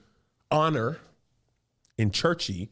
honor 0.49 0.99
in 1.97 2.11
churchy 2.11 2.71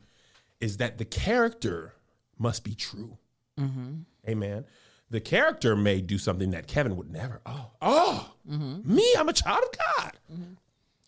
is 0.60 0.78
that 0.78 0.97
the 0.97 1.06
character 1.06 1.93
must 2.38 2.64
be 2.64 2.74
true. 2.74 3.18
Amen. 4.28 4.66
The 5.10 5.20
character 5.20 5.76
may 5.76 6.02
do 6.02 6.18
something 6.18 6.52
that 6.52 6.68
Kevin 6.68 6.95
would 6.97 7.12
never. 7.12 7.41
Oh, 7.45 7.72
oh, 7.82 8.34
me, 8.45 9.14
I'm 9.18 9.30
a 9.30 9.34
child 9.34 9.64
of 9.64 9.78
God. 9.78 10.12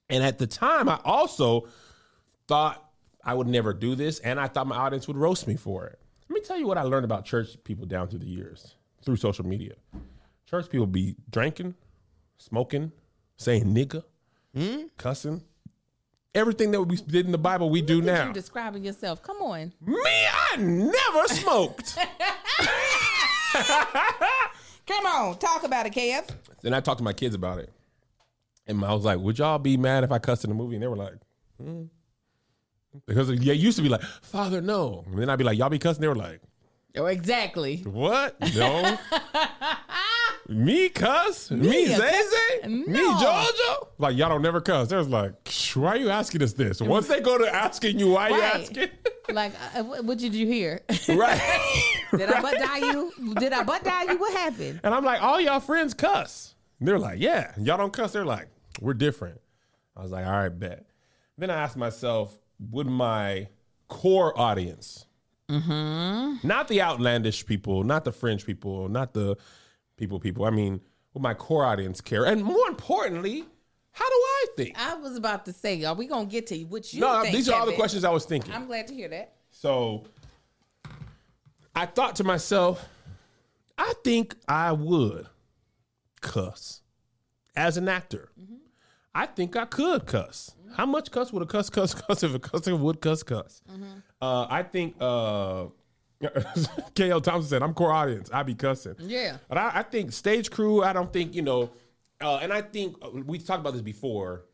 And 0.10 0.24
at 0.24 0.38
the 0.38 0.48
time, 0.48 0.89
I 0.89 1.00
also 1.06 1.68
thought 2.48 2.91
I 3.24 3.34
would 3.34 3.48
never 3.48 3.74
do 3.74 3.96
this, 3.96 4.20
and 4.20 4.40
I 4.40 4.48
thought 4.48 4.68
my 4.68 4.76
audience 4.78 5.08
would 5.08 5.18
roast 5.18 5.48
me 5.48 5.56
for 5.56 5.86
it. 5.88 6.00
Let 6.30 6.36
me 6.36 6.42
tell 6.42 6.58
you 6.58 6.68
what 6.68 6.78
I 6.78 6.84
learned 6.84 7.06
about 7.06 7.26
church 7.26 7.58
people 7.64 7.86
down 7.86 8.08
through 8.08 8.20
the 8.20 8.26
years 8.28 8.76
through 9.04 9.18
social 9.18 9.46
media. 9.46 9.74
Church 10.50 10.70
people 10.70 10.88
be 10.88 11.16
drinking, 11.30 11.76
smoking, 12.38 12.92
saying 13.38 13.66
nigga, 13.66 14.04
cussing. 14.98 15.44
Everything 16.34 16.72
that 16.72 16.82
we 16.82 16.96
did 16.96 17.26
in 17.26 17.34
the 17.34 17.38
Bible, 17.38 17.70
we 17.70 17.82
do 17.82 18.02
now. 18.02 18.28
You 18.28 18.34
describing 18.34 18.86
yourself. 18.86 19.22
Come 19.22 19.38
on. 19.42 19.74
Me, 19.86 19.98
I 19.98 20.56
never 20.58 21.28
smoked. 21.28 21.98
Come 24.88 25.06
on. 25.06 25.38
Talk 25.38 25.64
about 25.64 25.86
it, 25.86 25.94
Kev. 25.94 26.30
then 26.62 26.74
I 26.74 26.80
talked 26.80 27.00
to 27.00 27.04
my 27.04 27.12
kids 27.12 27.36
about 27.36 27.60
it. 27.60 27.70
And 28.66 28.84
I 28.86 28.94
was 28.94 29.04
like, 29.04 29.20
would 29.20 29.40
y'all 29.40 29.60
be 29.60 29.76
mad 29.76 30.06
if 30.06 30.12
I 30.12 30.20
cussed 30.20 30.46
in 30.46 30.50
the 30.50 30.56
movie? 30.56 30.76
And 30.76 30.84
they 30.84 30.88
were 30.88 30.96
like, 30.96 31.16
hmm. 31.62 31.84
Because 33.08 33.30
it 33.30 33.42
used 33.42 33.78
to 33.78 33.84
be 33.84 33.89
like, 33.89 34.02
Father, 34.02 34.62
no. 34.62 35.04
And 35.08 35.18
then 35.20 35.30
I'd 35.30 35.38
be 35.38 35.44
like, 35.44 35.58
y'all 35.58 35.70
be 35.70 35.80
cussing? 35.80 36.02
They 36.02 36.08
were 36.08 36.16
like, 36.16 36.42
Oh, 36.98 37.06
exactly. 37.06 37.78
what? 37.78 38.36
No. 38.54 38.98
me 40.50 40.89
cuss? 40.89 41.50
Me, 41.52 41.86
a 41.94 41.98
Zay? 41.98 42.22
Zay? 42.64 42.68
Me 42.68 42.84
No. 42.88 43.14
Jojo? 43.16 43.88
Like, 43.98 44.18
y'all 44.18 44.30
don't 44.30 44.42
never 44.42 44.60
cuss. 44.60 44.89
They 44.89 44.98
was 44.98 45.08
like, 45.08 45.34
why 45.76 45.92
are 45.92 45.98
you 45.98 46.10
asking 46.10 46.44
us 46.44 46.54
this? 46.54 46.82
Once 46.82 47.08
they 47.08 47.22
go 47.22 47.38
to 47.38 47.48
asking 47.54 47.98
you 47.98 48.10
why 48.10 48.30
you 48.30 48.42
asking, 48.42 48.89
Like, 49.32 49.54
uh, 49.76 49.84
what, 49.84 50.04
what 50.04 50.18
did 50.18 50.34
you 50.34 50.46
hear? 50.46 50.82
right? 51.08 51.39
Did 52.12 52.30
I 52.30 52.42
butt 52.42 52.58
die 52.58 52.78
you? 52.80 53.14
Did 53.36 53.54
I 53.54 53.64
butt 53.64 53.84
die 53.86 54.12
you? 54.12 54.18
What 54.18 54.34
happened? 54.34 54.82
And 54.84 54.94
I'm 54.94 55.06
like, 55.06 55.22
all 55.24 55.39
y'all 55.39 55.62
friends 55.62 55.94
cuss. 55.94 56.56
And 56.80 56.88
they're 56.88 57.00
like, 57.00 57.20
yeah. 57.20 57.54
And 57.56 57.66
y'all 57.66 57.78
don't 57.78 57.94
cuss. 57.94 58.12
They're 58.12 58.26
like, 58.26 58.50
we're 58.82 58.94
different. 58.96 59.39
I 59.96 60.02
was 60.02 60.12
like, 60.12 60.26
all 60.26 60.32
right, 60.34 60.50
bet. 60.50 60.86
Then 61.38 61.50
I 61.50 61.56
asked 61.56 61.78
myself, 61.78 62.38
would 62.70 62.88
my 62.88 63.47
core 63.88 64.38
audience, 64.39 65.05
mm-hmm. 65.49 66.47
not 66.47 66.68
the 66.68 66.82
outlandish 66.82 67.45
people, 67.45 67.84
not 67.84 68.03
the 68.03 68.12
fringe 68.12 68.45
people, 68.45 68.88
not 68.89 69.14
the 69.14 69.36
people 69.97 70.20
people, 70.20 70.45
I 70.45 70.49
mean, 70.49 70.82
would 71.14 71.24
my 71.24 71.34
core 71.34 71.66
audience 71.66 72.01
care? 72.01 72.26
And 72.26 72.43
more 72.43 72.68
importantly, 72.68 73.45
how 73.91 74.05
do 74.07 74.16
I 74.16 74.45
think? 74.55 74.80
I 74.80 74.95
was 74.95 75.18
about 75.18 75.45
to 75.45 75.53
say, 75.53 75.84
are 75.84 75.93
we 75.93 76.07
gonna 76.07 76.26
get 76.26 76.47
to 76.47 76.64
what 76.64 76.93
you 76.93 77.01
no, 77.01 77.22
think? 77.22 77.36
these 77.36 77.49
are 77.49 77.59
all 77.59 77.66
the 77.66 77.74
questions 77.74 78.03
I 78.03 78.12
was 78.12 78.26
thinking. 78.26 78.53
I'm 78.53 78.68
glad 78.68 78.88
to 78.88 78.93
hear 78.93 79.09
that. 79.09 79.34
So 79.49 80.05
I 81.76 81.86
thought 81.86 82.16
to 82.18 82.24
myself, 82.24 82.88
I 83.78 83.93
think 84.03 84.36
I 84.47 84.72
would 84.72 85.28
cuss 86.22 86.82
as 87.55 87.78
an 87.78 87.89
actor. 87.89 88.30
Mm-hmm. 88.39 88.55
I 89.14 89.26
think 89.26 89.55
I 89.55 89.66
could 89.66 90.05
cuss. 90.05 90.55
How 90.76 90.86
much 90.86 91.12
cuss 91.12 91.34
would 91.34 91.43
a 91.43 91.45
cuss 91.45 91.70
cuss 91.70 91.93
cuss 92.07 92.24
if 92.24 92.34
a 92.34 92.39
cusser 92.39 92.78
would 92.80 93.01
cuss 93.01 93.24
cuss? 93.24 93.62
Uh, 94.22 94.47
I 94.49 94.64
think 94.64 94.95
uh, 94.99 95.66
K.L. 96.95 97.22
Thompson 97.22 97.49
said, 97.49 97.64
I'm 97.64 97.74
core 97.74 97.91
audience. 97.91 98.30
I 98.32 98.43
be 98.43 98.55
cussing. 98.55 98.95
Yeah. 98.99 99.38
But 99.49 99.57
I, 99.57 99.72
I 99.76 99.84
think 99.84 100.12
stage 100.12 100.51
crew, 100.51 100.84
I 100.84 100.93
don't 100.93 101.12
think, 101.12 101.36
you 101.36 101.41
know, 101.41 101.72
uh, 102.22 102.38
and 102.38 102.53
I 102.53 102.62
think 102.62 102.95
uh, 103.01 103.09
we 103.26 103.39
talked 103.39 103.59
about 103.59 103.74
this 103.74 103.82
before. 103.82 104.45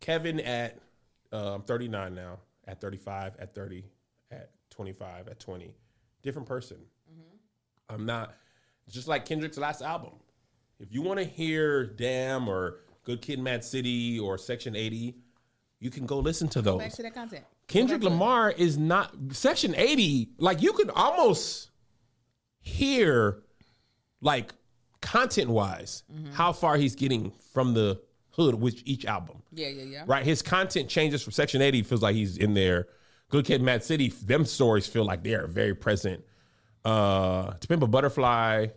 Kevin 0.00 0.40
at 0.40 0.78
uh, 1.32 1.54
I'm 1.54 1.62
39 1.62 2.14
now, 2.14 2.38
at 2.66 2.80
35, 2.80 3.36
at 3.38 3.54
30, 3.54 3.84
at 4.30 4.50
25, 4.70 5.28
at 5.28 5.38
20. 5.38 5.74
Different 6.22 6.48
person. 6.48 6.78
I'm 7.88 8.06
not, 8.06 8.34
just 8.88 9.06
like 9.06 9.26
Kendrick's 9.26 9.58
last 9.58 9.82
album. 9.82 10.12
If 10.80 10.92
you 10.92 11.02
want 11.02 11.18
to 11.18 11.24
hear 11.24 11.84
Damn 11.84 12.48
or 12.48 12.78
Good 13.04 13.20
Kid 13.22 13.38
Mad 13.40 13.64
City 13.64 14.18
or 14.18 14.38
Section 14.38 14.76
80, 14.76 15.16
you 15.80 15.90
can 15.90 16.06
go 16.06 16.18
listen 16.18 16.48
to 16.50 16.62
those. 16.62 16.78
Back 16.78 16.92
to 16.92 17.02
that 17.02 17.14
content. 17.14 17.44
Kendrick 17.66 18.00
Go 18.00 18.08
back 18.08 18.10
to 18.10 18.14
it. 18.14 18.18
Lamar 18.18 18.50
is 18.52 18.78
not 18.78 19.14
Section 19.32 19.74
80. 19.74 20.30
Like 20.38 20.62
you 20.62 20.72
could 20.72 20.90
almost 20.90 21.70
hear 22.60 23.42
like 24.20 24.54
content 25.00 25.50
wise, 25.50 26.04
how 26.32 26.52
far 26.52 26.76
he's 26.76 26.94
getting 26.94 27.32
from 27.52 27.74
the 27.74 28.00
hood 28.30 28.54
with 28.54 28.80
each 28.84 29.04
album. 29.04 29.42
Yeah, 29.52 29.68
yeah, 29.68 29.82
yeah. 29.82 30.04
Right, 30.06 30.24
his 30.24 30.40
content 30.42 30.88
changes 30.88 31.22
from 31.22 31.32
Section 31.32 31.60
80. 31.60 31.82
Feels 31.82 32.02
like 32.02 32.14
he's 32.14 32.36
in 32.38 32.54
there. 32.54 32.86
Good 33.28 33.44
Kid, 33.46 33.62
Mad 33.62 33.82
City. 33.82 34.08
Them 34.08 34.44
stories 34.44 34.86
feel 34.86 35.04
like 35.04 35.24
they 35.24 35.34
are 35.34 35.46
very 35.46 35.74
present. 35.74 36.22
Uh, 36.84 37.52
To 37.54 37.66
Pimp 37.68 37.82
a 37.82 37.86
Butterfly, 37.86 38.68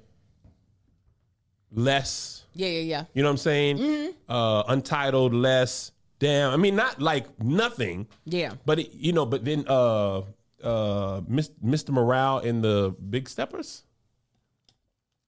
less. 1.71 2.44
Yeah, 2.55 2.67
yeah, 2.69 2.79
yeah. 2.79 3.03
You 3.13 3.21
know 3.21 3.29
what 3.29 3.33
I'm 3.33 3.37
saying? 3.37 3.77
Mm-hmm. 3.77 4.31
Uh, 4.31 4.63
Untitled, 4.63 5.33
less. 5.33 5.91
Damn. 6.19 6.51
I 6.53 6.57
mean, 6.57 6.75
not 6.75 7.01
like 7.01 7.27
nothing. 7.43 8.07
Yeah. 8.25 8.53
But 8.65 8.79
it, 8.79 8.93
you 8.93 9.11
know, 9.13 9.25
but 9.25 9.43
then 9.43 9.65
uh, 9.67 10.19
uh, 10.63 11.21
Mr. 11.21 11.89
Morale 11.89 12.39
in 12.39 12.61
the 12.61 12.95
Big 13.09 13.27
Steppers, 13.29 13.83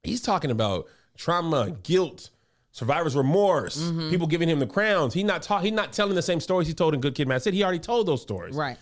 he's 0.04 0.22
talking 0.22 0.50
about 0.52 0.88
trauma, 1.18 1.72
guilt, 1.84 2.30
survivor's 2.72 3.16
remorse, 3.16 3.78
Mm-hmm. 3.78 4.10
people 4.10 4.28
giving 4.28 4.48
him 4.48 4.60
the 4.60 4.68
crowns. 4.68 5.14
He 5.14 5.24
not 5.24 5.42
ta- 5.42 5.60
he 5.60 5.70
not 5.72 5.92
telling 5.92 6.16
the 6.16 6.22
same 6.22 6.40
stories 6.40 6.68
he 6.68 6.74
told 6.74 6.94
in 6.94 7.02
Good 7.02 7.16
Kid, 7.16 7.28
Mad 7.28 7.42
City. 7.44 7.58
He 7.58 7.64
already 7.64 7.80
told 7.80 8.08
those 8.08 8.22
stories. 8.22 8.56
Right. 8.56 8.78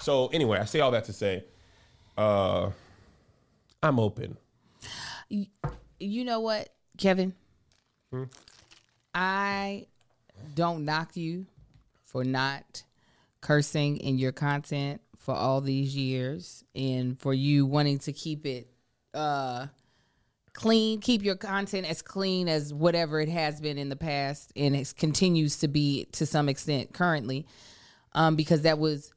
So 0.00 0.28
anyway, 0.28 0.58
I 0.60 0.64
say 0.64 0.78
all 0.80 0.92
that 0.92 1.04
to 1.06 1.12
say, 1.12 1.44
uh, 2.16 2.70
I'm 3.82 3.98
open. 3.98 4.36
You 5.28 6.24
know 6.24 6.40
what, 6.40 6.68
Kevin? 6.96 7.34
Hmm? 8.10 8.24
I 9.14 9.86
don't 10.54 10.84
knock 10.84 11.16
you 11.16 11.46
for 12.04 12.24
not 12.24 12.82
cursing 13.40 13.98
in 13.98 14.18
your 14.18 14.32
content 14.32 15.00
for 15.18 15.34
all 15.34 15.60
these 15.60 15.94
years 15.94 16.64
and 16.74 17.18
for 17.18 17.34
you 17.34 17.66
wanting 17.66 17.98
to 17.98 18.12
keep 18.12 18.46
it 18.46 18.68
uh 19.14 19.66
clean, 20.52 21.00
keep 21.00 21.22
your 21.22 21.36
content 21.36 21.88
as 21.88 22.02
clean 22.02 22.48
as 22.48 22.74
whatever 22.74 23.20
it 23.20 23.28
has 23.28 23.60
been 23.60 23.78
in 23.78 23.88
the 23.88 23.96
past 23.96 24.52
and 24.56 24.74
it 24.74 24.92
continues 24.96 25.58
to 25.58 25.68
be 25.68 26.06
to 26.12 26.26
some 26.26 26.48
extent 26.48 26.92
currently. 26.92 27.46
Um 28.12 28.36
because 28.36 28.62
that 28.62 28.78
was 28.78 29.12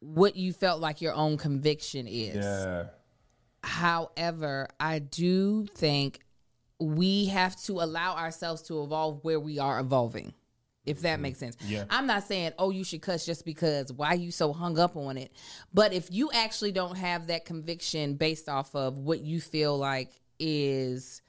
what 0.00 0.36
you 0.36 0.52
felt 0.52 0.80
like 0.80 1.00
your 1.00 1.14
own 1.14 1.36
conviction 1.36 2.06
is. 2.06 2.44
Yeah. 2.44 2.84
However, 3.62 4.68
I 4.80 4.98
do 4.98 5.66
think 5.74 6.20
we 6.80 7.26
have 7.26 7.56
to 7.64 7.80
allow 7.80 8.16
ourselves 8.16 8.62
to 8.62 8.82
evolve 8.82 9.22
where 9.22 9.38
we 9.38 9.58
are 9.58 9.78
evolving. 9.78 10.34
If 10.86 11.02
that 11.02 11.14
mm-hmm. 11.14 11.22
makes 11.22 11.38
sense. 11.38 11.56
Yeah. 11.66 11.84
I'm 11.90 12.06
not 12.06 12.24
saying, 12.24 12.52
oh, 12.58 12.70
you 12.70 12.84
should 12.84 13.02
cuss 13.02 13.26
just 13.26 13.44
because. 13.44 13.92
Why 13.92 14.14
you 14.14 14.30
so 14.30 14.52
hung 14.52 14.78
up 14.78 14.96
on 14.96 15.18
it? 15.18 15.30
But 15.74 15.92
if 15.92 16.08
you 16.10 16.30
actually 16.32 16.72
don't 16.72 16.96
have 16.96 17.26
that 17.26 17.44
conviction 17.44 18.14
based 18.14 18.48
off 18.48 18.74
of 18.74 18.98
what 18.98 19.20
you 19.20 19.40
feel 19.42 19.76
like 19.76 20.10
is, 20.38 21.20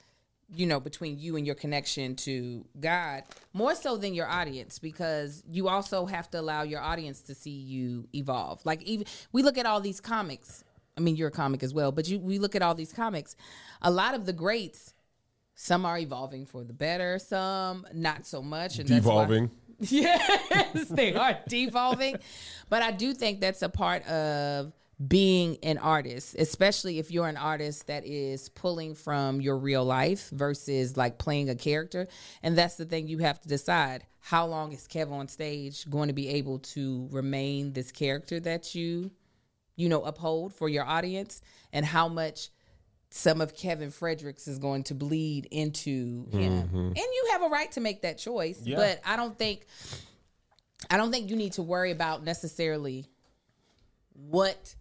you 0.54 0.66
know, 0.66 0.80
between 0.80 1.18
you 1.18 1.36
and 1.36 1.46
your 1.46 1.54
connection 1.54 2.16
to 2.16 2.64
God, 2.80 3.24
more 3.52 3.74
so 3.74 3.98
than 3.98 4.14
your 4.14 4.26
audience, 4.26 4.78
because 4.78 5.44
you 5.46 5.68
also 5.68 6.06
have 6.06 6.30
to 6.30 6.40
allow 6.40 6.62
your 6.62 6.80
audience 6.80 7.20
to 7.22 7.34
see 7.34 7.50
you 7.50 8.08
evolve. 8.14 8.64
Like 8.64 8.82
even 8.82 9.06
we 9.32 9.42
look 9.42 9.58
at 9.58 9.66
all 9.66 9.80
these 9.80 10.00
comics. 10.00 10.64
I 10.96 11.00
mean, 11.00 11.16
you're 11.16 11.28
a 11.28 11.30
comic 11.30 11.62
as 11.62 11.72
well, 11.72 11.92
but 11.92 12.08
you 12.08 12.18
we 12.18 12.38
look 12.38 12.56
at 12.56 12.62
all 12.62 12.74
these 12.74 12.92
comics. 12.92 13.36
A 13.82 13.90
lot 13.90 14.14
of 14.14 14.24
the 14.24 14.32
greats, 14.32 14.91
some 15.62 15.86
are 15.86 15.96
evolving 15.96 16.44
for 16.44 16.64
the 16.64 16.72
better, 16.72 17.20
some 17.20 17.86
not 17.94 18.26
so 18.26 18.42
much. 18.42 18.80
And 18.80 18.88
that's 18.88 19.06
why- 19.06 19.26
Devolving. 19.26 19.50
yes, 19.78 20.88
they 20.88 21.14
are 21.14 21.38
devolving. 21.48 22.16
But 22.68 22.82
I 22.82 22.90
do 22.90 23.14
think 23.14 23.40
that's 23.40 23.62
a 23.62 23.68
part 23.68 24.04
of 24.08 24.72
being 25.06 25.58
an 25.62 25.78
artist, 25.78 26.34
especially 26.36 26.98
if 26.98 27.12
you're 27.12 27.28
an 27.28 27.36
artist 27.36 27.86
that 27.86 28.04
is 28.04 28.48
pulling 28.48 28.96
from 28.96 29.40
your 29.40 29.56
real 29.56 29.84
life 29.84 30.30
versus 30.30 30.96
like 30.96 31.18
playing 31.18 31.48
a 31.48 31.54
character. 31.54 32.08
And 32.42 32.58
that's 32.58 32.74
the 32.74 32.84
thing 32.84 33.06
you 33.06 33.18
have 33.18 33.40
to 33.42 33.48
decide. 33.48 34.04
How 34.18 34.46
long 34.46 34.72
is 34.72 34.88
Kev 34.88 35.12
on 35.12 35.28
stage 35.28 35.88
going 35.88 36.08
to 36.08 36.14
be 36.14 36.28
able 36.28 36.58
to 36.74 37.08
remain 37.12 37.72
this 37.72 37.92
character 37.92 38.40
that 38.40 38.74
you, 38.74 39.12
you 39.76 39.88
know, 39.88 40.02
uphold 40.02 40.54
for 40.54 40.68
your 40.68 40.84
audience? 40.84 41.40
And 41.72 41.86
how 41.86 42.08
much 42.08 42.50
some 43.14 43.42
of 43.42 43.54
Kevin 43.54 43.90
Fredericks 43.90 44.48
is 44.48 44.58
going 44.58 44.84
to 44.84 44.94
bleed 44.94 45.46
into 45.50 46.26
him. 46.32 46.70
And 46.72 46.96
you 46.96 47.28
have 47.32 47.42
a 47.42 47.48
right 47.48 47.70
to 47.72 47.80
make 47.80 48.00
that 48.02 48.16
choice. 48.16 48.58
Yeah. 48.64 48.76
But 48.76 49.00
I 49.04 49.16
don't 49.16 49.36
think 49.38 49.66
I 50.90 50.96
don't 50.96 51.12
think 51.12 51.28
you 51.28 51.36
need 51.36 51.52
to 51.54 51.62
worry 51.62 51.90
about 51.90 52.24
necessarily 52.24 53.06
what 54.14 54.74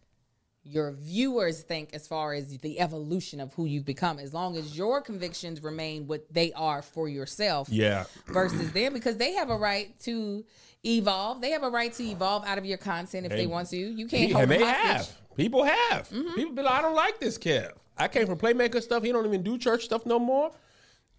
your 0.63 0.91
viewers 0.91 1.61
think 1.61 1.89
as 1.93 2.07
far 2.07 2.33
as 2.33 2.57
the 2.59 2.79
evolution 2.79 3.39
of 3.39 3.53
who 3.55 3.65
you've 3.65 3.85
become 3.85 4.17
as 4.19 4.33
long 4.33 4.55
as 4.55 4.77
your 4.77 5.01
convictions 5.01 5.61
remain 5.61 6.05
what 6.07 6.25
they 6.31 6.53
are 6.53 6.81
for 6.81 7.09
yourself 7.09 7.67
Yeah. 7.69 8.05
versus 8.27 8.71
them 8.71 8.93
because 8.93 9.17
they 9.17 9.33
have 9.33 9.49
a 9.49 9.57
right 9.57 9.97
to 10.01 10.45
evolve 10.85 11.41
they 11.41 11.49
have 11.51 11.63
a 11.63 11.69
right 11.69 11.91
to 11.93 12.03
evolve 12.03 12.45
out 12.45 12.57
of 12.59 12.65
your 12.65 12.77
content 12.77 13.25
if 13.25 13.31
they, 13.31 13.37
They- 13.39 13.47
want 13.47 13.69
to 13.69 13.77
you 13.77 14.07
can't 14.07 14.31
hold 14.31 14.43
and 14.43 14.51
they 14.51 14.63
have. 14.63 15.09
People 15.35 15.63
have. 15.63 16.09
Mm-hmm. 16.09 16.33
People 16.35 16.53
be 16.55 16.61
like, 16.61 16.73
I 16.73 16.81
don't 16.81 16.95
like 16.95 17.19
this 17.19 17.37
Kev. 17.37 17.71
I 18.01 18.07
came 18.07 18.25
from 18.25 18.37
playmaker 18.37 18.81
stuff. 18.81 19.03
He 19.03 19.11
don't 19.11 19.25
even 19.25 19.43
do 19.43 19.57
church 19.57 19.85
stuff 19.85 20.05
no 20.05 20.19
more. 20.19 20.51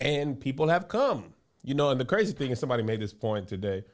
And 0.00 0.38
people 0.40 0.68
have 0.68 0.88
come. 0.88 1.32
You 1.62 1.74
know, 1.74 1.90
and 1.90 2.00
the 2.00 2.04
crazy 2.04 2.32
thing 2.32 2.50
is 2.50 2.58
somebody 2.58 2.82
made 2.82 3.00
this 3.00 3.12
point 3.12 3.48
today. 3.48 3.84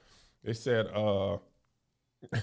They 0.43 0.55
said, 0.55 0.87
uh 0.95 1.39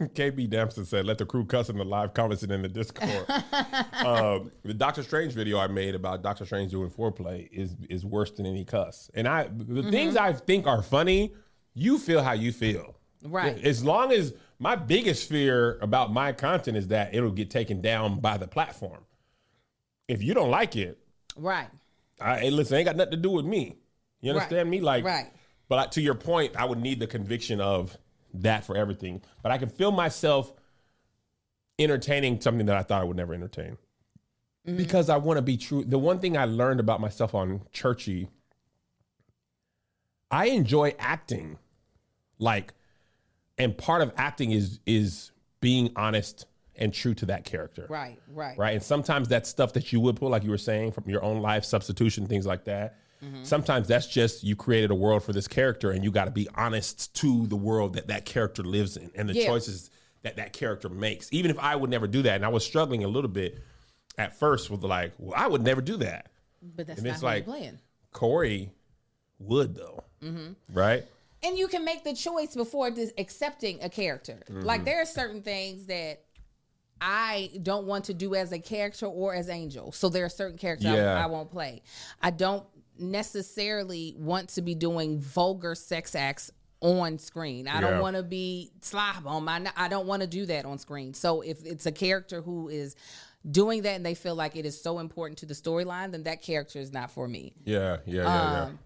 KB 0.00 0.50
Dempsey 0.50 0.84
said, 0.84 1.06
let 1.06 1.18
the 1.18 1.24
crew 1.24 1.44
cuss 1.44 1.68
in 1.68 1.76
the 1.76 1.84
live 1.84 2.14
comments 2.14 2.42
and 2.42 2.50
in 2.50 2.62
the 2.62 2.68
Discord. 2.68 3.30
um, 4.04 4.50
the 4.64 4.74
Doctor 4.74 5.04
Strange 5.04 5.34
video 5.34 5.58
I 5.58 5.68
made 5.68 5.94
about 5.94 6.22
Doctor 6.22 6.44
Strange 6.44 6.72
doing 6.72 6.90
foreplay 6.90 7.48
is 7.52 7.76
is 7.88 8.04
worse 8.04 8.32
than 8.32 8.46
any 8.46 8.64
cuss. 8.64 9.10
And 9.14 9.28
I 9.28 9.48
the 9.52 9.88
things 9.90 10.16
I 10.16 10.32
think 10.32 10.66
are 10.66 10.82
funny, 10.82 11.34
you 11.74 11.98
feel 11.98 12.22
how 12.22 12.32
you 12.32 12.52
feel. 12.52 12.96
Right. 13.22 13.62
As 13.62 13.84
long 13.84 14.12
as 14.12 14.34
my 14.58 14.76
biggest 14.76 15.28
fear 15.28 15.78
about 15.80 16.12
my 16.12 16.32
content 16.32 16.76
is 16.76 16.88
that 16.88 17.14
it'll 17.14 17.30
get 17.30 17.50
taken 17.50 17.80
down 17.80 18.20
by 18.20 18.36
the 18.36 18.48
platform. 18.48 19.04
If 20.10 20.24
you 20.24 20.34
don't 20.34 20.50
like 20.50 20.74
it, 20.74 20.98
right 21.36 21.68
I, 22.20 22.40
hey, 22.40 22.50
listen, 22.50 22.76
ain't 22.76 22.86
got 22.86 22.96
nothing 22.96 23.12
to 23.12 23.16
do 23.16 23.30
with 23.30 23.46
me. 23.46 23.78
You 24.20 24.32
Right. 24.32 24.36
understand 24.42 24.68
me? 24.68 24.80
Like, 24.80 25.04
Right. 25.04 25.32
But 25.68 25.78
I- 25.78 25.86
to 25.92 26.00
your 26.02 26.16
point, 26.16 26.56
I 26.56 26.64
would 26.64 26.80
need 26.80 26.98
the 26.98 27.06
conviction 27.06 27.60
of 27.60 27.96
that 28.34 28.64
for 28.64 28.76
everything. 28.76 29.22
But 29.42 29.52
I 29.52 29.58
can 29.58 29.68
feel 29.68 29.92
myself 29.92 30.52
entertaining 31.78 32.40
something 32.40 32.66
that 32.66 32.76
I 32.76 32.82
thought 32.82 33.00
I 33.00 33.04
would 33.04 33.16
never 33.16 33.32
entertain 33.32 33.78
mm-hmm. 34.66 34.76
because 34.76 35.08
I 35.08 35.16
want 35.16 35.38
to 35.38 35.42
be 35.42 35.56
true. 35.56 35.84
The 35.84 35.98
one 35.98 36.18
thing 36.18 36.36
I 36.36 36.44
learned 36.44 36.80
about 36.80 37.00
myself 37.00 37.34
on 37.34 37.62
Churchy, 37.72 38.28
I 40.30 40.46
enjoy 40.46 40.94
acting, 40.98 41.58
like, 42.38 42.74
and 43.56 43.78
part 43.78 44.02
of 44.02 44.12
acting 44.16 44.50
is 44.50 44.80
is 44.86 45.30
being 45.60 45.92
honest 45.94 46.46
and 46.80 46.92
true 46.94 47.14
to 47.14 47.26
that 47.26 47.44
character 47.44 47.86
right 47.88 48.18
right 48.32 48.56
right? 48.58 48.72
And 48.74 48.82
sometimes 48.82 49.28
that 49.28 49.46
stuff 49.46 49.72
that 49.74 49.92
you 49.92 50.00
would 50.00 50.16
pull, 50.16 50.30
like 50.30 50.42
you 50.44 50.50
were 50.50 50.58
saying, 50.58 50.92
from 50.92 51.08
your 51.08 51.22
own 51.22 51.40
life, 51.42 51.64
substitution, 51.64 52.26
things 52.26 52.46
like 52.46 52.64
that. 52.64 52.96
Mm-hmm. 53.24 53.44
Sometimes 53.44 53.86
that's 53.86 54.06
just 54.06 54.42
you 54.44 54.56
created 54.56 54.90
a 54.90 54.94
world 54.94 55.22
for 55.22 55.34
this 55.34 55.46
character, 55.46 55.90
and 55.90 56.02
you 56.02 56.10
got 56.10 56.24
to 56.24 56.30
be 56.30 56.48
honest 56.54 57.14
to 57.16 57.46
the 57.48 57.56
world 57.56 57.92
that 57.94 58.06
that 58.08 58.24
character 58.24 58.62
lives 58.62 58.96
in 58.96 59.10
and 59.14 59.28
the 59.28 59.34
Yeah. 59.34 59.46
choices 59.46 59.90
that 60.22 60.36
that 60.36 60.54
character 60.54 60.88
makes. 60.88 61.28
Even 61.30 61.50
if 61.50 61.58
I 61.58 61.76
would 61.76 61.90
never 61.90 62.06
do 62.06 62.22
that, 62.22 62.36
and 62.36 62.44
I 62.46 62.48
was 62.48 62.64
struggling 62.64 63.04
a 63.04 63.08
little 63.08 63.28
bit 63.30 63.58
at 64.16 64.38
first 64.38 64.70
with 64.70 64.82
like, 64.84 65.12
well, 65.18 65.34
I 65.36 65.46
would 65.46 65.62
never 65.62 65.82
do 65.82 65.98
that. 65.98 66.30
but 66.62 66.86
that's 66.86 66.98
And 66.98 67.06
not 67.06 67.12
it's 67.14 67.22
like 67.22 67.44
playing 67.44 67.78
Corey 68.12 68.72
would 69.38 69.74
though, 69.74 70.04
Mm-hmm. 70.22 70.52
right? 70.78 71.04
and 71.42 71.56
you 71.56 71.68
can 71.68 71.86
make 71.86 72.04
the 72.04 72.12
choice 72.14 72.54
before 72.54 72.90
dis- 72.90 73.14
accepting 73.16 73.82
a 73.82 73.88
character. 73.88 74.40
Mm-hmm. 74.50 74.60
Like 74.60 74.84
there 74.84 75.00
are 75.00 75.06
certain 75.06 75.40
things 75.42 75.86
that 75.86 76.22
I 77.00 77.50
don't 77.62 77.86
want 77.86 78.04
to 78.06 78.14
do 78.14 78.34
as 78.34 78.52
a 78.52 78.58
character 78.58 79.06
or 79.06 79.34
as 79.34 79.48
Angel. 79.48 79.92
So 79.92 80.08
there 80.08 80.24
are 80.24 80.28
certain 80.30 80.58
characters 80.58 80.90
I- 80.90 80.96
Yeah. 80.96 81.22
I, 81.24 81.26
won't 81.26 81.50
play. 81.50 81.82
I 82.20 82.30
don't 82.30 82.64
necessarily 82.98 84.14
want 84.18 84.48
to 84.50 84.62
be 84.62 84.74
doing 84.74 85.18
vulgar 85.20 85.74
sex 85.74 86.14
acts 86.14 86.50
on 86.80 87.18
screen. 87.18 87.68
I 87.68 87.74
Yeah. 87.74 87.80
don't 87.90 88.00
want 88.00 88.16
to 88.16 88.22
be 88.22 88.72
slob 88.80 89.26
on 89.26 89.44
my. 89.44 89.70
I 89.76 89.88
don't 89.88 90.06
want 90.06 90.22
to 90.22 90.26
do 90.26 90.46
that 90.46 90.64
on 90.64 90.78
screen. 90.78 91.12
So 91.14 91.42
if 91.42 91.64
it's 91.64 91.86
a 91.86 91.92
character 91.92 92.40
who 92.40 92.68
is 92.68 92.96
doing 93.50 93.82
that 93.82 93.96
and 93.96 94.04
they 94.04 94.14
feel 94.14 94.34
like 94.34 94.56
it 94.56 94.64
is 94.66 94.80
so 94.80 94.98
important 94.98 95.38
to 95.38 95.46
the 95.46 95.54
storyline, 95.54 96.10
then 96.12 96.22
that 96.24 96.42
character 96.42 96.78
is 96.78 96.92
not 96.92 97.10
for 97.10 97.26
me. 97.28 97.54
Yeah, 97.64 97.98
yeah, 98.06 98.22
yeah, 98.22 98.62
Um, 98.64 98.78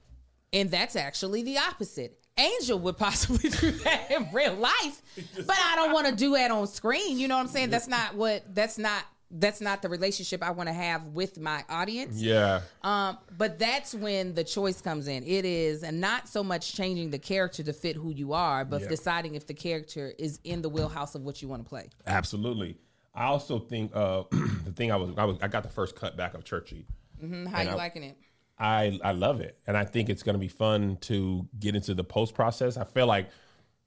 And 0.52 0.70
that's 0.70 0.94
actually 0.96 1.42
the 1.42 1.59
opposite. 1.59 2.23
Angel 2.39 2.78
would 2.81 2.97
possibly 2.97 3.48
do 3.61 3.70
that 3.70 4.11
in 4.11 4.27
real 4.32 4.55
life, 4.55 5.02
but 5.36 5.56
I 5.56 5.77
don't 5.77 5.93
want 5.93 6.09
to 6.09 6.15
do 6.16 6.32
that 6.35 6.51
on 6.51 6.66
screen. 6.66 7.19
You 7.19 7.28
know 7.28 7.36
what 7.36 7.43
I'm 7.43 7.48
saying? 7.48 7.70
That's 7.70 7.86
not 7.89 8.15
what. 8.16 8.43
That's 8.55 8.77
not. 8.78 9.05
That's 9.36 9.61
not 9.61 9.82
the 9.82 9.89
relationship 9.89 10.44
I 10.44 10.51
want 10.52 10.69
to 10.69 10.73
have 10.73 11.06
with 11.09 11.40
my 11.40 11.65
audience. 11.69 12.20
yeah. 12.23 12.61
Um, 12.82 13.19
but 13.36 13.59
that's 13.59 13.93
when 13.93 14.32
the 14.35 14.44
choice 14.44 14.81
comes 14.81 15.09
in. 15.09 15.24
It 15.24 15.44
is 15.44 15.82
and 15.82 16.01
not 16.01 16.28
so 16.28 16.44
much 16.44 16.74
changing 16.74 17.11
the 17.11 17.19
character 17.19 17.65
to 17.65 17.73
fit 17.73 17.97
who 17.97 18.11
you 18.12 18.32
are, 18.32 18.65
but 18.65 18.82
Yeah. 18.82 18.89
deciding 18.89 19.35
if 19.35 19.47
the 19.48 19.55
character 19.55 20.12
is 20.20 20.39
in 20.44 20.62
the 20.62 20.69
wheelhouse 20.69 21.16
of 21.16 21.23
what 21.23 21.43
you 21.43 21.48
want 21.48 21.65
to 21.65 21.69
play. 21.69 21.89
Absolutely. 22.06 22.77
I 23.12 23.24
also 23.24 23.59
think 23.59 23.90
uh, 23.94 24.23
the 24.31 24.73
thing 24.73 24.93
I 24.93 24.97
was, 24.97 25.11
I 25.16 25.24
was 25.24 25.36
I 25.43 25.48
got 25.48 25.65
the 25.65 25.69
first 25.69 25.97
cut 25.97 26.16
back 26.16 26.35
of 26.35 26.44
Churchy. 26.44 26.86
Mhm, 27.20 27.48
How 27.48 27.62
you 27.62 27.70
I- 27.70 27.74
liking 27.74 28.05
it? 28.05 28.16
I 28.59 28.98
I 29.02 29.12
love 29.12 29.40
it, 29.40 29.59
and 29.66 29.76
I 29.76 29.85
think 29.85 30.09
it's 30.09 30.22
going 30.22 30.35
to 30.35 30.39
be 30.40 30.48
fun 30.48 30.98
to 31.02 31.48
get 31.59 31.74
into 31.74 31.94
the 31.94 32.05
post 32.05 32.35
process. 32.35 32.76
I 32.76 32.85
feel 32.85 33.06
like 33.06 33.28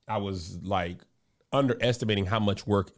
I 0.07 0.17
was 0.17 0.57
like 0.61 0.99
underestimating 1.53 2.25
how 2.25 2.39
much 2.39 2.67
work 2.67 2.91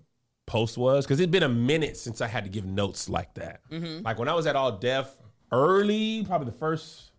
post 0.48 0.78
was 0.78 1.06
because 1.06 1.20
it'd 1.20 1.32
been 1.32 1.44
a 1.44 1.50
minute 1.50 1.96
since 1.96 2.22
I 2.22 2.28
had 2.28 2.44
to 2.44 2.50
give 2.50 2.66
notes 2.66 3.08
like 3.08 3.36
that. 3.36 3.62
Like 4.04 4.18
when 4.18 4.28
I 4.28 4.34
was 4.34 4.48
at 4.48 4.56
All 4.56 4.72
Def 4.72 5.16
early, 5.52 6.24
probably 6.26 6.46
the 6.46 6.58
first 6.58 7.12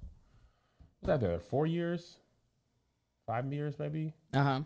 was 1.01 1.07
that 1.07 1.21
there 1.21 1.39
four 1.39 1.67
years, 1.67 2.17
five 3.27 3.53
years 3.53 3.79
maybe. 3.79 4.13
Uh 4.35 4.43
huh. 4.43 4.61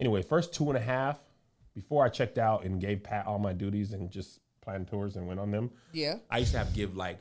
Anyway, 0.00 0.22
first 0.22 0.52
two 0.52 0.68
and 0.68 0.76
a 0.76 0.80
half 0.80 1.20
before 1.74 2.04
I 2.04 2.08
checked 2.08 2.38
out 2.38 2.64
and 2.64 2.80
gave 2.80 3.02
Pat 3.02 3.26
all 3.26 3.38
my 3.38 3.52
duties 3.52 3.92
and 3.92 4.10
just 4.10 4.40
planned 4.60 4.88
tours 4.88 5.16
and 5.16 5.26
went 5.26 5.38
on 5.40 5.50
them. 5.50 5.70
Yeah. 5.92 6.16
I 6.30 6.38
used 6.38 6.52
to 6.52 6.58
have 6.58 6.68
to 6.68 6.74
give 6.74 6.96
like 6.96 7.18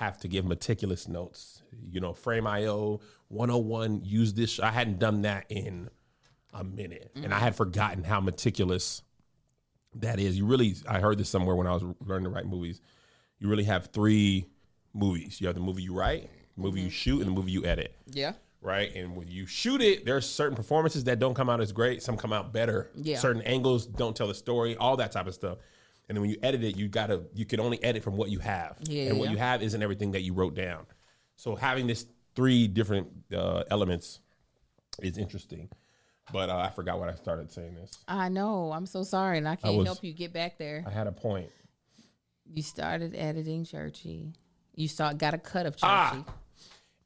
have 0.00 0.16
to 0.16 0.28
give 0.28 0.46
meticulous 0.46 1.08
notes. 1.08 1.62
You 1.90 2.00
know, 2.00 2.14
frame 2.14 2.46
IO 2.46 3.00
101, 3.28 4.00
use 4.02 4.32
this. 4.32 4.58
I 4.58 4.70
hadn't 4.70 4.98
done 4.98 5.22
that 5.22 5.44
in 5.50 5.90
a 6.54 6.64
minute. 6.64 7.12
And 7.14 7.34
I 7.34 7.38
had 7.38 7.54
forgotten 7.54 8.02
how 8.02 8.18
meticulous 8.18 9.02
that 9.96 10.18
is. 10.18 10.38
You 10.38 10.46
really 10.46 10.74
I 10.88 11.00
heard 11.00 11.18
this 11.18 11.28
somewhere 11.28 11.54
when 11.54 11.66
I 11.66 11.74
was 11.74 11.84
learning 12.00 12.24
to 12.24 12.30
write 12.30 12.46
movies. 12.46 12.80
You 13.38 13.48
really 13.48 13.64
have 13.64 13.90
three 13.92 14.46
movies. 14.94 15.38
You 15.38 15.48
have 15.48 15.54
the 15.54 15.62
movie 15.62 15.82
you 15.82 15.92
write, 15.92 16.30
the 16.56 16.62
movie 16.62 16.80
you 16.80 16.86
mm-hmm. 16.86 16.92
shoot, 16.92 17.20
and 17.20 17.28
the 17.28 17.34
movie 17.34 17.52
you 17.52 17.66
edit. 17.66 17.94
Yeah. 18.06 18.32
Right. 18.62 18.94
And 18.94 19.14
when 19.16 19.28
you 19.28 19.44
shoot 19.44 19.82
it, 19.82 20.06
there's 20.06 20.26
certain 20.26 20.56
performances 20.56 21.04
that 21.04 21.18
don't 21.18 21.34
come 21.34 21.50
out 21.50 21.60
as 21.60 21.72
great. 21.72 22.02
Some 22.02 22.16
come 22.16 22.32
out 22.32 22.54
better. 22.54 22.90
Yeah. 22.94 23.18
Certain 23.18 23.42
angles 23.42 23.86
don't 23.86 24.16
tell 24.16 24.28
the 24.28 24.34
story, 24.34 24.76
all 24.76 24.96
that 24.96 25.12
type 25.12 25.26
of 25.26 25.34
stuff. 25.34 25.58
And 26.10 26.16
then 26.16 26.22
when 26.22 26.30
you 26.30 26.38
edit 26.42 26.64
it, 26.64 26.76
you 26.76 26.88
gotta 26.88 27.22
you 27.36 27.46
can 27.46 27.60
only 27.60 27.80
edit 27.84 28.02
from 28.02 28.16
what 28.16 28.30
you 28.30 28.40
have. 28.40 28.78
Yeah, 28.82 29.10
and 29.10 29.18
what 29.20 29.26
yeah. 29.26 29.30
you 29.30 29.38
have 29.38 29.62
isn't 29.62 29.80
everything 29.80 30.10
that 30.10 30.22
you 30.22 30.34
wrote 30.34 30.56
down. 30.56 30.86
So 31.36 31.54
having 31.54 31.86
this 31.86 32.04
three 32.34 32.66
different 32.66 33.06
uh, 33.32 33.62
elements 33.70 34.18
is 35.00 35.16
interesting. 35.16 35.68
But 36.32 36.50
uh, 36.50 36.56
I 36.56 36.70
forgot 36.70 36.98
what 36.98 37.08
I 37.08 37.14
started 37.14 37.52
saying 37.52 37.76
this. 37.76 37.92
I 38.08 38.28
know. 38.28 38.72
I'm 38.72 38.86
so 38.86 39.04
sorry, 39.04 39.38
and 39.38 39.46
I 39.46 39.54
can't 39.54 39.76
was- 39.76 39.86
help 39.86 40.02
you 40.02 40.12
get 40.12 40.32
back 40.32 40.58
there. 40.58 40.82
I 40.84 40.90
had 40.90 41.06
a 41.06 41.12
point. 41.12 41.48
You 42.52 42.64
started 42.64 43.14
editing 43.14 43.64
Churchy. 43.64 44.32
You 44.74 44.88
start 44.88 45.16
got 45.16 45.34
a 45.34 45.38
cut 45.38 45.66
of 45.66 45.76
Churchy. 45.76 45.86
Ah. 45.86 46.24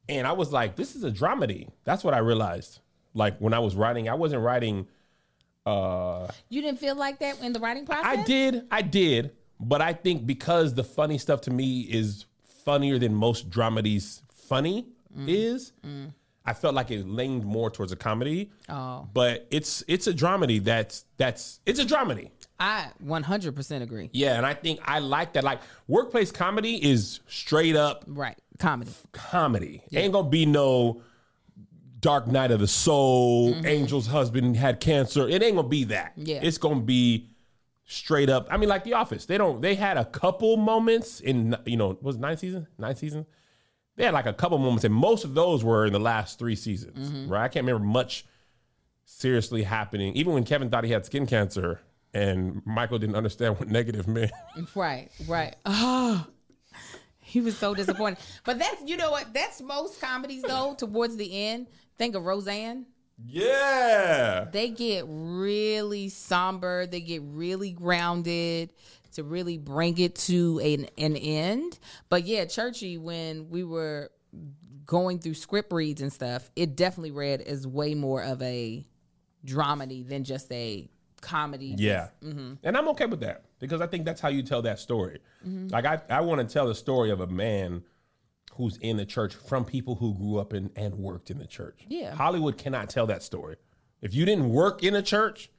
And 0.09 0.26
I 0.26 0.32
was 0.32 0.51
like, 0.51 0.76
this 0.76 0.97
is 0.97 1.05
a 1.05 1.10
dramedy. 1.10 1.68
That's 1.85 2.05
what 2.05 2.14
I 2.14 2.18
realized. 2.18 2.81
Like 3.12 3.36
when 3.39 3.52
I 3.52 3.59
was 3.59 3.76
writing, 3.76 4.09
I 4.09 4.14
wasn't 4.14 4.40
writing 4.40 4.86
uh 5.66 6.27
You 6.49 6.62
didn't 6.62 6.78
feel 6.81 6.95
like 6.95 7.19
that 7.20 7.41
in 7.41 7.53
the 7.53 7.61
writing 7.61 7.86
process. 7.86 8.05
I 8.07 8.23
did, 8.23 8.66
I 8.70 8.82
did, 8.82 9.32
but 9.61 9.81
I 9.81 9.93
think 9.93 10.27
because 10.27 10.74
the 10.74 10.85
funny 10.85 11.19
stuff 11.19 11.41
to 11.43 11.51
me 11.51 11.81
is 11.82 12.27
funnier 12.65 12.99
than 12.99 13.15
most 13.15 13.51
dramedies 13.51 14.23
funny 14.32 14.86
Mm. 15.16 15.28
is, 15.28 15.73
I 16.45 16.55
felt 16.55 16.74
like 16.74 16.91
it 16.91 17.07
leaned 17.07 17.45
more 17.45 17.70
towards 17.70 17.93
a 17.93 17.97
comedy. 17.97 18.51
Oh. 18.69 19.09
But 19.15 19.47
it's 19.53 19.85
it's 19.86 20.09
a 20.09 20.12
dramedy 20.12 20.62
that's 20.65 21.05
that's 21.19 21.61
it's 21.66 21.78
a 21.78 21.85
dramedy. 21.85 22.31
I 22.59 22.89
100% 23.05 23.82
agree. 23.82 24.11
Yeah, 24.12 24.36
and 24.36 24.45
I 24.45 24.55
think 24.55 24.81
I 24.85 24.99
like 24.99 25.35
that. 25.35 25.45
Like 25.45 25.61
workplace 25.86 26.32
comedy 26.32 26.85
is 26.85 27.20
straight 27.28 27.77
up 27.77 28.03
Right. 28.09 28.36
Comedy. 28.59 28.91
comedy. 29.12 29.82
Ain't 29.93 30.12
gonna 30.12 30.28
be 30.28 30.47
no 30.47 31.01
Dark 32.05 32.26
Night 32.26 32.51
of 32.51 32.60
the 32.60 32.68
Soul, 32.68 33.55
mm-hmm. 33.55 33.64
Angel's 33.64 34.06
husband 34.06 34.59
had 34.59 34.78
cancer. 34.78 35.26
It 35.26 35.43
ain't 35.43 35.56
gonna 35.56 35.66
be 35.66 35.85
that. 35.85 36.12
Yeah. 36.16 36.40
It's 36.43 36.59
gonna 36.59 36.81
be 36.81 37.31
straight 37.86 38.28
up. 38.28 38.47
I 38.51 38.59
mean, 38.59 38.68
like 38.68 38.85
The 38.85 38.93
Office. 38.93 39.24
They 39.24 39.39
don't 39.39 39.62
they 39.62 39.74
had 39.74 39.97
a 39.97 40.05
couple 40.05 40.59
moments 40.59 41.20
in 41.20 41.56
you 41.64 41.78
know, 41.78 41.97
was 42.02 42.16
it 42.16 42.20
nine 42.20 42.36
seasons? 42.36 42.66
Nine 42.76 42.94
seasons? 42.94 43.24
They 43.97 44.05
had 44.05 44.12
like 44.12 44.26
a 44.26 44.35
couple 44.35 44.59
moments, 44.59 44.85
and 44.85 44.93
most 44.93 45.24
of 45.24 45.32
those 45.32 45.64
were 45.64 45.86
in 45.86 45.94
the 45.94 45.98
last 45.98 46.39
three 46.39 46.56
seasons. 46.56 47.09
Mm-hmm. 47.09 47.32
Right? 47.32 47.44
I 47.44 47.48
can't 47.48 47.64
remember 47.64 47.86
much 47.86 48.26
seriously 49.06 49.62
happening. 49.62 50.14
Even 50.14 50.35
when 50.35 50.44
Kevin 50.44 50.68
thought 50.68 50.85
he 50.85 50.90
had 50.90 51.06
skin 51.06 51.26
cancer 51.26 51.81
and 52.12 52.60
Michael 52.66 52.98
didn't 52.98 53.16
understand 53.16 53.59
what 53.59 53.68
negative 53.68 54.06
meant. 54.06 54.31
Right. 54.74 55.09
Right. 55.26 55.56
Oh. 55.64 56.26
He 57.18 57.40
was 57.40 57.56
so 57.56 57.74
disappointed. 57.74 58.18
but 58.44 58.59
that's 58.59 58.82
you 58.86 58.98
know 58.98 59.10
what? 59.10 59.32
That's 59.32 59.62
most 59.62 60.01
comedies 60.02 60.43
though. 60.43 60.74
Towards 60.78 61.16
the 61.16 61.47
end, 61.47 61.66
think 61.99 62.15
of 62.15 62.25
Roseanne. 62.25 62.87
yeah. 63.27 64.47
They 64.51 64.71
get 64.71 65.05
really 65.09 66.09
somber. 66.09 66.87
They 66.87 67.01
get 67.01 67.23
really 67.25 67.71
grounded 67.71 68.73
to 69.12 69.23
really 69.23 69.59
bring 69.59 69.99
it 69.99 70.16
to 70.16 70.61
an, 70.61 70.89
an 70.99 71.16
end. 71.16 71.79
But 72.09 72.27
yeah, 72.27 72.45
Churchy, 72.47 72.99
when 72.99 73.49
we 73.49 73.62
were 73.62 74.11
going 74.87 75.21
through 75.21 75.35
script 75.35 75.73
reads 75.73 76.03
and 76.03 76.12
stuff, 76.12 76.51
it 76.57 76.77
definitely 76.77 77.12
read 77.12 77.41
as 77.41 77.66
way 77.66 77.95
more 77.95 78.23
of 78.23 78.43
a 78.43 78.85
dramedy 79.47 80.07
than 80.07 80.25
just 80.25 80.51
a 80.53 80.91
comedy. 81.21 81.75
Yeah. 81.79 82.09
And 82.23 82.77
I'm 82.77 82.89
okay 82.89 83.07
with 83.07 83.21
that 83.21 83.45
because 83.61 83.81
I 83.81 83.87
think 83.87 84.05
that's 84.05 84.21
how 84.21 84.29
you 84.29 84.43
tell 84.43 84.62
that 84.62 84.79
story. 84.79 85.21
Mm-hmm. 85.47 85.69
Like, 85.69 85.85
I, 85.85 86.01
I 86.11 86.21
want 86.23 86.47
to 86.47 86.53
tell 86.53 86.66
the 86.66 86.75
story 86.75 87.11
of 87.11 87.21
a 87.21 87.27
man 87.27 87.85
who's 88.56 88.76
in 88.78 88.97
the 88.97 89.05
church 89.06 89.35
from 89.35 89.64
people 89.64 89.97
who 89.97 90.14
grew 90.14 90.39
up 90.39 90.52
in 90.55 90.70
and 90.76 90.94
worked 90.94 91.31
in 91.31 91.39
the 91.39 91.47
church. 91.47 91.81
Yeah. 91.89 92.14
Hollywood 92.14 92.56
cannot 92.56 92.89
tell 92.90 93.06
that 93.06 93.22
story. 93.22 93.56
If 94.01 94.14
you 94.14 94.24
didn't 94.24 94.48
work 94.51 94.82
in 94.82 94.94
a 94.94 95.02
church, 95.02 95.51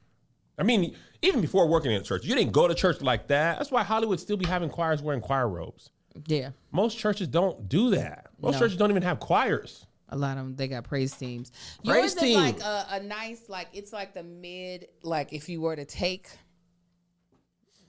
I 0.58 0.62
mean, 0.62 0.94
even 1.22 1.40
before 1.40 1.66
working 1.68 1.90
in 1.92 2.00
a 2.00 2.04
church, 2.04 2.24
you 2.24 2.34
didn't 2.34 2.52
go 2.52 2.66
to 2.68 2.74
church 2.74 3.00
like 3.02 3.26
that. 3.28 3.58
That's 3.58 3.70
why 3.70 3.82
Hollywood 3.82 4.20
still 4.20 4.36
be 4.36 4.46
having 4.46 4.70
choirs 4.70 5.02
wearing 5.02 5.20
choir 5.20 5.48
robes. 5.48 5.90
Yeah. 6.26 6.50
Most 6.72 6.96
churches 6.96 7.28
don't 7.28 7.68
do 7.68 7.90
that. 7.90 8.28
Most 8.40 8.54
No. 8.54 8.60
churches 8.60 8.76
don't 8.78 8.90
even 8.90 9.02
have 9.02 9.20
choirs. 9.20 9.86
A 10.08 10.16
lot 10.16 10.38
of 10.38 10.44
them, 10.44 10.56
they 10.56 10.68
got 10.68 10.84
praise 10.84 11.12
teams. 11.12 11.50
Praise 11.84 11.96
Yours 11.96 12.14
is 12.14 12.20
team. 12.22 12.38
like 12.40 12.60
a, 12.60 12.86
a 12.92 13.00
nice, 13.02 13.48
like 13.48 13.68
it's 13.72 13.92
like 13.92 14.14
the 14.14 14.22
mid, 14.22 14.86
like 15.02 15.32
if 15.32 15.48
you 15.48 15.60
were 15.60 15.74
to 15.76 15.84
take. 15.84 16.28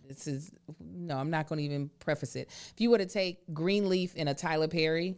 This 0.07 0.27
is 0.27 0.51
no, 0.79 1.17
I'm 1.17 1.29
not 1.29 1.47
going 1.47 1.59
to 1.59 1.65
even 1.65 1.89
preface 1.99 2.35
it. 2.35 2.49
If 2.73 2.79
you 2.79 2.89
were 2.91 2.97
to 2.97 3.05
take 3.05 3.39
Greenleaf 3.53 4.13
and 4.15 4.29
a 4.29 4.33
Tyler 4.33 4.67
Perry, 4.67 5.15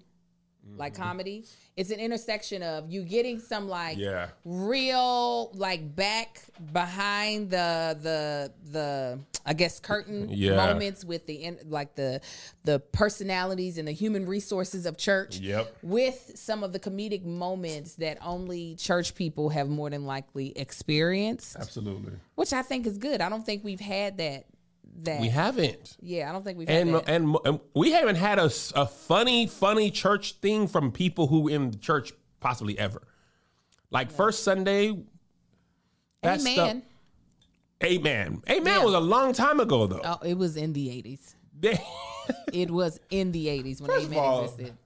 like 0.78 0.94
Mm-hmm. 0.94 1.02
comedy, 1.04 1.46
it's 1.78 1.90
an 1.90 2.00
intersection 2.00 2.62
of 2.62 2.92
you 2.92 3.04
getting 3.04 3.40
some 3.40 3.68
like 3.70 3.98
Yeah. 3.98 4.30
real 4.46 5.52
like 5.54 5.96
back 5.96 6.42
behind 6.74 7.50
the 7.50 7.98
the 8.02 8.52
the 8.72 9.20
I 9.46 9.54
guess 9.54 9.80
curtain 9.80 10.28
Yeah. 10.30 10.56
moments 10.58 11.04
with 11.06 11.26
the 11.26 11.36
in- 11.44 11.60
like 11.70 11.96
the 11.96 12.22
the 12.66 12.80
personalities 12.80 13.78
and 13.80 13.88
the 13.88 13.94
human 13.94 14.26
resources 14.28 14.86
of 14.86 14.98
church 14.98 15.40
Yep. 15.40 15.78
with 15.82 16.34
some 16.36 16.64
of 16.64 16.72
the 16.74 16.80
comedic 16.80 17.24
moments 17.24 17.96
that 17.96 18.18
only 18.22 18.76
church 18.76 19.16
people 19.16 19.50
have 19.50 19.70
more 19.70 19.90
than 19.90 20.06
likely 20.06 20.56
experienced, 20.58 21.56
Absolutely. 21.56 22.14
which 22.36 22.54
I 22.54 22.62
think 22.62 22.86
is 22.86 22.98
good. 22.98 23.22
I 23.22 23.30
don't 23.30 23.46
think 23.46 23.64
we've 23.64 23.80
had 23.80 24.18
that. 24.18 24.46
That 25.04 25.22
We 25.22 25.30
haven't. 25.30 25.96
yeah, 26.02 26.30
I 26.30 26.34
don't 26.34 26.44
think 26.44 26.58
we've 26.58 26.70
and, 26.70 26.90
had 26.90 27.06
that. 27.06 27.10
and 27.10 27.36
and 27.46 27.60
we 27.74 27.92
haven't 27.92 28.16
had 28.18 28.38
a, 28.40 28.46
a 28.76 28.86
funny 28.86 29.48
funny 29.48 29.92
church 29.92 30.34
thing 30.42 30.68
from 30.68 30.92
people 30.92 31.28
who 31.28 31.48
in 31.48 31.72
the 31.72 31.78
church 31.78 32.12
possibly 32.42 32.78
ever 32.78 33.02
like 33.92 34.12
first 34.12 34.44
sunday 34.44 34.98
that 36.22 36.40
Amen. 36.42 36.54
stuff 36.54 36.78
amen 37.84 38.42
amen 38.50 38.66
Yeah. 38.80 38.84
was 38.86 38.94
a 38.94 39.00
long 39.00 39.34
time 39.34 39.60
ago 39.60 39.88
though 39.88 40.02
Oh, 40.04 40.20
it 40.26 40.36
was 40.38 40.58
in 40.58 40.74
the 40.74 40.90
eighties. 40.90 41.36
It 42.54 42.70
was 42.72 43.00
in 43.10 43.32
the 43.32 43.50
eighties 43.50 43.82
when 43.82 43.90
First 43.90 44.06
of 44.08 44.12
Amen 44.14 44.24
all- 44.24 44.44
existed. 44.46 44.78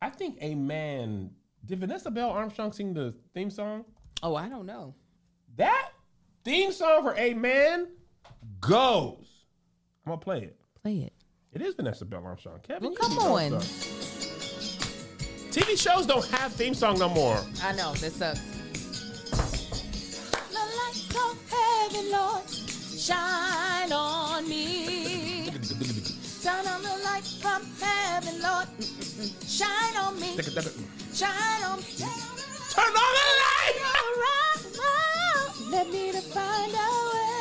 i 0.00 0.08
think 0.10 0.38
amen 0.42 1.30
did 1.64 1.78
vanessa 1.80 2.10
bell 2.10 2.30
armstrong 2.30 2.72
sing 2.72 2.92
the 2.94 3.14
theme 3.34 3.50
song 3.50 3.84
Oh, 4.24 4.34
I 4.36 4.48
don't 4.48 4.66
know. 4.66 4.94
that 5.56 5.90
theme 6.44 6.70
song 6.72 7.02
for 7.02 7.14
amen 7.16 7.88
goes 8.60 9.44
i'm 10.06 10.10
gonna 10.12 10.20
play 10.20 10.38
it 10.42 10.56
Play 10.82 10.98
it. 10.98 11.12
it 11.52 11.62
is 11.62 11.74
vanessa 11.74 12.04
bell 12.04 12.22
armstrong 12.24 12.58
kevin 12.62 12.90
Well, 12.90 12.94
come 12.96 13.18
on. 13.18 13.52
tv 15.52 15.78
shows 15.78 16.06
don't 16.06 16.26
have 16.28 16.52
theme 16.52 16.74
song 16.74 16.98
no 16.98 17.08
more 17.08 17.38
I 17.62 17.72
know 17.72 17.92
this 17.94 18.16
sucks. 18.16 18.40
The 20.50 20.64
light 20.78 21.14
of 21.16 21.36
heaven, 21.50 22.10
Lord, 22.10 22.48
shine 22.50 23.92
on 23.92 24.48
me. 24.48 25.46
Turn 26.42 26.66
on 26.66 26.82
the 26.82 26.96
light 27.04 27.24
from 27.40 27.62
heaven, 27.80 28.40
Lord, 28.42 28.68
shine 29.46 29.96
on 29.96 30.18
me. 30.20 30.36
Shine 31.12 31.62
on 31.64 31.78
me. 31.78 31.84
Turn 32.74 32.84
on 32.84 33.12
the 33.18 33.26
light! 33.42 33.76
Let 35.70 35.86
me 35.90 36.12
to 36.12 36.20
find 36.20 36.72
a 36.72 36.74
way 36.74 37.28
out. 37.28 37.31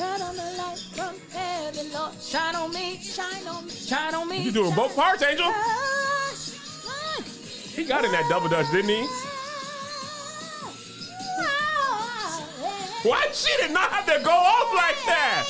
Turn 0.00 0.22
on 0.22 0.34
the 0.34 0.42
light 0.56 0.78
from 0.94 1.14
heaven, 1.30 1.92
Lord. 1.92 2.14
Shine 2.22 2.54
on 2.54 2.72
me, 2.72 2.96
shine 3.02 3.46
on 3.46 3.66
me, 3.66 3.70
shine 3.70 4.14
on 4.14 4.30
me. 4.30 4.40
You 4.40 4.50
doing 4.50 4.74
both 4.74 4.96
parts, 4.96 5.22
Angel? 5.22 5.44
Shine. 5.44 7.24
He 7.76 7.84
got 7.84 8.06
in 8.06 8.12
that 8.12 8.26
double 8.30 8.48
dutch, 8.48 8.64
didn't 8.72 8.88
he? 8.88 9.06
Why 13.02 13.28
she 13.34 13.54
did 13.60 13.72
not 13.72 13.92
have 13.92 14.06
to 14.06 14.24
go 14.24 14.30
off 14.30 14.74
like 14.74 14.96
that? 15.04 15.44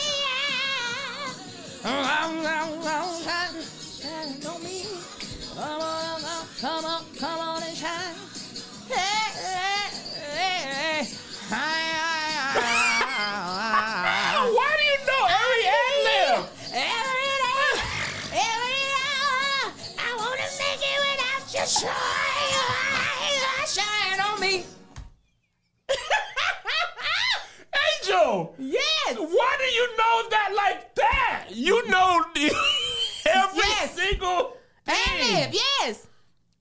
Oh, 1.85 1.89
oh, 1.89 2.81
oh, 2.83 3.40
that 30.31 30.53
like 30.57 30.95
that? 30.95 31.45
You 31.51 31.87
know 31.89 32.25
every 32.35 32.51
Yes. 33.59 33.95
single 33.95 34.57
thing. 34.87 35.37
lib, 35.37 35.53
yes. 35.53 36.07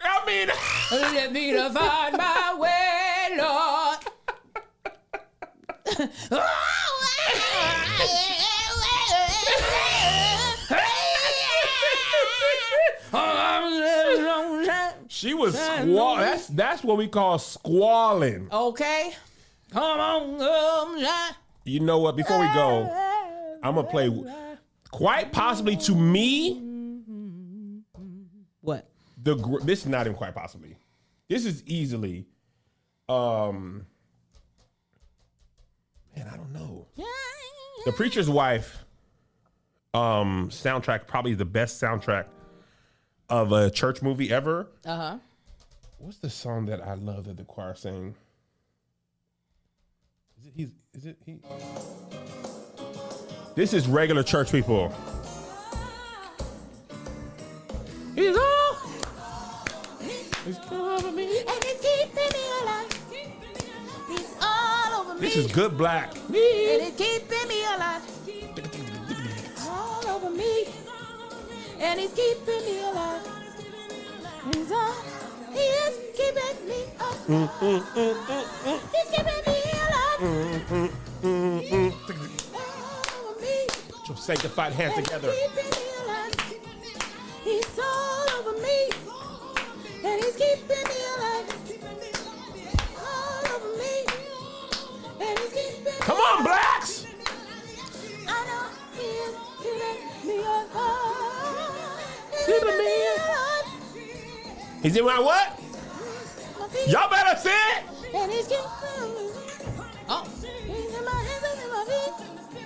I 0.02 0.26
mean, 0.26 0.50
Let 0.92 1.32
me 1.32 1.52
to 1.54 1.70
find 1.72 2.18
my 2.18 2.56
way, 2.58 3.38
Lord. 3.38 3.98
Oh, 6.32 7.06
she 15.08 15.34
was 15.34 15.58
squall. 15.60 16.18
That's 16.18 16.48
that's 16.48 16.84
what 16.84 16.98
we 16.98 17.08
call 17.08 17.40
squalling. 17.40 18.48
okay. 18.52 19.12
Come 19.72 20.00
on. 20.00 21.06
You 21.64 21.80
know 21.82 22.00
what? 22.00 22.16
Before 22.16 22.40
we 22.40 22.48
go, 22.54 22.86
I'm 23.64 23.76
gonna 23.76 23.88
play. 23.88 24.10
Quite 24.92 25.32
possibly 25.32 25.76
to 25.78 25.94
me, 25.96 26.62
What? 28.62 28.90
the 29.22 29.36
gr- 29.36 29.60
this 29.60 29.82
is 29.82 29.86
not 29.88 30.08
even 30.08 30.16
quite 30.18 30.34
possibly. 30.34 30.78
This 31.28 31.46
is 31.46 31.64
easily, 31.66 32.26
um, 33.08 33.86
man, 36.16 36.28
I 36.32 36.36
don't 36.38 36.52
know. 36.52 36.88
The 37.86 37.92
Preacher's 37.92 38.30
Wife, 38.30 38.84
um, 39.94 40.50
soundtrack 40.50 41.06
probably 41.08 41.34
the 41.36 41.46
best 41.46 41.80
soundtrack 41.82 42.26
of 43.30 43.52
a 43.52 43.70
church 43.70 44.02
movie 44.02 44.32
ever. 44.34 44.68
Uh 44.86 44.96
huh. 44.98 45.18
What's 46.00 46.18
the 46.18 46.30
song 46.30 46.66
that 46.66 46.82
I 46.82 46.96
love 46.96 47.26
that 47.26 47.38
the 47.38 47.44
choir 47.44 47.76
sang? 47.76 48.16
Is 50.40 50.48
it 50.48 50.54
he's 50.56 50.72
is 50.94 51.06
it 51.06 51.18
he? 51.26 51.40
This 53.60 53.74
is 53.74 53.90
regular 53.90 54.24
church 54.24 54.54
people. 54.54 54.88
He's 58.16 58.38
all 58.38 58.78
He's 60.46 60.58
over 60.72 61.12
me. 61.12 61.40
And 61.40 61.66
it's 61.66 61.82
keeping 61.82 62.32
me 62.32 62.46
alive. 62.62 62.88
He's 64.08 64.34
all 64.42 65.02
over 65.02 65.14
me. 65.16 65.20
This 65.20 65.36
is 65.36 65.52
good 65.52 65.78
black. 65.78 66.16
And 66.16 66.36
it's 66.38 66.96
keeping 66.96 67.48
me 67.50 67.66
alive. 67.66 68.02
All 69.68 70.08
over 70.08 70.30
me. 70.30 70.70
And 71.82 72.00
he's 72.00 72.14
keeping 72.14 72.64
me 72.64 72.80
alive. 72.80 73.28
He's 74.54 74.72
all. 74.72 74.96
He 75.52 75.60
is 75.60 75.98
keeping 76.16 76.66
me 76.66 76.86
alive. 76.98 77.50
He's 78.94 79.10
keeping 79.12 79.44
me 79.52 79.60
alive. 79.84 80.96
All 84.10 84.16
over 84.16 84.18
me. 84.18 84.18
Put 84.18 84.18
your 84.18 84.18
sanctified 84.18 84.74
hands 84.74 84.94
And 84.98 85.06
together. 85.06 85.32
he's 85.32 85.40
keeping 85.50 85.70
me 85.72 85.86
alive. 86.04 86.36
He's 87.44 87.80
all 87.80 88.30
over 88.40 88.54
me. 88.62 88.90
And 90.04 90.24
he's 90.24 90.36
keeping 90.36 90.84
me 90.88 91.00
alive. 91.18 91.48
All 92.98 93.46
over 93.56 93.72
me. 93.78 93.96
And 95.22 95.40
he's 95.40 95.54
keeping 95.54 95.84
me 95.84 95.92
Come 96.00 96.18
on, 96.18 96.44
blacks! 96.44 97.06
I 98.28 98.46
know 98.46 98.66
he 98.96 99.06
is 99.06 99.36
keeping 99.62 100.28
me 100.28 100.38
alive. 100.40 100.74
He's 102.32 102.46
Keeping 102.46 102.62
keeping 102.62 102.78
me 102.78 102.86
me 102.86 103.08
alive. 103.18 103.68
He's 104.82 104.96
in 104.98 105.06
my 105.06 105.20
what? 105.20 105.60
Y'all 106.88 107.10
better 107.10 107.38
say 107.40 107.52
it. 107.52 107.84
And 108.16 108.32
he's 108.32 108.48
keeping 108.48 109.14
me. 109.14 109.30
Oh. 110.12 110.24
He's 110.66 110.98
in 110.98 111.06
my 111.06 111.12
hands 111.12 111.44
and 111.52 111.62
in 111.62 111.70
my 111.70 111.84
feet. 111.86 112.14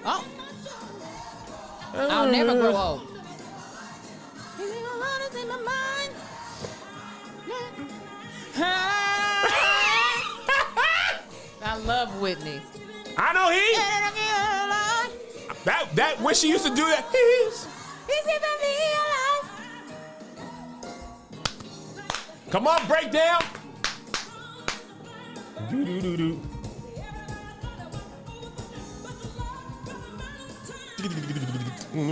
Oh. 0.06 0.24
I'll 1.94 2.32
never 2.32 2.54
grow 2.54 2.76
old. 2.76 3.02
He's 4.58 4.70
in 4.70 4.84
my 4.84 4.90
heart, 5.02 5.22
it's 5.28 5.36
in 5.36 5.48
my 5.48 5.58
mind. 5.58 6.12
I 11.66 11.78
love 11.86 12.20
Whitney. 12.22 12.62
I 13.18 13.34
know 13.34 13.50
he. 13.52 13.76
That 15.66 15.96
that 15.96 16.20
when 16.22 16.36
she 16.36 16.50
used 16.50 16.66
to 16.66 16.70
do 16.70 16.86
that. 16.86 17.06
He's 17.12 17.68
He's 18.08 18.26
keeping 18.26 18.58
me 18.62 18.74
alive. 19.04 19.46
Come 22.50 22.68
on, 22.68 22.86
break 22.88 23.12
down. 23.12 23.44
Do 25.70 25.86
do 25.86 26.18
do 26.18 26.40
do. 31.94 32.00
Come 32.00 32.10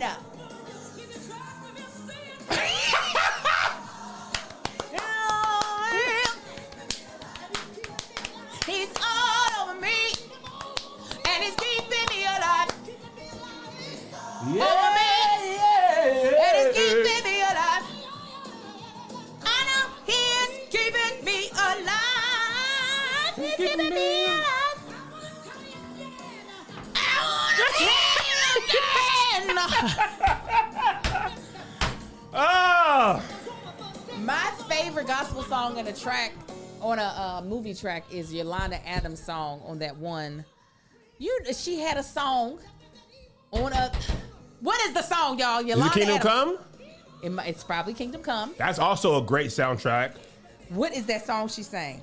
on! 0.00 0.18
He's 2.50 2.87
track 36.00 36.32
on 36.80 36.98
a 36.98 37.02
uh, 37.02 37.42
movie 37.44 37.74
track 37.74 38.04
is 38.12 38.32
Yolanda 38.32 38.86
Adams' 38.88 39.22
song 39.22 39.60
on 39.66 39.78
that 39.80 39.96
one. 39.96 40.44
You, 41.18 41.36
she 41.52 41.78
had 41.80 41.96
a 41.96 42.02
song 42.02 42.60
on 43.50 43.72
a. 43.72 43.92
What 44.60 44.80
is 44.82 44.92
the 44.94 45.02
song, 45.02 45.38
y'all? 45.38 45.60
is 45.60 45.66
Yolanda 45.66 45.92
it 45.92 45.94
Kingdom 46.06 46.16
Adams. 46.16 46.58
Come? 47.22 47.40
It 47.42 47.48
it's 47.48 47.64
probably 47.64 47.94
Kingdom 47.94 48.22
Come. 48.22 48.54
That's 48.58 48.78
also 48.78 49.22
a 49.22 49.26
great 49.26 49.48
soundtrack. 49.48 50.14
What 50.68 50.92
is 50.94 51.06
that 51.06 51.26
song 51.26 51.48
she 51.48 51.62
sang? 51.62 52.02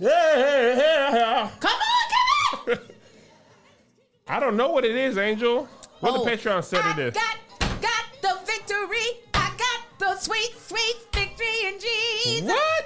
Yeah, 0.00 0.10
yeah, 0.36 1.14
yeah. 1.14 1.50
Come 1.60 1.70
on, 1.72 2.64
come 2.66 2.78
on! 2.78 2.78
I 4.28 4.40
don't 4.40 4.56
know 4.56 4.70
what 4.70 4.84
it 4.84 4.94
is, 4.96 5.16
Angel. 5.18 5.68
What 6.00 6.14
Oh, 6.14 6.24
the 6.24 6.30
Patreon 6.30 6.62
said 6.64 6.80
I 6.82 6.92
it 6.92 6.98
is. 6.98 7.14
got, 7.14 7.36
got 7.80 8.04
the 8.22 8.38
victory. 8.46 9.20
I 9.34 9.50
got 9.56 9.98
the 9.98 10.16
sweet, 10.20 10.52
sweet 10.66 10.96
victory 11.12 11.66
in 11.66 11.80
Jesus. 11.80 12.48
What? 12.48 12.77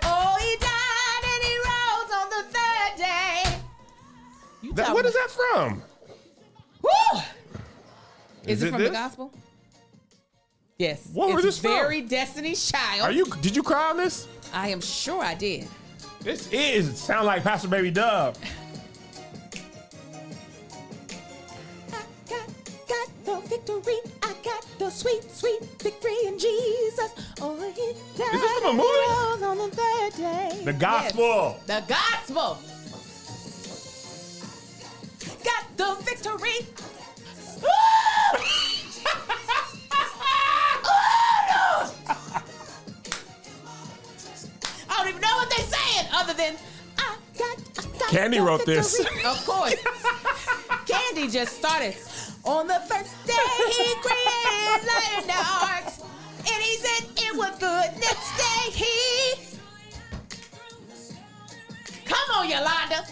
You 4.62 4.72
That, 4.74 4.82
talking- 4.86 4.94
what 4.94 5.06
is 5.06 5.14
that 5.14 5.28
from? 5.30 5.82
Woo! 6.82 7.20
Is, 8.44 8.58
Is 8.58 8.62
it, 8.62 8.66
it 8.66 8.70
from 8.70 8.80
this? 8.80 8.88
the 8.90 8.94
gospel? 8.94 9.32
Yes. 10.78 11.08
What 11.12 11.28
was 11.34 11.44
it's 11.44 11.56
this 11.56 11.62
from? 11.62 11.72
very 11.72 12.00
Destiny's 12.00 12.70
Child. 12.70 13.02
Are 13.02 13.12
you? 13.12 13.24
Did 13.40 13.54
you 13.54 13.62
cry 13.62 13.90
on 13.90 13.96
this? 13.98 14.26
I 14.52 14.68
am 14.68 14.80
sure 14.80 15.22
I 15.22 15.34
did. 15.34 15.68
This 16.20 16.48
is 16.52 16.98
sound 16.98 17.26
like 17.26 17.42
Pastor 17.44 17.68
Baby 17.68 17.90
Dub. 17.90 18.36
I 21.92 22.02
got, 22.28 22.48
got 22.88 23.24
the 23.24 23.40
victory. 23.48 23.94
I 24.22 24.34
got 24.44 24.66
the 24.78 24.90
sweet, 24.90 25.22
sweet 25.30 25.62
victory 25.80 26.14
in 26.26 26.38
Jesus. 26.38 27.10
Oh, 27.40 27.56
he 27.74 27.92
died 28.18 28.34
Is 28.34 28.40
this 28.40 28.58
from 28.58 28.70
a 28.70 28.72
movie? 28.72 29.44
on 29.44 29.58
the 29.58 29.76
third 29.76 30.12
day. 30.16 30.60
The 30.64 30.72
gospel. 30.72 31.58
Yes, 31.68 31.86
the 31.86 31.94
gospel. 31.94 32.58
Got 35.44 35.76
the 35.76 35.94
victory. 36.02 36.66
Oh, 37.64 37.66
no. 41.48 41.66
I 44.88 44.90
don't 44.96 45.08
even 45.08 45.20
know 45.20 45.36
what 45.36 45.48
they're 45.50 45.66
saying 45.66 46.06
other 46.14 46.34
than 46.34 46.56
I 46.98 47.16
got, 47.38 47.58
I 47.78 47.82
got 47.98 48.10
Kandi 48.10 48.40
wrote 48.44 48.64
this. 48.66 49.00
Of 49.00 49.44
course. 49.46 49.74
Kandi 50.86 51.30
just 51.32 51.56
started. 51.58 51.96
On 52.44 52.66
the 52.66 52.80
first 52.88 53.14
day, 53.26 53.34
he 53.70 53.94
created 54.00 54.84
light 54.86 55.18
in 55.18 55.26
the. 55.26 55.32
And 56.44 56.62
he 56.62 56.76
said 56.76 57.08
it 57.16 57.34
was 57.36 57.56
good. 57.58 57.92
Next 58.00 58.36
day, 58.36 58.70
he. 58.70 59.36
Come 62.04 62.30
on, 62.36 62.48
Yolanda. 62.48 63.06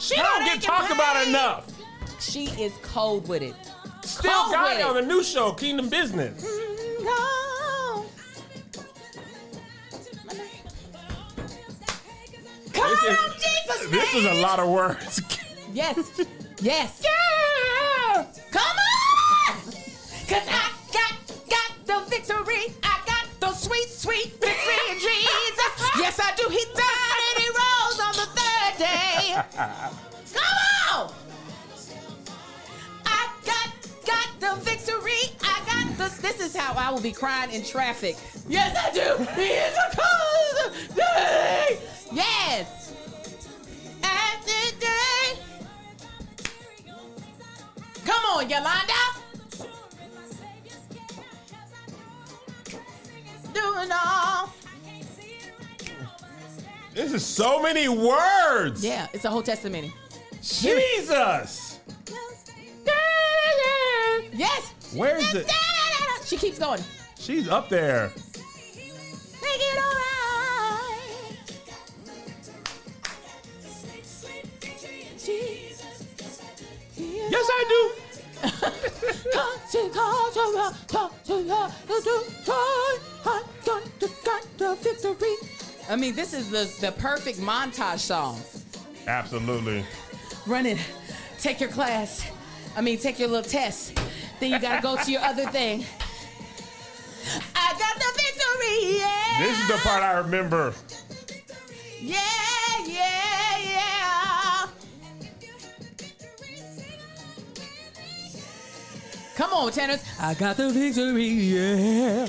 She 0.00 0.16
don't 0.16 0.44
get 0.44 0.62
talked 0.62 0.90
about 0.92 1.26
enough. 1.28 1.66
She 2.20 2.46
is 2.60 2.72
cold 2.82 3.28
with 3.28 3.42
it. 3.42 3.54
Still 4.02 4.32
Cold 4.32 4.52
got 4.52 4.70
with 4.70 4.78
it 4.80 4.84
on 4.84 4.94
the 4.94 5.02
new 5.02 5.22
show, 5.22 5.52
Kingdom 5.52 5.88
Business. 5.88 6.42
Mm-hmm. 6.44 7.06
Come 12.72 12.72
Come 12.72 12.90
This 12.90 13.02
is- 13.02 13.18
on, 13.18 13.32
Jesus, 13.32 13.90
This 13.90 14.14
is 14.14 14.24
a 14.26 14.34
lot 14.42 14.58
of 14.58 14.68
words. 14.68 15.20
Yes. 15.72 15.96
Yes. 16.60 17.00
Yeah. 17.04 18.26
Come 18.50 18.62
on. 18.62 19.54
Cause 20.26 20.42
I 20.48 20.72
got 20.92 21.12
got 21.48 21.86
the 21.86 22.10
victory. 22.10 22.74
I 22.82 22.98
got 23.06 23.26
the 23.38 23.52
sweet, 23.52 23.88
sweet 23.88 24.32
victory 24.40 24.90
in 24.90 24.98
Jesus. 24.98 25.90
Yes, 25.96 26.18
I 26.20 26.34
do. 26.34 26.48
He 26.48 26.64
died 26.74 27.22
and 27.28 27.44
he 27.44 27.48
rose 27.50 28.00
on 28.00 28.12
the 28.14 28.26
third 28.34 28.39
day. 28.80 29.36
Come 30.32 30.56
on. 30.94 31.12
I 33.04 33.28
got 33.44 33.68
got 34.06 34.40
the 34.40 34.54
victory. 34.62 35.36
I 35.42 35.60
got 35.66 35.98
this. 35.98 36.16
This 36.16 36.40
is 36.40 36.56
how 36.56 36.72
I 36.72 36.90
will 36.90 37.02
be 37.02 37.12
crying 37.12 37.50
in 37.50 37.62
traffic. 37.62 38.16
Yes, 38.48 38.74
I 38.74 38.90
do. 38.90 39.22
He 39.34 39.48
is 39.48 39.76
a 39.76 39.96
cause 39.96 40.66
of 40.66 40.96
day. 40.96 41.78
Yes. 42.10 42.94
At 44.02 44.46
the 44.46 44.74
day. 44.80 45.38
Come 48.06 48.24
on, 48.34 48.48
Yolanda. 48.48 48.94
Doing 53.52 53.90
all. 53.92 54.54
This 56.92 57.12
is 57.12 57.24
so 57.24 57.62
many 57.62 57.88
words. 57.88 58.84
Yeah, 58.84 59.06
it's 59.12 59.24
a 59.24 59.30
whole 59.30 59.42
testimony. 59.42 59.92
Jesus. 60.42 61.80
Yes. 64.32 64.72
Where's 64.94 65.34
it? 65.34 65.50
She 66.24 66.36
keeps 66.36 66.58
going. 66.58 66.80
She's 67.18 67.48
up 67.48 67.68
there. 67.68 68.10
Make 68.14 69.60
it 69.60 69.78
alright. 69.78 70.00
Yes, 76.96 77.46
I 77.48 77.64
I 85.90 85.96
mean, 85.96 86.14
this 86.14 86.32
is 86.34 86.48
the, 86.48 86.72
the 86.80 86.92
perfect 86.92 87.40
montage 87.40 87.98
song. 87.98 88.40
Absolutely. 89.08 89.84
Run 90.46 90.64
it. 90.64 90.78
Take 91.40 91.58
your 91.58 91.68
class. 91.68 92.24
I 92.76 92.80
mean, 92.80 92.96
take 92.96 93.18
your 93.18 93.26
little 93.26 93.50
test. 93.50 93.98
Then 94.38 94.52
you 94.52 94.60
gotta 94.60 94.80
go 94.80 94.96
to 94.96 95.10
your 95.10 95.20
other 95.20 95.46
thing. 95.46 95.84
I 97.56 97.74
got 97.76 97.96
the 97.96 98.12
victory, 98.14 98.98
yeah. 99.00 99.38
This 99.40 99.58
is 99.58 99.66
the 99.68 99.78
part 99.78 100.04
I 100.04 100.18
remember. 100.18 100.72
Yeah, 102.00 102.18
yeah, 102.86 103.58
yeah. 103.58 104.66
Come 109.34 109.52
on, 109.52 109.72
tenors. 109.72 110.04
I 110.20 110.34
got 110.34 110.56
the 110.56 110.70
victory, 110.70 111.26
yeah. 111.26 112.28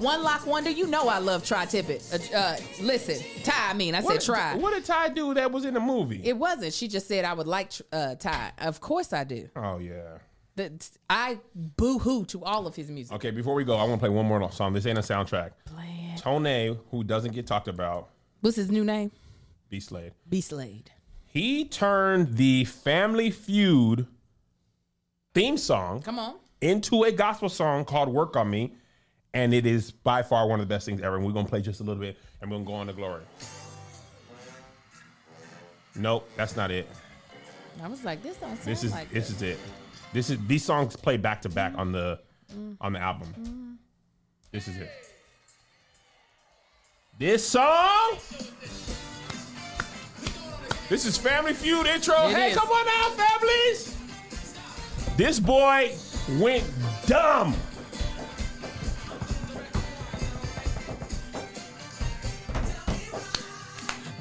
One 0.00 0.22
lock 0.22 0.46
wonder. 0.46 0.70
You 0.70 0.86
know 0.86 1.08
I 1.08 1.18
love 1.18 1.44
Tye 1.44 1.66
Tribbett. 1.66 2.32
Uh, 2.32 2.36
uh, 2.36 2.56
listen, 2.80 3.18
Tye. 3.42 3.70
I 3.70 3.74
mean, 3.74 3.94
I 3.94 4.00
What, 4.00 4.22
said 4.22 4.34
try. 4.34 4.54
what 4.56 4.72
did 4.74 4.84
Tye 4.84 5.08
do 5.10 5.34
that 5.34 5.50
was 5.52 5.64
in 5.64 5.74
the 5.74 5.80
movie? 5.80 6.20
It 6.24 6.36
wasn't. 6.36 6.72
She 6.74 6.88
just 6.88 7.06
said 7.08 7.24
I 7.24 7.32
would 7.32 7.46
like 7.46 7.72
uh, 7.92 8.14
Tye. 8.16 8.52
Of 8.58 8.80
course 8.80 9.12
I 9.12 9.24
do. 9.24 9.48
oh 9.56 9.78
yeah. 9.78 10.18
That 10.56 10.88
I 11.10 11.38
boo 11.54 11.98
hoo 11.98 12.24
to 12.26 12.42
all 12.42 12.66
of 12.66 12.74
his 12.74 12.90
music. 12.90 13.14
Okay, 13.16 13.30
before 13.30 13.54
we 13.54 13.62
go, 13.62 13.76
I 13.76 13.82
want 13.84 13.94
to 13.94 13.98
play 13.98 14.08
one 14.08 14.24
more 14.24 14.50
song. 14.52 14.72
This 14.72 14.86
ain't 14.86 14.96
a 14.98 15.02
soundtrack. 15.02 15.50
Play 15.66 16.12
it. 16.14 16.18
Tone, 16.18 16.78
who 16.90 17.04
doesn't 17.04 17.32
get 17.34 17.46
talked 17.46 17.68
about, 17.68 18.08
What's 18.40 18.56
his 18.56 18.70
new 18.70 18.84
name? 18.84 19.10
B 19.68 19.80
Slade. 19.80 20.12
B 20.28 20.40
Slade. 20.40 20.90
He 21.26 21.66
turned 21.66 22.36
the 22.36 22.64
Family 22.64 23.30
Feud 23.30 24.06
theme 25.34 25.58
song 25.58 26.00
Come 26.00 26.18
on. 26.18 26.36
into 26.62 27.02
a 27.02 27.12
gospel 27.12 27.48
song 27.50 27.84
called 27.84 28.08
Work 28.08 28.36
on 28.36 28.48
Me. 28.48 28.72
And 29.36 29.52
it 29.52 29.66
is 29.66 29.90
by 29.90 30.22
far 30.22 30.48
one 30.48 30.60
of 30.60 30.66
the 30.66 30.74
best 30.74 30.86
things 30.86 31.02
ever. 31.02 31.16
And 31.16 31.26
we're 31.26 31.32
going 31.32 31.44
to 31.44 31.50
play 31.50 31.60
just 31.60 31.80
a 31.80 31.82
little 31.82 32.00
bit 32.00 32.16
and 32.40 32.50
we're 32.50 32.56
going 32.56 32.64
to 32.64 32.70
go 32.70 32.74
on 32.76 32.86
to 32.86 32.92
glory. 32.94 33.22
Nope, 35.94 36.26
that's 36.36 36.56
not 36.56 36.70
it. 36.70 36.88
I 37.82 37.86
was 37.86 38.02
like, 38.02 38.22
this 38.22 38.38
don't 38.38 38.56
sound 38.56 38.66
This 38.66 38.82
is 38.82 38.92
like 38.92 39.10
this 39.10 39.28
is 39.28 39.42
it. 39.42 39.58
This 40.14 40.30
is 40.30 40.38
these 40.46 40.64
songs 40.64 40.96
play 40.96 41.18
back 41.18 41.42
to 41.42 41.50
back 41.50 41.74
on 41.76 41.92
the 41.92 42.18
on 42.80 42.94
the 42.94 42.98
album. 42.98 43.78
This 44.52 44.68
is 44.68 44.78
it. 44.78 44.90
This 47.18 47.46
song. 47.46 48.16
This 50.88 51.04
is 51.04 51.18
Family 51.18 51.52
Feud 51.52 51.86
intro. 51.86 52.28
It 52.28 52.36
hey, 52.36 52.50
is. 52.52 52.56
come 52.56 52.68
on 52.70 52.86
now, 52.86 53.24
families. 53.24 53.96
This 55.18 55.38
boy 55.38 55.94
went 56.38 56.64
dumb. 57.06 57.54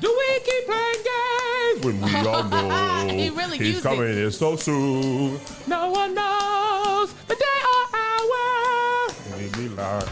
Do 0.01 0.09
we 0.17 0.39
keep 0.39 0.65
playing 0.65 1.03
games 1.03 1.85
when 1.85 2.01
we 2.01 2.27
all 2.27 2.43
know 2.49 3.07
He 3.13 3.29
really 3.29 3.57
he's 3.57 3.77
it. 3.79 3.83
coming 3.83 4.09
in 4.17 4.31
so 4.31 4.55
soon? 4.55 5.39
No 5.67 5.89
one 5.89 6.13
knows 6.13 7.13
the 7.27 7.35
day 7.35 7.59
or 7.73 7.83
hour. 7.95 9.37
Maybe 9.37 9.69
like 9.69 10.07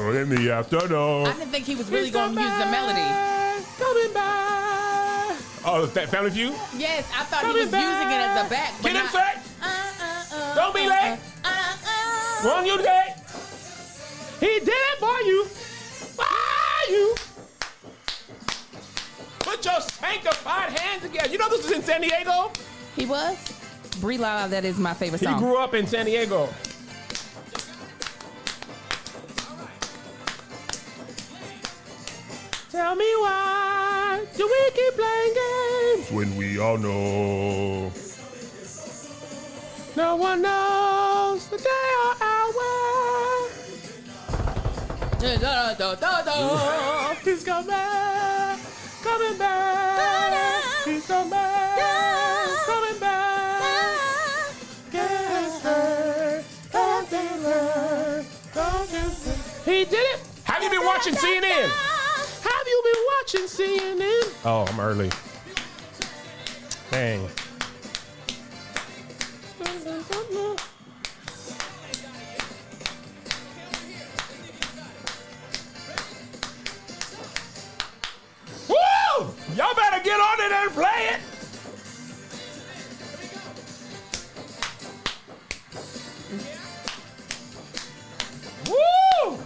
or 0.00 0.14
in 0.20 0.28
the 0.28 0.50
afternoon. 0.52 1.26
I 1.26 1.32
didn't 1.32 1.50
think 1.50 1.64
he 1.64 1.74
was 1.74 1.90
really 1.90 2.10
going 2.10 2.34
to 2.34 2.40
use 2.40 2.58
the 2.58 2.66
melody. 2.66 3.02
Coming 3.78 4.12
back. 4.14 5.36
Oh, 5.64 5.86
that 5.86 6.08
Family 6.08 6.30
Feud? 6.30 6.54
Yes, 6.76 7.04
I 7.14 7.24
thought 7.24 7.40
he 7.40 7.46
Coming 7.46 7.62
was 7.64 7.72
using 7.72 8.08
it 8.08 8.20
as 8.22 8.46
a 8.46 8.48
back. 8.50 8.82
Get 8.82 8.96
him 8.96 9.06
set. 9.08 9.42
Uh, 9.60 9.66
uh, 9.66 10.24
uh, 10.32 10.54
Don't 10.54 10.74
be 10.74 10.86
late. 10.88 11.18
uh, 11.44 11.48
uh, 11.48 11.76
uh. 12.44 12.48
Wrong 12.48 12.64
you 12.66 12.76
today. 12.76 13.14
He 14.40 14.60
did 14.60 14.68
it 14.68 14.98
for 14.98 15.20
you. 15.22 15.44
For 16.14 16.90
you. 16.92 17.14
Put 19.48 19.64
your 19.64 19.80
sanctified 19.80 20.78
hands 20.78 21.02
together. 21.02 21.30
You 21.30 21.38
know 21.38 21.48
this 21.48 21.64
is 21.64 21.72
in 21.72 21.82
San 21.82 22.02
Diego? 22.02 22.52
He 22.94 23.06
was? 23.06 23.38
Brie 23.98 24.18
Lala, 24.18 24.46
that 24.50 24.66
is 24.66 24.78
my 24.78 24.92
favorite 24.92 25.22
song. 25.22 25.36
He 25.36 25.40
grew 25.40 25.56
up 25.56 25.72
in 25.72 25.86
San 25.86 26.04
Diego. 26.04 26.50
Tell 32.70 32.94
me 32.94 33.06
why 33.16 34.26
do 34.36 34.46
we 34.46 34.70
keep 34.72 34.94
playing 34.94 35.34
games 35.34 36.10
when 36.12 36.36
we 36.36 36.58
all 36.58 36.76
know 36.76 37.90
no 39.96 40.16
one 40.16 40.42
knows 40.42 41.48
the 41.48 41.56
day 41.56 41.94
or 42.04 42.14
hour? 42.22 43.48
He's 47.24 47.42
coming 47.44 47.66
back, 47.66 48.37
coming 49.08 49.38
back. 49.38 50.84
Coming 52.66 53.00
back, 53.00 54.54
He 59.64 59.84
did 59.84 59.94
it. 59.94 60.20
Have 60.44 60.62
you 60.62 60.70
been 60.70 60.84
watching 60.84 61.14
CNN? 61.14 61.68
Have 62.42 62.66
you 62.66 62.82
been 62.84 63.02
watching 63.12 63.46
CNN? 63.46 64.44
Oh, 64.44 64.66
I'm 64.68 64.80
early. 64.80 65.10
Dang. 66.90 67.28
Y'all 79.58 79.74
better 79.74 80.00
get 80.04 80.20
on 80.20 80.38
it 80.38 80.52
and 80.52 80.70
play 80.70 81.08
it. 81.10 81.20
Woo! 88.68 89.38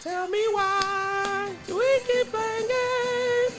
Tell 0.00 0.28
me 0.28 0.38
why 0.52 1.56
do 1.66 1.76
we 1.76 2.00
keep 2.06 2.30
playing 2.30 2.68
games? 2.68 3.54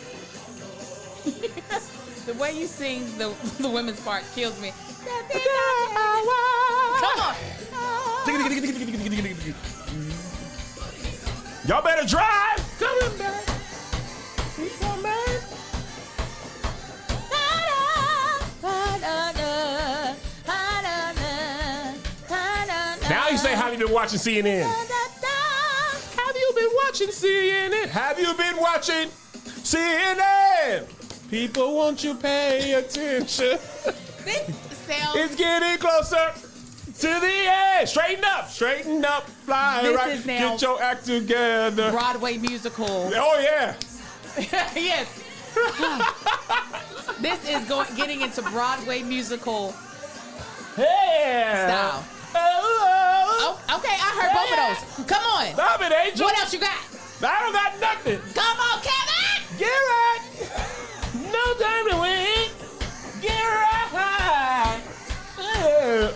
The 2.25 2.33
way 2.35 2.51
you 2.57 2.67
sing 2.67 3.05
the 3.17 3.33
the 3.59 3.67
women's 3.69 3.99
part 4.01 4.23
kills 4.35 4.57
me. 4.61 4.71
Come 7.01 7.19
on. 7.19 7.35
Y'all 11.67 11.81
better 11.81 12.07
drive. 12.07 12.68
Been 23.79 23.93
watching 23.93 24.19
CNN? 24.19 24.63
Have 24.63 26.35
you 26.35 26.51
been 26.55 26.69
watching 26.85 27.07
CNN? 27.07 27.87
Have 27.87 28.19
you 28.19 28.33
been 28.33 28.57
watching 28.57 29.07
CNN? 29.63 30.85
People, 31.29 31.75
won't 31.75 32.03
you 32.03 32.15
pay 32.15 32.73
attention? 32.73 33.57
This 34.25 34.55
sounds. 34.85 35.15
It's 35.15 35.35
getting 35.35 35.77
closer 35.79 36.31
to 36.35 37.19
the 37.21 37.31
end. 37.45 37.87
Straighten 37.87 38.25
up, 38.25 38.49
straighten 38.49 39.05
up, 39.05 39.27
fly 39.29 39.81
This 39.83 39.95
right. 39.95 40.09
is 40.09 40.25
now 40.25 40.51
Get 40.51 40.61
your 40.61 40.81
act 40.83 41.05
together. 41.05 41.91
Broadway 41.91 42.37
musical. 42.37 42.85
Oh 43.15 43.39
yeah. 43.41 43.75
yes. 44.75 45.07
this 47.21 47.49
is 47.49 47.67
going 47.67 47.87
getting 47.95 48.21
into 48.21 48.41
Broadway 48.41 49.01
musical 49.03 49.73
Yeah. 50.77 51.67
style. 51.67 52.05
Oh, 52.35 52.37
oh. 52.83 52.98
Oh, 53.41 53.55
okay, 53.77 53.95
I 53.95 54.11
heard 54.19 54.33
both 54.35 54.51
of 54.51 54.59
those. 54.59 55.07
Come 55.07 55.23
on. 55.23 55.53
Stop 55.53 55.79
it, 55.81 55.93
Angel. 55.93 56.25
What 56.25 56.37
else 56.39 56.53
you 56.53 56.59
got? 56.59 56.75
I 57.23 57.39
don't 57.41 57.53
got 57.53 57.79
nothing. 57.79 58.19
Come 58.33 58.59
on, 58.59 58.81
Kevin. 58.81 59.57
Get 59.57 59.67
right. 59.67 60.19
No 61.31 61.53
time 61.55 61.89
to 61.89 61.95
wait. 62.01 62.51
Get 63.21 63.31
right. 63.31 63.69
Yeah. 65.37 66.11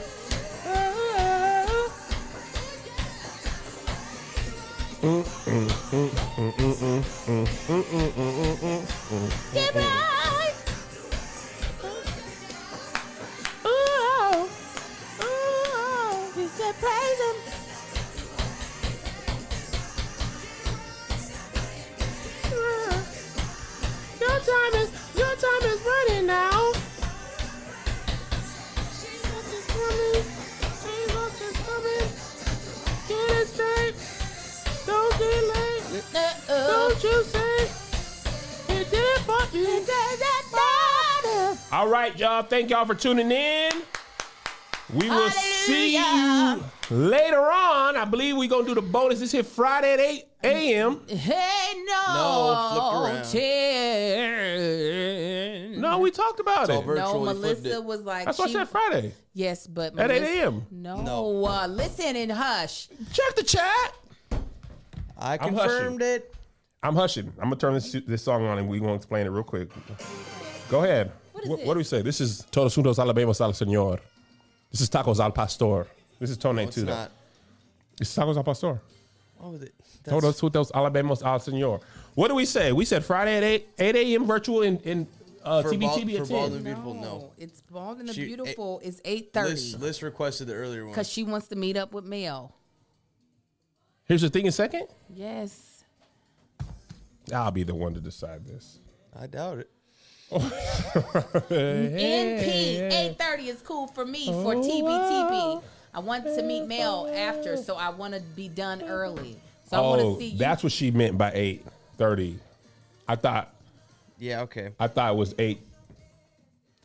Get 9.53 9.75
right. 9.75 10.22
Is 25.65 25.81
running 25.81 26.27
now. 26.27 26.73
Jesus 29.01 29.45
is 29.53 29.65
coming. 29.67 30.23
Jesus 30.83 31.33
is 31.41 31.57
coming. 31.67 32.07
Get 33.07 33.27
it 33.39 33.47
straight. 33.47 33.95
Don't 34.85 35.17
delay. 35.17 35.75
Uh-oh. 36.15 36.67
Don't 36.67 37.03
you 37.03 37.23
say 37.23 37.67
he 38.73 38.83
did 38.89 39.19
for 39.19 39.57
you. 39.57 39.63
All 41.73 41.87
right, 41.87 42.15
y'all. 42.19 42.43
Thank 42.43 42.69
y'all 42.69 42.85
for 42.85 42.93
tuning 42.93 43.31
in. 43.31 43.71
We 44.93 45.09
will 45.09 45.31
see 45.31 45.95
you 45.95 46.63
later 46.91 47.41
on. 47.41 47.97
I 47.97 48.05
believe 48.05 48.37
we're 48.37 48.47
gonna 48.47 48.67
do 48.67 48.75
the 48.75 48.81
bonus. 48.83 49.19
This 49.19 49.31
here 49.31 49.43
Friday 49.43 49.93
at 49.93 49.99
8 49.99 50.25
a.m. 50.43 51.01
Hey, 51.07 51.83
no. 51.83 52.13
No, 52.13 53.01
flipped 53.09 53.31
Ten. 53.31 54.29
No, 54.29 54.42
we 56.03 56.11
talked 56.11 56.39
about 56.39 56.69
all 56.69 56.81
it. 56.81 56.85
virtual. 56.85 56.95
No, 56.95 57.33
Virtually 57.33 57.33
flipped 57.39 57.61
Melissa 57.63 57.77
it. 57.79 57.83
was 57.83 58.01
like, 58.01 58.25
That's 58.25 58.37
why 58.39 58.45
I 58.45 58.47
she- 58.47 58.53
said 58.53 58.69
Friday. 58.69 59.13
Yes, 59.33 59.65
but 59.67 59.97
At 59.97 60.11
8 60.11 60.21
a.m.. 60.23 60.65
No, 60.71 61.01
No. 61.01 61.45
Uh, 61.45 61.67
listen 61.67 62.15
and 62.15 62.31
hush. 62.31 62.87
Check 63.11 63.35
the 63.35 63.43
chat. 63.43 63.95
I 65.17 65.33
I'm 65.33 65.39
confirmed 65.39 66.01
it. 66.01 66.33
I'm 66.81 66.95
hushing. 66.95 67.31
I'm 67.37 67.45
gonna 67.45 67.55
turn 67.55 67.73
this 67.75 67.91
this 68.05 68.23
song 68.23 68.45
on 68.45 68.57
and 68.57 68.67
we 68.67 68.79
gonna 68.79 68.93
explain 68.95 69.25
it 69.25 69.29
real 69.29 69.43
quick. 69.43 69.69
Go 70.69 70.83
ahead. 70.83 71.11
What 71.31 71.43
is 71.45 71.49
what, 71.49 71.59
what 71.65 71.73
do 71.75 71.77
we 71.77 71.83
say? 71.83 72.01
This 72.01 72.19
is 72.19 72.45
Todos 72.51 72.75
Juntos 72.75 72.97
Alabamos 72.99 73.39
al 73.39 73.53
Señor. 73.53 73.99
This 74.69 74.81
is 74.81 74.89
Tacos 74.89 75.19
al 75.19 75.31
Pastor. 75.31 75.87
This 76.19 76.29
is 76.29 76.37
Tone 76.37 76.57
No, 76.57 76.61
it's 76.63 76.75
too. 76.75 76.81
though. 76.81 76.91
not. 76.93 77.11
This 77.97 78.09
is 78.09 78.15
Tacos 78.17 78.35
al 78.35 78.43
Pastor. 78.43 78.81
What 79.37 79.51
was 79.53 79.61
it? 79.63 79.73
Todos 80.03 80.41
Juntos 80.41 80.71
Alabamos 80.73 81.23
al 81.23 81.39
Señor. 81.39 81.81
What 82.15 82.27
do 82.27 82.35
we 82.35 82.45
say? 82.45 82.71
We 82.73 82.83
said 82.85 83.05
Friday 83.05 83.37
at 83.37 83.43
8, 83.43 83.67
8 83.79 83.95
a.m. 83.95 84.25
virtual 84.27 84.61
in, 84.63 84.77
in 84.79 85.07
uh, 85.43 85.61
For 85.61 85.77
Bald- 85.77 85.99
TBTB 86.01 86.17
for 86.17 86.23
at 86.23 86.29
Bald 86.29 86.53
and 86.53 86.63
Beautiful, 86.63 86.93
no. 86.93 87.31
It's 87.37 87.61
Bald 87.61 87.99
and 87.99 88.09
the 88.09 88.13
She- 88.13 88.25
Beautiful 88.25 88.79
is 88.83 89.01
Liz, 89.05 89.23
8.30 89.33 89.79
Liz 89.81 90.03
requested 90.03 90.47
the 90.47 90.53
earlier 90.55 90.83
one. 90.83 90.91
because 90.93 91.09
she 91.09 91.23
wants 91.23 91.47
to 91.49 91.55
meet 91.55 91.77
up 91.77 91.93
with 91.93 92.05
Mel. 92.05 92.53
Here's 94.05 94.21
the 94.21 94.29
thing 94.29 94.45
in 94.45 94.51
second. 94.51 94.87
Yes. 95.13 95.83
I'll 97.33 97.51
be 97.51 97.63
the 97.63 97.75
one 97.75 97.93
to 97.93 98.01
decide 98.01 98.45
this. 98.45 98.79
I 99.17 99.27
doubt 99.27 99.59
it. 99.59 99.69
NP 100.33 100.37
8.30 103.17 103.47
is 103.47 103.61
cool 103.61 103.87
for 103.87 104.05
me 104.05 104.25
for 104.27 104.55
TBTB. 104.55 105.61
I 105.93 105.99
want 105.99 106.25
to 106.25 106.41
meet 106.41 106.65
Mel 106.67 107.07
after, 107.13 107.55
so 107.57 107.75
I 107.75 107.89
want 107.89 108.13
to 108.15 108.19
be 108.19 108.47
done 108.49 108.81
early. 108.81 109.37
So 109.69 109.77
I 109.77 109.81
want 109.81 110.01
Oh, 110.01 110.13
to 110.15 110.19
see 110.19 110.27
you. 110.29 110.37
that's 110.39 110.63
what 110.63 110.71
she 110.71 110.89
meant 110.91 111.17
by 111.17 111.31
8.30. 111.99 112.35
I 113.07 113.15
thought 113.15 113.53
Yeah, 114.23 114.41
okay. 114.43 114.69
I 114.79 114.87
thought 114.87 115.11
it 115.13 115.17
was 115.17 115.35
8. 115.37 115.59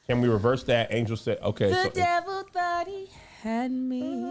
Can 0.08 0.20
we 0.20 0.28
reverse 0.28 0.64
that? 0.64 0.92
Angel 0.92 1.16
said, 1.16 1.38
okay. 1.40 1.68
The 1.70 1.84
so 1.84 1.90
devil 1.90 2.42
thought 2.52 2.88
he 2.88 3.08
had 3.42 3.70
me. 3.70 4.24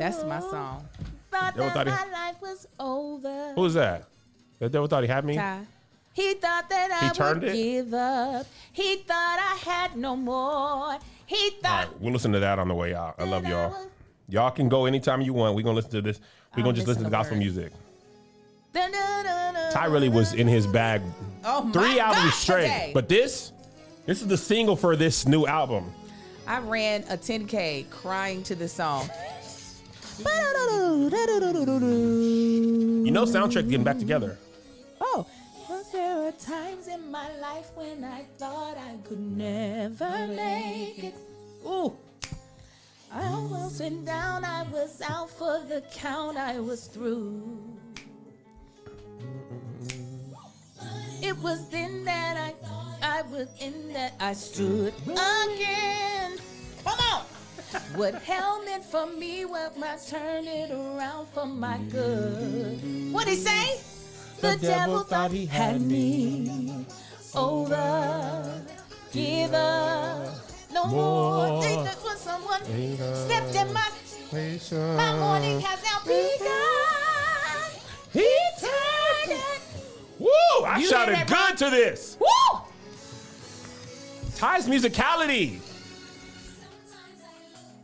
That's 0.00 0.24
my 0.24 0.40
song. 0.40 0.88
Thought 1.30 1.54
Devil 1.56 1.66
that 1.66 1.74
thought 1.74 1.86
he- 1.86 1.92
my 1.92 2.12
life 2.26 2.42
was 2.42 2.66
over. 2.80 3.52
Who 3.54 3.60
was 3.60 3.74
that? 3.74 4.06
The 4.58 4.68
devil 4.68 4.88
thought 4.88 5.04
he 5.04 5.08
had 5.08 5.24
me? 5.24 5.36
Tye. 5.36 5.60
He 6.12 6.34
thought 6.34 6.68
that 6.68 6.90
He 7.00 7.06
I 7.06 7.10
turned 7.10 7.42
would 7.42 7.50
it? 7.50 7.54
give 7.54 7.94
up. 7.94 8.44
He 8.72 8.96
thought 8.96 9.38
I 9.38 9.70
had 9.70 9.96
no 9.96 10.16
more. 10.16 10.98
He 11.26 11.36
All 11.36 11.50
thought. 11.62 11.86
right, 11.90 12.00
we'll 12.00 12.12
listen 12.12 12.32
to 12.32 12.40
that 12.40 12.58
on 12.58 12.66
the 12.66 12.74
way 12.74 12.92
out. 12.92 13.14
I 13.20 13.24
love 13.24 13.44
that 13.44 13.52
I 13.52 13.54
y'all. 13.54 13.70
was- 13.70 13.86
Y'all 14.28 14.50
can 14.50 14.68
go 14.68 14.86
anytime 14.86 15.20
you 15.20 15.32
want. 15.32 15.54
We're 15.54 15.62
going 15.62 15.74
to 15.76 15.82
listen 15.82 15.92
to 15.92 16.02
this. 16.02 16.18
We're 16.56 16.58
I'll 16.58 16.64
going 16.64 16.74
to 16.74 16.80
just 16.80 16.88
listen 16.88 17.04
listen 17.04 17.04
to 17.04 17.16
to 17.16 17.16
gospel 17.16 17.36
words. 17.36 17.44
music. 17.54 17.72
Dun, 18.72 18.90
dun, 18.90 19.24
dun, 19.24 19.54
dun, 19.54 19.72
Tye 19.72 19.86
really 19.86 20.08
was 20.08 20.32
in 20.34 20.48
his 20.48 20.66
bag 20.66 21.02
Oh 21.44 21.62
my 21.62 21.72
three 21.72 22.00
albums 22.00 22.24
God, 22.24 22.34
straight. 22.34 22.62
today. 22.62 22.90
But 22.94 23.08
this, 23.08 23.52
this 24.06 24.20
is 24.20 24.28
the 24.28 24.36
single 24.36 24.76
for 24.76 24.96
this 24.96 25.26
new 25.26 25.46
album. 25.46 25.92
I 26.46 26.58
ran 26.60 27.04
a 27.08 27.16
10K 27.16 27.88
crying 27.90 28.42
to 28.44 28.54
this 28.54 28.72
song. 28.72 29.08
You 30.18 30.24
know, 33.10 33.24
soundtrack 33.24 33.68
getting 33.70 33.84
back 33.84 33.98
together. 33.98 34.38
Oh, 35.00 35.26
there 35.92 36.18
were 36.18 36.32
times 36.32 36.88
in 36.88 37.10
my 37.10 37.28
life 37.38 37.70
when 37.74 38.04
I 38.04 38.24
thought 38.38 38.76
I 38.76 38.96
could 39.04 39.20
never 39.20 40.26
make 40.28 41.02
it. 41.02 41.14
Ooh. 41.66 41.96
I 43.12 43.24
almost 43.26 43.80
went 43.80 44.06
down, 44.06 44.44
I 44.44 44.62
was 44.70 45.00
out 45.02 45.30
for 45.30 45.60
the 45.68 45.82
count, 45.92 46.36
I 46.36 46.60
was 46.60 46.86
through. 46.86 47.79
It 51.22 51.36
was 51.38 51.68
then 51.68 52.04
that 52.04 52.36
I, 52.36 53.18
I 53.18 53.22
was 53.22 53.48
in 53.60 53.92
that 53.92 54.14
I 54.20 54.32
stood 54.32 54.94
again. 55.06 56.38
Come 56.84 56.98
on! 57.12 57.24
What 57.94 58.14
hell 58.22 58.64
meant 58.64 58.84
for 58.84 59.06
me, 59.06 59.44
what 59.44 59.76
my 59.78 59.96
turn 60.08 60.46
it 60.46 60.70
around 60.70 61.28
for 61.28 61.46
my 61.46 61.78
good. 61.90 63.12
What 63.12 63.26
did 63.26 63.38
he 63.38 63.44
say? 63.44 63.80
The, 64.40 64.56
devil 64.56 65.00
thought 65.00 65.30
he 65.30 65.44
had 65.46 65.80
me 65.82 66.86
over. 67.34 68.62
Give 69.12 69.52
up 69.52 70.34
no 70.72 70.86
more. 70.86 71.46
More. 71.46 71.60
Was 71.60 72.20
someone 72.20 72.62
Ain't 72.72 72.98
stepped 72.98 73.54
in 73.54 73.72
my 73.72 73.90
my 74.32 75.18
morning 75.18 75.60
has 75.60 75.82
now 75.82 76.00
begun. 76.04 77.82
He. 78.12 78.49
Woo! 80.20 80.28
I 80.66 80.78
You 80.78 80.86
shouted 80.86 81.16
hear 81.16 81.24
that, 81.24 81.48
good 81.48 81.56
to 81.64 81.70
this. 81.70 82.16
Woo! 82.20 82.60
Tye's 84.36 84.66
musicality. 84.68 85.60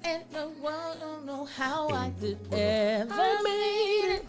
And 0.05 0.23
the 0.31 0.49
world 0.63 0.99
don't 1.01 1.25
know 1.25 1.47
how 1.47 1.89
I 1.91 2.13
could 2.21 2.39
ever 2.53 3.43
made 3.43 4.21
it. 4.21 4.27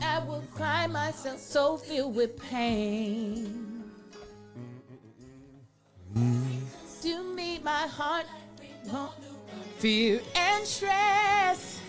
I 0.00 0.20
would 0.20 0.50
cry 0.54 0.86
myself 0.86 1.40
so 1.40 1.76
filled 1.76 2.14
with 2.14 2.40
pain. 2.50 3.82
To 7.02 7.22
me, 7.34 7.58
my 7.62 7.86
heart, 7.88 8.26
won't- 8.86 9.12
fear 9.78 10.20
and 10.34 10.64
stress. 10.66 11.80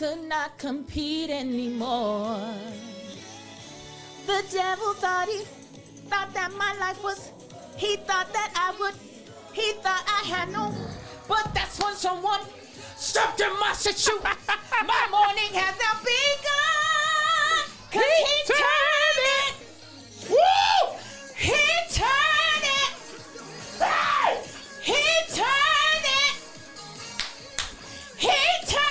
Could 0.00 0.26
not 0.30 0.56
compete 0.56 1.28
anymore. 1.28 2.54
The 4.26 4.42
devil 4.50 4.94
thought 4.94 5.28
he 5.28 5.44
thought 6.08 6.32
that 6.32 6.50
my 6.56 6.74
life 6.80 7.04
was, 7.04 7.30
he 7.76 7.96
thought 7.96 8.32
that 8.32 8.50
I 8.56 8.74
would, 8.80 8.94
he 9.52 9.72
thought 9.82 10.02
I 10.08 10.26
had 10.26 10.50
no, 10.52 10.72
but 11.28 11.52
that's 11.52 11.78
when 11.84 11.94
someone 11.96 12.40
stepped 12.96 13.42
in 13.42 13.52
my 13.60 13.74
situation. 13.74 14.14
my 14.24 15.06
morning 15.10 15.52
has 15.52 15.76
now 15.76 16.00
begun. 16.00 17.60
Cause 17.92 18.02
he, 18.24 18.36
turned 18.56 19.20
it. 19.36 19.52
Woo! 20.30 20.96
He 21.36 21.60
turned 21.92 22.64
it. 22.80 22.92
He 24.80 25.02
turned 25.28 26.06
it. 26.24 26.36
He 28.16 28.36
turned 28.66 28.89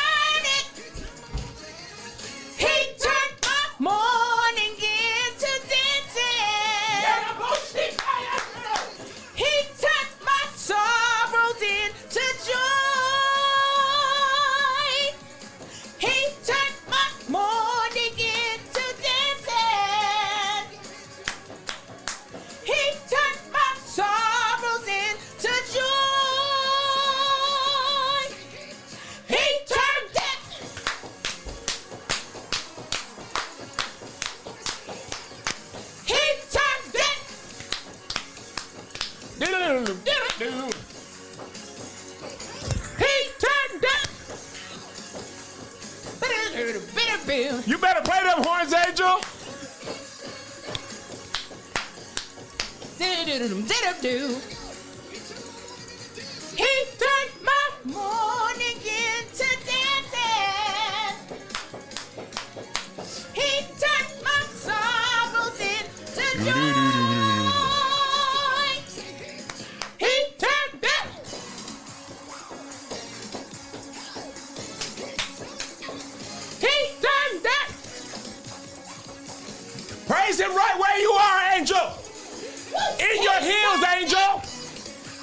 You 47.29 47.77
better 47.77 48.01
play 48.01 48.23
them 48.23 48.43
horns, 48.43 48.73
Angel. 48.73 49.21
He 56.57 56.85
turned 56.97 57.43
my 57.43 57.69
morning 57.85 58.48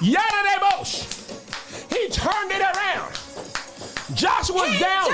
Yada 0.07 0.23
de 0.23 0.59
Bosch. 0.61 1.03
He 1.89 2.07
turned 2.07 2.49
it 2.49 2.61
around. 2.61 3.11
Josh 4.13 4.49
was 4.49 4.71
He 4.71 4.79
down 4.79 5.09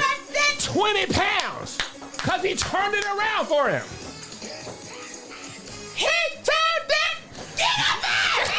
20 0.59 1.07
pounds 1.07 1.79
because 2.15 2.43
he 2.43 2.53
turned 2.53 2.93
it 2.93 3.03
around 3.05 3.47
for 3.47 3.69
him. 3.69 3.83
He 5.95 6.05
turned 6.35 6.91
it. 6.91 7.17
Get 7.57 7.79
up 7.89 8.01
there. 8.03 8.53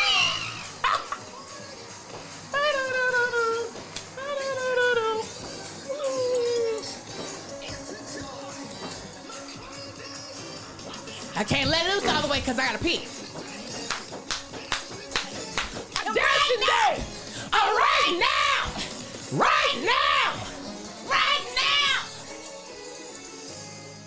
I 11.36 11.44
can't 11.44 11.70
let 11.70 11.86
loose 11.94 12.12
all 12.12 12.22
the 12.22 12.28
way 12.28 12.40
because 12.40 12.58
I 12.58 12.66
gotta 12.66 12.82
pee. 12.82 13.06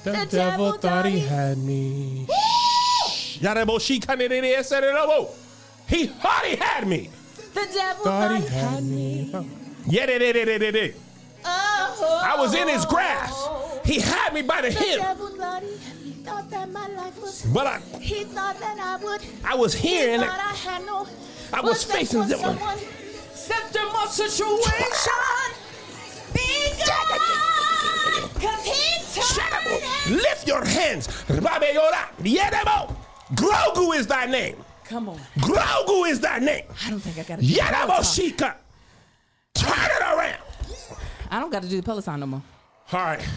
The, 0.07 0.25
The 0.25 0.25
devil 0.37 0.71
thought 0.73 1.05
he 1.05 1.19
had 1.19 1.57
me. 1.57 2.27
Yada 3.41 3.65
Bosch, 3.65 3.83
she 3.83 3.99
kind 3.99 4.21
of 4.21 4.29
did 4.29 4.65
said 4.65 4.83
it 4.83 4.95
over. 4.95 5.29
He 5.87 6.07
thought 6.07 6.45
he 6.45 6.55
had 6.55 6.87
me. 6.87 7.09
The 7.53 7.67
devil 7.73 8.03
thought 8.05 8.37
he 8.39 8.47
had 8.47 8.83
me. 8.83 9.31
Yeah, 9.87 10.05
they 10.05 10.19
did, 10.19 10.35
they 10.47 10.57
did, 10.57 10.73
they. 10.75 10.93
Oh, 11.45 12.21
I 12.25 12.35
was 12.39 12.53
in 12.55 12.67
his 12.67 12.85
grasp. 12.85 13.49
He 13.85 13.99
had 13.99 14.33
me 14.33 14.41
by 14.41 14.61
the 14.61 14.69
The 14.69 14.79
hip, 14.79 14.99
devil 14.99 15.27
thought 15.29 15.63
he, 15.63 15.77
he 16.03 16.11
thought 16.23 16.49
that 16.49 16.69
my 16.71 16.87
life 16.89 17.21
was. 17.21 17.41
but 17.53 17.67
I, 17.67 17.79
He 17.99 18.23
thought 18.25 18.59
that 18.59 18.77
I 18.79 18.95
would. 19.03 19.21
I 19.45 19.55
was 19.55 19.73
here 19.73 20.07
he 20.07 20.13
and 20.15 20.23
thought 20.23 20.39
I 20.39 20.53
had 20.55 20.85
no. 20.85 21.07
I 21.53 21.61
was 21.61 21.83
facing 21.83 22.19
when 22.19 22.29
them. 22.29 22.39
someone 22.39 22.77
stepped 23.33 23.75
in 23.75 23.85
my 23.93 24.05
situation. 24.07 24.97
Begun. 26.33 27.19
Cause 28.41 28.65
he 28.65 28.86
Lift 30.09 30.47
your 30.47 30.63
hands. 30.63 31.07
Rabe 31.27 31.73
Yora. 31.73 32.07
Yedebo. 32.19 32.95
Grogu 33.33 33.95
is 33.95 34.07
thy 34.07 34.25
name. 34.25 34.55
Come 34.85 35.09
on. 35.09 35.19
Grogu 35.39 36.09
is 36.09 36.19
thy 36.19 36.39
name. 36.39 36.63
I 36.85 36.89
don't 36.89 36.99
think 36.99 37.17
I 37.19 37.23
gotta. 37.23 37.41
Yedebo 37.41 37.99
Shika. 37.99 38.55
Turn 39.53 39.71
it 39.73 40.01
around. 40.01 40.37
I 41.29 41.39
don't 41.39 41.51
got 41.51 41.63
to 41.63 41.67
do 41.67 41.77
the 41.77 41.83
Peloton 41.83 42.19
no 42.21 42.25
more. 42.25 42.41
All 42.93 42.99
right. 43.01 43.27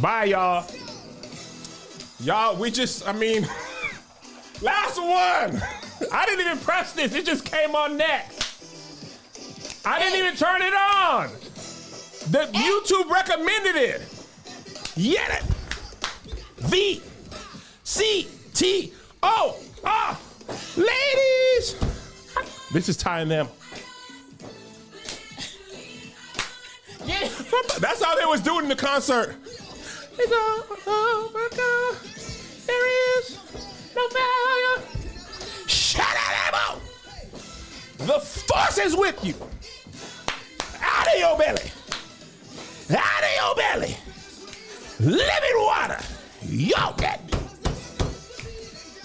Bye, 0.00 0.24
y'all. 0.24 0.66
Y'all, 2.20 2.56
we 2.56 2.70
just, 2.70 3.06
I 3.06 3.12
mean, 3.12 3.42
last 4.62 4.98
one. 4.98 5.62
I 6.12 6.26
didn't 6.26 6.44
even 6.46 6.58
press 6.58 6.92
this. 6.92 7.14
It 7.14 7.24
just 7.24 7.44
came 7.44 7.74
on 7.74 7.96
next. 7.96 9.86
I 9.86 9.98
didn't 10.00 10.18
even 10.18 10.36
turn 10.36 10.60
it 10.62 10.74
on. 10.74 11.30
The 12.30 12.50
YouTube 12.52 13.10
recommended 13.10 13.76
it. 13.76 14.02
Yet 14.96 15.42
it. 15.42 15.57
V 16.60 17.02
C 17.84 18.28
T 18.54 18.92
O 19.22 19.56
R. 19.84 20.18
Ladies. 20.76 21.76
This 22.72 22.88
is 22.88 22.96
tying 22.96 23.28
them. 23.28 23.48
Yeah. 27.04 27.28
That's 27.78 28.02
how 28.02 28.16
they 28.16 28.26
was 28.26 28.40
doing 28.40 28.64
in 28.64 28.68
the 28.68 28.76
concert. 28.76 29.36
It's 30.18 30.32
all 30.86 31.24
over, 31.26 31.48
There 32.66 33.18
is 33.18 33.38
no 33.94 34.08
failure. 34.08 34.88
Shut 35.66 36.04
up, 36.04 36.74
Amo. 36.74 36.80
The 37.98 38.20
force 38.20 38.78
is 38.78 38.96
with 38.96 39.24
you. 39.24 39.34
Out 40.80 41.06
of 41.06 41.18
your 41.18 41.38
belly. 41.38 41.70
Out 42.90 43.22
of 43.22 43.30
your 43.36 43.54
belly. 43.54 43.96
Living 45.00 45.56
water. 45.56 45.98
Yo, 46.42 46.92
that. 46.98 47.20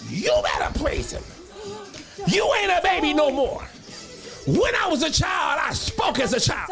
You 0.08 0.32
better 0.42 0.78
praise 0.78 1.12
him. 1.12 1.22
You 2.28 2.50
ain't 2.60 2.70
a 2.70 2.80
baby 2.82 3.12
no 3.12 3.30
more. 3.30 3.62
When 4.46 4.74
I 4.76 4.88
was 4.88 5.02
a 5.02 5.10
child, 5.10 5.60
I 5.62 5.72
spoke 5.72 6.20
as 6.20 6.32
a 6.32 6.40
child. 6.40 6.70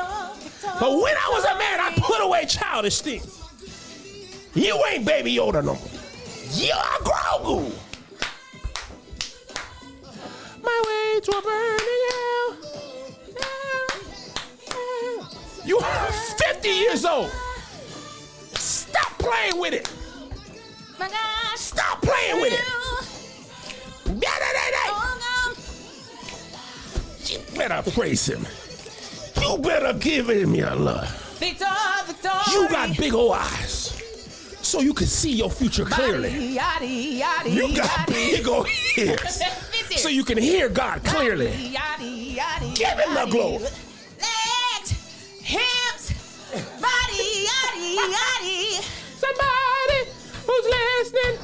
But 0.79 0.91
when 0.93 1.15
I 1.17 1.31
was 1.33 1.45
a 1.45 1.59
man, 1.59 1.81
I 1.81 1.93
put 1.97 2.23
away 2.23 2.47
childish 2.47 3.01
things. 3.01 3.41
You 4.55 4.81
ain't 4.91 5.05
baby 5.05 5.35
Yoda 5.35 5.65
no 5.65 5.75
more. 5.75 5.89
You're 6.53 6.77
Grogu. 7.03 7.73
My 10.63 10.83
way 10.87 11.21
to 11.21 11.31
a 11.33 11.43
burning 11.43 12.03
hell. 12.11 12.57
You 15.65 15.79
are 15.79 16.13
50 16.13 16.69
years 16.69 17.05
old. 17.05 17.31
Stop 18.55 19.19
playing 19.19 19.59
with 19.59 19.75
it. 19.75 19.91
Stop 21.57 22.03
playing 22.03 22.41
with 22.41 22.53
it. 22.53 22.61
Oh, 22.65 23.05
you 27.27 27.39
better 27.57 27.91
praise 27.91 28.27
him. 28.29 28.47
You 29.41 29.59
better 29.59 29.93
give 29.99 30.29
him 30.31 30.55
your 30.55 30.75
love. 30.75 31.09
Victor, 31.39 31.65
Victor. 32.07 32.31
You 32.53 32.69
got 32.69 32.97
big 32.97 33.15
old 33.15 33.33
eyes, 33.33 33.91
so 34.63 34.81
you 34.81 34.95
can 34.95 35.07
see 35.07 35.33
your 35.33 35.51
future 35.51 35.85
clearly. 35.85 36.31
Yaddy, 36.57 37.19
yaddy, 37.21 37.53
You 37.53 37.75
got 37.75 37.89
yaddy. 38.09 38.37
big 38.37 38.49
old 38.49 38.69
ears, 38.97 39.41
so 39.97 40.09
you 40.09 40.25
can 40.25 40.39
hear 40.39 40.69
God 40.69 41.03
clearly. 41.05 41.49
Yaddy, 41.51 42.37
yaddy, 42.37 42.75
Give 42.77 42.89
him 42.99 43.15
the 43.15 43.27
glory. 43.31 43.65
Legs, 43.65 44.93
hips, 45.43 46.13
body, 46.81 47.47
yaddy, 47.49 48.89
Who's 50.47 50.67
listening? 51.03 51.39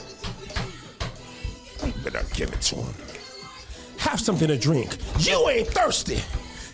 Better 2.05 2.25
give 2.35 2.53
it 2.53 2.61
to 2.63 2.77
him. 2.77 2.95
Have 3.99 4.21
something 4.21 4.49
to 4.49 4.57
drink. 4.57 4.97
You 5.19 5.49
ain't 5.49 5.69
thirsty, 5.69 6.21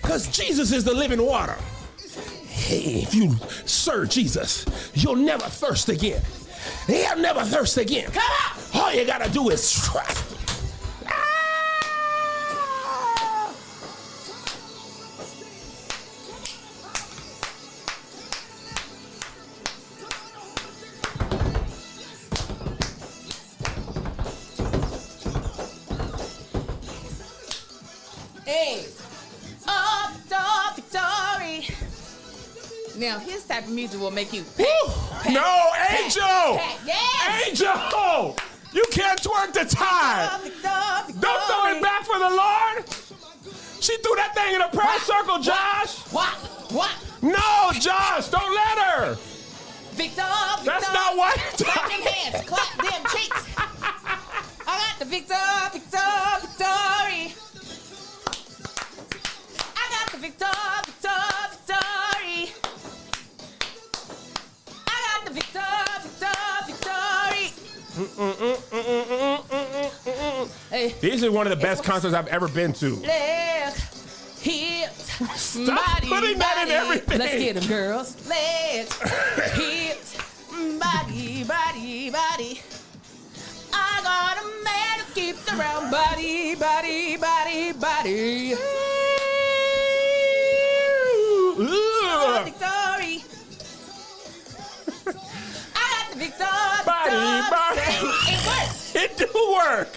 because 0.02 0.28
Jesus 0.28 0.72
is 0.72 0.84
the 0.84 0.94
living 0.94 1.22
water. 1.24 1.56
Hey, 2.46 3.02
if 3.02 3.14
you 3.14 3.36
serve 3.66 4.09
Jesus, 4.10 4.64
you'll 4.94 5.16
never 5.16 5.44
thirst 5.44 5.88
again. 5.88 6.22
You'll 6.88 7.18
never 7.18 7.42
thirst 7.42 7.76
again. 7.76 8.10
All 8.74 8.92
you 8.92 9.05
gotta 9.05 9.30
do 9.30 9.51
is 9.51 9.70
trust 9.70 10.24
Now, 32.97 33.19
his 33.19 33.45
type 33.45 33.65
of 33.65 33.71
music 33.71 34.01
will 34.01 34.11
make 34.11 34.33
you. 34.33 34.45
No, 35.31 35.71
Angel! 35.91 36.23
pat, 36.23 36.79
yes. 36.87 37.49
Angel! 37.49 38.37
You 38.73 38.85
can't 38.91 39.21
twerk 39.21 39.53
the 39.53 39.65
tie. 39.65 40.25
Up, 40.27 40.43
victory, 40.43 40.61
victory. 41.07 41.21
Don't 41.21 41.43
throw 41.47 41.77
it 41.77 41.83
back 41.83 42.05
for 42.05 42.19
the 42.19 42.31
Lord! 42.31 42.85
She 43.81 43.97
threw 43.99 44.15
that 44.16 44.35
thing 44.35 44.55
in 44.55 44.62
a 44.62 44.69
prayer 44.69 44.99
circle, 45.01 45.39
Josh! 45.41 45.99
What? 46.12 46.35
What? 46.71 46.91
No, 47.23 47.71
Josh, 47.81 48.29
don't 48.29 48.55
let 48.55 48.79
her! 48.79 49.15
Victor, 49.95 50.23
Victor. 50.23 50.65
That's 50.65 50.93
not 50.93 51.16
what- 51.16 51.39
Clap 51.39 51.89
them 51.91 52.01
hands, 52.03 52.47
clap 52.49 52.77
them 52.77 53.03
cheeks. 53.12 53.45
I 54.66 54.79
got 54.79 54.99
the 54.99 55.05
Victor, 55.05 55.35
Victor, 55.73 55.99
victory. 56.43 57.35
I 59.77 59.89
got 59.91 60.11
the 60.12 60.19
Victor, 60.19 60.47
I 65.35 65.40
got 65.40 66.02
the 66.02 66.09
Victor, 66.11 66.65
Victor, 66.66 66.66
victory. 66.66 67.52
Hey, 70.70 70.94
These 71.01 71.24
are 71.24 71.32
one 71.32 71.47
of 71.47 71.51
the 71.56 71.62
best 71.62 71.85
concerts 71.85 72.15
I've 72.15 72.27
ever 72.28 72.48
been 72.48 72.73
to. 72.74 72.97
hips, 74.40 75.11
Stop 75.36 75.94
body, 75.94 76.09
putting 76.09 76.39
that 76.39 76.59
in 76.62 76.69
body. 76.69 76.73
everything. 76.73 77.19
Let's 77.19 77.35
get 77.35 77.55
them, 77.56 77.66
girls. 77.66 78.16
Legs, 78.28 78.94
hips, 79.52 80.16
body, 80.78 81.44
body, 81.44 82.11
body. 82.11 82.61
I 83.73 84.01
got 84.02 84.39
a 84.39 84.44
man 84.65 84.98
who 85.01 85.05
keeps 85.15 85.48
around 85.52 85.90
body, 85.90 86.55
body, 86.56 87.16
body, 87.16 87.73
body. 87.73 88.55
Oh, 91.56 91.94
Body, 96.30 97.42
body. 97.51 97.80
It 98.26 98.40
works. 98.46 98.94
It 98.94 99.16
do 99.18 99.28
work. 99.52 99.92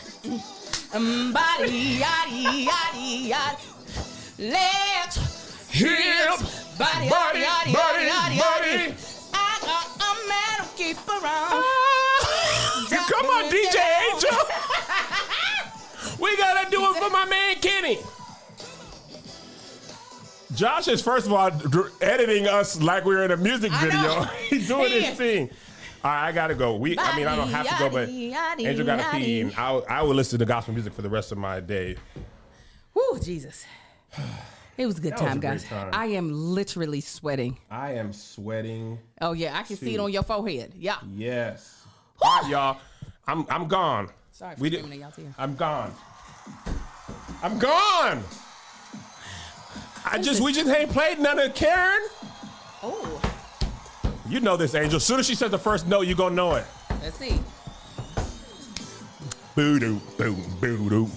Body, 0.92 2.00
yaddy, 2.00 2.68
yaddy, 2.68 3.30
yaddy. 3.30 3.64
Legs, 4.40 5.18
hips, 5.70 6.78
body, 6.78 7.10
Body, 7.10 7.40
yaddy, 7.40 7.72
yaddy, 7.72 7.74
body, 7.74 8.38
body. 8.38 8.96
I 9.34 9.60
got 9.62 9.88
a 9.98 10.12
man 10.28 10.58
who 10.60 10.68
keep 10.76 10.98
around. 11.08 11.64
You 12.92 12.98
come 13.08 13.26
on, 13.26 13.50
DJ 13.50 13.78
Angel. 14.12 14.38
we 16.20 16.36
gotta 16.38 16.70
do 16.70 16.82
it 16.92 16.98
for 16.98 17.10
my 17.10 17.26
man 17.26 17.56
Kenny. 17.62 18.00
Josh 20.54 20.88
is 20.88 21.02
first 21.02 21.26
of 21.28 21.34
all 21.34 21.52
editing 22.02 22.48
us 22.48 22.82
like 22.82 23.06
we're 23.06 23.24
in 23.24 23.32
a 23.32 23.38
music 23.38 23.72
I 23.72 23.86
video. 23.86 24.24
He's 24.50 24.68
doing 24.68 24.92
his 24.92 25.18
thing. 25.18 25.50
All 26.04 26.12
right, 26.12 26.28
I 26.28 26.32
gotta 26.32 26.56
go. 26.56 26.76
We, 26.76 26.98
I 26.98 27.18
mean, 27.18 27.28
I 27.28 27.36
don't 27.36 27.50
have 27.50 27.68
to 27.68 27.76
go, 27.80 27.90
but 27.90 28.08
Angel 28.10 28.86
gotta 28.86 29.18
pee, 29.18 29.42
and 29.42 29.54
I, 29.58 29.74
I 29.90 30.02
will 30.04 30.14
listen 30.16 30.38
to 30.40 30.46
gospel 30.46 30.74
music 30.74 30.94
for 30.94 31.02
the 31.02 31.10
rest 31.10 31.32
of 31.32 31.38
my 31.38 31.60
day. 31.60 31.96
Woo, 32.94 33.20
Jesus. 33.20 33.66
It 34.78 34.86
was 34.86 35.00
a 35.00 35.02
good 35.02 35.14
That 35.14 35.22
was 35.22 35.28
time, 35.30 35.38
a 35.38 35.42
great 35.42 35.50
guys. 35.50 35.64
time. 35.66 35.90
I 35.92 36.06
am 36.08 36.32
literally 36.32 37.02
sweating. 37.02 37.58
I 37.72 37.94
am 37.94 38.14
sweating. 38.14 39.00
Oh 39.22 39.34
yeah, 39.34 39.58
I 39.58 39.64
can 39.64 39.76
see 39.76 39.90
it 39.90 39.92
Shoot. 39.94 40.00
on 40.04 40.14
your 40.14 40.24
forehead. 40.24 40.74
Yeah. 40.78 40.98
Yes. 41.16 41.84
All 42.22 42.42
right, 42.44 42.52
y'all. 42.52 42.78
I'm 43.28 43.46
I'm 43.50 43.68
gone. 43.68 44.10
Sorry 44.32 44.56
for 44.56 44.66
screaming 44.68 44.94
at 44.94 45.00
y'all 45.00 45.12
too. 45.12 45.34
I'm 45.38 45.56
gone. 45.56 45.92
I'm 47.42 47.58
gone. 47.58 48.24
I 50.06 50.20
just 50.22 50.42
we 50.42 50.54
just 50.54 50.70
ain't 50.70 50.92
played 50.92 51.20
none 51.20 51.40
of 51.40 51.54
Karen. 51.56 52.02
Oh, 52.84 53.22
You 54.30 54.40
know 54.42 54.58
this, 54.58 54.76
Angel. 54.76 54.98
As 54.98 55.04
soon 55.06 55.20
as 55.20 55.26
she 55.28 55.36
says 55.36 55.52
the 55.52 55.58
first 55.58 55.88
note, 55.88 56.02
you 56.08 56.16
gonna 56.16 56.36
know 56.36 56.56
it. 56.56 56.66
let's 57.02 57.18
see. 57.18 57.40
Boo 59.56 59.80
doo, 59.80 60.02
boo, 60.18 60.36
boo 60.62 60.90
doo. 60.90 61.10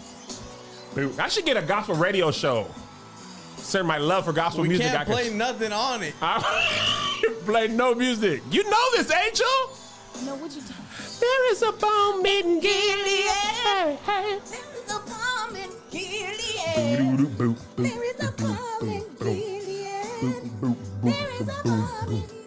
Boo. 0.95 1.13
I 1.19 1.29
should 1.29 1.45
get 1.45 1.57
a 1.57 1.63
gospel 1.63 1.95
radio 1.97 2.31
show. 2.31 2.67
Send 3.57 3.87
my 3.87 3.99
love 3.99 4.25
for 4.25 4.33
gospel 4.33 4.63
We 4.63 4.69
music. 4.69 4.87
can't 4.87 5.01
I 5.01 5.05
can 5.05 5.13
play 5.13 5.31
nothing 5.35 5.73
on 5.73 6.03
it. 6.03 6.15
I 6.23 7.35
play 7.45 7.69
no 7.69 7.95
music. 7.95 8.43
You 8.51 8.65
know 8.65 8.85
this, 8.97 9.13
Angel. 9.13 9.47
No, 10.25 10.37
what 10.37 10.55
you 10.55 10.63
talking? 10.63 10.77
There 11.21 11.53
is 11.53 11.63
a 11.63 11.73
balm 11.73 12.25
in 12.25 12.61
Gilead. 12.61 13.99
There 14.07 14.39
is 14.39 14.91
a 14.91 15.01
balm 15.01 15.57
in 15.57 15.71
Gilead. 15.91 16.99
Boo, 16.99 17.27
boo, 17.27 17.57
boo, 17.77 17.83
There 17.83 18.05
is 18.05 18.29
a 18.29 18.33
balm 18.33 18.89
in 18.89 19.01
boo, 19.01 19.17
boo, 19.19 19.35
Gilead. 19.35 20.61
boo, 20.61 20.77
boo, 21.03 21.11
There 21.11 21.31
is 21.43 21.49
a 21.49 21.63
balm 21.65 22.13
in 22.13 22.21
Gilead. 22.27 22.40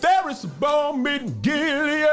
There 0.00 0.28
is 0.30 0.44
a 0.44 0.48
balm 0.48 1.06
in 1.06 1.40
Gilead. 1.42 2.06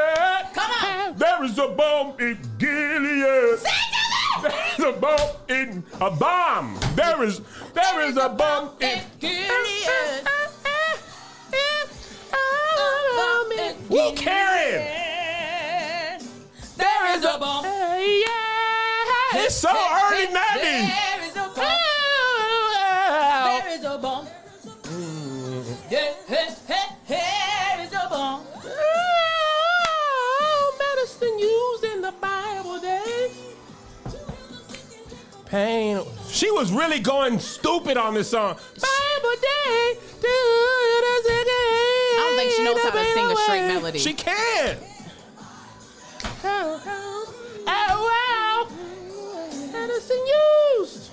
Come 0.53 0.71
on. 0.71 1.17
There 1.17 1.43
is 1.43 1.57
a 1.57 1.67
balm 1.69 2.19
in 2.19 2.37
Gilead. 2.57 3.59
Sing 3.59 3.71
to 3.93 4.01
me. 4.11 4.51
There's 4.77 4.95
a 4.95 4.99
balm 4.99 5.29
in 5.49 5.83
a 6.01 6.11
balm. 6.11 6.79
There 6.95 7.23
is 7.23 7.41
there 7.73 8.01
is 8.01 8.17
a 8.17 8.29
balm 8.29 8.69
in 8.79 9.01
Gilead. 9.19 10.27
Woo, 13.89 14.11
Karen. 14.15 14.83
There 16.75 17.17
is 17.17 17.23
a 17.23 17.37
balm. 17.39 17.63
Yeah. 17.63 19.43
It's 19.45 19.55
so 19.55 19.69
early 19.69 20.27
90s. 20.27 20.33
There 20.61 21.23
is 21.23 21.35
a 21.35 21.49
balm. 21.55 21.77
There 23.45 23.69
is 23.69 23.83
a 23.85 23.97
balm. 23.97 24.27
Yeah, 25.89 26.13
hey, 26.27 26.49
hey, 26.67 27.36
Pain. 35.49 36.01
She 36.29 36.51
was 36.51 36.71
really 36.73 36.99
going 36.99 37.39
stupid 37.39 37.95
on 37.97 38.13
this 38.13 38.29
song. 38.29 38.55
Bible 38.55 39.35
day. 39.41 39.97
I 42.09 42.17
don't 42.17 42.35
think 42.37 42.51
she 42.51 42.63
knows 42.63 42.81
how 42.83 42.89
to 42.91 43.03
sing 43.13 43.25
a 43.25 43.35
straight 43.37 43.67
melody. 43.67 43.99
She 43.99 44.13
can. 44.13 44.77
Oh, 47.69 47.97
wow. 48.09 48.67
Medicine 49.71 50.25
used. 50.79 51.03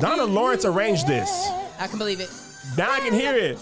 Donald 0.00 0.30
Lawrence 0.30 0.64
arranged 0.64 1.06
this. 1.06 1.48
I 1.78 1.86
can 1.86 1.98
believe 1.98 2.20
it. 2.20 2.30
Now 2.76 2.90
I 2.90 3.00
can 3.00 3.12
hear 3.12 3.34
it. 3.34 3.58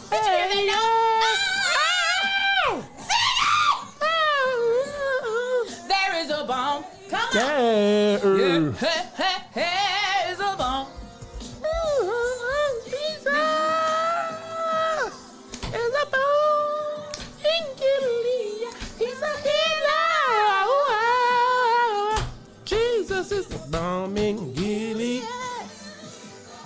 Gilead. 24.54 25.22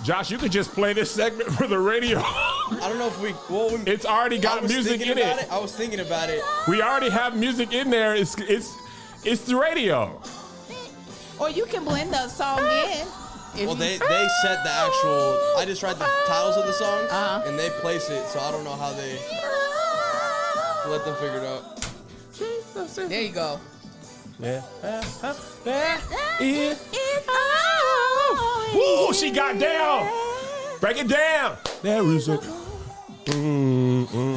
Josh, 0.03 0.31
you 0.31 0.37
could 0.37 0.51
just 0.51 0.71
play 0.71 0.93
this 0.93 1.11
segment 1.11 1.51
for 1.51 1.67
the 1.67 1.79
radio. 1.79 2.19
I 2.19 2.77
don't 2.81 2.99
know 2.99 3.07
if 3.07 3.19
we. 3.21 3.33
Well, 3.49 3.69
we 3.69 3.91
it's 3.91 4.05
already 4.05 4.37
got 4.39 4.63
music 4.63 5.01
in 5.01 5.17
about 5.17 5.39
it. 5.39 5.51
I 5.51 5.59
was 5.59 5.75
thinking 5.75 5.99
about 5.99 6.29
it. 6.29 6.41
We 6.67 6.81
already 6.81 7.09
have 7.09 7.35
music 7.35 7.73
in 7.73 7.89
there. 7.89 8.15
It's 8.15 8.35
it's 8.39 8.75
it's 9.23 9.45
the 9.45 9.55
radio. 9.55 10.21
Or 11.39 11.49
you 11.49 11.65
can 11.65 11.83
blend 11.83 12.13
the 12.13 12.27
song 12.29 12.59
in. 12.59 13.07
If 13.55 13.67
Well, 13.67 13.69
you- 13.69 13.75
they 13.75 13.97
they 13.97 14.27
set 14.41 14.63
the 14.63 14.69
actual. 14.71 15.39
I 15.57 15.65
just 15.65 15.81
write 15.83 15.97
the 15.99 16.09
titles 16.27 16.57
of 16.57 16.65
the 16.65 16.73
songs, 16.73 17.09
Uh-huh. 17.11 17.41
and 17.45 17.57
they 17.57 17.69
place 17.81 18.09
it. 18.09 18.27
So 18.29 18.39
I 18.39 18.51
don't 18.51 18.63
know 18.63 18.75
how 18.75 18.91
they 18.91 19.19
let 20.87 21.03
them 21.05 21.15
figure 21.15 21.39
it 21.39 21.45
out. 21.45 21.63
There 23.09 23.21
you 23.21 23.29
go. 23.29 23.59
Yeah. 24.39 24.61
That 25.63 26.01
is. 26.41 26.77
Woo, 28.73 29.13
she 29.13 29.31
got 29.31 29.57
down. 29.59 30.09
Break 30.81 30.97
it 30.97 31.07
down. 31.07 31.57
There 31.81 32.03
is 32.03 32.27
a. 32.27 32.37
Mm, 33.27 34.05
mm. 34.07 34.34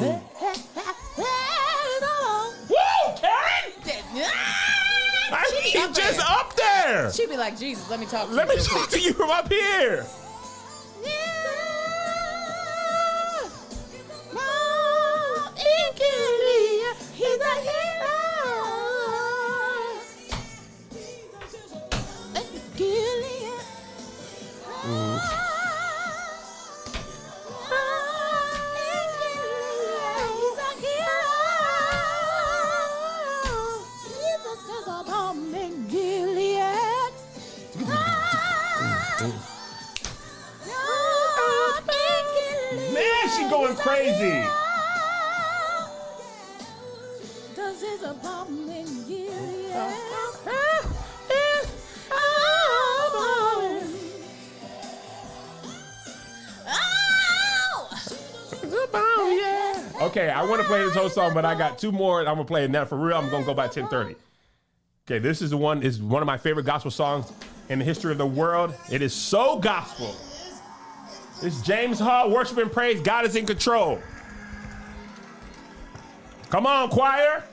He 5.79 5.85
up 5.85 5.95
just 5.95 6.19
there. 6.19 6.27
up 6.29 6.57
there. 6.57 7.13
She'd 7.13 7.29
be 7.31 7.37
like, 7.37 7.59
Jesus, 7.59 7.89
let 7.91 8.01
me 8.01 8.07
talk 8.07 8.29
to 8.29 8.35
Let 8.35 8.49
you. 8.49 8.57
me 8.57 8.63
talk 8.63 8.89
to 8.91 9.01
you 9.01 9.13
from 9.13 9.31
up 9.31 9.49
here. 9.49 10.07
He's 17.19 17.41
a 17.41 17.61
hero. 17.61 17.88
Crazy. 43.99 44.47
This 47.57 47.83
is 47.83 48.03
a 48.05 48.15
balm 48.23 48.70
in 48.70 48.87
Gilead. 49.09 49.73
Oh. 49.75 50.05
Okay, 60.01 60.31
I 60.31 60.45
want 60.45 60.62
to 60.62 60.66
play 60.69 60.79
this 60.85 60.95
whole 60.95 61.11
song, 61.11 61.35
but 61.35 61.45
I 61.45 61.57
got 61.57 61.77
two 61.77 61.91
more. 61.91 62.20
and 62.20 62.29
I'm 62.29 62.37
gonna 62.37 62.47
play 62.47 62.62
it 62.65 62.70
now 62.70 62.85
for 62.85 62.97
real. 62.97 63.16
I'm 63.16 63.29
gonna 63.31 63.45
go 63.45 63.53
by 63.53 63.66
10:30. 63.66 64.15
Okay, 65.09 65.19
this 65.19 65.43
is 65.43 65.51
the 65.51 65.57
one. 65.57 65.83
Is 65.83 66.01
one 66.01 66.23
of 66.23 66.27
my 66.27 66.39
favorite 66.39 66.66
gospel 66.66 66.93
songs 66.93 67.33
in 67.69 67.81
the 67.81 67.85
history 67.85 68.12
of 68.12 68.19
the 68.19 68.27
world. 68.27 68.73
It 68.93 69.03
is 69.03 69.12
so 69.12 69.59
gospel. 69.59 70.15
It's 71.43 71.60
James 71.62 71.98
Hall, 71.98 72.31
worship 72.31 72.59
and 72.59 72.70
praise. 72.70 73.01
God 73.01 73.24
is 73.24 73.36
in 73.36 73.47
control. 73.47 74.01
Come 76.51 76.66
on, 76.66 76.89
choir. 76.90 77.44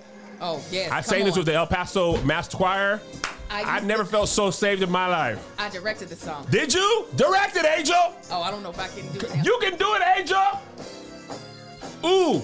Oh 0.42 0.62
yes. 0.72 0.92
I 0.92 1.02
sang 1.02 1.26
this 1.26 1.38
with 1.38 1.46
the 1.46 1.54
El 1.54 1.68
Paso 1.68 2.22
Master 2.24 2.58
Choir. 2.58 3.02
I 3.50 3.62
I've 3.64 3.86
never 3.86 4.04
to- 4.04 4.10
felt 4.10 4.30
so 4.30 4.50
saved 4.52 4.82
in 4.82 4.90
my 4.92 5.08
life. 5.08 5.46
I 5.60 5.70
directed 5.70 6.10
the 6.10 6.16
song. 6.16 6.48
Did 6.50 6.74
you? 6.74 7.06
Direct 7.16 7.56
it, 7.56 7.66
Angel. 7.66 7.96
Oh, 8.32 8.42
I 8.42 8.50
don't 8.52 8.64
know 8.64 8.72
if 8.72 8.80
I 8.80 8.88
can 8.88 9.08
do 9.12 9.20
it. 9.26 9.46
You 9.46 9.58
can 9.62 9.78
do 9.78 9.94
it, 9.96 10.02
Angel. 10.18 10.62
Ooh. 12.06 12.42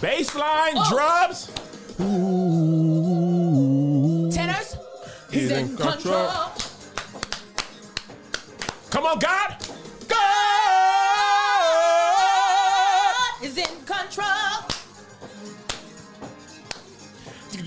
Baseline 0.00 0.72
Oh. 0.76 0.90
drums. 0.90 1.50
Ooh. 2.00 3.11
Tenors. 5.32 5.50
He's 5.50 5.58
in 5.58 5.76
control. 5.76 6.28
Come 8.90 9.06
on, 9.06 9.18
God. 9.18 9.56
God. 10.06 10.18
Is 13.42 13.56
in 13.56 13.84
control. 13.86 14.28
Ooh, 17.48 17.62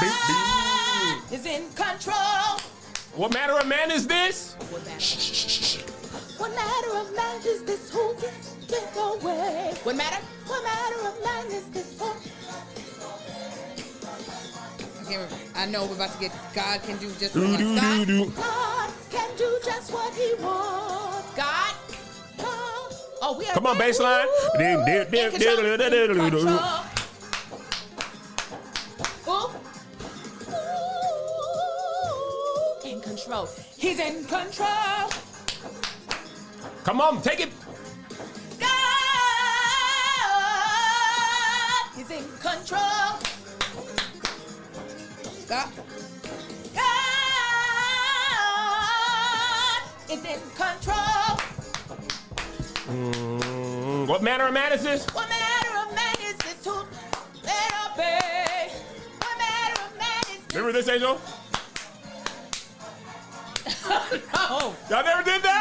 beep, 0.00 0.12
beep. 0.26 1.32
Is 1.32 1.46
in 1.46 1.70
control. 1.74 2.58
What 3.14 3.32
manner 3.32 3.58
of 3.58 3.66
man 3.68 3.92
is 3.92 4.06
this? 4.08 4.56
What 4.70 4.84
matter? 4.84 5.00
What 6.38 6.54
matter 6.56 6.96
of 6.96 7.14
man 7.14 7.40
is 7.46 7.62
this 7.62 7.90
who 7.92 8.14
can 8.14 8.34
get 8.66 8.96
away? 8.96 9.74
What 9.84 9.94
matter? 9.96 10.20
What 10.46 10.62
matter 10.64 11.06
of 11.06 11.22
man 11.24 11.46
is 11.46 11.66
this 11.70 11.98
who? 12.00 12.12
I 15.54 15.64
know 15.66 15.86
we're 15.86 15.94
about 15.94 16.12
to 16.12 16.18
get 16.20 16.32
God 16.54 16.82
can 16.82 16.98
do 16.98 17.08
just 17.18 17.34
what 17.34 17.42
Do, 17.42 17.46
he 17.46 17.56
do, 17.56 17.64
wants. 17.66 17.80
God, 17.80 18.06
do, 18.06 18.24
do. 18.24 18.30
God 18.32 18.90
can 19.10 19.36
do 19.38 19.58
just 19.64 19.92
what 19.92 20.12
he 20.14 20.34
wants. 20.42 21.34
God. 21.34 21.74
God. 22.36 22.92
Oh, 23.22 23.36
we 23.38 23.46
Come 23.46 23.66
on, 23.66 23.76
baseline. 23.76 24.26
In 32.84 33.00
control. 33.00 33.48
He's 33.76 33.98
in 34.00 34.24
control. 34.24 35.10
Come 36.84 37.00
on, 37.00 37.20
take 37.22 37.40
it. 37.40 37.50
God 38.58 38.68
is 41.98 42.10
in 42.10 42.24
control. 42.38 43.37
God. 45.48 45.72
God 46.74 46.84
is 50.10 50.22
in 50.26 50.40
control. 50.54 51.38
Mm, 52.84 54.06
what 54.06 54.22
manner 54.22 54.48
of 54.48 54.52
man 54.52 54.72
is 54.74 54.82
this? 54.82 55.06
What 55.14 55.26
manner 55.30 55.86
of 55.86 55.94
man 55.94 56.16
is 56.20 56.36
this 56.36 56.62
who 56.66 56.84
let 57.44 57.72
obey? 57.90 58.72
What 59.20 59.38
manner 59.38 59.80
of 59.86 59.96
man 59.96 60.22
is 60.28 60.40
this? 60.44 60.54
Remember 60.54 60.72
this, 60.72 60.88
Angel? 60.90 61.18
no. 64.34 64.74
Y'all 64.90 65.02
never 65.02 65.22
did 65.22 65.42
that? 65.42 65.57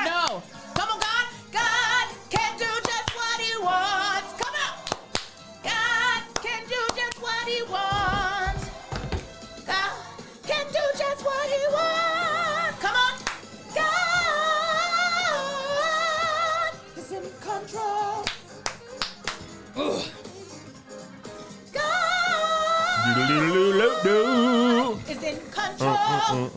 Control. 26.27 26.49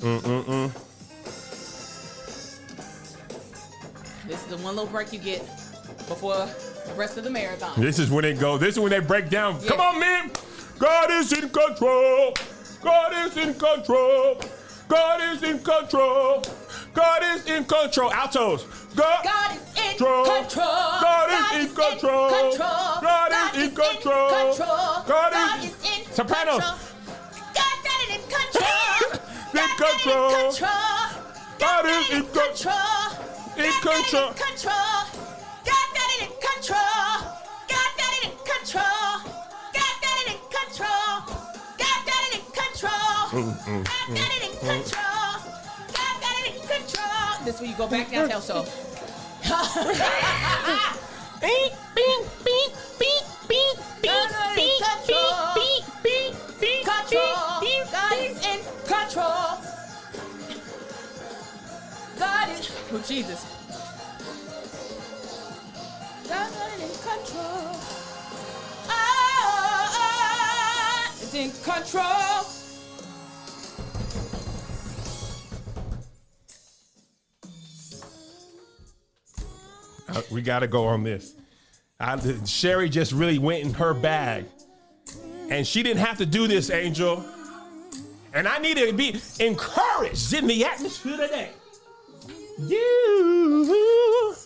Mm, 0.00 0.20
mm, 0.20 0.44
mm. 0.44 0.70
This 4.26 4.40
is 4.42 4.46
the 4.46 4.56
one 4.58 4.76
little 4.76 4.90
break 4.90 5.12
you 5.12 5.18
get 5.18 5.40
before 6.08 6.34
the 6.86 6.94
rest 6.96 7.16
of 7.18 7.24
the 7.24 7.30
marathon. 7.30 7.80
This 7.80 7.98
is 7.98 8.10
when 8.10 8.22
they 8.22 8.34
go. 8.34 8.58
This 8.58 8.74
is 8.74 8.80
when 8.80 8.90
they 8.90 9.00
break 9.00 9.28
down. 9.28 9.58
Yeah. 9.60 9.70
Come 9.70 9.80
on, 9.80 10.00
man. 10.00 10.30
God 10.78 11.10
is 11.10 11.32
in 11.32 11.48
control. 11.50 12.34
God 12.82 13.12
is 13.26 13.36
in 13.36 13.54
control. 13.54 14.40
God 14.88 15.20
is 15.34 15.42
in 15.42 15.58
control. 15.60 16.42
God 16.94 17.22
is 17.22 17.46
in 17.46 17.64
control. 17.64 18.10
Altos. 18.12 18.64
God, 18.96 19.22
God 19.24 19.52
is 19.52 19.60
in 19.78 19.96
Control. 19.98 20.24
control. 20.24 20.64
God 21.00 21.54
is 21.54 21.68
in 21.68 21.74
control. 21.74 22.30
God 22.58 23.32
is 23.54 23.62
in 23.68 23.74
control. 23.74 24.56
God 24.56 25.04
God 25.06 25.64
is- 25.64 25.74
in 25.84 26.12
Sopranos. 26.12 26.54
control. 26.60 26.60
God 26.60 26.78
In 29.80 29.86
God 29.86 29.96
got 29.96 29.96
it 29.96 30.04
control. 30.04 30.28
in 30.28 30.52
control. 30.52 30.68
God 31.58 31.80
got 31.80 31.84
is 31.86 32.10
it 32.10 32.12
in 32.12 32.20
control. 32.20 32.76
in 33.56 33.64
God 33.64 33.80
got 33.80 33.96
it 33.96 34.04
control. 34.04 34.28
in 34.28 34.34
control. 34.36 35.00
God 35.64 35.88
got 35.96 36.10
it 36.12 36.20
in 36.20 36.32
control. 36.36 37.16
God 37.64 37.90
got 37.96 38.12
it 38.12 38.24
in 38.28 38.34
control. 38.44 39.16
God 39.72 39.96
got 40.04 40.16
it 40.20 40.28
in 40.28 40.40
control. 40.52 41.16
God 41.80 42.00
got 42.04 42.20
it 42.28 42.34
in 42.36 42.44
control. 42.52 43.24
Mm, 43.32 43.56
God 43.88 44.08
got 44.16 44.30
it 44.36 44.42
in 44.44 44.52
control. 44.60 45.32
God 45.96 46.14
got 46.20 46.36
it 46.44 46.52
in 46.52 46.60
control. 46.60 47.44
This 47.46 47.54
is 47.54 47.60
where 47.62 47.70
you 47.70 47.76
go 47.76 47.86
back 47.88 48.10
down, 48.10 48.28
tell 48.28 48.42
so. 48.42 48.66
Beep, 51.40 51.72
beep, 51.96 52.22
beep, 52.44 52.72
beep, 53.00 53.24
beep, 53.48 53.76
God 54.04 54.58
is 54.58 54.60
in 54.60 54.68
control. 54.84 55.56
Control. 56.84 57.64
God 57.90 58.18
is 58.18 58.46
in 58.46 58.60
control. 58.86 59.59
Oh, 62.22 63.02
Jesus. 63.06 63.46
God 66.28 66.52
is 66.52 66.82
in 66.82 66.90
control. 67.08 67.70
Oh. 68.88 69.20
is 71.22 71.34
in 71.34 71.50
control. 71.62 72.44
Uh, 80.08 80.22
we 80.30 80.42
got 80.42 80.58
to 80.58 80.66
go 80.66 80.86
on 80.86 81.04
this. 81.04 81.34
I, 82.00 82.18
Sherry 82.44 82.88
just 82.88 83.12
really 83.12 83.38
went 83.38 83.64
in 83.64 83.72
her 83.74 83.94
bag. 83.94 84.46
And 85.48 85.66
she 85.66 85.82
didn't 85.82 86.04
have 86.04 86.18
to 86.18 86.26
do 86.26 86.46
this, 86.46 86.70
Angel. 86.70 87.24
And 88.34 88.46
I 88.46 88.58
need 88.58 88.76
to 88.76 88.92
be 88.92 89.20
encouraged 89.38 90.34
in 90.34 90.46
the 90.46 90.64
atmosphere 90.64 91.16
today. 91.16 91.50
You. 92.68 94.36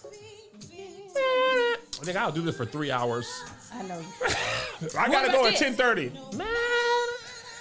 I 2.05 2.07
think 2.07 2.17
I'll 2.19 2.31
do 2.31 2.43
this 2.43 2.57
for 2.57 2.67
three 2.67 2.91
hours. 2.91 3.27
I 3.73 3.83
know. 3.83 4.01
I 4.99 5.09
gotta 5.09 5.33
go 5.33 5.47
at 5.47 5.59
this? 5.59 5.77
10:30. 5.77 6.13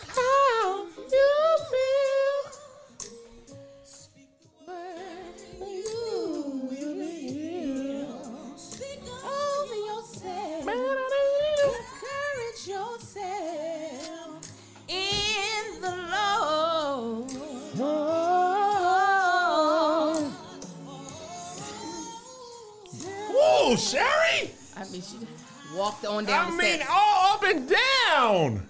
How 0.07 0.85
you 1.11 1.42
Whoa, 23.73 23.79
Sherry! 23.79 24.51
I 24.77 24.85
mean, 24.91 25.01
she 25.01 25.17
walked 25.75 26.05
on 26.05 26.25
down 26.25 26.45
I 26.47 26.51
the 26.51 26.57
mean, 26.57 26.75
steps. 26.75 26.91
all 26.93 27.33
up 27.33 27.43
and 27.43 27.67
down. 27.67 28.67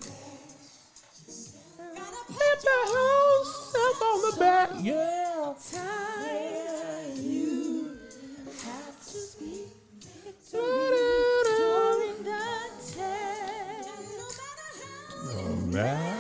Hit 2.30 2.62
the 2.62 2.80
whole 2.86 3.44
stuff 3.44 4.02
on 4.02 4.22
the 4.32 4.38
back. 4.40 4.70
Yeah. 4.82 5.54
You 7.16 7.98
have 8.64 8.98
to 9.02 9.18
speak 9.18 9.68
during 10.50 12.24
the 12.24 12.32
test. 12.80 12.98
No 15.36 15.56
matter. 15.66 16.13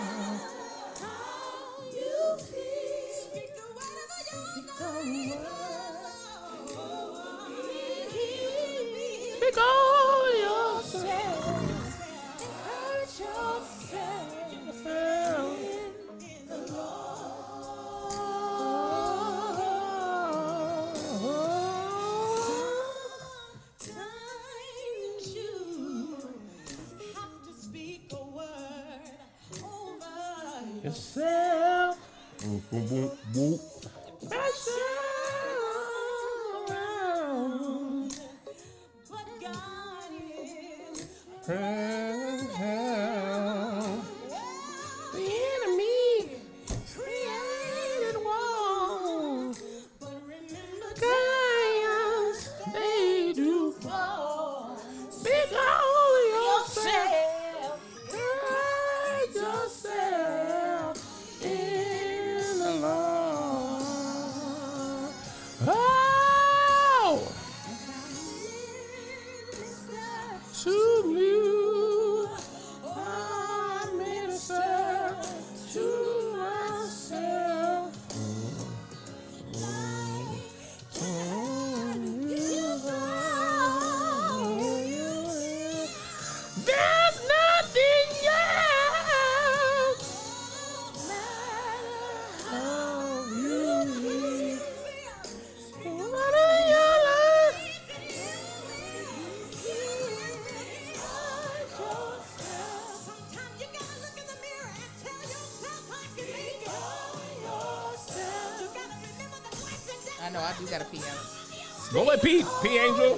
Go 111.93 112.03
let 112.05 112.23
Pete, 112.23 112.43
P 112.63 112.79
Angel. 112.79 113.13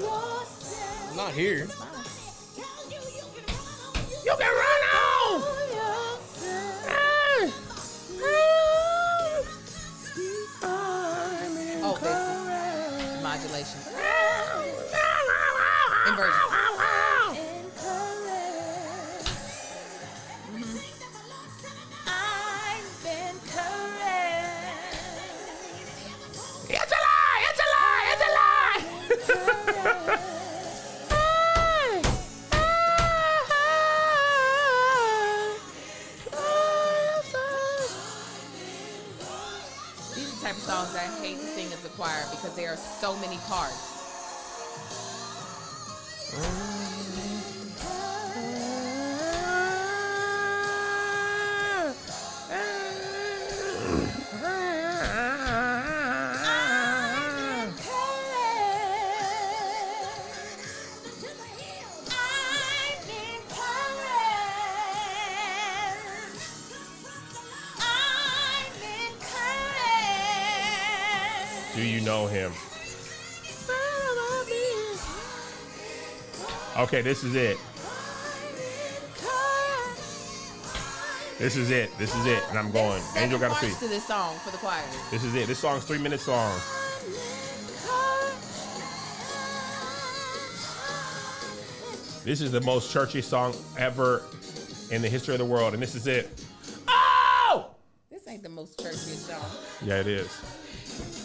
I'm 1.10 1.15
not 1.15 1.31
here. 1.31 1.65
Okay, 76.85 77.01
this 77.01 77.23
is 77.23 77.33
it. 77.33 77.57
This 81.39 81.55
is 81.55 81.71
it. 81.71 81.89
This 81.97 82.15
is 82.15 82.27
it. 82.27 82.43
And 82.49 82.59
I'm 82.59 82.69
going. 82.69 83.01
Angel 83.17 83.39
got 83.39 83.59
to 83.59 83.65
see. 83.65 83.73
to 83.87 83.91
this 83.91 84.05
song 84.05 84.37
for 84.43 84.51
the 84.51 84.57
choir. 84.57 84.83
This 85.09 85.23
is 85.23 85.33
it. 85.33 85.47
This 85.47 85.57
song's 85.57 85.83
three 85.83 85.97
minutes 85.97 86.27
long. 86.27 86.53
This 92.23 92.39
is 92.39 92.51
the 92.51 92.61
most 92.61 92.91
churchy 92.91 93.23
song 93.23 93.55
ever 93.79 94.21
in 94.91 95.01
the 95.01 95.09
history 95.09 95.33
of 95.33 95.39
the 95.39 95.45
world, 95.45 95.73
and 95.73 95.81
this 95.81 95.95
is 95.95 96.05
it. 96.05 96.29
Oh! 96.87 97.65
This 98.11 98.27
ain't 98.27 98.43
the 98.43 98.49
most 98.49 98.79
churchy 98.79 98.95
song. 98.95 99.41
Yeah, 99.83 100.01
it 100.01 100.07
is. 100.07 100.29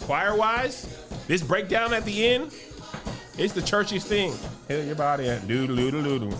Choir 0.05 0.35
wise, 0.35 0.87
this 1.27 1.43
breakdown 1.43 1.93
at 1.93 2.03
the 2.03 2.25
end, 2.25 2.51
it's 3.37 3.53
the 3.53 3.61
churchiest 3.61 4.05
thing. 4.05 4.33
Hit 4.71 4.85
your 4.85 4.95
body 4.95 5.27
and 5.27 5.45
doo 5.49 5.67
doo 5.67 5.75
doo 5.75 5.91
doo 5.91 6.17
mm, 6.17 6.19
doo. 6.21 6.37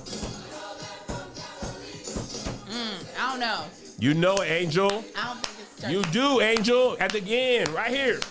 I 3.20 3.30
don't 3.30 3.42
know. 3.42 3.66
You 4.00 4.14
know, 4.14 4.42
Angel. 4.42 5.04
I 5.18 5.34
don't 5.34 5.46
think 5.46 5.68
it's. 5.84 5.92
You 5.92 6.02
do, 6.14 6.40
Angel. 6.40 6.96
At 7.02 7.12
the 7.12 7.22
end, 7.28 7.68
right 7.70 7.92
here. 7.92 8.22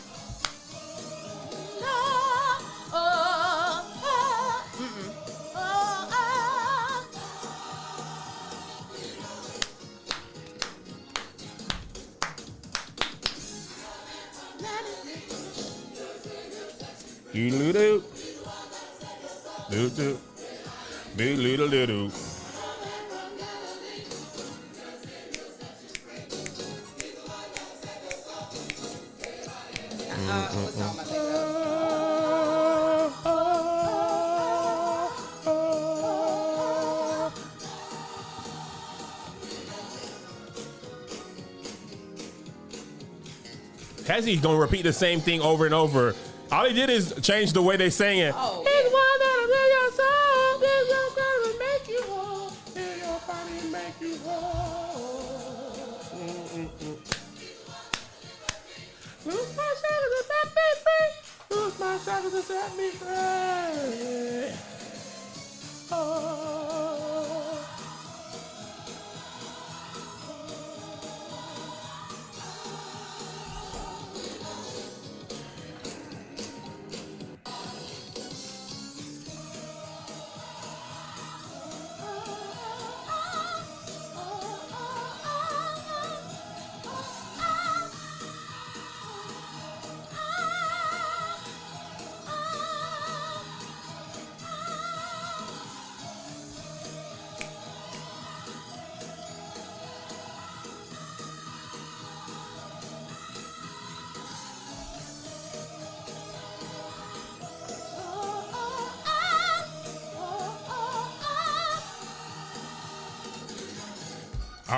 Cassie's 44.31 44.43
gonna 44.43 44.59
repeat 44.59 44.83
the 44.83 44.93
same 44.93 45.21
thing 45.21 45.41
over 45.41 45.65
and 45.67 45.75
over. 45.75 46.15
All 46.53 46.65
he 46.65 46.73
did 46.73 46.89
is 46.89 47.13
change 47.21 47.53
the 47.53 47.63
way 47.63 47.77
they 47.77 47.91
sang 47.91 48.19
it. 48.19 48.35
Oh, 48.37 48.60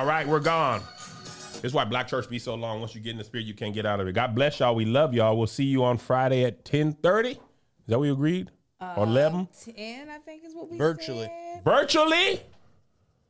All 0.03 0.09
right, 0.09 0.27
we're 0.27 0.41
gone. 0.41 0.83
This 1.53 1.67
is 1.67 1.75
why 1.75 1.85
Black 1.85 2.09
Church 2.09 2.29
be 2.29 2.41
so 2.41 2.57
long. 2.57 2.81
Once 2.81 2.93
you 2.93 3.01
get 3.01 3.11
in 3.13 3.19
the 3.19 3.23
spirit, 3.23 3.47
you 3.47 3.55
can't 3.55 3.73
get 3.73 3.87
out 3.87 4.01
of 4.01 4.09
it. 4.09 4.15
God 4.15 4.35
bless 4.35 4.59
y'all. 4.59 4.75
We 4.75 4.85
love 4.85 5.15
y'all. 5.15 5.37
We'll 5.39 5.47
see 5.47 5.63
you 5.63 5.85
on 5.85 5.97
Friday 5.97 6.45
at 6.45 6.65
10:30. 6.65 7.31
Is 7.31 7.37
that 7.87 7.99
what 8.01 8.01
we 8.01 8.11
agreed? 8.11 8.51
or 8.81 9.05
11? 9.05 9.47
Ten, 9.77 10.11
I 10.11 10.19
think 10.19 10.43
is 10.45 10.57
what 10.57 10.69
we 10.69 10.77
Virtually. 10.77 11.27
said. 11.27 11.63
Virtually? 11.65 12.41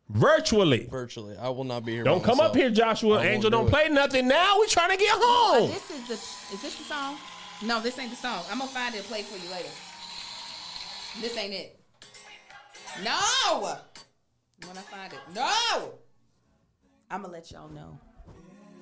Virtually. 0.08 0.86
Virtually, 0.90 1.36
I 1.36 1.50
will 1.50 1.64
not 1.64 1.84
be 1.84 1.92
here. 1.92 2.04
Don't 2.04 2.20
by 2.22 2.24
come 2.30 2.40
up 2.40 2.56
here, 2.56 2.70
Joshua. 2.70 3.18
I 3.18 3.26
Angel, 3.26 3.50
do 3.50 3.56
don't 3.58 3.66
it. 3.66 3.70
play 3.70 3.88
nothing 3.90 4.26
now. 4.26 4.58
We 4.58 4.66
trying 4.68 4.92
to 4.92 4.96
get 4.96 5.14
Uh, 5.14 5.20
home. 5.20 5.70
this 5.70 5.90
is 5.90 6.08
the. 6.08 6.14
Is 6.54 6.62
this 6.62 6.74
the 6.78 6.84
song? 6.84 7.18
No, 7.62 7.82
this 7.82 7.98
ain't 7.98 8.08
the 8.08 8.16
song. 8.16 8.42
I'm 8.50 8.60
gonna 8.60 8.70
find 8.70 8.94
it 8.94 8.98
and 9.00 9.06
play 9.08 9.24
for 9.24 9.36
you 9.36 9.50
later. 9.50 9.68
This 11.20 11.36
ain't 11.36 11.52
it. 11.52 11.78
No. 13.04 13.76
When 14.66 14.78
I 14.78 14.80
find 14.80 15.12
it, 15.12 15.18
no. 15.34 15.98
I'm 17.12 17.20
gonna 17.20 17.32
let 17.34 17.50
y'all 17.52 17.68
know. 17.68 17.98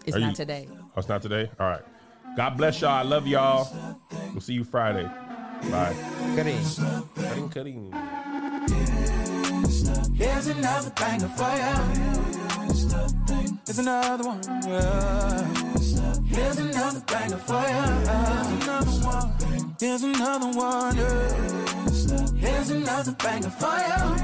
It's 0.07 0.17
Are 0.17 0.21
not 0.21 0.31
you- 0.31 0.37
today. 0.37 0.69
Oh, 0.73 0.85
it's 0.99 1.09
not 1.09 1.21
today? 1.21 1.51
All 1.59 1.67
right. 1.69 1.83
God 2.37 2.57
bless 2.57 2.81
y'all. 2.81 2.91
I 2.91 3.03
love 3.03 3.27
y'all. 3.27 3.69
We'll 4.31 4.41
see 4.41 4.55
you 4.55 4.63
Friday. 4.63 5.03
Bye. 5.69 5.95
Kareem. 6.37 6.63
Cutting, 7.17 7.49
cutting. 7.51 7.93
Here's 10.15 10.47
another 10.47 10.91
banger 10.91 11.29
for 11.29 11.43
ya. 11.43 11.75
Here's 13.67 13.79
another 13.81 14.25
one. 14.25 14.41
yeah. 14.67 15.45
Here's 16.27 16.59
another 16.59 17.01
banger 17.07 17.37
for 17.37 17.55
ya. 17.55 17.87
Here's 17.99 18.63
another 18.63 19.07
one. 19.07 19.75
Here's 19.81 20.03
another 20.05 20.47
one. 20.57 20.97
yeah. 20.97 22.39
Here's 22.39 22.71
another 22.71 23.13
banger 23.13 23.51
for 23.51 23.67
ya. 23.67 24.17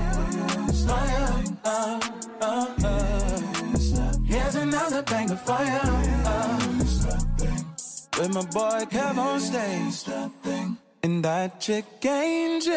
For 0.87 1.03
ya. 1.11 1.43
Uh, 1.65 2.01
uh, 2.41 2.75
uh. 2.85 3.66
Here's 4.27 4.55
another 4.57 5.03
banger 5.03 5.37
for 5.37 5.63
ya. 5.63 5.81
Uh. 6.25 6.59
With 8.19 8.33
my 8.35 8.43
boy 8.43 8.85
Kev 8.91 9.19
on 9.19 9.41
stage. 9.41 10.05
And 11.03 11.25
that 11.25 11.61
chick 11.61 11.85
Angel. 12.05 12.75